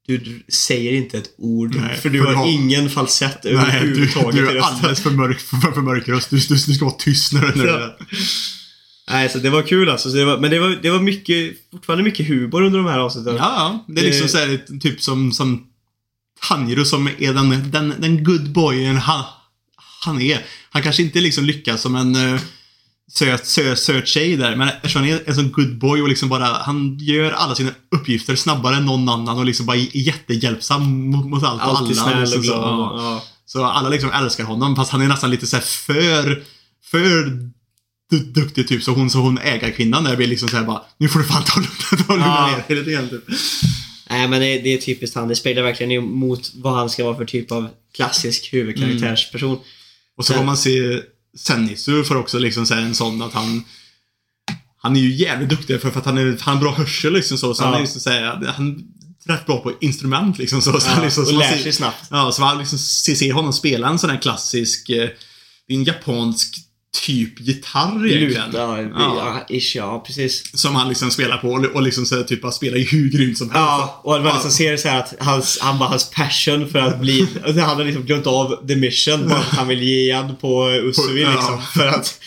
du, 0.06 0.18
du 0.18 0.42
säger 0.52 0.92
inte 0.92 1.18
ett 1.18 1.30
ord 1.38 1.74
Nej, 1.74 1.96
för 1.96 2.08
du 2.10 2.18
för 2.18 2.24
har 2.26 2.32
du 2.32 2.38
har- 2.38 2.48
ingen 2.48 2.90
falsett 2.90 3.44
Nej, 3.44 3.52
du, 3.52 3.58
överhuvudtaget 3.58 4.34
du 4.34 4.54
i 4.54 4.56
är 4.58 4.60
alldeles 4.62 5.00
för 5.02 5.10
mörk 5.10 5.40
för, 5.40 5.72
för 5.72 5.80
mörk 5.80 6.08
röst. 6.08 6.30
Du, 6.30 6.36
du, 6.36 6.54
du 6.54 6.74
ska 6.74 6.84
vara 6.84 6.94
tyst 6.94 7.32
när 7.32 7.46
du... 7.46 7.62
Du 7.62 7.68
Ja. 7.68 7.96
Nej, 9.10 9.28
så 9.28 9.38
det 9.38 9.50
var 9.50 9.62
kul 9.62 9.88
alltså. 9.88 10.10
Så 10.10 10.16
det 10.16 10.24
var, 10.24 10.38
men 10.38 10.50
det 10.50 10.58
var, 10.60 10.68
det 10.82 10.90
var 10.90 11.00
mycket, 11.00 11.56
fortfarande 11.70 12.04
mycket 12.04 12.26
humor 12.28 12.62
under 12.62 12.78
de 12.78 12.86
här 12.86 12.98
avsnitten. 12.98 13.36
Ja. 13.36 13.84
Det 13.88 14.00
är 14.00 14.04
liksom 14.04 14.22
Det- 14.22 14.28
så 14.28 14.38
här, 14.38 14.78
typ 14.80 15.02
som, 15.02 15.32
som 15.32 15.66
Tanjiro 16.48 16.84
som 16.84 17.08
är 17.18 17.32
den, 17.34 17.70
den, 17.70 17.94
den 17.98 18.24
good 18.24 18.52
boyen 18.52 18.96
han, 18.96 19.24
han 20.00 20.20
är. 20.22 20.44
Han 20.70 20.82
kanske 20.82 21.02
inte 21.02 21.20
liksom 21.20 21.44
lyckas 21.44 21.82
som 21.82 21.96
en 21.96 22.16
uh, 22.16 22.40
söt, 23.12 23.46
söt, 23.46 23.78
söt 23.78 24.08
tjej 24.08 24.36
där, 24.36 24.56
men 24.56 24.68
eftersom 24.68 25.02
han 25.02 25.10
är 25.10 25.22
en 25.28 25.34
sån 25.34 25.52
good 25.52 25.78
boy 25.78 26.02
och 26.02 26.08
liksom 26.08 26.28
bara, 26.28 26.44
han 26.44 26.98
gör 27.00 27.30
alla 27.30 27.54
sina 27.54 27.70
uppgifter 27.96 28.36
snabbare 28.36 28.76
än 28.76 28.86
någon 28.86 29.08
annan 29.08 29.38
och 29.38 29.44
liksom 29.44 29.66
bara 29.66 29.76
är 29.76 29.96
jättehjälpsam 29.96 31.10
mot, 31.10 31.26
mot 31.26 31.42
allt 31.42 31.62
och 31.62 31.68
Alltid 31.78 31.98
alla. 31.98 32.10
snäll 32.10 32.20
liksom 32.20 32.38
och 32.40 32.44
så, 32.44 32.52
glad. 32.52 32.62
ja. 32.68 32.94
Ja. 32.96 33.24
Så 33.46 33.64
alla 33.64 33.88
liksom 33.88 34.10
älskar 34.10 34.44
honom 34.44 34.76
fast 34.76 34.90
han 34.92 35.02
är 35.02 35.08
nästan 35.08 35.30
lite 35.30 35.46
så 35.46 35.56
här 35.56 35.62
för, 35.62 36.42
för 36.90 36.98
du- 38.10 38.18
duktig 38.24 38.68
typ. 38.68 38.82
Så 38.82 38.92
hon, 38.92 39.10
så 39.10 39.18
hon 39.18 39.38
ägarkvinnan 39.38 40.04
där 40.04 40.16
blir 40.16 40.26
liksom 40.26 40.48
såhär 40.48 40.64
bara 40.64 40.82
Nu 40.98 41.08
får 41.08 41.18
du 41.18 41.24
fan 41.24 41.42
ta 41.46 41.60
lugna 41.60 42.04
ta 42.06 42.12
lugna 42.12 42.26
Ja. 42.26 42.46
ner 42.46 42.64
dig 42.68 42.76
lite 42.76 42.90
grann 42.90 43.08
typ. 43.08 43.24
Nej 44.10 44.28
men 44.28 44.40
det, 44.40 44.58
det 44.58 44.74
är 44.74 44.78
typiskt 44.78 45.16
han. 45.16 45.28
Det 45.28 45.36
speglar 45.36 45.62
verkligen 45.62 45.92
emot 45.92 46.50
vad 46.54 46.74
han 46.74 46.90
ska 46.90 47.04
vara 47.04 47.16
för 47.16 47.24
typ 47.24 47.52
av 47.52 47.68
klassisk 47.96 48.48
huvudkaraktärsperson. 48.52 49.58
Och 50.18 50.24
så 50.26 50.34
får 50.34 50.44
man 50.44 50.56
se 50.56 51.00
Zenitsu 51.38 52.04
för 52.04 52.16
också 52.16 52.38
liksom 52.38 52.66
så 52.66 52.74
en 52.74 52.94
sån 52.94 53.22
att 53.22 53.32
han 53.34 53.64
Han 54.82 54.96
är 54.96 55.00
ju 55.00 55.14
jävligt 55.14 55.48
duktig 55.48 55.80
för, 55.80 55.90
för 55.90 55.98
att 56.00 56.06
han, 56.06 56.18
är, 56.18 56.38
han 56.40 56.54
har 56.56 56.62
bra 56.62 56.74
hörsel 56.74 57.12
liksom 57.12 57.38
så. 57.38 57.54
Så 57.54 57.62
han 57.64 57.72
Ja. 57.72 57.78
är 57.78 57.82
liksom 57.82 58.00
så 58.00 58.10
här, 58.10 58.46
han 58.56 58.68
är 59.26 59.32
rätt 59.32 59.46
bra 59.46 59.60
på 59.60 59.72
instrument 59.80 60.38
liksom 60.38 60.62
så. 60.62 60.80
så 60.80 60.90
Ja, 60.96 61.02
liksom, 61.02 61.24
så 61.24 61.30
och 61.30 61.34
man 61.38 61.50
lär 61.50 61.58
sig 61.58 61.72
snabbt. 61.72 62.04
Ja, 62.10 62.32
så 62.32 62.40
man 62.40 62.58
liksom 62.58 62.78
ser, 62.78 63.32
honom 63.32 63.52
spela 63.52 63.88
en 63.88 63.98
sån 63.98 64.10
här 64.10 64.22
klassisk 64.22 64.88
eh, 64.90 65.08
en 65.68 65.84
japansk 65.84 66.56
typ 67.06 67.40
gitarr 67.40 68.06
egentligen. 68.06 68.46
Luta, 68.46 68.58
Ja. 68.58 69.44
ja. 69.48 69.56
ish, 69.56 69.76
ja 69.76 70.04
precis. 70.06 70.60
Som 70.60 70.74
han 70.74 70.88
liksom 70.88 71.10
spelar 71.10 71.36
på 71.36 71.48
och, 71.74 71.82
liksom 71.82 72.06
så 72.06 72.16
här, 72.16 72.22
typ 72.22 72.42
bara 72.42 72.52
spelar 72.52 72.76
ju 72.78 72.84
hur 72.84 73.10
grymt 73.10 73.38
som 73.38 73.46
helst. 73.50 73.58
Ja, 73.60 74.00
och 74.04 74.22
man 74.22 74.32
liksom 74.34 74.50
ser 74.50 74.76
så 74.76 74.88
att 74.88 75.14
hans, 75.20 75.58
han 75.60 75.78
bara, 75.78 75.88
hans 75.88 76.10
passion 76.10 76.68
för 76.68 76.78
att 76.78 77.00
bli... 77.00 77.26
Han 77.44 77.58
har 77.58 77.84
liksom 77.84 78.02
glömt 78.04 78.26
av 78.26 78.66
the 78.68 78.76
mission. 78.76 79.28
Bara 79.28 79.38
att 79.38 79.44
han 79.44 79.68
vill 79.68 79.82
ge 79.82 79.98
igen 80.00 80.36
på 80.40 80.70
Usui 80.70 81.22
Ja. 81.22 81.30
liksom. 81.32 81.62
För 81.74 81.86
att 81.88 82.20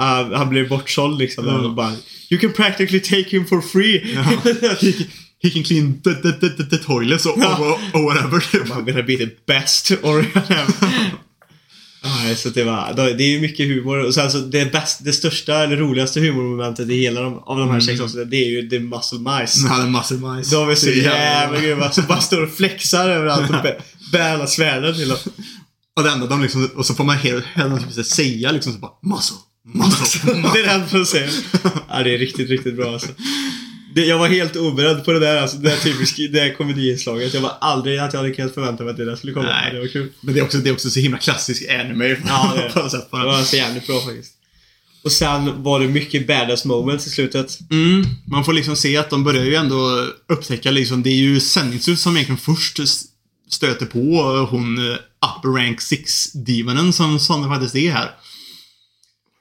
uh, 0.00 0.36
han 0.36 0.48
blir 0.48 0.68
bortsåld 0.68 1.18
liksom. 1.18 1.46
Ja. 1.46 1.54
Och 1.58 1.74
bara, 1.74 1.92
you 2.30 2.40
can 2.40 2.52
practically 2.52 3.00
take 3.00 3.28
him 3.30 3.46
for 3.46 3.60
free. 3.60 3.98
He, 4.14 4.92
can- 4.92 5.06
he 5.42 5.50
can 5.50 5.62
clean 5.62 6.00
the, 6.02 6.14
the, 6.14 6.32
the, 6.32 6.48
the, 6.48 6.76
the 6.76 6.84
toilets 6.84 7.26
or, 7.26 7.30
or, 7.32 7.78
or 7.94 8.04
whatever. 8.04 8.38
I'm 8.74 8.84
gonna 8.84 9.02
be 9.02 9.16
the 9.16 9.30
best 9.46 9.90
or 10.02 10.24
Ja, 12.02 12.34
så 12.36 12.48
det, 12.48 12.64
var, 12.64 12.94
det 12.96 13.24
är 13.24 13.28
ju 13.28 13.40
mycket 13.40 13.66
humor 13.66 13.98
och 14.06 14.14
sen 14.14 14.30
så 14.30 14.38
det, 14.38 14.72
bäst, 14.72 15.04
det 15.04 15.12
största 15.12 15.64
eller 15.64 15.76
roligaste 15.76 16.20
humormomentet 16.20 16.88
i 16.88 17.00
hela 17.00 17.20
de, 17.20 17.38
av 17.38 17.58
de 17.58 17.70
här 17.70 17.80
sex 17.80 18.00
avsnitten 18.00 18.30
det 18.30 18.36
är 18.36 18.50
ju 18.50 18.68
The 18.68 18.78
Muscle 18.78 19.18
Mice. 19.18 19.68
Han 19.68 19.86
är 19.86 19.90
massor 19.90 20.18
majs. 20.18 20.50
De 20.50 20.70
är 20.70 20.74
så 20.74 20.90
jävla 20.90 21.60
grymma 21.60 21.90
som 21.90 22.04
bara 22.08 22.20
står 22.20 22.42
och 22.42 22.50
flexar 22.52 23.08
överallt 23.08 23.50
och 23.50 23.56
bä- 23.56 23.80
bär 24.12 24.34
alla 24.34 24.46
svärden 24.46 24.94
till 24.94 25.08
dem. 25.08 25.18
Och 25.96 26.02
det 26.02 26.10
enda 26.10 26.26
de 26.26 26.42
liksom, 26.42 26.70
och 26.76 26.86
så 26.86 26.94
får 26.94 27.04
man 27.04 27.16
hela 27.18 27.42
hela 27.54 27.78
typ 27.78 28.06
säga 28.06 28.52
liksom 28.52 28.72
så 28.72 28.78
bara 28.78 28.92
muscle, 29.02 29.36
muscle, 29.74 30.32
Det 30.52 30.60
är 30.60 30.64
det 30.64 30.70
enda 30.70 30.86
de 30.90 31.06
säger. 31.06 31.30
Ja, 31.88 32.02
det 32.02 32.14
är 32.14 32.18
riktigt, 32.18 32.50
riktigt 32.50 32.76
bra 32.76 32.92
alltså. 32.92 33.08
Det, 33.94 34.04
jag 34.04 34.18
var 34.18 34.28
helt 34.28 34.56
oberedd 34.56 35.04
på 35.04 35.12
det 35.12 35.18
där, 35.18 35.42
alltså, 35.42 35.56
det 35.56 35.70
här 35.70 35.76
typiska, 35.76 36.22
det 36.22 36.40
här 36.40 36.54
komediinslaget. 36.54 37.34
Jag 37.34 37.40
var 37.40 37.52
aldrig 37.60 37.98
att 37.98 38.12
jag 38.12 38.20
hade 38.20 38.34
kunnat 38.34 38.54
förvänta 38.54 38.84
mig 38.84 38.90
att 38.90 38.96
det 38.96 39.04
där 39.04 39.16
skulle 39.16 39.32
komma. 39.32 39.46
Nej. 39.46 39.72
Det 39.72 39.80
var 39.80 39.86
kul. 39.86 40.12
Men 40.20 40.34
det 40.34 40.40
är 40.40 40.44
också, 40.44 40.58
det 40.58 40.70
är 40.70 40.72
också 40.72 40.90
så 40.90 41.00
himla 41.00 41.18
klassisk 41.18 41.68
anime 41.68 42.16
Ja, 42.26 42.52
det 42.56 42.62
det. 42.62 42.68
på 42.74 42.78
något 42.78 42.90
sätt. 42.90 43.00
Det 43.00 43.10
Bara. 43.10 43.26
var 43.26 43.42
så 43.42 43.56
jävligt 43.56 43.86
bra 43.86 44.00
faktiskt. 44.00 44.34
Och 45.04 45.12
sen 45.12 45.62
var 45.62 45.80
det 45.80 45.88
mycket 45.88 46.26
badass 46.26 46.64
moments 46.64 47.06
i 47.06 47.10
slutet. 47.10 47.58
Mm, 47.70 48.04
man 48.26 48.44
får 48.44 48.52
liksom 48.52 48.76
se 48.76 48.96
att 48.96 49.10
de 49.10 49.24
börjar 49.24 49.44
ju 49.44 49.54
ändå 49.54 50.06
upptäcka 50.28 50.70
liksom, 50.70 51.02
det 51.02 51.10
är 51.10 51.14
ju 51.14 51.40
Zenitsu 51.40 51.96
som 51.96 52.16
egentligen 52.16 52.38
först 52.38 52.80
stöter 53.50 53.86
på 53.86 53.98
hon 54.50 54.78
eh, 54.78 54.94
upper 54.94 55.48
rank 55.48 55.78
6-demonen 55.80 56.92
som, 56.92 57.42
det 57.42 57.48
faktiskt 57.48 57.76
är 57.76 57.90
här. 57.90 58.10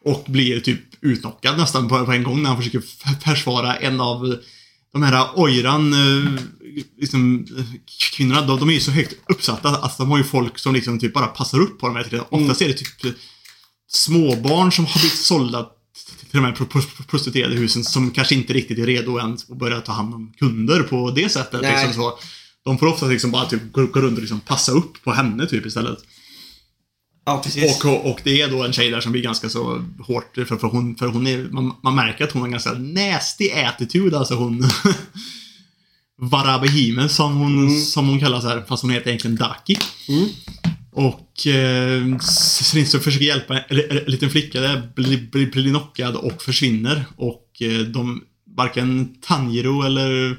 Och 0.05 0.25
blir 0.27 0.59
typ 0.59 0.79
utknockad 1.01 1.57
nästan 1.57 1.87
på, 1.89 2.05
på 2.05 2.11
en 2.11 2.23
gång 2.23 2.41
när 2.41 2.49
han 2.49 2.57
försöker 2.57 2.81
försvara 3.23 3.75
en 3.75 3.99
av 4.01 4.37
de 4.93 5.03
här 5.03 5.39
Oiran, 5.39 5.93
eh, 5.93 6.41
liksom, 6.99 7.47
kvinnorna, 8.15 8.41
de, 8.41 8.59
de 8.59 8.69
är 8.69 8.73
ju 8.73 8.79
så 8.79 8.91
högt 8.91 9.13
uppsatta 9.29 9.69
att 9.69 9.97
de 9.97 10.11
har 10.11 10.17
ju 10.17 10.23
folk 10.23 10.59
som 10.59 10.73
liksom 10.73 10.99
typ 10.99 11.13
bara 11.13 11.27
passar 11.27 11.59
upp 11.59 11.79
på 11.79 11.87
dem. 11.87 11.95
hela 11.95 12.09
tiden. 12.09 12.25
Oftast 12.29 12.61
är 12.61 12.67
det 12.67 12.73
typ 12.73 13.15
småbarn 13.87 14.71
som 14.71 14.85
har 14.85 14.99
blivit 14.99 15.17
sålda 15.19 15.63
till 16.19 16.39
de 16.39 16.45
här 16.45 16.51
pro- 16.51 16.65
pro- 16.65 17.03
prostituerade 17.07 17.55
husen 17.55 17.83
som 17.83 18.11
kanske 18.11 18.35
inte 18.35 18.53
riktigt 18.53 18.79
är 18.79 18.85
redo 18.85 19.17
än 19.17 19.33
att 19.33 19.47
börja 19.47 19.81
ta 19.81 19.91
hand 19.91 20.13
om 20.13 20.33
kunder 20.39 20.83
på 20.83 21.11
det 21.11 21.29
sättet. 21.29 21.61
Nej. 21.61 21.85
Liksom 21.85 21.93
så. 22.03 22.19
De 22.65 22.77
får 22.77 22.87
ofta 22.87 23.05
liksom 23.05 23.31
bara 23.31 23.45
typ 23.45 23.71
gå 23.71 23.81
runt 23.81 24.15
och 24.17 24.21
liksom 24.21 24.39
passa 24.39 24.71
upp 24.71 25.03
på 25.03 25.11
henne 25.13 25.45
typ 25.45 25.65
istället. 25.65 25.97
Ja, 27.25 27.41
precis. 27.43 27.83
Och, 27.85 28.11
och 28.11 28.21
det 28.23 28.41
är 28.41 28.49
då 28.49 28.63
en 28.63 28.73
tjej 28.73 28.91
där 28.91 29.01
som 29.01 29.11
blir 29.11 29.21
ganska 29.21 29.49
så 29.49 29.85
hårt, 29.99 30.35
för, 30.35 30.45
för 30.45 30.67
hon, 30.67 30.95
för 30.95 31.07
hon 31.07 31.27
är, 31.27 31.37
man, 31.37 31.75
man 31.83 31.95
märker 31.95 32.23
att 32.23 32.31
hon 32.31 32.41
har 32.41 32.49
ganska 32.49 32.73
nasty 32.73 33.51
attitude, 33.51 34.17
alltså 34.17 34.35
hon 34.35 34.63
Varabehime 36.21 37.09
som 37.09 37.35
hon, 37.35 37.81
som 37.81 38.07
hon 38.07 38.19
kallas 38.19 38.43
här, 38.43 38.65
fast 38.67 38.81
hon 38.81 38.91
heter 38.91 39.07
egentligen 39.07 39.35
Daki. 39.35 39.77
Mm. 40.09 40.29
Och 40.91 41.47
eh, 41.47 42.17
Srinso 42.19 42.99
försöker 42.99 43.25
hjälpa 43.25 43.59
en, 43.59 43.79
en, 43.79 43.97
en 43.97 44.03
liten 44.11 44.29
flicka 44.29 44.61
där, 44.61 44.91
blir, 44.95 45.31
blir, 45.31 45.51
blir 45.51 45.69
knockad 45.69 46.15
och 46.15 46.41
försvinner. 46.41 47.05
Och 47.15 47.61
eh, 47.61 47.79
de, 47.79 48.23
varken 48.55 49.15
Tanjiro 49.21 49.83
eller 49.83 50.37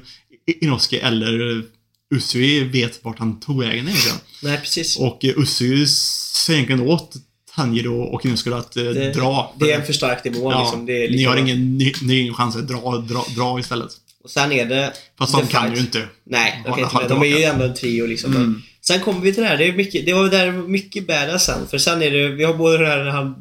Inosuke 0.61 0.99
eller 0.99 1.63
Usui 2.11 2.63
vet 2.63 3.03
vart 3.03 3.19
han 3.19 3.39
tog 3.39 3.59
vägen 3.59 3.87
egentligen. 3.87 4.17
Nej, 4.43 4.57
precis. 4.57 4.97
Och 4.97 5.25
eh, 5.25 5.39
Usui 5.39 5.87
säger 5.87 6.59
egentligen 6.59 6.91
åt 6.91 7.15
Tanjiro 7.55 8.01
och 8.01 8.25
Inosuke 8.25 8.55
att 8.55 8.77
eh, 8.77 8.83
det, 8.83 9.13
dra. 9.13 9.53
det 9.59 9.71
är 9.71 9.79
en 9.79 9.85
förstärkt 9.85 10.25
nivå 10.25 10.51
ja, 10.51 10.61
liksom. 10.61 10.85
Det 10.85 10.93
är 11.05 11.09
ni, 11.09 11.17
lika 11.17 11.29
har 11.29 11.35
bra. 11.35 11.43
ingen, 11.45 11.77
ni, 11.77 11.93
ni 12.01 12.13
har 12.13 12.21
ingen 12.21 12.33
chans 12.33 12.55
att 12.55 12.67
dra, 12.67 12.97
dra, 12.97 13.25
dra 13.35 13.59
istället. 13.59 13.91
Och 14.23 14.29
sen 14.29 14.51
är 14.51 14.65
det... 14.65 14.93
Fast 15.17 15.33
de 15.33 15.47
kan 15.47 15.63
Fight. 15.63 15.77
ju 15.77 15.81
inte. 15.81 16.07
Nej, 16.23 16.61
de, 16.65 16.73
kan 16.75 17.01
inte 17.01 17.13
de 17.13 17.21
är 17.21 17.37
ju 17.37 17.43
ändå 17.43 17.65
en 17.65 17.73
trio 17.73 18.05
liksom. 18.05 18.35
Mm. 18.35 18.61
Sen 18.81 18.99
kommer 18.99 19.19
vi 19.21 19.33
till 19.33 19.43
det 19.43 19.49
här. 19.49 19.57
Det, 19.57 19.65
är 19.67 19.73
mycket, 19.73 20.05
det 20.05 20.13
var 20.13 20.29
där 20.29 20.51
mycket 20.51 21.07
badass 21.07 21.45
sen. 21.45 21.67
För 21.67 21.77
sen 21.77 22.01
är 22.01 22.11
det, 22.11 22.27
vi 22.27 22.43
har 22.43 22.53
både 22.53 22.77
det 22.77 22.87
här 22.87 23.03
när 23.03 23.11
han 23.11 23.35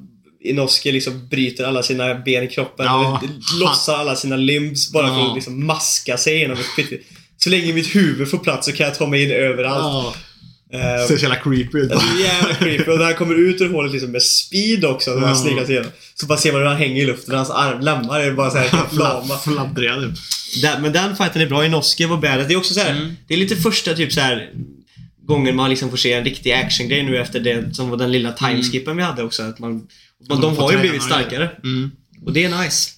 Inosuke 0.44 0.92
liksom 0.92 1.28
bryter 1.28 1.64
alla 1.64 1.82
sina 1.82 2.14
ben 2.14 2.44
i 2.44 2.48
kroppen. 2.48 2.86
Ja, 2.86 3.22
lossar 3.60 3.94
alla 3.96 4.16
sina 4.16 4.36
limbs 4.36 4.92
bara 4.92 5.08
för 5.08 5.14
Ja. 5.14 5.28
att 5.28 5.34
liksom 5.34 5.66
maska 5.66 6.16
sig 6.16 6.38
genom 6.38 6.56
ett 6.58 6.76
pytte. 6.76 6.98
Så 7.44 7.50
länge 7.50 7.72
mitt 7.72 7.96
huvud 7.96 8.30
får 8.30 8.38
plats 8.38 8.66
så 8.66 8.72
kan 8.72 8.86
jag 8.86 8.94
ta 8.94 9.06
mig 9.06 9.24
in 9.24 9.30
överallt. 9.30 9.78
Ja, 9.78 10.14
Ehm, 10.72 11.08
ser 11.08 11.16
så 11.16 11.22
jävla 11.22 11.36
creepy 11.36 11.78
ut. 11.78 11.92
jävligt 12.22 12.58
creepy. 12.58 12.90
Och 12.92 12.98
när 12.98 13.04
han 13.04 13.14
kommer 13.14 13.34
ut 13.34 13.60
ur 13.60 13.68
hålet 13.72 13.92
liksom 13.92 14.10
med 14.10 14.22
speed 14.22 14.84
också, 14.84 15.10
när 15.10 15.20
han 15.20 15.28
Ja. 15.28 15.64
sig 15.66 15.70
igenom. 15.74 15.90
Så 16.14 16.26
bara 16.26 16.38
ser 16.38 16.52
man 16.52 16.60
hur 16.60 16.68
han 16.68 16.76
hänger 16.76 17.02
i 17.02 17.06
luften. 17.06 17.34
Hans 17.34 17.50
arm, 17.50 17.80
lemmar 17.80 18.20
är 18.20 18.32
bara 18.32 18.50
såhär 18.50 18.68
helt 18.68 18.92
lama. 18.98 19.38
Fladdriga 19.38 19.94
typ. 19.96 20.10
Den, 20.62 20.82
men 20.82 20.92
den 20.92 21.16
fighten 21.16 21.42
är 21.42 21.46
bra. 21.46 21.64
Inosuke 21.66 22.06
var 22.06 22.16
badass. 22.16 22.46
Det 22.48 22.54
är 22.54 22.58
också 22.58 22.74
så 22.74 22.80
här, 22.80 22.90
Mm. 22.90 23.16
Det 23.26 23.34
är 23.34 23.38
lite 23.38 23.56
första 23.56 23.94
typ 23.94 24.12
så 24.12 24.20
här 24.20 24.50
gången 25.26 25.56
man 25.56 25.70
liksom 25.70 25.90
får 25.90 25.96
se 25.96 26.12
en 26.12 26.24
riktig 26.24 26.52
actiongrej 26.52 27.02
nu 27.02 27.18
efter 27.18 27.40
det 27.40 27.74
som 27.74 27.90
var 27.90 27.96
den 27.96 28.12
lilla 28.12 28.32
timeskippen 28.32 28.96
vi 28.96 29.02
hade 29.02 29.22
också. 29.22 29.42
Att 29.42 29.58
man, 29.58 29.86
man, 30.28 30.40
de 30.40 30.56
har 30.56 30.72
ju 30.72 30.78
blivit 30.78 31.02
starkare. 31.02 31.50
Mm. 31.64 31.90
Och 32.26 32.32
det 32.32 32.44
är 32.44 32.62
nice. 32.62 32.90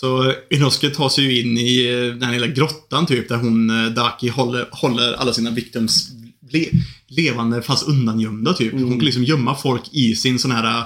Så 0.00 0.34
Inosuke 0.50 0.90
tar 0.90 1.08
sig 1.08 1.24
ju 1.24 1.40
in 1.40 1.58
i 1.58 1.86
eh, 1.86 2.14
den 2.14 2.22
här 2.22 2.32
lilla 2.32 2.46
grottan 2.46 3.06
typ, 3.06 3.28
där 3.28 3.36
hon, 3.36 3.70
eh, 3.70 3.90
Daki, 3.90 4.28
håller, 4.28 4.68
håller 4.72 5.12
alla 5.12 5.32
sina 5.32 5.50
victims 5.50 6.10
le, 6.50 6.66
levande 7.08 7.62
fast 7.62 7.88
undangömda 7.88 8.52
typ. 8.52 8.72
Hon 8.72 8.90
kan 8.90 8.98
liksom 8.98 9.24
gömma 9.24 9.54
folk 9.54 9.82
i 9.92 10.14
sin 10.16 10.38
sån 10.38 10.50
här 10.50 10.78
eh, 10.78 10.84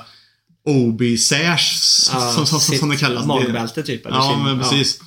Obi-sash, 0.69 1.75
som, 2.35 2.47
som, 2.47 2.61
som, 2.61 2.79
som 2.79 2.89
det 2.89 2.97
kallas. 2.97 3.27
Magbälte 3.27 3.83
typ. 3.83 4.07
Eller 4.07 4.17
Ja, 4.17 4.33
sin- 4.35 4.45
men 4.45 4.59
precis. 4.59 5.01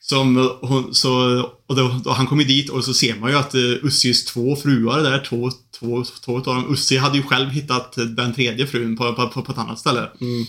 Som 0.00 0.36
eh, 0.36 0.50
hon, 0.60 0.94
så, 0.94 1.40
och 1.68 1.76
då, 1.76 2.00
då 2.04 2.10
han 2.10 2.26
kommer 2.26 2.44
dit 2.44 2.70
och 2.70 2.84
så 2.84 2.94
ser 2.94 3.14
man 3.16 3.30
ju 3.30 3.36
att 3.36 3.54
uh, 3.54 3.84
Ussis 3.84 4.24
två 4.24 4.56
fruar 4.56 5.02
där, 5.02 5.24
två, 5.28 5.50
två, 5.80 6.04
två 6.24 6.38
utav 6.38 6.54
dem. 6.54 6.74
Ussi 6.74 6.96
hade 6.96 7.16
ju 7.16 7.22
själv 7.22 7.50
hittat 7.50 7.94
den 8.16 8.34
tredje 8.34 8.66
frun 8.66 8.96
på, 8.96 9.12
på, 9.12 9.28
på, 9.28 9.42
på 9.42 9.52
ett 9.52 9.58
annat 9.58 9.78
ställe. 9.78 10.08
Mm. 10.20 10.44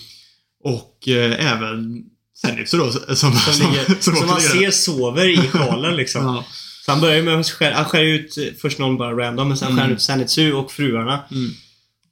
Och 0.64 1.08
eh, 1.08 1.52
även 1.54 2.04
Zenitsu 2.42 2.78
då, 2.78 2.92
som, 2.92 3.16
som, 3.16 3.34
Som, 3.36 3.72
ligger, 3.72 4.02
som, 4.02 4.14
också 4.14 4.26
man 4.26 4.42
ser 4.42 4.72
sover 4.72 5.30
i 5.30 5.38
sjalen 5.48 5.96
liksom. 5.96 6.24
Ja. 6.26 6.46
Så 6.86 6.92
han 6.92 7.02
börjar 7.02 7.16
ju 7.16 7.24
med 7.24 7.40
att 7.40 7.50
skära, 7.50 7.76
han 7.76 7.86
skär 7.86 8.04
ut 8.04 8.38
först 8.62 8.80
någon 8.80 8.98
bara 8.98 9.12
random, 9.18 9.48
men 9.48 9.58
sen 9.58 9.76
skär 9.76 9.82
han 9.82 9.92
ut 9.92 10.02
Sanitsu 10.02 10.54
och 10.54 10.72
fruarna. 10.72 11.24
Mm. 11.32 11.52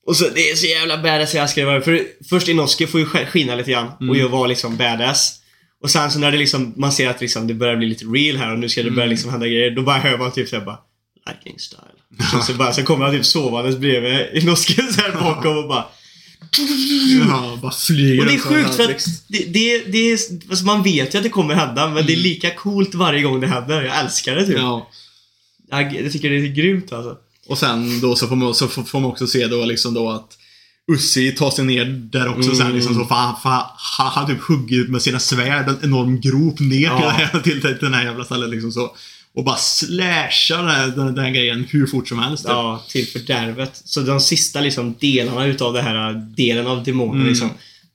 Och 0.07 0.17
så 0.17 0.25
det 0.35 0.49
är 0.49 0.55
så 0.55 0.65
jävla 0.65 0.97
badass 0.97 1.33
jag 1.35 1.49
det. 1.55 1.81
För 1.81 2.03
först 2.29 2.47
Inosuke 2.47 2.87
får 2.87 2.99
ju 2.99 3.05
sk- 3.05 3.25
skina 3.25 3.55
lite 3.55 3.71
grann 3.71 3.87
Mm. 3.99 4.09
och 4.09 4.17
gör 4.17 4.27
vara 4.27 4.47
liksom 4.47 4.77
badass. 4.77 5.37
Och 5.83 5.89
sen 5.91 6.11
så 6.11 6.19
när 6.19 6.31
det 6.31 6.37
liksom, 6.37 6.73
man 6.77 6.91
ser 6.91 7.09
att 7.09 7.21
liksom 7.21 7.47
det 7.47 7.53
börjar 7.53 7.75
bli 7.75 7.87
lite 7.87 8.05
real 8.05 8.37
här 8.37 8.51
och 8.53 8.59
nu 8.59 8.69
ska 8.69 8.81
det 8.81 8.87
Mm. 8.87 8.95
börja 8.95 9.09
liksom 9.09 9.31
hända 9.31 9.47
grejer. 9.47 9.71
Då 9.71 9.81
bara 9.81 9.97
hör 9.97 10.17
man 10.17 10.31
typ 10.31 10.49
såhär 10.49 10.65
bara 10.65 10.79
Liking 11.29 11.59
style. 11.59 12.37
Och 12.37 12.43
så, 12.43 12.53
bara, 12.53 12.73
så 12.73 12.83
kommer 12.83 13.05
han 13.05 13.13
typ 13.15 13.25
sovandes 13.25 13.77
bredvid 13.77 14.27
Inosuke 14.43 14.81
såhär 14.93 15.11
bakom 15.11 15.57
och 15.57 15.67
bara 15.67 15.85
ja, 17.27 17.57
bara 17.61 17.71
flyger 17.71 18.19
och 18.19 18.27
det 18.27 18.33
är 18.33 18.39
sjukt 18.39 18.75
för 18.75 18.83
att 18.83 19.05
det, 19.27 19.45
det, 19.45 19.77
det 19.91 20.11
är, 20.11 20.19
alltså 20.49 20.65
man 20.65 20.83
vet 20.83 21.13
ju 21.13 21.17
att 21.17 21.23
det 21.23 21.29
kommer 21.29 21.53
hända 21.55 21.89
men 21.89 22.05
det 22.05 22.13
är 22.13 22.17
lika 22.17 22.55
coolt 22.55 22.95
varje 22.95 23.21
gång 23.21 23.39
det 23.41 23.47
händer. 23.47 23.81
Jag 23.81 23.99
älskar 23.99 24.35
det 24.35 24.45
typ. 24.45 24.55
Mm. 24.55 24.67
Ja. 24.67 24.89
Jag, 25.69 25.95
jag 25.95 26.11
tycker 26.11 26.29
det 26.29 26.35
är 26.35 26.47
grymt 26.47 26.93
alltså. 26.93 27.17
Och 27.47 27.57
sen 27.57 28.01
då 28.01 28.15
så 28.15 28.27
får 28.27 28.35
man, 28.35 28.55
så 28.55 28.67
får, 28.67 28.99
man 28.99 29.11
också 29.11 29.27
se 29.27 29.47
då 29.47 29.65
liksom 29.65 29.93
då 29.93 30.09
att 30.09 30.37
Ussi 30.91 31.31
tar 31.31 31.51
sig 31.51 31.65
ner 31.65 31.85
där 31.85 32.27
också 32.27 32.41
Mm. 32.49 32.55
sen 32.55 32.73
liksom 32.75 32.95
så 32.95 33.03
han, 33.13 33.35
för 33.41 33.63
han, 34.09 34.27
typ 34.27 34.41
huggit 34.41 34.89
med 34.89 35.01
sina 35.01 35.19
svärd 35.19 35.67
en 35.67 35.77
enorm 35.83 36.21
grop 36.21 36.59
ner 36.59 36.87
Ja. 36.87 37.15
till, 37.31 37.41
till, 37.43 37.61
till, 37.61 37.61
till 37.61 37.77
den 37.85 37.93
här 37.93 38.03
jävla 38.03 38.23
stället 38.23 38.49
liksom 38.49 38.71
så. 38.71 38.95
Och 39.35 39.43
bara 39.43 39.55
slashar 39.57 40.63
den, 40.65 40.95
den, 40.97 41.15
den 41.15 41.33
grejen 41.33 41.65
hur 41.69 41.87
fort 41.87 42.07
som 42.07 42.19
helst. 42.19 42.43
typ. 42.43 42.49
Ja, 42.51 42.85
till 42.89 43.07
fördärvet. 43.07 43.81
Så 43.85 44.01
de 44.01 44.19
sista 44.19 44.61
liksom 44.61 44.95
delarna 44.99 45.45
utav 45.45 45.73
den 45.73 45.83
här 45.85 46.13
delen 46.13 46.67
av 46.67 46.83
demonen 46.83 47.15
Mm. 47.15 47.27
liksom 47.29 47.49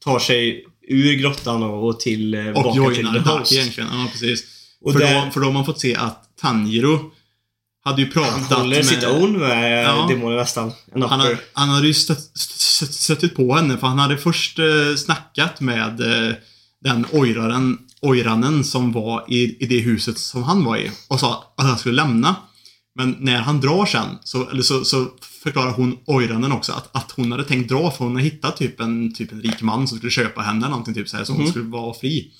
tar 0.04 0.18
sig 0.18 0.64
ur 0.88 1.12
grottan 1.14 1.62
och, 1.62 1.88
och 1.88 2.00
till 2.00 2.34
eh, 2.34 2.46
Och 2.48 2.76
joinar 2.76 3.18
Dark 3.18 3.52
egentligen. 3.52 3.88
Ja, 3.92 4.08
precis. 4.12 4.44
Och 4.80 4.92
för, 4.92 5.00
där- 5.00 5.24
då, 5.26 5.30
för 5.30 5.40
då 5.40 5.46
har 5.46 5.52
man 5.52 5.66
fått 5.66 5.80
se 5.80 5.96
att 5.96 6.22
Tanjiro 6.40 7.10
hade 7.84 8.02
ju 8.02 8.10
pratat 8.10 8.50
Han 8.50 8.60
håller 8.60 8.76
med... 8.76 8.86
sitt 8.86 9.04
own 9.04 9.38
med 9.38 9.84
Ja. 9.84 9.96
ja. 10.00 10.06
demonen 10.14 10.36
nästan. 10.36 10.72
Han, 10.92 11.02
har, 11.20 11.36
han 11.52 11.68
hade 11.68 11.86
ju 11.86 11.94
stött, 11.94 12.30
stött, 12.38 12.94
stöttit 12.94 13.34
på 13.36 13.54
henne 13.54 13.78
för 13.78 13.86
han 13.86 13.98
hade 13.98 14.18
först 14.18 14.58
eh, 14.58 14.64
snackat 14.96 15.60
med 15.60 16.00
eh, 16.00 16.34
den 16.84 17.06
ojraren, 17.12 17.78
ojranen 18.02 18.64
som 18.64 18.92
var 18.92 19.24
i, 19.28 19.64
i 19.64 19.66
det 19.66 19.78
huset 19.80 20.18
som 20.18 20.42
han 20.42 20.64
var 20.64 20.76
i 20.76 20.90
och 21.08 21.20
sa 21.20 21.54
att 21.56 21.66
han 21.66 21.78
skulle 21.78 21.94
lämna. 21.94 22.36
Men 22.94 23.16
när 23.18 23.38
han 23.38 23.60
drar 23.60 23.86
sen 23.86 24.18
så, 24.24 24.48
eller 24.50 24.62
så, 24.62 24.84
så 24.84 25.06
förklarar 25.42 25.70
hon 25.72 25.98
ojranen 26.06 26.52
också 26.52 26.72
att, 26.72 26.96
att 26.96 27.10
hon 27.10 27.32
hade 27.32 27.44
tänkt 27.44 27.68
dra 27.68 27.90
för 27.90 28.04
hon 28.04 28.16
hade 28.16 28.24
hittat 28.28 28.56
typ 28.56 28.80
en, 28.80 29.14
typ 29.14 29.32
en 29.32 29.42
rik 29.42 29.62
man 29.62 29.88
som 29.88 29.98
skulle 29.98 30.10
köpa 30.12 30.40
henne 30.40 30.58
eller 30.58 30.68
någonting 30.68 30.94
typ 30.94 31.08
så 31.08 31.16
här 31.16 31.24
så 31.24 31.32
hon 31.32 31.42
Mhm. 31.42 31.50
skulle 31.50 31.64
vara 31.64 31.94
fri. 31.94 32.30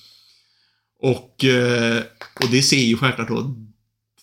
Och, 1.02 1.44
eh, 1.44 2.02
och 2.40 2.48
det 2.50 2.62
ser 2.62 2.76
ju 2.84 2.96
självklart 2.96 3.28
då 3.28 3.54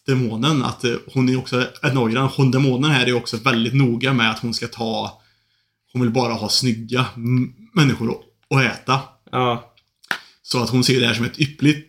demonen 0.06 0.64
att 0.64 0.84
eh, 0.84 0.94
hon 1.14 1.30
är 1.30 1.38
också 1.38 1.66
en 1.82 1.98
ojran. 1.98 2.30
Hon 2.38 2.52
demonen 2.52 2.92
här 2.92 3.06
är 3.06 3.14
också 3.14 3.38
väldigt 3.38 3.74
noga 3.74 4.14
med 4.14 4.32
att 4.32 4.40
hon 4.40 4.54
ska 4.54 4.68
ta 4.68 5.20
hon 5.94 6.02
vill 6.02 6.12
bara 6.12 6.34
ha 6.34 6.50
snygga 6.50 7.06
människor 7.74 8.18
att 8.50 8.62
äta. 8.62 9.00
Ja. 9.32 9.73
Så 10.44 10.64
att 10.64 10.70
hon 10.70 10.84
ser 10.84 11.00
det 11.02 11.08
här 11.08 11.14
som 11.14 11.26
ett 11.26 11.40
ypperligt 11.40 11.88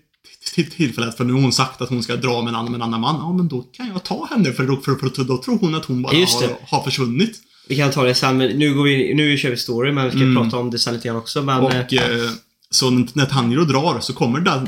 tillfälle. 0.76 1.12
För 1.12 1.24
nu 1.24 1.32
har 1.32 1.40
hon 1.40 1.52
sagt 1.52 1.80
att 1.80 1.88
hon 1.88 2.02
ska 2.02 2.16
dra 2.16 2.42
med 2.42 2.48
en 2.48 2.54
annan, 2.54 2.72
med 2.72 2.78
en 2.78 2.82
annan 2.82 3.00
man. 3.00 3.16
Ja, 3.16 3.32
men 3.32 3.48
då 3.48 3.62
kan 3.62 3.88
jag 3.88 4.02
ta 4.04 4.26
henne 4.30 4.52
för 4.52 4.66
då, 4.66 4.76
för, 4.76 4.94
för, 4.94 5.24
då 5.24 5.38
tror 5.42 5.58
hon 5.58 5.74
att 5.74 5.84
hon 5.84 6.02
bara 6.02 6.16
har, 6.16 6.56
har 6.76 6.82
försvunnit. 6.84 7.40
Vi 7.68 7.76
kan 7.76 7.90
ta 7.90 8.02
det 8.04 8.14
sen, 8.14 8.36
men 8.36 8.58
nu, 8.58 8.74
går 8.74 8.84
vi, 8.84 9.14
nu 9.14 9.36
kör 9.38 9.50
vi 9.50 9.56
story, 9.56 9.92
men 9.92 10.04
vi 10.04 10.10
ska 10.10 10.20
Mm. 10.20 10.42
prata 10.42 10.56
om 10.58 10.70
det 10.70 10.78
sen 10.78 10.94
lite 10.94 11.08
grann 11.08 11.16
också. 11.16 11.42
Men, 11.42 11.60
Och 11.60 11.72
eh, 11.72 11.82
eh, 12.24 12.30
så 12.70 12.90
när 12.90 13.26
Tanjiro 13.26 13.64
drar 13.64 14.00
så 14.00 14.12
kommer 14.12 14.40
Da- 14.40 14.66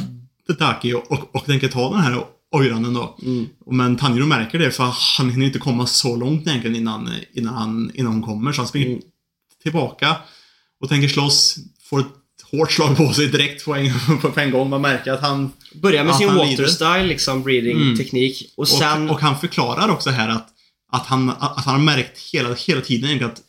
Daki 0.58 0.92
och, 0.94 1.12
och, 1.12 1.34
och 1.36 1.44
tänker 1.46 1.68
ta 1.68 1.90
den 1.92 2.00
här 2.00 2.24
ojranen 2.52 2.94
då. 2.94 3.18
mm, 3.22 3.46
Men 3.70 3.96
Tanjiro 3.96 4.26
märker 4.26 4.58
det 4.58 4.70
för 4.70 4.92
han 5.18 5.30
hinner 5.30 5.46
inte 5.46 5.58
komma 5.58 5.86
så 5.86 6.16
långt 6.16 6.46
egentligen 6.46 6.76
innan, 6.76 7.10
innan, 7.34 7.54
han, 7.54 7.90
innan 7.94 8.12
hon 8.12 8.22
kommer. 8.22 8.52
Så 8.52 8.60
han 8.60 8.68
springer 8.68 8.86
Mm. 8.88 9.00
tillbaka 9.62 10.16
och 10.80 10.88
tänker 10.88 11.08
slåss. 11.08 11.56
Får 11.90 12.04
hårt 12.50 12.72
slag 12.72 12.96
på 12.96 13.12
sig 13.12 13.26
direkt 13.28 13.64
på 13.64 13.74
en, 13.74 13.92
på 14.20 14.40
en 14.40 14.50
gång. 14.50 14.70
Man 14.70 14.80
märker 14.80 15.12
att 15.12 15.20
han... 15.20 15.52
börjar 15.74 16.04
med 16.04 16.14
sin 16.16 16.28
han 16.28 16.36
water 16.38 16.50
lider. 16.50 16.66
style, 16.66 17.02
liksom 17.06 17.42
breeding-teknik. 17.42 18.52
Och 18.56 18.68
sen... 18.68 19.10
Och, 19.10 19.14
och 19.14 19.20
han 19.20 19.38
förklarar 19.40 19.88
också 19.88 20.10
här 20.10 20.28
att, 20.28 20.48
att, 20.92 21.06
han, 21.06 21.30
att 21.30 21.64
han 21.64 21.74
har 21.74 21.82
märkt 21.82 22.18
hela, 22.32 22.54
hela 22.54 22.80
tiden 22.80 23.04
egentligen 23.10 23.32
att 23.32 23.42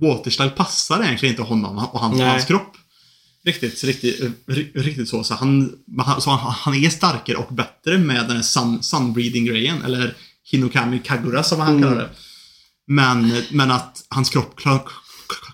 Waterstyle 0.00 0.50
passar 0.50 1.02
egentligen 1.04 1.32
inte 1.32 1.42
honom 1.42 1.78
och 1.78 2.00
hans, 2.00 2.18
Nej. 2.18 2.28
hans 2.30 2.44
kropp. 2.44 2.76
Riktigt, 3.44 3.84
riktigt, 3.84 4.20
ri- 4.46 4.70
riktigt 4.74 5.08
så. 5.08 5.24
Så, 5.24 5.34
han, 5.34 5.72
han- 5.98 6.20
så 6.20 6.30
han, 6.30 6.52
han 6.58 6.74
är 6.74 6.90
starkare 6.90 7.36
och 7.36 7.54
bättre 7.54 7.98
med 7.98 8.26
den 8.26 8.36
här 8.36 8.42
sun, 8.42 8.82
sunbreeding-grejen. 8.82 9.82
Eller 9.84 10.14
Hinokami 10.50 10.98
Kagura 11.04 11.42
som 11.42 11.60
han 11.60 11.68
Mm. 11.76 11.82
kallar 11.82 11.96
det. 12.02 12.08
Men, 12.86 13.42
men 13.50 13.70
att 13.70 14.04
hans 14.08 14.30
kropp 14.30 14.56
klarar, 14.56 14.82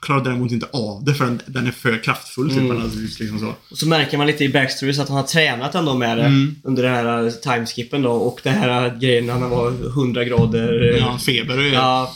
klarar 0.02 0.24
däremot 0.24 0.52
inte 0.52 0.66
av 0.72 1.04
det 1.04 1.14
för 1.14 1.38
den, 1.46 1.66
är 1.66 1.70
för 1.70 2.02
kraftfull. 2.02 2.48
Typ, 2.50 2.58
Mm. 2.58 2.70
eller 2.76 2.88
liksom 3.20 3.38
så. 3.38 3.54
Och 3.70 3.78
så 3.78 3.88
märker 3.88 4.18
man 4.18 4.26
lite 4.26 4.44
i 4.44 4.48
backstories 4.48 4.98
att 4.98 5.08
han 5.08 5.16
har 5.16 5.24
tränat 5.24 5.74
ändå 5.74 5.94
med 5.94 6.16
det 6.18 6.24
Mm. 6.24 6.56
under 6.64 6.82
den 6.82 6.92
här 6.94 7.30
timeskippen 7.30 8.02
då. 8.02 8.12
Och 8.12 8.40
den 8.42 8.54
här 8.54 8.98
grejen 9.00 9.26
när 9.26 9.32
han 9.32 9.50
var 9.50 9.70
100 9.70 10.24
grader. 10.24 10.96
Ja, 11.00 11.18
feber 11.18 11.58
och 11.58 11.64
Ja. 11.64 12.14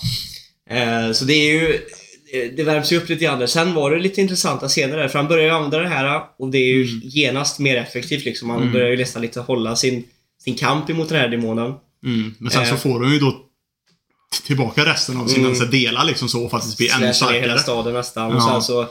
Eh, 0.71 1.12
så 1.12 1.25
det 1.25 1.33
är 1.35 1.53
ju... 1.53 1.75
eh, 1.75 2.51
Det 2.57 2.65
värms 2.65 2.93
ju 2.93 2.97
upp 2.97 3.09
lite 3.09 3.25
grann. 3.25 3.49
Sen 3.49 3.75
var 3.75 3.91
det 3.91 3.99
lite 3.99 4.21
intressanta 4.21 4.69
scener 4.69 4.97
där. 4.97 5.09
För 5.09 5.19
han 5.19 5.29
börjar 5.29 5.45
ju 5.45 5.51
använda 5.51 5.79
det 5.79 5.89
här 5.89 6.21
och 6.39 6.51
det 6.51 6.59
är 6.59 6.75
ju 6.75 6.83
Mm. 6.85 7.01
genast 7.05 7.59
mer 7.59 7.77
effektivt 7.77 8.25
liksom. 8.25 8.51
Han 8.51 8.61
Mm. 8.61 8.73
börjar 8.73 8.89
ju 8.91 8.97
nästan 8.97 9.23
lite 9.23 9.41
hålla 9.41 9.77
sin, 9.77 10.05
sin 10.45 10.55
kamp 10.55 10.91
emot 10.91 11.09
den 11.09 11.19
här 11.21 11.29
demonen. 11.29 11.73
Mm. 12.07 12.35
Men 12.39 12.51
sen 12.51 12.62
Eh. 12.62 12.71
så 12.71 12.77
får 12.77 13.01
de 13.01 13.12
ju 13.12 13.19
då 13.19 13.37
tillbaka 14.43 14.85
resten 14.87 15.16
av 15.16 15.26
sina 15.26 15.47
Mm. 15.47 15.59
så 15.59 15.64
delar 15.64 16.05
liksom 16.05 16.28
så 16.28 16.45
och 16.45 16.51
faktiskt 16.51 16.76
bli 16.78 16.89
ännu 16.89 17.14
Slashar 17.14 17.32
ner 17.32 17.41
hela 17.41 17.59
starkare. 17.59 17.62
staden 17.82 17.95
nästan. 17.95 18.32
Och 18.32 18.37
Ja. 18.43 18.53
sen 18.53 18.62
så, 18.62 18.87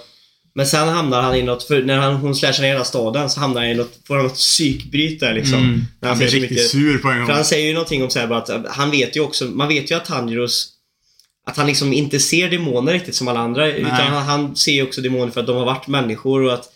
men 0.55 0.67
sen 0.67 0.87
hamnar 0.89 1.21
han 1.21 1.35
i 1.35 1.43
något, 1.43 1.63
för 1.63 1.83
när 1.83 1.97
han, 1.97 2.15
hon 2.15 2.35
slashar 2.35 2.61
ner 2.63 2.69
hela 2.69 2.83
staden 2.83 3.29
så 3.29 3.39
hamnar 3.39 3.61
han 3.61 3.69
i 3.69 3.73
något, 3.75 3.99
får 4.07 4.15
han 4.15 4.23
något 4.23 4.35
psykbryt 4.35 5.19
där 5.19 5.33
liksom. 5.33 5.57
Mm. 5.59 5.81
Han 6.01 6.17
ser 6.17 6.25
blir 6.25 6.27
riktigt 6.31 6.51
mycket- 6.51 6.69
sur 6.69 6.97
på 6.97 7.07
en 7.09 7.17
gång. 7.17 7.27
För 7.27 7.33
han 7.33 7.45
säger 7.45 7.67
ju 7.67 7.73
någonting 7.73 8.03
om 8.03 8.09
så 8.09 8.19
här 8.19 8.27
bara 8.27 8.39
att 8.39 8.67
han 8.69 8.91
vet 8.91 9.15
ju 9.15 9.19
också, 9.21 9.45
man 9.45 9.67
vet 9.67 9.91
ju 9.91 9.95
att 9.95 10.05
Tanjiros 10.05 10.69
att 11.47 11.57
han 11.57 11.67
liksom 11.67 11.93
inte 11.93 12.19
ser 12.19 12.49
demoner 12.49 12.93
riktigt 12.93 13.15
som 13.15 13.27
alla 13.27 13.39
andra. 13.39 13.71
Utan 13.71 13.91
han, 13.91 14.23
han 14.23 14.55
ser 14.55 14.71
ju 14.71 14.83
också 14.83 15.01
demoner 15.01 15.31
för 15.31 15.41
att 15.41 15.47
de 15.47 15.55
har 15.55 15.65
varit 15.65 15.87
människor 15.87 16.43
och 16.43 16.53
att 16.53 16.69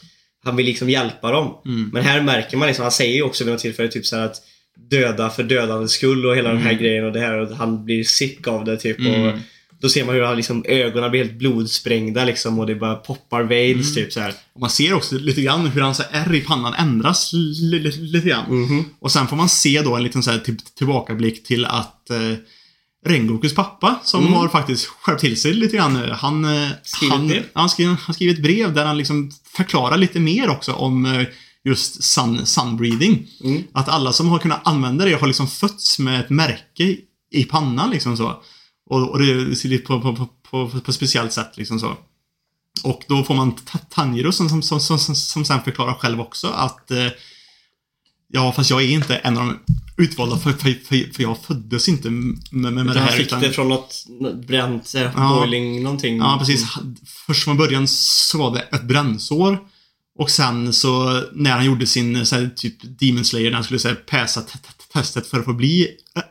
han 0.43 0.55
vill 0.55 0.65
liksom 0.65 0.89
hjälpa 0.89 1.31
dem. 1.31 1.53
Mm. 1.65 1.89
Men 1.93 2.03
här 2.03 2.21
märker 2.21 2.57
man 2.57 2.67
liksom, 2.67 2.83
han 2.83 2.91
säger 2.91 3.13
ju 3.15 3.21
också 3.23 3.43
vid 3.43 3.53
något 3.53 3.61
tillfälle 3.61 3.89
typ 3.89 4.05
så 4.05 4.15
att 4.15 4.35
döda 4.89 5.29
för 5.29 5.43
dödandets 5.43 5.93
skull 5.93 6.25
och 6.25 6.35
hela 6.35 6.49
den 6.49 6.61
här 6.61 6.73
grejen 6.73 7.05
och 7.05 7.11
det 7.11 7.19
här 7.19 7.37
och 7.37 7.57
han 7.57 7.85
blir 7.85 8.03
sick 8.03 8.47
av 8.47 8.65
det 8.65 8.77
typ. 8.77 8.99
Och 8.99 9.05
Mm. 9.05 9.39
då 9.81 9.89
ser 9.89 10.05
man 10.05 10.15
hur 10.15 10.21
han 10.23 10.35
liksom, 10.35 10.65
ögonen 10.67 11.11
blir 11.11 11.23
helt 11.23 11.37
blodsprängda 11.39 12.25
liksom 12.25 12.59
och 12.59 12.67
det 12.67 12.75
bara 12.75 12.95
poppar 12.95 13.43
veins 13.43 13.95
typ 13.95 14.13
så 14.13 14.19
här. 14.19 14.33
Och 14.53 14.61
man 14.61 14.69
ser 14.69 14.93
också 14.93 15.15
lite 15.17 15.41
grann 15.41 15.67
hur 15.67 15.81
hans 15.81 16.01
R 16.11 16.35
i 16.35 16.41
pannan 16.41 16.73
ändras 16.73 17.33
li- 17.33 17.79
li- 17.79 17.91
lite 17.91 18.27
grann. 18.29 18.45
Mhm. 18.63 18.85
Och 18.99 19.11
sen 19.11 19.27
får 19.27 19.35
man 19.35 19.49
se 19.49 19.81
då 19.81 19.95
en 19.95 20.03
liten 20.03 20.23
så 20.23 20.31
här 20.31 20.39
till, 20.39 20.57
tillbakablick 20.77 21.43
till 21.43 21.65
att 21.65 22.09
eh, 22.09 22.33
Rengokus 23.05 23.55
pappa, 23.55 23.99
som 24.03 24.21
Mm. 24.21 24.33
har 24.33 24.47
faktiskt 24.47 24.85
skärpt 24.87 25.21
till 25.21 25.41
sig 25.41 25.53
lite 25.53 25.75
grann 25.77 25.93
nu. 25.93 26.09
Han, 26.11 26.45
eh, 26.45 26.67
Skrivit 26.83 27.13
han, 27.13 27.31
han, 27.53 27.69
skriver, 27.69 27.95
han 28.01 28.13
skriver 28.15 28.33
ett 28.33 28.41
brev 28.41 28.73
där 28.73 28.85
han 28.85 28.97
liksom 28.97 29.31
förklarar 29.57 29.97
lite 29.97 30.19
mer 30.19 30.49
också 30.49 30.71
om 30.73 31.05
eh, 31.05 31.23
just 31.63 32.03
sun, 32.03 32.45
sunbreeding. 32.45 33.27
Mm. 33.43 33.63
Att 33.73 33.89
alla 33.89 34.13
som 34.13 34.27
har 34.29 34.39
kunnat 34.39 34.67
använda 34.67 35.05
det 35.05 35.13
har 35.13 35.27
liksom 35.27 35.47
fötts 35.47 35.99
med 35.99 36.19
ett 36.19 36.29
märke 36.29 36.97
i 37.31 37.43
pannan 37.43 37.89
liksom 37.89 38.17
så. 38.17 38.41
Och, 38.89 39.09
och 39.09 39.19
det 39.19 39.55
ser 39.55 39.69
lite 39.69 39.85
på, 39.85 40.01
på, 40.01 40.15
på, 40.15 40.27
på, 40.49 40.79
på 40.79 40.93
speciellt 40.93 41.33
sätt 41.33 41.51
liksom 41.57 41.79
så. 41.79 41.97
Och 42.83 43.03
då 43.07 43.23
får 43.23 43.35
man 43.35 43.51
Ta- 43.55 43.77
Tanjiro 43.89 44.31
som, 44.31 44.49
som, 44.49 44.61
som, 44.61 44.79
som, 44.99 45.15
som 45.15 45.45
sen 45.45 45.61
förklarar 45.61 45.93
själv 45.93 46.21
också 46.21 46.47
att 46.47 46.91
eh, 46.91 47.07
Ja, 48.29 48.51
fast 48.51 48.69
jag 48.69 48.81
är 48.83 48.87
inte 48.89 49.15
en 49.15 49.37
av 49.37 49.45
de 49.45 49.59
utvalda 50.03 50.37
för, 50.37 50.51
för, 50.51 50.71
för, 50.85 51.13
för 51.13 51.23
jag 51.23 51.37
föddes 51.43 51.89
inte 51.89 52.09
med, 52.09 52.37
med, 52.51 52.73
med 52.73 52.85
det 52.85 52.99
han 52.99 53.09
här. 53.09 53.17
fick 53.17 53.27
utan- 53.27 53.41
det 53.41 53.51
från 53.51 53.69
något 53.69 54.05
bränt, 54.47 54.93
eh, 54.95 55.01
Ja. 55.01 55.39
boiling 55.39 55.83
någonting. 55.83 56.17
Ja, 56.17 56.35
precis. 56.39 56.65
Först 57.27 57.43
från 57.43 57.57
början 57.57 57.87
så 57.87 58.37
var 58.37 58.53
det 58.53 58.59
ett 58.61 58.83
brännsår. 58.83 59.59
Och 60.17 60.31
sen 60.31 60.73
så 60.73 61.23
när 61.33 61.51
han 61.51 61.65
gjorde 61.65 61.85
sin 61.87 62.25
så 62.25 62.35
här, 62.35 62.49
typ 62.55 62.75
Demon 62.99 63.25
Slayer, 63.25 63.49
när 63.49 63.55
han 63.55 63.63
skulle 63.63 63.79
så 63.79 63.87
här, 63.87 63.95
passa 63.95 64.41
testet 64.93 65.27
för 65.27 65.39
att 65.39 65.45
få 65.45 65.53
bli 65.53 65.87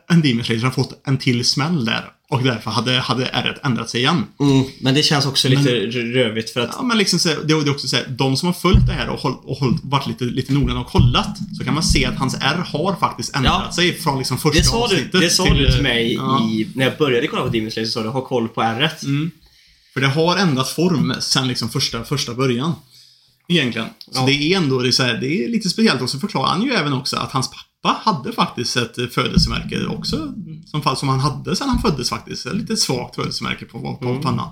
en 0.09 0.21
Demon 0.21 0.43
Slayer, 0.43 0.59
så 0.59 0.65
han 0.65 0.73
fått 0.73 1.01
en 1.07 1.17
till 1.17 1.45
smäll 1.45 1.85
där. 1.85 2.05
Och 2.29 2.43
därför 2.43 2.71
hade, 2.71 2.99
hade 2.99 3.25
ärret 3.25 3.65
ändrat 3.65 3.89
sig 3.89 4.01
igen. 4.01 4.25
Mm, 4.39 4.63
men 4.81 4.93
det 4.93 5.03
känns 5.03 5.25
också 5.25 5.49
lite 5.49 5.69
rövigt 5.89 6.49
för 6.49 6.61
att 6.61 6.69
Ja, 6.77 6.83
men 6.83 6.97
liksom 6.97 7.19
så, 7.19 7.29
det 7.43 7.53
är 7.53 7.69
också 7.69 7.87
så 7.87 7.95
här, 7.95 8.05
de 8.07 8.37
som 8.37 8.47
har 8.47 8.53
följt 8.53 8.87
det 8.87 8.93
här 8.93 9.09
och, 9.09 9.19
håll, 9.19 9.35
och 9.43 9.57
håll, 9.57 9.77
varit 9.83 10.07
lite, 10.07 10.23
lite 10.23 10.53
noggranna 10.53 10.79
och 10.79 10.87
kollat, 10.87 11.37
så 11.57 11.63
kan 11.63 11.73
man 11.73 11.83
se 11.83 12.05
att 12.05 12.15
hans 12.15 12.35
R 12.41 12.63
har 12.67 12.95
faktiskt 12.95 13.35
ändrat 13.35 13.63
Ja. 13.65 13.73
sig 13.73 13.93
från 13.93 14.17
liksom 14.17 14.37
första 14.37 14.59
Det 14.59 14.65
sa 14.65 14.77
du, 14.77 14.83
avsnittet 14.83 15.21
det 15.21 15.29
sa 15.29 15.45
till, 15.45 15.57
du 15.57 15.71
till 15.71 15.83
mig 15.83 16.13
ja. 16.13 16.49
i, 16.49 16.67
när 16.75 16.85
jag 16.85 16.97
började 16.97 17.27
kolla 17.27 17.41
på 17.41 17.49
Demon 17.49 17.71
Slayer 17.71 17.87
så 17.87 17.91
sa 17.91 18.03
du 18.03 18.09
ha 18.09 18.21
koll 18.21 18.47
på 18.47 18.61
ärret. 18.61 19.03
Mm. 19.03 19.31
För 19.93 20.01
det 20.01 20.07
har 20.07 20.37
ändrat 20.37 20.69
form 20.69 21.13
sen 21.19 21.47
liksom 21.47 21.69
första, 21.69 22.03
första 22.03 22.33
början. 22.33 22.73
Egentligen. 23.47 23.87
Så 24.11 24.19
Ja. 24.19 24.25
det 24.25 24.33
är 24.53 24.57
ändå 24.57 24.79
det 24.81 24.99
är, 24.99 25.03
här, 25.03 25.13
det 25.17 25.43
är 25.43 25.49
lite 25.49 25.69
speciellt. 25.69 26.01
Och 26.01 26.09
så 26.09 26.19
förklarar 26.19 26.47
han 26.47 26.61
ju 26.63 26.71
även 26.71 26.93
också 26.93 27.17
att 27.17 27.31
hans 27.31 27.49
pappa 27.49 27.99
hade 28.11 28.31
faktiskt 28.33 28.77
ett 28.77 28.97
eh, 28.97 29.07
födelsemärke 29.07 29.85
också. 29.85 30.33
Som, 30.65 30.81
fall 30.81 30.97
som 30.97 31.09
han 31.09 31.19
hade 31.19 31.55
sen 31.55 31.69
han 31.69 31.81
föddes 31.81 32.09
faktiskt. 32.09 32.45
Ett 32.45 32.55
lite 32.55 32.77
svagt 32.77 33.15
födelsemärke 33.15 33.65
på, 33.65 33.97
på 34.01 34.09
Mm. 34.09 34.21
pannan. 34.21 34.49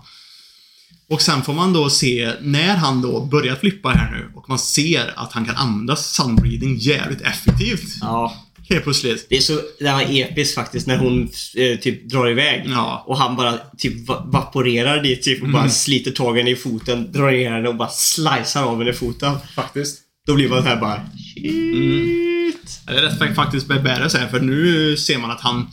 Och 1.09 1.21
sen 1.21 1.41
får 1.43 1.53
man 1.53 1.73
då 1.73 1.89
se, 1.89 2.33
när 2.41 2.75
han 2.75 3.01
då 3.01 3.25
börjar 3.25 3.55
flippa 3.55 3.89
här 3.89 4.11
nu 4.11 4.31
och 4.35 4.49
man 4.49 4.59
ser 4.59 5.13
att 5.19 5.33
han 5.33 5.45
kan 5.45 5.55
använda 5.55 5.95
sunbreeding 5.95 6.77
jävligt 6.77 7.21
effektivt. 7.21 7.95
Ja. 8.01 8.44
Helt 8.70 8.84
plötsligt. 8.84 9.26
Det 9.30 9.38
är 9.38 9.41
så 9.41 9.53
det 9.80 9.91
var 9.91 10.05
episkt 10.09 10.55
faktiskt 10.55 10.88
när 10.88 10.97
hon 10.97 11.24
eh, 11.55 11.80
typ 11.80 12.09
drar 12.09 12.30
iväg. 12.30 12.63
Ja. 12.68 13.03
Och 13.07 13.18
han 13.18 13.36
bara 13.36 13.53
typ 13.78 14.07
va- 14.07 14.24
vaporerar 14.26 15.03
dit 15.03 15.24
typ 15.24 15.43
och 15.43 15.49
bara 15.49 15.70
sliter 15.70 16.11
tag 16.11 16.49
i 16.49 16.55
foten, 16.55 17.11
drar 17.11 17.32
ner 17.32 17.51
henne 17.51 17.70
och 17.70 17.76
bara 17.76 17.89
slicear 17.89 18.63
av 18.63 18.78
henne 18.78 18.89
i 18.89 18.93
foten. 18.93 19.38
Faktiskt. 19.55 20.01
Då 20.28 20.36
blir 20.36 20.49
man 20.49 20.63
här 20.63 20.76
bara 20.76 21.01
shit. 21.34 22.80
Ja, 22.88 22.93
Det 22.93 22.99
är 22.99 23.03
rätt 23.28 23.36
faktiskt 23.36 23.68
badass 23.68 24.16
här, 24.16 24.28
för 24.28 24.39
nu 24.39 24.97
ser 24.97 25.18
man 25.18 25.32
att 25.32 25.41
han 25.41 25.68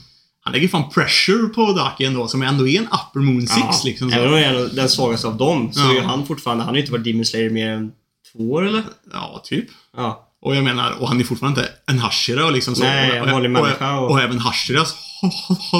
han 0.45 0.53
lägger 0.53 0.68
fan 0.68 0.90
pressure 0.90 1.49
på 1.49 1.72
Daki 1.72 2.05
ändå, 2.05 2.28
som 2.28 2.43
ändå 2.43 2.68
är 2.68 2.78
en 2.78 2.84
upper 2.86 3.20
moon 3.20 3.40
six 3.47 3.61
Ja. 3.61 3.80
liksom. 3.84 4.11
Så. 4.11 4.16
Även 4.16 4.28
om 4.28 4.34
han 4.34 4.43
är 4.43 4.68
den 4.76 4.88
svagaste 4.88 5.26
av 5.26 5.36
dem 5.36 5.72
så 5.72 5.80
Ja. 5.80 5.97
är 5.97 6.01
han 6.01 6.26
fortfarande, 6.26 6.62
han 6.64 6.68
har 6.68 6.74
ju 6.76 6.80
inte 6.80 6.93
varit 6.93 7.05
Demon 7.05 7.24
Slayer 7.24 7.51
mer 7.51 7.68
än 7.68 7.90
två 8.32 8.51
år 8.53 8.66
eller? 8.68 8.82
Ja, 9.12 9.43
typ. 9.45 9.64
Ja. 9.97 10.28
Och 10.43 10.57
jag 10.57 10.64
menar, 10.64 10.90
och 11.01 11.09
han 11.09 11.20
är 11.20 11.24
fortfarande 11.24 11.61
inte 11.61 11.72
en 11.86 11.99
Hashira 11.99 12.51
liksom 12.51 12.74
så. 12.74 12.82
Nej, 12.82 13.20
och, 13.20 13.28
och, 13.28 13.34
och, 13.45 14.03
och, 14.05 14.11
och- 14.11 14.20
även 14.20 14.38
Hashiras 14.38 14.95
har, 15.22 15.30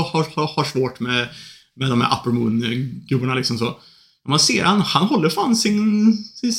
har, 0.03 0.27
har, 0.37 0.47
har, 0.57 0.65
svårt 0.65 1.01
med, 1.01 1.29
med 1.77 1.91
de 1.91 2.01
här 2.01 2.19
Upper 2.21 2.31
Moon-gubbarna 2.31 3.35
liksom 3.35 3.59
så. 3.59 3.65
Men 4.25 4.31
man 4.31 4.39
ser 4.39 4.65
han, 4.65 4.81
han 4.81 5.07
håller 5.07 5.29
fan 5.29 5.57
sin... 5.57 6.15
sin 6.17 6.53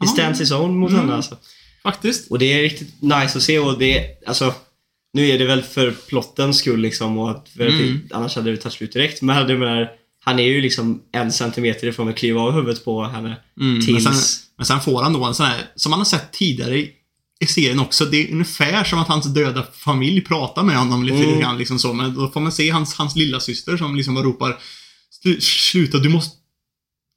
He 0.00 0.06
stands 0.06 0.40
his 0.40 0.52
own 0.52 0.78
mot 0.78 0.90
Mm. 0.90 1.00
henne 1.00 1.14
alltså. 1.14 1.36
Faktiskt. 1.82 2.30
Och 2.30 2.38
det 2.38 2.52
är 2.52 2.62
riktigt 2.62 3.02
nice 3.02 3.38
att 3.38 3.42
se 3.42 3.58
och 3.58 3.78
det, 3.78 4.06
alltså 4.26 4.54
Nu 5.12 5.28
är 5.28 5.38
det 5.38 5.44
väl 5.46 5.62
för 5.62 5.90
plottens 5.90 6.58
skull 6.58 6.80
liksom 6.80 7.18
och 7.18 7.30
att, 7.30 7.56
Mm. 7.58 8.08
annars 8.10 8.36
hade 8.36 8.50
det 8.50 8.56
tagit 8.56 8.74
slut 8.74 8.92
direkt. 8.92 9.22
Men 9.22 9.36
jag 9.48 9.58
menar, 9.58 9.90
han 10.24 10.38
är 10.38 10.42
ju 10.48 10.60
liksom 10.60 11.02
en 11.12 11.32
centimeter 11.32 11.86
ifrån 11.86 12.08
att 12.08 12.16
kliva 12.16 12.40
av 12.40 12.52
huvudet 12.52 12.84
på 12.84 13.04
henne. 13.04 13.36
Mm, 13.60 13.80
Tills... 13.86 14.44
men 14.58 14.66
sen 14.66 14.80
får 14.80 15.02
han 15.02 15.12
då 15.12 15.24
en 15.24 15.34
sån 15.34 15.46
här, 15.46 15.60
som 15.76 15.90
man 15.90 16.00
har 16.00 16.04
sett 16.04 16.32
tidigare 16.32 16.78
i, 17.40 17.46
serien 17.48 17.80
också, 17.80 18.04
det 18.04 18.16
är 18.28 18.32
ungefär 18.32 18.84
som 18.84 18.98
att 18.98 19.08
hans 19.08 19.26
döda 19.26 19.66
familj 19.72 20.20
pratar 20.20 20.62
med 20.62 20.76
honom 20.78 21.04
lite 21.04 21.24
Mm. 21.24 21.40
grann 21.40 21.58
liksom 21.58 21.78
så, 21.78 21.92
men 21.92 22.14
då 22.14 22.28
får 22.30 22.40
man 22.40 22.52
se 22.52 22.70
hans, 22.70 22.94
hans 22.94 23.16
lilla 23.16 23.40
syster 23.40 23.76
som 23.76 23.96
liksom 23.96 24.14
bara 24.14 24.24
ropar 24.24 24.56
"Slu- 25.24 25.40
Sluta, 25.40 25.98
du 25.98 26.08
måste 26.08 26.36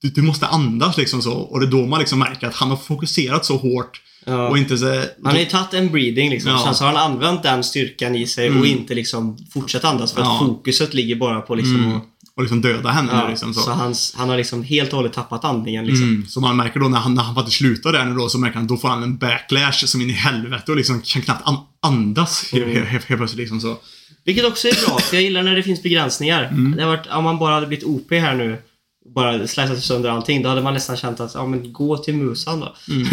du, 0.02 0.10
du 0.10 0.22
måste 0.22 0.48
andas 0.48 0.98
liksom 0.98 1.22
så. 1.22 1.34
Och 1.34 1.60
det 1.60 1.66
är 1.66 1.72
då 1.72 1.86
man 1.86 2.00
liksom 2.00 2.20
märker 2.20 2.48
att 2.48 2.56
han 2.56 2.70
har 2.70 2.78
fokuserat 2.78 3.46
så 3.46 3.58
hårt 3.58 4.02
Ja. 4.26 4.50
och 4.50 4.58
inte 4.58 4.78
så... 4.78 4.86
Han 5.24 5.34
har 5.34 5.40
ju 5.40 5.46
tagit 5.46 5.74
en 5.74 5.92
breathing 5.92 6.30
liksom. 6.30 6.52
Ja. 6.52 6.62
Sen 6.66 6.76
så 6.76 6.84
har 6.86 6.94
han 6.94 7.12
använt 7.12 7.44
den 7.44 7.64
styrkan 7.64 8.16
i 8.16 8.28
sig 8.28 8.50
och 8.50 8.56
Mm. 8.56 8.68
inte 8.68 8.94
liksom 8.96 9.38
fortsatt 9.54 9.84
andas 9.84 10.14
för 10.14 10.22
att 10.22 10.28
Ja. 10.28 10.40
fokuset 10.40 10.94
ligger 10.94 11.16
bara 11.16 11.42
på 11.42 11.56
liksom 11.56 11.76
Mm. 11.76 11.98
att, 11.98 12.04
och 12.36 12.44
liksom 12.44 12.62
döda 12.62 12.90
henne 12.90 13.12
ja, 13.12 13.30
liksom 13.30 13.54
så. 13.54 13.60
så 13.60 13.72
hans, 13.72 14.14
han 14.18 14.30
har 14.30 14.38
liksom 14.38 14.64
helt 14.64 14.90
och 14.90 14.98
hållet 14.98 15.14
tappat 15.14 15.46
andningen 15.46 15.86
liksom. 15.86 16.08
Mm, 16.08 16.28
så 16.28 16.42
man 16.42 16.58
märker 16.58 16.80
då 16.80 16.88
när 16.88 16.98
han, 16.98 17.16
när 17.16 17.24
han 17.24 17.36
faktiskt 17.36 17.58
slutar 17.58 17.92
där 17.94 18.06
nu 18.06 18.16
då, 18.16 18.30
så 18.30 18.38
märker 18.38 18.58
han 18.58 18.68
då 18.68 18.78
får 18.78 18.88
han 18.88 19.04
en 19.04 19.18
backlash 19.18 19.86
som 19.86 20.02
in 20.02 20.10
i 20.10 20.14
helvete 20.14 20.72
och 20.72 20.78
liksom 20.78 21.02
kan 21.02 21.22
knappt 21.22 21.48
an, 21.48 21.58
andas 21.82 22.52
helt, 22.52 22.66
Mm. 22.66 22.86
helt, 22.86 23.06
helt 23.06 23.20
plötsligt 23.20 23.40
liksom 23.40 23.62
så. 23.62 23.78
Vilket 24.26 24.46
också 24.46 24.68
är 24.68 24.88
bra, 24.88 25.00
för 25.00 25.16
jag 25.16 25.24
gillar 25.24 25.44
när 25.44 25.56
det 25.56 25.64
finns 25.64 25.84
begränsningar. 25.84 26.44
Mm. 26.44 26.76
Det 26.78 26.86
varit, 26.86 27.08
om 27.08 27.24
man 27.24 27.40
bara 27.40 27.54
hade 27.54 27.68
blivit 27.68 27.86
OP 27.86 28.12
här 28.12 28.36
nu 28.36 28.58
och 29.06 29.12
bara 29.14 29.48
slicat 29.48 29.84
sönder 29.84 30.10
allting, 30.10 30.44
då 30.44 30.50
hade 30.50 30.62
man 30.62 30.74
nästan 30.74 30.98
känt 30.98 31.20
att, 31.20 31.34
ja 31.34 31.46
men 31.46 31.74
gå 31.74 31.98
till 31.98 32.16
musan 32.16 32.60
då. 32.60 32.76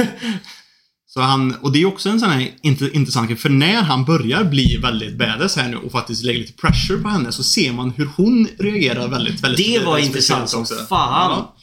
Så 1.19 1.23
han, 1.23 1.55
och 1.61 1.73
det 1.73 1.83
är 1.83 1.87
också 1.87 2.09
en 2.09 2.21
sån 2.21 2.31
här 2.31 2.51
int- 2.63 2.91
intressant 2.93 3.29
grej, 3.29 3.39
för 3.39 3.49
när 3.49 3.83
han 3.83 4.05
börjar 4.05 4.45
bli 4.45 4.77
väldigt 4.83 5.19
badass 5.19 5.57
här 5.57 5.69
nu 5.69 5.77
och 5.77 5.93
faktiskt 5.93 6.25
lägger 6.25 6.41
lite 6.41 6.53
pressure 6.53 6.99
på 6.99 7.09
henne 7.09 7.33
så 7.33 7.43
ser 7.43 7.73
man 7.73 7.91
hur 7.91 8.09
hon 8.17 8.49
reagerar 8.59 9.09
väldigt, 9.09 9.45
väldigt 9.45 9.67
Det 9.67 9.85
var 9.85 9.99
intressant 9.99 10.49
som 10.49 10.67
fan. 10.67 10.79
Ja. 10.91 11.57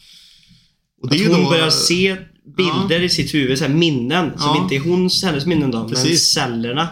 Och 1.03 1.09
Att 1.11 1.15
är 1.19 1.29
hon 1.29 1.43
då- 1.43 1.49
börjar 1.49 1.69
se 1.69 2.17
bilder 2.57 3.03
i 3.03 3.09
sitt 3.09 3.33
huvud, 3.33 3.57
så 3.57 3.63
här 3.63 3.71
minnen, 3.73 4.31
som 4.37 4.55
Ja. 4.55 4.61
inte 4.63 4.75
är 4.75 4.79
hons, 4.79 5.23
hennes 5.23 5.45
minnen 5.45 5.71
då, 5.71 5.79
men 5.79 5.89
Precis. 5.89 6.23
cellerna. 6.33 6.87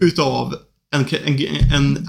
utav 0.00 0.54
en, 0.94 1.06
en, 1.24 1.38
en, 1.74 2.08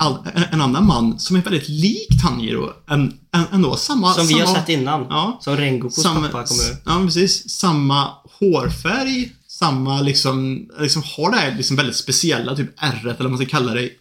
en 0.52 0.62
annan 0.62 0.86
man 0.86 1.20
som 1.20 1.36
är 1.36 1.42
väldigt 1.42 1.70
lik 1.70 2.08
Tanjiro. 2.24 2.70
En, 2.90 3.14
en, 3.34 3.44
ändå 3.54 3.76
samma... 3.76 4.14
Som 4.14 4.28
vi 4.28 4.34
samma, 4.34 4.46
har 4.46 4.56
sett 4.56 4.70
innan. 4.70 5.02
Ja. 5.10 5.40
Som 5.42 5.58
Rengokos 5.58 6.04
pappa 6.04 6.22
kommer 6.44 6.64
ja, 6.86 6.98
men 6.98 7.06
precis. 7.08 7.50
Samma 7.50 8.08
hårfärg, 8.40 9.32
samma 9.60 10.02
liksom, 10.02 10.68
liksom 10.80 11.04
har 11.18 11.32
det 11.32 11.38
här 11.38 11.56
liksom 11.56 11.76
väldigt 11.76 11.96
speciella 11.96 12.56
typ 12.56 12.70
ärret 12.78 13.04
eller 13.20 13.30
vad 13.30 13.30
man 13.30 13.38
ska 13.38 13.48
kalla 13.48 13.74
det 13.74 13.82
i, 13.84 13.92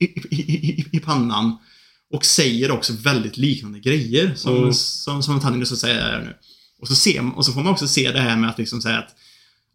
i, 0.00 0.04
i, 0.30 0.36
i, 0.36 0.86
i 0.92 1.00
pannan. 1.00 1.56
Och 2.14 2.24
säger 2.24 2.70
också 2.70 2.92
väldigt 2.92 3.36
liknande 3.36 3.78
grejer 3.80 4.32
som, 4.36 4.56
Mm. 4.56 4.72
som, 4.74 5.22
som 5.22 5.40
Tanjiro 5.40 5.66
så 5.66 5.76
säger 5.76 6.18
nu. 6.20 6.34
Och 6.80 6.88
så, 6.88 6.94
ser, 6.94 7.36
och 7.38 7.46
så 7.46 7.52
får 7.52 7.60
man 7.62 7.72
också 7.72 7.88
se 7.88 8.10
det 8.12 8.20
här 8.20 8.36
med 8.36 8.50
att 8.50 8.58
liksom 8.58 8.82
säga 8.82 8.98
att 8.98 9.14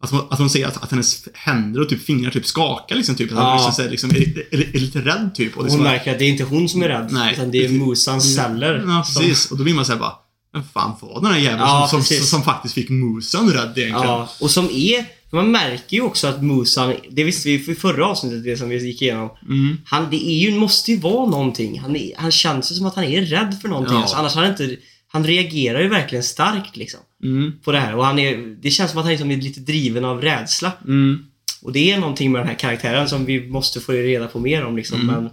att 0.00 0.10
hon, 0.10 0.20
att 0.30 0.38
hon 0.38 0.50
ser 0.50 0.66
att, 0.66 0.82
att 0.82 0.90
hennes 0.90 1.28
händer 1.34 1.80
och 1.80 1.88
typ 1.88 2.04
fingrar 2.04 2.30
typ 2.30 2.46
skakar 2.46 2.96
liksom. 2.96 3.14
Typ, 3.14 3.32
att 3.32 3.38
hon 3.38 3.46
Ja. 3.46 3.54
liksom, 3.54 3.72
så 3.72 3.82
här, 3.82 3.90
liksom, 3.90 4.10
är, 4.10 4.54
är, 4.54 4.76
är 4.76 4.80
lite 4.80 5.00
rädd 5.00 5.30
typ. 5.34 5.52
Och 5.52 5.58
Och 5.58 5.64
liksom, 5.64 5.80
hon 5.80 5.90
märker 5.90 6.12
att 6.12 6.18
det 6.18 6.24
är 6.24 6.28
inte 6.28 6.44
hon 6.44 6.68
som 6.68 6.82
är 6.82 6.88
rädd, 6.88 7.08
Nej. 7.12 7.32
utan 7.34 7.50
det 7.50 7.64
är 7.64 7.68
musans 7.68 8.34
celler. 8.34 8.84
Ja, 8.86 9.04
som- 9.04 9.22
precis. 9.22 9.50
Och 9.50 9.58
då 9.58 9.64
blir 9.64 9.74
man 9.74 9.84
säga 9.84 9.98
bara, 9.98 10.12
vem 10.52 10.62
fan 10.74 10.92
var 11.00 11.20
den 11.22 11.30
här 11.32 11.38
jäveln 11.38 11.58
Ja, 11.60 11.86
som, 11.90 12.02
som, 12.02 12.08
precis. 12.08 12.30
som 12.30 12.42
faktiskt 12.42 12.74
fick 12.74 12.88
musen 12.88 13.50
rädd 13.50 13.78
egentligen? 13.78 13.92
Ja, 13.92 14.28
och 14.40 14.50
som 14.50 14.64
är... 14.70 15.17
Man 15.32 15.50
märker 15.50 15.96
ju 15.96 16.02
också 16.02 16.26
att 16.26 16.42
Musan, 16.42 16.94
det 17.10 17.24
visste 17.24 17.48
vi 17.48 17.54
i 17.54 17.74
förra 17.74 18.06
avsnittet, 18.06 18.44
det 18.44 18.56
som 18.56 18.68
vi 18.68 18.86
gick 18.86 19.02
igenom. 19.02 19.30
Mm. 19.42 19.76
Han, 19.84 20.10
det 20.10 20.28
är 20.28 20.38
ju, 20.50 20.58
måste 20.58 20.90
ju 20.92 20.98
vara 20.98 21.30
någonting. 21.30 21.78
Han, 21.78 21.96
är, 21.96 22.12
han 22.16 22.30
känns 22.30 22.72
ju 22.72 22.74
som 22.74 22.86
att 22.86 22.94
han 22.94 23.04
är 23.04 23.22
rädd 23.22 23.58
för 23.62 23.68
någonting. 23.68 23.94
Ja. 23.94 24.00
Alltså, 24.00 24.16
annars 24.16 24.34
har 24.34 24.42
han 24.42 24.50
inte... 24.50 24.76
Han 25.10 25.24
reagerar 25.24 25.80
ju 25.82 25.88
verkligen 25.88 26.22
starkt 26.24 26.76
liksom. 26.76 27.00
Mm. 27.24 27.52
På 27.64 27.72
det 27.72 27.78
här. 27.80 27.94
Och 27.94 28.04
han 28.04 28.18
är, 28.18 28.36
det 28.62 28.70
känns 28.70 28.90
som 28.90 28.98
att 28.98 29.04
han 29.04 29.12
liksom 29.12 29.30
är 29.30 29.36
lite 29.36 29.60
driven 29.60 30.04
av 30.04 30.20
rädsla. 30.22 30.72
Mm. 30.84 31.24
Och 31.62 31.72
det 31.72 31.92
är 31.92 31.98
någonting 32.00 32.32
med 32.32 32.40
den 32.40 32.48
här 32.48 32.54
karaktären 32.54 33.08
som 33.08 33.24
vi 33.24 33.48
måste 33.48 33.80
få 33.80 33.92
reda 33.92 34.26
på 34.28 34.40
mer 34.40 34.64
om 34.64 34.76
liksom. 34.76 35.00
Mm. 35.00 35.14
Men... 35.14 35.24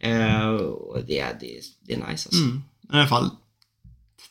Eh, 0.00 0.60
det, 1.06 1.18
är- 1.18 1.36
det, 1.40 1.56
är- 1.56 1.62
det 1.86 1.92
är 1.92 1.96
nice 1.96 2.28
alltså. 2.28 2.42
Mm. 2.42 2.62
I 2.82 2.96
alla 2.96 3.06
fall. 3.06 3.30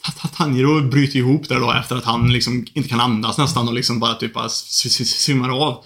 Ta- 0.04 0.12
ta- 0.12 0.28
Tanjiro 0.28 0.82
bryter 0.82 1.20
ihop 1.20 1.50
där 1.50 1.60
då 1.60 1.72
efter 1.74 1.96
att 1.96 2.06
han 2.06 2.34
liksom 2.34 2.66
inte 2.74 2.90
kan 2.90 3.00
andas 3.00 3.38
nästan 3.38 3.68
och 3.68 3.74
liksom 3.74 4.00
bara 4.00 4.14
typ 4.14 4.34
bara 4.34 4.50
svimmar 4.50 5.50
av. 5.68 5.84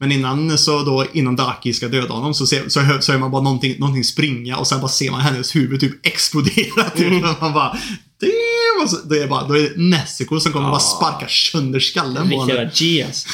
Men 0.00 0.12
innan 0.12 0.58
så 0.58 0.82
då, 0.82 1.06
innan 1.12 1.36
Daki 1.36 1.72
ska 1.72 1.88
döda 1.88 2.14
honom 2.14 2.34
så 2.34 2.46
ser, 2.46 2.68
så 2.68 2.80
hör, 2.80 3.00
så 3.00 3.12
hör 3.12 3.18
man 3.18 3.30
bara 3.30 3.42
någonting, 3.42 3.76
någonting 3.78 4.04
springa 4.04 4.56
och 4.56 4.66
sen 4.66 4.80
bara 4.80 4.88
ser 4.88 5.10
man 5.10 5.20
hennes 5.20 5.56
huvud 5.56 5.80
typ 5.80 6.06
explodera 6.06 6.90
typ. 6.90 7.06
Mm. 7.06 7.34
Man 7.40 7.52
bara 7.52 7.78
Damn! 8.20 8.84
Och 8.84 8.90
så, 8.90 8.96
då 9.08 9.14
är 9.14 9.20
det 9.20 9.26
bara, 9.26 9.48
då 9.48 9.54
är 9.56 9.62
det 9.62 9.72
Nessico 9.76 10.40
som 10.40 10.52
kommer 10.52 10.66
Ja. 10.66 10.70
bara 10.70 10.80
sparka 10.80 11.26
sönder 11.28 11.80
skallen 11.80 12.30
på 12.30 12.36
honom. 12.36 12.56
alltså. 12.58 13.28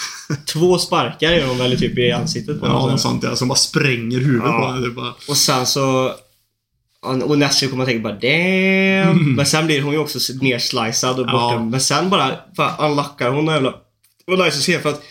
Två 0.52 0.78
sparkar 0.78 1.32
gör 1.32 1.46
de 1.46 1.58
väl 1.58 1.78
typ 1.78 1.98
i 1.98 2.12
ansiktet 2.12 2.60
på 2.60 2.66
Ja, 2.66 2.72
honom. 2.72 2.90
något 2.90 3.00
sånt 3.00 3.22
ja. 3.22 3.36
Som 3.36 3.48
bara 3.48 3.54
spränger 3.58 4.18
huvudet 4.18 4.46
Ja. 4.46 4.52
på 4.58 4.66
honom. 4.66 4.84
typ 4.84 4.94
bara. 4.96 5.14
Och 5.28 5.36
sen 5.36 5.66
så... 5.66 6.12
Och 7.02 7.38
Nessie 7.38 7.68
kommer 7.68 7.82
att 7.82 7.88
tänka 7.88 8.02
bara 8.02 8.12
damn. 8.12 9.34
Men 9.34 9.46
sen 9.46 9.66
blir 9.66 9.82
hon 9.82 9.92
ju 9.92 9.98
också 9.98 10.18
nerslicead 10.40 11.20
och 11.20 11.26
borta. 11.26 11.54
Ja. 11.54 11.64
Men 11.64 11.80
sen 11.80 12.10
bara 12.10 12.38
fan, 12.56 12.90
unlockar 12.90 13.30
hon 13.30 13.48
och 13.48 13.54
jävla... 13.54 13.70
Det 14.26 14.36
var 14.36 14.44
nice 14.44 14.56
att 14.56 14.62
se 14.62 14.78
för 14.78 14.88
att 14.88 15.02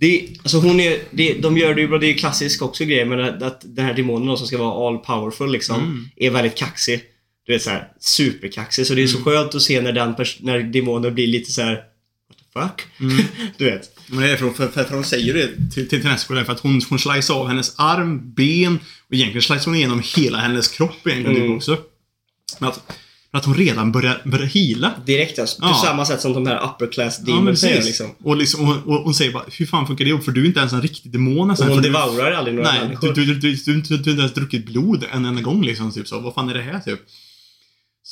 det, 0.00 0.28
alltså 0.42 0.58
hon 0.58 0.80
är, 0.80 0.98
det, 1.10 1.34
de 1.34 1.58
gör 1.58 1.74
det 1.74 1.80
ju 1.80 1.88
bra, 1.88 1.98
det 1.98 2.06
är 2.06 2.14
klassisk 2.14 2.62
också 2.62 2.84
grej 2.84 3.04
men 3.04 3.20
att, 3.20 3.42
att 3.42 3.60
den 3.64 3.84
här 3.84 3.94
demonen 3.94 4.26
då, 4.26 4.36
som 4.36 4.46
ska 4.46 4.58
vara 4.58 4.88
all 4.88 4.98
powerful 4.98 5.52
liksom 5.52 5.76
Mm. 5.80 6.08
är 6.16 6.30
väldigt 6.30 6.54
kaxig. 6.54 7.00
Du 7.46 7.52
vet 7.52 7.62
såhär 7.62 7.88
superkaxig. 8.00 8.86
Så 8.86 8.94
det 8.94 9.02
är 9.02 9.06
så 9.06 9.22
skönt 9.22 9.54
att 9.54 9.62
se 9.62 9.80
när 9.80 9.92
den 9.92 10.14
när 10.40 10.58
demonen 10.58 11.14
blir 11.14 11.26
lite 11.26 11.52
så 11.52 11.62
här. 11.62 11.74
What 11.74 12.38
the 12.38 12.60
fuck? 12.60 13.00
Mm. 13.00 13.24
du 13.56 13.64
vet. 13.64 13.90
Men 14.12 14.20
det 14.20 14.30
är 14.30 14.36
för, 14.36 14.50
för, 14.50 14.68
för, 14.68 14.84
för 14.84 14.94
hon 14.94 15.04
säger 15.04 15.34
det 15.34 15.70
till, 15.74 15.88
till, 15.88 16.02
där, 16.02 16.16
för 16.44 16.52
att 16.52 16.60
hon, 16.60 16.80
hon 16.88 16.98
slicear 16.98 17.34
av 17.40 17.48
hennes 17.48 17.74
arm, 17.78 18.34
ben 18.34 18.78
och 19.08 19.14
egentligen 19.14 19.42
slicear 19.42 19.64
hon 19.64 19.74
igenom 19.74 20.02
hela 20.16 20.38
hennes 20.38 20.68
kropp 20.68 21.06
egentligen 21.06 21.36
Mm. 21.36 21.48
typ 21.48 21.56
också. 21.56 21.76
Men 22.58 22.68
att, 22.68 22.80
att 23.30 23.44
hon 23.44 23.54
redan 23.54 23.92
börjar, 23.92 24.22
börjar 24.24 24.46
heala. 24.46 24.92
Direkt 25.06 25.38
alltså. 25.38 25.60
På 25.62 25.68
Ja. 25.68 25.82
samma 25.84 26.04
sätt 26.06 26.20
som 26.20 26.32
de 26.32 26.46
här 26.46 26.64
upper 26.64 26.92
class 26.92 27.20
Ja, 27.26 27.34
demons 27.34 27.60
säger 27.60 27.76
precis. 27.76 27.88
liksom. 28.00 28.14
Och, 28.24 28.36
liksom, 28.36 28.68
och, 28.68 28.76
och 28.86 29.04
hon 29.04 29.14
säger 29.14 29.32
bara, 29.32 29.44
hur 29.58 29.66
fan 29.66 29.86
funkar 29.86 30.04
det? 30.04 30.20
För 30.24 30.32
du 30.32 30.42
är 30.42 30.46
inte 30.46 30.60
ens 30.60 30.72
en 30.72 30.82
riktig 30.82 31.12
demon 31.12 31.48
nästan. 31.48 31.68
Och 31.68 31.74
hon 31.74 31.82
du- 31.82 31.88
devourar 31.90 32.32
aldrig 32.32 32.54
några 32.56 32.72
Nej, 32.72 32.80
människor. 32.80 33.12
du, 33.12 33.24
du, 33.24 33.34
du, 33.34 33.40
du, 33.52 33.54
du, 33.56 33.80
du, 33.80 33.80
du 33.80 33.92
har 33.92 33.96
inte 33.96 34.10
ens 34.10 34.32
druckit 34.34 34.66
blod 34.66 35.04
en 35.12 35.24
enda 35.24 35.42
gång 35.42 35.62
liksom. 35.64 35.92
Typ 35.92 36.08
så. 36.08 36.20
Vad 36.20 36.34
fan 36.34 36.48
är 36.48 36.54
det 36.54 36.62
här 36.62 36.80
typ? 36.80 37.00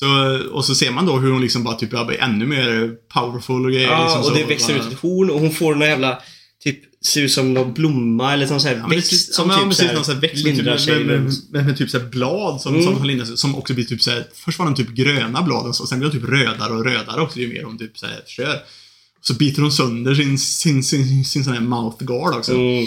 Så, 0.01 0.39
och 0.53 0.65
så 0.65 0.75
ser 0.75 0.91
man 0.91 1.07
då 1.07 1.19
hur 1.19 1.31
hon 1.31 1.41
liksom 1.43 1.65
bara 1.65 1.75
typ 1.75 1.91
blir 1.91 2.21
ännu 2.21 2.47
mer 2.47 2.95
powerful 3.15 3.67
och 3.67 3.73
grejer. 3.73 3.89
Ja, 3.89 4.03
liksom, 4.03 4.21
och 4.21 4.27
så, 4.27 4.35
det 4.35 4.45
växer 4.45 4.75
ut 4.75 4.93
ett 4.93 4.99
horn 4.99 5.31
och 5.31 5.41
hon 5.41 5.53
får 5.53 5.75
någon 5.75 5.89
jävla, 5.89 6.19
typ, 6.65 6.79
ser 7.05 7.23
ut 7.23 7.33
som 7.33 7.55
någon 7.55 7.73
blomma 7.75 8.33
eller 8.33 8.47
någon 8.47 8.61
sån 8.61 8.69
här 8.69 8.77
Ja, 8.77 8.87
men 8.87 8.97
växt 8.97 9.11
precis, 9.11 9.35
som 9.35 9.51
ja, 9.51 9.57
typ 9.57 9.65
precis, 9.65 9.79
såhär 9.79 9.95
någon 9.95 10.05
sån 10.05 10.15
här 10.15 10.21
växt 10.21 10.45
med, 10.45 10.45
typ, 10.45 10.57
lindrar 10.57 10.77
sig 10.77 10.95
med, 10.95 11.07
med, 11.07 11.17
runt. 11.17 11.51
med, 11.51 11.67
med 11.67 11.79
typ 11.79 11.91
så 11.91 12.01
blad 12.01 12.61
som, 12.61 12.75
Mm. 12.75 12.85
som, 12.97 13.05
lindrar 13.05 13.27
sig, 13.27 13.37
som 13.37 13.55
också 13.57 13.75
blir 13.75 13.85
typ 13.85 14.03
så 14.03 14.11
här, 14.11 14.27
Först 14.35 14.59
var 14.59 14.67
de 14.67 14.75
typ 14.75 14.89
gröna 14.89 15.43
bladen, 15.43 15.75
så, 15.75 15.87
sen 15.87 15.99
blir 15.99 16.11
de 16.11 16.19
typ 16.19 16.29
rödare 16.29 16.73
och 16.73 16.85
rödare 16.85 17.21
också 17.21 17.39
ju 17.39 17.49
mer 17.49 17.63
hon 17.63 17.79
typ 17.79 17.99
så 17.99 18.07
här, 18.07 18.21
kör. 18.27 18.59
Så 19.21 19.35
biter 19.35 19.63
hon 19.63 19.73
sönder 19.73 20.15
sin, 20.15 20.39
sin, 20.39 20.83
sin, 20.83 21.25
sin 21.25 21.45
sån 21.45 21.53
här 21.53 21.61
mouth 21.61 22.05
guard 22.05 22.35
också. 22.35 22.53
Mm. 22.53 22.87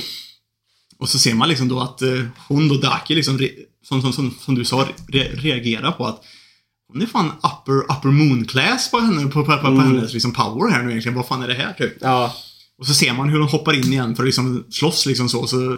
Och 1.00 1.10
så 1.10 1.20
ser 1.20 1.34
man 1.34 1.50
liksom 1.50 1.68
då 1.68 1.80
att 1.80 2.02
eh, 2.02 2.24
hon 2.48 2.72
och 2.72 2.82
Daki 2.82 3.16
liksom, 3.16 3.48
som, 3.84 4.02
som, 4.02 4.14
som, 4.14 4.36
som 4.40 4.56
du 4.56 4.66
sa, 4.66 4.88
re, 5.08 5.30
reagerar 5.34 5.92
på 5.92 6.06
att 6.06 6.24
hon 6.94 7.02
är 7.02 7.06
fan 7.06 7.26
upper, 7.44 7.98
upper 7.98 8.08
moon 8.10 8.46
class 8.46 8.92
på 8.92 9.00
henne, 9.00 9.24
på, 9.24 9.46
på, 9.46 9.58
på, 9.58 9.68
Mm. 9.68 9.76
på 9.76 9.82
hennes 9.82 10.14
liksom 10.14 10.34
power 10.34 10.72
här 10.72 10.84
nu 10.84 10.90
egentligen. 10.90 11.16
Vad 11.18 11.28
fan 11.28 11.44
är 11.44 11.48
det 11.48 11.54
här 11.54 11.74
typ? 11.74 11.94
Ja. 12.02 12.36
Och 12.78 12.88
så 12.88 12.94
ser 12.94 13.14
man 13.14 13.30
hur 13.30 13.40
de 13.40 13.48
hoppar 13.48 13.74
in 13.74 13.94
igen 13.94 14.16
för 14.16 14.24
att 14.24 14.28
liksom 14.28 14.66
slåss 14.70 15.06
liksom 15.06 15.30
så. 15.30 15.48
så 15.48 15.78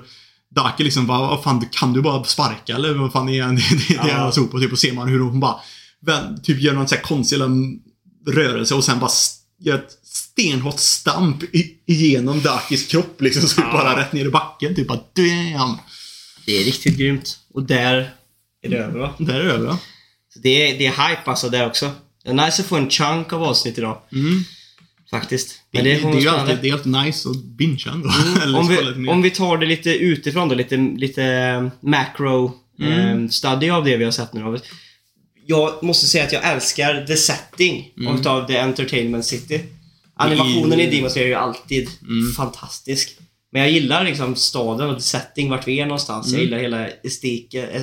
Daki 0.55 0.83
liksom 0.83 1.07
bara, 1.07 1.19
vad 1.19 1.43
fan, 1.43 1.65
kan 1.71 1.93
du 1.93 2.01
bara 2.01 2.23
sparka 2.23 2.75
eller 2.75 2.93
vad 2.93 3.11
fan 3.11 3.29
är 3.29 3.47
det, 3.47 3.53
det, 3.87 3.87
det 3.87 4.09
Ja. 4.09 4.27
är 4.27 4.31
så 4.31 4.47
på? 4.47 4.59
Typ, 4.59 4.71
och 4.71 4.79
ser 4.79 4.93
man 4.93 5.07
hur 5.09 5.19
hon 5.19 5.39
bara, 5.39 5.55
vän, 6.05 6.41
typ 6.43 6.61
gör 6.61 6.73
någon 6.73 6.87
sån 6.87 6.95
här 6.95 7.03
konstig 7.03 7.37
rörelse 8.27 8.75
och 8.75 8.83
sen 8.83 8.99
bara 8.99 9.11
gör 9.59 9.75
ett 9.75 9.91
stenhårt 10.03 10.79
stamp 10.79 11.43
igenom 11.87 12.41
Dakis 12.41 12.87
kropp 12.87 13.21
liksom. 13.21 13.47
Så 13.49 13.61
Ja. 13.61 13.71
bara 13.71 13.99
rätt 13.99 14.13
ner 14.13 14.25
i 14.25 14.29
backen. 14.29 14.75
Typ 14.75 14.87
bara, 14.87 14.99
damn. 15.15 15.77
Det 16.45 16.51
är 16.61 16.63
riktigt 16.63 16.97
grymt. 16.97 17.37
Och 17.53 17.63
där 17.63 18.09
är 18.63 18.69
det 18.69 18.77
över 18.77 18.99
va? 18.99 19.13
Där 19.17 19.39
är 19.39 19.43
det 19.45 19.51
över. 19.51 19.67
ja. 19.67 19.77
Det, 20.43 20.49
är, 20.71 20.77
det 20.77 20.85
är 20.85 20.91
hype 21.09 21.21
alltså 21.25 21.49
där 21.49 21.65
också. 21.67 21.91
Det 22.23 22.29
är 22.29 22.33
nice 22.33 22.61
att 22.61 22.67
få 22.67 22.75
en 22.75 22.89
chunk 22.89 23.33
av 23.33 23.43
avsnitt 23.43 23.77
idag. 23.77 24.01
Mm. 24.11 24.43
Faktiskt. 25.11 25.49
Det, 25.71 25.77
Men 25.77 25.83
det, 25.83 25.93
det, 25.95 26.11
det, 26.11 26.17
är 26.17 26.21
ju 26.21 26.29
alltid, 26.29 26.57
det 26.61 26.69
är 26.69 26.73
alltid 26.73 26.91
nice 26.91 27.29
att 27.29 27.43
bingea 27.43 27.91
ändå. 27.93 28.09
Eller 28.43 28.59
om, 28.59 28.67
vi, 28.67 29.07
om 29.09 29.21
vi 29.21 29.29
tar 29.31 29.57
det 29.57 29.65
lite 29.65 29.89
utifrån 29.95 30.49
då, 30.49 30.55
lite, 30.55 30.77
lite 30.77 31.23
eh, 31.23 31.67
macro 31.79 32.53
Mm. 32.79 33.23
eh, 33.23 33.29
study 33.29 33.69
av 33.69 33.83
det 33.85 33.97
vi 33.97 34.03
har 34.03 34.11
sett 34.11 34.33
nu 34.33 34.41
då. 34.43 34.57
Jag 35.45 35.83
måste 35.83 36.05
säga 36.07 36.23
att 36.23 36.31
jag 36.31 36.51
älskar 36.53 37.05
the 37.07 37.15
setting 37.15 37.91
Mm. 37.99 38.15
utav 38.19 38.47
The 38.47 38.57
Entertainment 38.57 39.25
City. 39.25 39.61
Animationen 40.15 40.79
I- 40.79 40.89
Demon 40.91 41.09
Slayer 41.09 41.25
är 41.25 41.29
ju 41.29 41.35
alltid 41.35 41.89
Mm. 42.01 42.33
fantastisk. 42.33 43.17
Men 43.51 43.61
jag 43.61 43.71
gillar 43.71 44.03
liksom 44.03 44.35
staden 44.35 44.89
och 44.89 44.95
the 44.97 45.03
setting, 45.03 45.49
vart 45.49 45.67
vi 45.67 45.79
är 45.79 45.85
någonstans. 45.85 46.27
Jag 46.27 46.33
Mm. 46.33 46.43
gillar 46.45 46.57
hela 46.59 46.87
estika, 47.03 47.69
eh, 47.71 47.81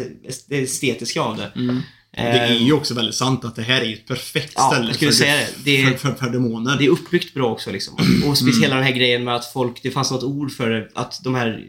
det 0.48 0.58
estetiska 0.62 1.20
av 1.20 1.36
det. 1.36 1.52
Mm. 1.56 1.80
Det 2.16 2.20
är 2.22 2.54
ju 2.58 2.72
också 2.72 2.94
väldigt 2.94 3.14
sant 3.14 3.44
att 3.44 3.56
det 3.56 3.62
här 3.62 3.80
är 3.80 3.84
ju 3.84 3.94
ett 3.94 4.06
perfekt 4.06 4.52
Ja, 4.56 4.70
ställe 4.72 4.94
skulle 4.94 5.10
för, 5.10 5.18
säga 5.18 5.34
det. 5.36 5.48
Det 5.64 5.82
är- 5.82 5.86
för, 5.90 5.96
för, 5.96 6.14
för 6.14 6.30
demoner. 6.30 6.76
Det 6.78 6.84
är 6.84 6.88
uppbyggt 6.88 7.34
bra 7.34 7.50
också 7.52 7.70
liksom. 7.70 7.94
Och 8.26 8.38
speciellt 8.38 8.42
Mm. 8.56 8.62
hela 8.62 8.74
den 8.76 8.84
här 8.84 8.92
grejen 8.92 9.24
med 9.24 9.34
att 9.34 9.52
folk, 9.52 9.82
det 9.82 9.90
fanns 9.90 10.10
något 10.10 10.22
ord 10.22 10.52
för 10.52 10.70
det, 10.70 10.88
att 10.94 11.20
de 11.24 11.34
här 11.34 11.64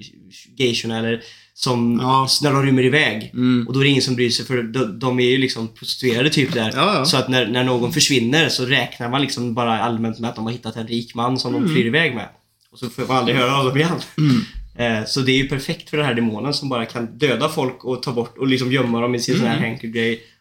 geishorna 0.58 1.00
eller 1.00 1.22
som, 1.54 2.00
Ja. 2.02 2.28
när 2.44 2.52
de 2.54 2.66
rymmer 2.66 2.84
iväg. 2.84 3.32
Mm. 3.34 3.68
Och 3.68 3.74
då 3.74 3.80
är 3.80 3.84
det 3.84 3.90
ingen 3.90 4.02
som 4.02 4.16
bryr 4.16 4.30
sig 4.30 4.46
för 4.46 4.64
de, 4.64 5.00
de 5.00 5.20
är 5.20 5.30
ju 5.30 5.38
liksom 5.38 5.68
prostituerade 5.68 6.30
typ 6.30 6.54
där. 6.54 6.72
Ja, 6.76 6.96
ja. 6.96 7.06
Så 7.06 7.18
att 7.18 7.30
när, 7.30 7.48
när 7.48 7.64
någon 7.64 7.94
försvinner 7.94 8.50
så 8.50 8.66
räknar 8.66 9.10
man 9.10 9.22
liksom 9.22 9.54
bara 9.54 9.80
allmänt 9.82 10.20
med 10.20 10.30
att 10.30 10.36
de 10.36 10.46
har 10.46 10.52
hittat 10.52 10.76
en 10.76 10.88
rik 10.88 11.16
man 11.16 11.40
som 11.40 11.54
de 11.54 11.70
flyr 11.70 11.86
iväg 11.86 12.16
med. 12.16 12.30
Och 12.72 12.80
så 12.80 12.90
får 12.90 13.06
man 13.08 13.18
aldrig 13.18 13.38
höra 13.38 13.58
av 13.58 13.66
dem 13.66 13.78
igen. 13.78 13.92
Mm. 14.18 14.42
Eh, 14.76 15.06
så 15.08 15.20
det 15.20 15.32
är 15.32 15.38
ju 15.38 15.48
perfekt 15.50 15.90
för 15.90 15.98
den 15.98 16.06
här 16.06 16.14
demonen 16.14 16.54
som 16.54 16.70
bara 16.70 16.86
kan 16.86 17.18
döda 17.18 17.50
folk 17.50 17.84
och 17.86 18.04
ta 18.04 18.12
bort 18.12 18.38
och 18.38 18.48
liksom 18.48 18.72
gömma 18.72 19.02
dem 19.02 19.16
i 19.16 19.20
sin 19.20 19.38
sån 19.38 19.48
här 19.48 19.58
Mm. 19.58 19.70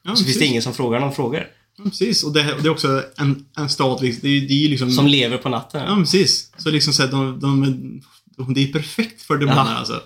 Ja, 0.05 0.11
och 0.13 0.19
så 0.19 0.25
finns 0.25 0.35
det 0.35 0.39
precis. 0.41 0.51
ingen 0.51 0.63
som 0.63 0.75
frågar 0.75 1.01
någon 1.01 1.13
frågor. 1.15 1.47
Ja, 1.79 1.85
precis. 1.85 2.25
Och 2.25 2.33
det, 2.33 2.43
här- 2.43 2.57
det 2.63 2.69
är 2.69 2.71
också 2.71 3.03
en, 3.17 3.45
en 3.57 3.69
liksom, 4.01 4.21
det 4.23 4.29
är, 4.29 4.41
det 4.49 4.65
är 4.65 4.69
liksom... 4.69 4.91
Som 4.91 5.07
lever 5.07 5.39
på 5.39 5.49
natten. 5.49 5.83
Ja, 5.89 5.97
precis. 5.97 6.53
Så 6.59 6.71
liksom 6.71 6.93
så 6.93 7.03
att 7.03 7.11
de, 7.11 7.41
de, 7.41 8.03
de, 8.37 8.55
det 8.55 8.63
är 8.69 8.73
perfekt 8.73 9.23
för 9.23 9.37
demoner 9.39 9.57
Ja. 9.57 9.63
alltså. 9.79 10.01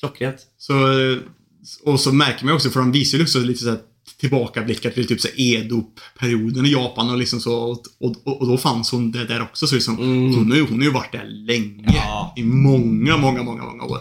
Klockrent. 0.00 0.36
Så, 0.58 0.74
och 1.84 2.00
så 2.00 2.12
märker 2.12 2.44
man 2.44 2.54
också, 2.54 2.70
för 2.70 2.80
de 2.80 2.92
visar 2.92 3.18
ju 3.18 3.24
också 3.24 3.38
lite 3.38 3.62
så 3.62 3.70
här 3.70 3.78
tillbakablickar 4.20 4.90
till 4.90 5.06
typ 5.06 5.20
så 5.20 5.28
här 5.28 5.34
Edo-perioden 5.40 6.66
i 6.66 6.72
Japan 6.72 7.10
och 7.10 7.18
liksom 7.18 7.40
så. 7.40 7.54
Och, 7.56 7.82
och, 8.00 8.40
och 8.40 8.46
då 8.46 8.58
fanns 8.58 8.90
hon 8.92 9.10
där 9.12 9.42
också. 9.42 9.66
Så 9.66 9.74
liksom, 9.74 9.98
Mm. 9.98 10.34
hon, 10.34 10.50
har 10.50 10.56
ju, 10.58 10.62
hon 10.66 10.78
har 10.78 10.84
ju 10.84 10.90
varit 10.92 11.12
där 11.12 11.24
länge. 11.24 11.84
Ja. 11.96 12.34
I 12.36 12.42
många, 12.42 13.16
många, 13.16 13.42
många, 13.42 13.62
många 13.64 13.84
år. 13.84 13.98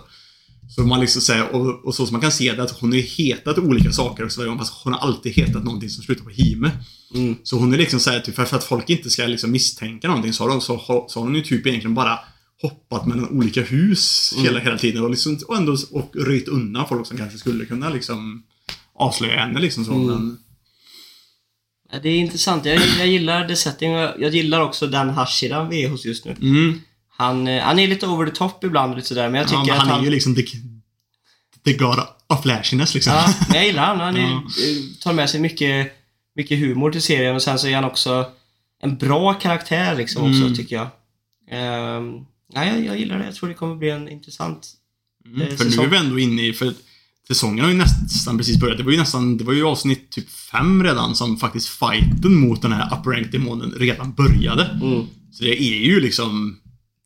Så 0.76 0.82
man 0.82 1.00
liksom 1.00 1.22
säger, 1.22 1.56
och, 1.56 1.86
och 1.86 1.96
så 1.96 2.06
som 2.06 2.14
man 2.14 2.22
kan 2.22 2.32
se 2.32 2.54
det 2.54 2.64
att 2.64 2.72
hon 2.72 2.92
har 2.92 2.98
ju 2.98 3.02
hetat 3.02 3.58
olika 3.58 3.92
saker 3.92 4.26
också 4.26 4.40
varje 4.40 4.50
gång, 4.50 4.60
fast 4.60 4.74
hon 4.84 4.94
har 4.94 5.00
alltid 5.00 5.34
hetat 5.34 5.64
någonting 5.64 5.90
som 5.90 6.04
slutar 6.04 6.24
på 6.24 6.30
hime. 6.30 6.72
Mm. 7.14 7.36
Så 7.44 7.58
hon 7.58 7.74
är 7.74 7.78
liksom 7.78 8.00
såhär, 8.00 8.20
typ, 8.20 8.36
för, 8.36 8.56
att 8.56 8.64
folk 8.64 8.90
inte 8.90 9.10
ska 9.10 9.26
liksom 9.26 9.52
misstänka 9.52 10.08
någonting 10.08 10.34
så 10.34 10.44
har, 10.44 10.50
de, 10.50 10.62
så, 10.62 10.76
har, 10.76 11.06
så 11.08 11.20
har 11.20 11.26
hon 11.26 11.36
ju 11.36 11.42
typ 11.42 11.68
egentligen 11.68 11.96
bara 11.96 12.20
hoppat 12.62 13.06
mellan 13.06 13.30
olika 13.30 13.62
hus 13.62 14.32
Mm. 14.34 14.46
hela, 14.46 14.60
hela 14.60 14.78
tiden 14.78 15.04
och, 15.04 15.10
liksom, 15.10 15.40
och 15.48 15.58
ändå 15.58 15.78
och 15.92 16.16
röjt 16.16 16.48
undan 16.48 16.88
folk 16.88 17.08
som 17.08 17.18
kanske 17.18 17.38
skulle 17.38 17.66
kunna 17.66 17.90
liksom 17.90 18.44
avslöja 19.00 19.40
henne 19.40 19.60
liksom 19.60 19.86
så. 19.86 19.94
Mm. 19.94 20.06
Men, 20.06 20.38
Ja, 21.92 22.00
det 22.04 22.10
är 22.10 22.18
intressant. 22.18 22.66
Jag, 22.66 22.82
jag 23.00 23.08
gillar 23.08 23.48
the 23.48 23.56
setting. 23.56 23.92
Jag 23.92 24.22
jag 24.22 24.34
gillar 24.34 24.62
också 24.62 24.88
den 24.88 25.10
Hashiran 25.10 25.70
vi 25.70 25.84
är 25.84 25.90
hos 25.90 26.06
just 26.06 26.26
nu. 26.26 26.36
mm, 26.42 26.82
Han, 27.18 27.48
eh, 27.48 27.64
han 27.64 27.80
är 27.80 27.88
lite 27.88 28.08
over 28.08 28.26
the 28.26 28.36
top 28.36 28.64
ibland 28.64 28.92
och 28.92 28.98
lite 28.98 29.08
sådär, 29.08 29.30
men 29.30 29.42
jag 29.42 29.48
tycker 29.48 29.60
ja, 29.60 29.66
men 29.66 29.74
att 29.74 29.80
han, 29.80 29.90
han... 29.90 30.00
är 30.00 30.04
ju 30.06 30.12
liksom 30.12 30.36
the, 30.36 30.44
the 31.66 31.74
god 31.74 32.00
of 32.28 32.42
flashiness 32.44 32.94
liksom. 32.94 33.14
Ja, 33.14 33.34
men 33.48 33.58
jag 33.58 33.66
gillar 33.66 33.86
han. 33.86 34.00
Han 34.00 34.18
är, 34.18 34.32
eh, 34.34 34.42
tar 35.00 35.14
med 35.14 35.30
sig 35.30 35.40
mycket, 35.40 35.92
mycket 36.36 36.60
humor 36.60 36.92
till 36.92 37.02
serien 37.02 37.36
och 37.36 37.42
sen 37.42 37.60
så 37.60 37.68
är 37.68 37.76
han 37.76 37.84
också 37.86 38.26
en 38.82 38.98
bra 38.98 39.34
karaktär 39.34 39.96
liksom 39.96 40.30
också, 40.30 40.42
Mm. 40.42 40.56
tycker 40.56 40.76
jag. 40.76 40.88
Ehm, 41.52 42.14
nej, 42.54 42.70
jag, 42.70 42.86
jag 42.86 43.00
gillar 43.00 43.20
det. 43.20 43.26
Jag 43.26 43.36
tror 43.36 43.50
det 43.50 43.56
kommer 43.56 43.76
bli 43.76 43.90
en 43.90 44.10
intressant... 44.10 44.72
Mm, 45.26 45.42
eh, 45.42 45.48
för 45.48 45.66
nu 45.66 45.72
säsong. 45.72 45.86
är 45.86 45.90
vi 45.90 45.98
ändå 45.98 46.20
inne 46.20 46.48
i, 46.48 46.54
för 46.54 46.74
säsongen 47.28 47.66
har 47.66 47.72
ju 47.72 47.78
nästan 47.78 48.38
precis 48.38 48.60
börjat. 48.60 48.78
Det 48.78 48.84
var 48.84 48.92
ju 48.92 48.98
nästan, 48.98 49.38
det 49.38 49.44
var 49.44 49.54
ju 49.54 49.64
avsnitt 49.66 50.12
typ 50.12 50.30
fem 50.30 50.84
redan 50.84 51.16
som 51.16 51.38
faktiskt 51.38 51.68
fighten 51.68 52.40
mot 52.40 52.62
den 52.62 52.72
här 52.72 53.00
upper 53.00 53.12
rank 53.12 53.32
demonen 53.32 53.72
redan 53.72 54.14
började. 54.14 54.64
Mm. 54.66 55.08
Så 55.32 55.44
det 55.44 55.62
är 55.62 55.86
ju 55.86 56.00
liksom, 56.00 56.60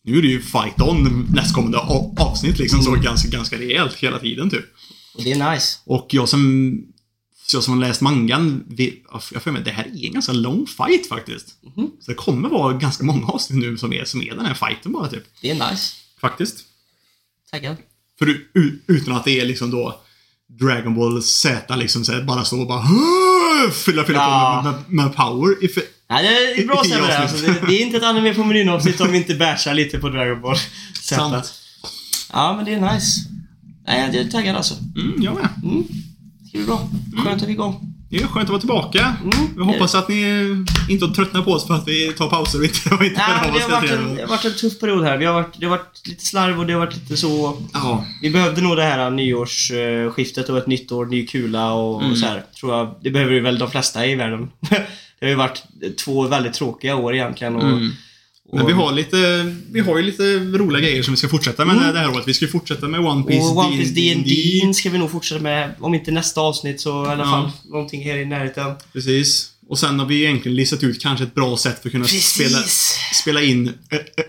nu 0.03 0.17
är 0.17 0.21
det 0.21 0.27
ju 0.27 0.41
fight 0.41 0.81
on 0.81 1.27
nästkommande 1.33 1.77
avsnitt 2.17 2.59
liksom 2.59 2.81
så 2.83 2.89
Mm. 2.89 3.01
ganska, 3.01 3.29
ganska 3.29 3.57
rejält 3.57 3.95
hela 3.95 4.19
tiden 4.19 4.49
typ. 4.49 4.65
Och 5.15 5.23
det 5.23 5.31
är 5.31 5.51
nice. 5.51 5.77
Och 5.85 6.07
jag 6.09 6.29
som, 6.29 6.73
så 7.47 7.57
jag 7.57 7.63
som 7.63 7.73
har 7.73 7.87
läst 7.87 8.01
mangan, 8.01 8.63
jag 9.33 9.43
får 9.43 9.51
med 9.51 9.63
det 9.63 9.71
här 9.71 9.83
är 9.85 10.05
en 10.05 10.11
ganska 10.13 10.31
lång 10.31 10.67
fight 10.67 11.07
faktiskt. 11.07 11.47
Mhm. 11.75 11.91
Så 11.99 12.11
det 12.11 12.15
kommer 12.15 12.49
vara 12.49 12.73
ganska 12.73 13.03
många 13.03 13.27
avsnitt 13.27 13.59
nu 13.59 13.77
som 13.77 13.93
är, 13.93 14.05
som 14.05 14.21
är 14.21 14.35
den 14.35 14.45
här 14.45 14.53
fighten 14.53 14.91
bara 14.91 15.07
typ. 15.07 15.23
Det 15.41 15.49
är 15.51 15.71
nice. 15.71 15.93
Faktiskt. 16.21 16.57
Taggad. 17.51 17.75
För 18.19 18.37
utan 18.87 19.13
att 19.15 19.23
det 19.25 19.39
är 19.39 19.45
liksom 19.45 19.71
då 19.71 20.01
Dragon 20.59 20.95
Ball 20.95 21.23
Z 21.23 21.75
liksom 21.75 22.05
så 22.05 22.23
bara 22.23 22.45
stå 22.45 22.61
och 22.61 22.67
bara 22.67 22.83
fylla, 23.71 24.03
fylla 24.03 24.19
Ja. 24.19 24.61
på 24.63 24.69
med, 24.69 24.83
med, 24.87 25.05
med 25.05 25.15
power. 25.15 25.55
Nej, 26.10 26.24
det 26.55 26.62
är 26.64 26.68
bra 26.68 26.82
det. 26.89 26.95
avsnitt. 27.01 27.20
Alltså, 27.20 27.45
det. 27.45 27.68
Det 27.68 27.74
är 27.74 27.82
inte 27.86 27.97
ett 27.97 28.03
anime 28.03 28.34
på 28.34 28.43
menyn 28.43 28.70
avsnitt 28.70 29.01
om 29.01 29.12
vi 29.12 29.18
inte 29.18 29.36
bashar 29.36 29.74
lite 29.74 29.97
på 29.99 30.10
Dragon 30.10 30.41
Ball. 30.41 30.55
Sant. 31.01 31.53
Ja, 32.34 32.53
men 32.55 32.66
det 32.66 32.74
är 32.74 32.93
nice. 32.93 33.20
Nej, 33.88 34.10
jag 34.14 34.16
är 34.26 34.30
taggad 34.32 34.55
alltså. 34.55 34.76
Mm, 34.95 35.14
jag 35.24 35.36
med. 35.36 35.49
Mm. 35.64 35.84
Det 36.41 36.47
ska 36.49 36.57
bli 36.57 36.66
bra. 36.68 36.89
Skönt 37.24 37.41
att 37.41 37.47
vi 37.47 37.51
är 37.51 37.53
igång. 37.53 37.93
Det 38.12 38.18
är 38.18 38.28
skönt 38.28 38.43
att 38.43 38.49
vara 38.49 38.60
tillbaka. 38.60 39.16
Mm. 39.24 39.49
Jag 39.57 39.64
hoppas 39.64 39.95
att 39.95 40.10
ni 40.10 40.45
inte 40.89 41.07
tröttnar 41.07 41.41
på 41.41 41.51
oss 41.51 41.68
för 41.68 41.74
att 41.74 41.88
vi 41.88 42.14
tar 42.18 42.30
pauser 42.30 42.60
och 42.60 42.66
inte, 42.66 42.89
och 42.95 43.03
inte 43.03 43.18
Nej, 43.18 43.51
det 43.53 43.60
har, 43.62 43.70
varit 43.70 43.91
en, 43.91 44.16
det 44.16 44.22
har 44.22 44.28
varit 44.30 44.45
en 44.45 44.53
tuff 44.55 44.80
period 44.80 45.03
här. 45.03 45.18
Vi 45.18 45.26
har 45.26 45.34
varit, 45.34 45.60
det 45.60 45.66
har 45.66 45.78
varit 45.78 46.07
lite 46.07 46.26
slarv 46.26 46.60
och 46.60 46.66
det 46.68 46.74
har 46.74 46.80
varit 46.80 46.95
lite 46.95 47.18
så... 47.18 47.62
Ja. 47.74 48.05
Vi 48.22 48.30
behövde 48.30 48.62
nog 48.62 48.78
det 48.78 48.84
här 48.84 49.10
nyårsskiftet 49.10 50.49
och 50.49 50.57
ett 50.57 50.68
nytt 50.68 50.91
år, 50.91 51.05
ny 51.05 51.26
kula 51.26 51.72
och, 51.74 51.99
Mm. 51.99 52.12
och 52.12 52.18
så 52.18 52.26
här. 52.26 52.43
Tror 52.60 52.76
jag. 52.76 52.95
Det 53.01 53.12
behöver 53.12 53.34
ju 53.34 53.39
väl 53.39 53.60
de 53.60 53.72
flesta 53.72 54.05
i 54.05 54.16
världen. 54.16 54.47
det 55.20 55.26
har 55.26 55.30
ju 55.30 55.36
varit 55.36 55.63
två 55.97 56.28
väldigt 56.28 56.53
tråkiga 56.53 56.95
år 56.95 57.15
egentligen. 57.15 57.55
Och, 57.55 57.63
Mm. 57.63 57.91
Men 58.53 58.65
vi 58.65 58.74
har 58.74 58.91
lite, 58.91 59.55
vi 59.72 59.80
har 59.80 59.97
ju 59.97 60.03
lite 60.03 60.24
roliga 60.39 60.82
grejer 60.82 61.03
som 61.03 61.13
vi 61.13 61.17
ska 61.17 61.28
fortsätta 61.30 61.65
med 61.65 61.78
Mm. 61.78 61.93
det 61.93 61.99
här 61.99 62.09
året. 62.15 62.28
Vi 62.28 62.34
ska 62.34 62.45
ju 62.45 62.51
fortsätta 62.51 62.88
med 62.88 62.99
One 62.99 63.24
Piece, 63.24 63.41
och 63.51 63.57
One 63.57 63.78
Piece 63.78 63.91
D&D. 63.93 64.74
Ska 64.74 64.89
vi 64.89 64.97
nog 64.97 65.11
fortsätta 65.11 65.41
med. 65.41 65.72
Om 65.80 65.93
inte 65.93 66.11
nästa 66.11 66.41
avsnitt 66.41 66.82
så 66.82 67.05
i 67.05 67.07
alla 67.09 67.24
Ja. 67.24 67.30
fall 67.32 67.51
någonting 67.72 68.03
här 68.03 68.17
i 68.17 68.26
närheten. 68.26 68.72
Precis. 68.93 69.51
Och 69.67 69.80
sen 69.80 69.99
har 69.99 70.05
vi 70.05 70.24
egentligen 70.26 70.55
listat 70.55 70.84
ut 70.84 71.01
kanske 71.01 71.24
ett 71.26 71.36
bra 71.36 71.57
sätt 71.57 71.82
för 71.82 71.89
att 71.89 71.91
kunna 71.91 72.05
spela, 72.05 72.57
Precis! 72.57 72.97
spela 73.22 73.41
in 73.41 73.74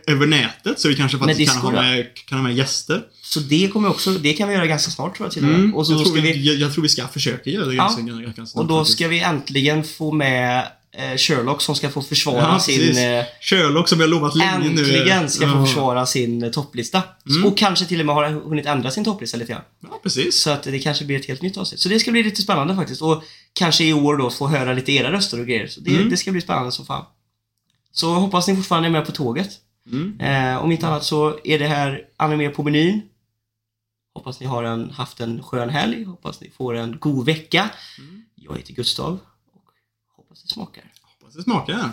över 0.07 0.27
nätet. 0.27 0.81
Så 0.81 0.89
vi 0.89 0.97
kanske 0.97 1.19
faktiskt 1.19 1.53
kan 1.53 1.61
ha, 1.63 1.71
med, 1.83 2.07
kan 2.27 2.39
ha 2.39 2.43
med 2.49 2.57
gäster. 2.57 3.03
Så 3.23 3.41
det 3.41 3.69
kommer 3.73 3.89
också, 3.89 4.11
det 4.11 4.33
kan 4.33 4.49
vi 4.49 4.55
göra 4.55 4.67
ganska 4.67 4.91
snart 4.91 5.17
tror 5.17 5.27
jag 5.27 5.33
till. 5.33 5.45
Mm. 5.45 5.75
Och 5.75 5.87
så 5.87 5.93
jag, 5.93 6.05
tror 6.05 6.15
vi, 6.15 6.21
vi, 6.21 6.47
jag, 6.47 6.57
jag 6.57 6.73
tror 6.73 6.83
vi 6.83 6.89
ska 6.89 7.09
försöka 7.09 7.51
göra 7.51 7.67
det 7.67 7.75
Ja. 7.75 7.83
ganska, 7.83 8.03
ganska, 8.03 8.47
snart 8.47 8.63
och 8.63 8.69
då 8.69 8.85
ska 8.85 9.09
vi 9.09 9.21
äntligen 9.21 9.85
få 9.85 10.13
med 10.13 10.67
Sherlock 11.17 11.63
som 11.63 11.75
ska 11.75 11.91
få 11.91 12.03
försvara 12.03 12.37
Ja, 12.41 12.59
sin... 12.61 12.79
precis. 12.79 12.99
Eh, 12.99 13.25
Sherlock 13.41 13.89
som 13.89 14.01
har 14.01 14.07
lovat 14.07 14.35
länge 14.35 14.59
nu. 14.59 14.69
äntligen 14.69 15.31
ska 15.31 15.49
få 15.53 15.67
försvara 15.67 16.07
sin 16.07 16.43
eh, 16.43 16.51
topplista. 16.51 17.03
Mm. 17.29 17.45
Och 17.47 17.59
kanske 17.59 17.85
till 17.87 18.01
och 18.01 18.07
med 18.07 18.15
har 18.15 18.31
hunnit 18.31 18.67
ändra 18.67 18.91
sin 18.91 19.05
topplista 19.05 19.37
lite 19.37 19.53
grann. 19.53 19.63
Ja, 19.83 20.01
precis. 20.03 20.37
Så 20.43 20.51
att 20.51 20.63
det 20.63 20.79
kanske 20.79 21.05
blir 21.05 21.17
ett 21.21 21.27
helt 21.27 21.43
nytt 21.43 21.57
avsnitt. 21.57 21.81
Så 21.81 21.89
det 21.89 22.01
ska 22.01 22.11
bli 22.11 22.23
lite 22.23 22.43
spännande 22.43 22.77
faktiskt. 22.77 23.03
Och 23.03 23.23
kanske 23.53 23.85
i 23.85 23.93
år 23.93 24.17
då 24.17 24.31
få 24.31 24.49
höra 24.49 24.73
lite 24.73 24.93
era 24.93 25.13
röster 25.13 25.41
och 25.41 25.47
grejer. 25.47 25.67
Så 25.67 25.81
det, 25.81 25.91
Mm. 25.97 26.11
det 26.11 26.17
ska 26.17 26.33
bli 26.33 26.41
spännande 26.41 26.73
som 26.73 26.87
fan. 26.87 27.05
Så 27.93 28.15
hoppas 28.15 28.49
ni 28.49 28.57
fortfarande 28.57 28.89
är 28.89 28.93
med 28.93 29.07
på 29.07 29.13
tåget. 29.13 29.51
Mm. 29.93 30.21
Eh, 30.21 30.63
om 30.65 30.73
inte 30.73 30.87
annat 30.87 31.05
så 31.05 31.39
är 31.45 31.59
det 31.59 31.67
här 31.67 32.03
anime 32.17 32.49
på 32.49 32.63
menyn. 32.63 33.03
Hoppas 34.15 34.41
ni 34.41 34.47
har 34.47 34.63
en, 34.65 34.91
haft 34.91 35.21
en 35.21 35.43
skön 35.43 35.71
helg. 35.71 36.05
Hoppas 36.05 36.41
ni 36.41 36.51
får 36.57 36.75
en 36.77 36.97
god 37.01 37.27
vecka. 37.27 37.71
Mm. 37.99 38.23
Jag 38.35 38.57
heter 38.57 38.73
Gustav. 38.75 39.19
Och 40.57 40.63
hoppas 40.63 40.75
det 40.75 40.83
smakar. 40.83 40.85
Hoppas 41.21 41.35
det 41.35 41.43
smakar. 41.43 41.91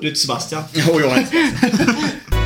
Du 0.00 0.06
heter 0.08 0.18
Sebastian. 0.20 0.62
Och 0.92 1.00
jag 1.00 1.10
heter 1.10 2.45